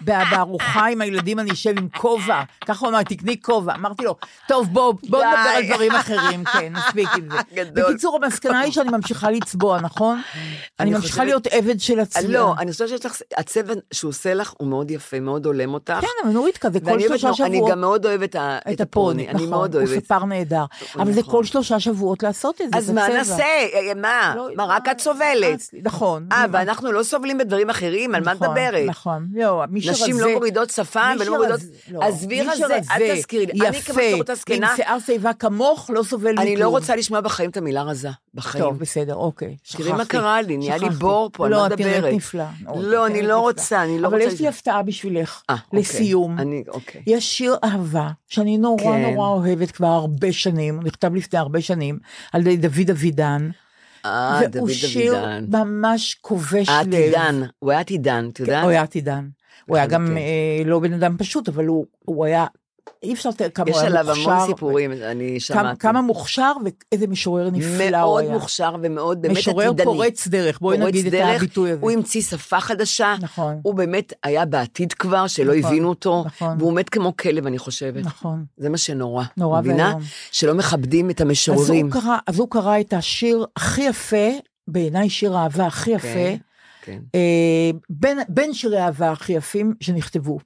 בארוחה 0.01 0.85
עם 0.87 1.01
הילדים 1.01 1.39
אני 1.39 1.51
אשב 1.51 1.73
עם 1.77 1.87
כובע. 1.97 2.41
ככה 2.65 2.85
הוא 2.85 2.93
אמר, 2.93 3.03
תקני 3.03 3.41
כובע. 3.41 3.75
אמרתי 3.75 4.03
לו, 4.03 4.15
טוב, 4.47 4.67
בוא, 4.73 4.93
בוא. 5.09 5.19
נדבר 5.19 5.29
על 5.55 5.63
דברים 5.73 5.91
אחרים, 5.91 6.43
כן, 6.53 6.73
מספיק 6.73 7.09
עם 7.17 7.29
זה. 7.31 7.63
בקיצור, 7.73 8.19
המסקנה 8.23 8.59
היא 8.59 8.71
שאני 8.71 8.89
ממשיכה 8.91 9.31
לצבוע, 9.31 9.81
נכון? 9.81 10.21
אני 10.79 10.89
ממשיכה 10.93 11.23
להיות 11.23 11.47
עבד 11.47 11.79
של 11.79 11.99
הצבע. 11.99 12.27
לא, 12.27 12.53
אני 12.59 12.71
חושבת 12.71 12.89
שיש 12.89 13.05
לך, 13.05 13.21
הצבע 13.37 13.73
שהוא 13.93 14.09
עושה 14.09 14.33
לך 14.33 14.53
הוא 14.57 14.67
מאוד 14.67 14.91
יפה, 14.91 15.19
מאוד 15.19 15.45
הולם 15.45 15.73
אותך. 15.73 15.93
כן, 16.01 16.07
אבל 16.23 16.31
נורית 16.33 16.57
כזה, 16.57 16.79
כל 16.79 16.99
שלושה 16.99 17.27
נורא- 17.27 17.45
אני 17.45 17.55
שבועות. 17.57 17.71
גם 17.71 17.81
מאוד 17.81 18.05
אוהבת 18.05 18.35
את 18.73 18.81
הפוני, 18.81 19.29
אני 19.29 19.45
מאוד 19.45 19.69
נכון, 19.69 19.81
הוא 19.81 19.89
אוהבת. 19.89 20.05
ספר 20.05 20.25
נהדר. 20.25 20.65
אבל 20.95 21.11
זה 21.13 21.19
נכון. 21.19 21.33
כל 21.33 21.43
שלושה 21.43 21.79
שבועות 21.79 22.23
לעשות 22.23 22.61
את 22.61 22.71
זה, 22.71 22.77
אז 22.77 22.89
מה. 22.89 23.07
נעשה? 23.09 23.43
אה, 23.43 23.91
מה? 23.95 24.33
לא, 24.37 24.47
מה, 24.55 24.65
רק 24.65 24.89
את 24.91 24.99
סובלת? 24.99 25.69
נכון. 25.83 26.27
אה, 26.55 26.59
ואנחנו 26.59 26.91
לא 26.91 27.03
סובלים 27.03 27.37
בדברים 27.37 27.69
אחרים? 27.69 28.15
על 28.15 28.23
מה 28.23 28.31
את 28.31 28.35
נכון, 28.35 28.49
מדברת? 28.49 28.85
נכון, 28.89 29.27
לא, 29.33 29.63
מי 29.69 29.81
שרזה... 29.81 30.03
נשים 30.03 30.19
לא 30.19 30.33
מורידות 30.33 30.69
שפם 30.69 31.15
מי 31.19 31.23
ולא 31.23 31.35
מורידות... 31.35 31.59
לא, 31.91 32.03
עזבי 32.03 32.41
רזה, 32.41 32.65
אל 32.91 33.15
תזכירי 33.15 33.45
לי. 33.45 33.67
אני 33.67 33.81
כמסורת 33.81 34.29
הזקנה, 34.29 34.69
עם 34.69 34.75
שיער 34.75 34.99
שיבה 34.99 35.33
כמוך, 35.33 35.89
לא 35.93 36.03
סובל 36.03 36.31
מכלום. 36.31 36.47
אני 36.47 36.55
לא 36.55 36.69
רוצה 36.69 36.95
לשמוע 36.95 37.21
בחיים 37.21 37.49
את 37.49 37.57
המילה 37.57 37.81
רזה. 37.83 38.09
בחיים. 38.33 38.63
טוב, 38.63 38.79
בסדר, 38.79 39.15
אוקיי. 39.15 39.57
תראי 39.77 39.91
מה 39.91 40.05
קרה 40.05 40.41
לי, 40.41 40.57
נהיה 40.57 40.77
לי. 40.77 40.89
בור 40.89 41.29
פה, 41.33 41.45
אני 41.45 41.51
לא 41.51 41.57
לא, 41.57 41.67
את 41.67 41.79
נראית 41.79 41.95
מדברת. 41.97 42.13
נפלא. 42.13 42.43
מאוד, 42.61 42.85
לא, 42.85 43.05
את 43.05 43.11
אני 43.11 43.13
נראית 43.13 43.29
לא 43.29 43.35
נפלא. 43.35 43.41
רוצה, 43.41 43.83
אני 43.83 43.99
לא 43.99 44.07
רוצה... 44.07 44.17
אבל 44.17 44.27
יש 44.33 44.41
לי 44.41 44.47
הפתעה 44.47 44.83
בשבילך, 44.83 45.41
אה, 45.49 45.55
אוקיי. 45.65 45.79
לסיום. 45.79 46.39
אני, 46.39 46.63
אוקיי. 46.67 47.03
יש 47.07 47.37
שיר 47.37 47.55
אהבה 47.63 48.09
שאני 48.27 48.57
נורא 48.57 48.83
כן. 48.83 49.01
נורא 49.01 49.27
אוהבת 49.27 49.71
כבר 49.71 49.87
הרבה 49.87 50.33
שנים, 50.33 50.79
נכתב 50.83 51.15
לפני 51.15 51.39
הרבה 51.39 51.61
שנים, 51.61 51.99
על 52.33 52.41
ידי 52.41 52.57
דוד 52.57 52.89
אבידן. 52.89 53.49
אה, 54.05 54.39
דוד 54.41 54.55
והוא 54.55 54.69
שיר. 54.69 55.15
ממש 55.47 56.15
כובש 56.21 56.69
לב. 56.69 56.75
העתידן, 56.75 57.41
הוא 57.59 57.71
היה 57.71 57.79
עתידן, 57.79 58.29
את 58.33 58.39
יודעת? 58.39 58.63
הוא 58.63 58.71
היה 58.71 58.81
עתידן. 58.81 59.27
הוא 59.65 59.77
היה 59.77 59.85
גם. 59.85 60.17
אה, 60.17 60.63
לא 60.65 60.79
בן 60.79 60.93
אדם 60.93 61.17
פשוט, 61.17 61.49
אבל 61.49 61.65
הוא 62.05 62.25
היה, 62.25 62.45
אי 63.03 63.13
אפשר 63.13 63.29
לתאר 63.29 63.49
כמה 63.49 63.69
יש 63.69 63.75
הוא 63.75 63.81
היה 63.81 63.99
עליו 63.99 64.15
מוכשר. 64.15 64.31
המון 64.31 64.47
סיפורים, 64.47 64.91
אני 64.91 65.29
כמה, 65.29 65.39
שמעתי. 65.39 65.79
כמה 65.79 66.01
מוכשר 66.01 66.51
ואיזה 66.63 67.07
משורר 67.07 67.49
נפלא 67.49 67.85
הוא 67.85 67.91
מאוד 67.91 68.23
היה. 68.23 68.33
מוכשר 68.33 68.75
ומאוד 68.81 69.21
באמת 69.21 69.37
עתידני. 69.37 69.53
משורר 69.53 69.83
פורץ 69.83 70.27
דרך, 70.27 70.59
בואי 70.59 70.77
פורץ 70.77 70.89
נגיד 70.89 71.05
את 71.05 71.11
דרך, 71.11 71.35
הביטוי 71.35 71.71
הזה. 71.71 71.81
הוא 71.81 71.91
המציא 71.91 72.21
שפה 72.21 72.59
חדשה, 72.59 73.15
נכון. 73.21 73.59
הוא 73.63 73.73
באמת 73.73 74.13
היה 74.23 74.45
בעתיד 74.45 74.93
כבר, 74.93 75.27
שלא 75.27 75.55
נכון, 75.55 75.71
הבינו 75.71 75.89
אותו, 75.89 76.23
נכון. 76.25 76.57
והוא 76.59 76.73
מת 76.73 76.89
כמו 76.89 77.17
כלב, 77.17 77.47
אני 77.47 77.57
חושבת. 77.57 78.05
נכון. 78.05 78.45
זה 78.57 78.69
מה 78.69 78.77
שנורא. 78.77 79.23
נורא 79.37 79.61
מבינה? 79.61 79.87
ואיום. 79.87 80.01
שלא 80.31 80.53
מכבדים 80.53 81.09
את 81.09 81.21
אז 81.21 81.27
המשוררים. 81.27 81.85
הוא, 81.85 82.01
קרא, 82.01 82.17
אז 82.27 82.39
הוא 82.39 82.47
קרא 82.49 82.79
את 82.79 82.93
השיר 82.93 83.45
הכי 83.55 83.81
יפה, 83.81 84.27
בעיניי 84.67 85.09
שיר 85.09 85.37
האהבה 85.37 85.65
הכי 85.65 85.91
יפה, 85.91 86.07
כן, 86.07 86.37
כן. 86.81 86.99
אה, 87.15 87.71
בין, 87.89 88.19
בין 88.29 88.53
שירי 88.53 88.79
האהבה 88.79 89.11
הכי 89.11 89.33
יפים 89.33 89.73
שנכתבו. 89.79 90.39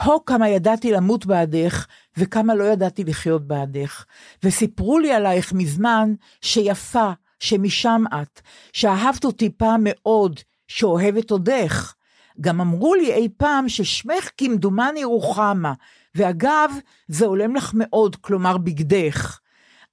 הו 0.00 0.24
כמה 0.24 0.48
ידעתי 0.48 0.92
למות 0.92 1.26
בעדך, 1.26 1.86
וכמה 2.16 2.54
לא 2.54 2.64
ידעתי 2.64 3.04
לחיות 3.04 3.46
בעדך. 3.46 4.04
וסיפרו 4.42 4.98
לי 4.98 5.12
עלייך 5.12 5.52
מזמן, 5.52 6.14
שיפה, 6.40 7.10
שמשם 7.40 8.04
את, 8.22 8.40
שאהבת 8.72 9.24
אותי 9.24 9.50
פעם 9.50 9.80
מאוד, 9.84 10.40
שאוהבת 10.68 11.30
עודך. 11.30 11.94
גם 12.40 12.60
אמרו 12.60 12.94
לי 12.94 13.14
אי 13.14 13.28
פעם 13.36 13.68
ששמך 13.68 14.30
כמדומני 14.38 15.04
רוחמה, 15.04 15.72
ואגב, 16.14 16.70
זה 17.08 17.26
הולם 17.26 17.56
לך 17.56 17.70
מאוד, 17.74 18.16
כלומר 18.16 18.58
בגדך. 18.58 19.38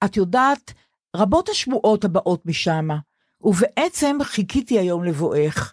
את 0.04 0.16
יודעת, 0.16 0.72
רבות 1.16 1.48
השמועות 1.48 2.04
הבאות 2.04 2.46
משמה, 2.46 2.98
ובעצם 3.40 4.18
חיכיתי 4.22 4.78
היום 4.78 5.04
לבואך. 5.04 5.72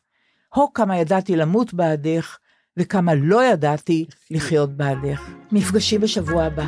הו 0.54 0.74
כמה 0.74 0.98
ידעתי 0.98 1.36
למות 1.36 1.74
בעדך, 1.74 2.38
וכמה 2.78 3.14
לא 3.16 3.44
ידעתי 3.44 4.06
לחיות 4.32 4.78
בעדך. 4.78 5.22
נפגשים 5.52 6.02
בשבוע 6.02 6.44
הבא. 6.44 6.66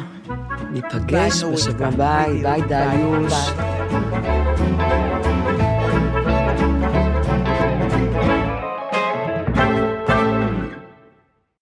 ניפגש 0.71 1.43
בשבוע, 1.43 1.89
ביי, 1.89 1.97
ביי, 1.97 2.41
ביי 2.41 2.61
ביי, 2.61 2.61
דליוש. 2.61 3.33
ביי. 3.33 4.62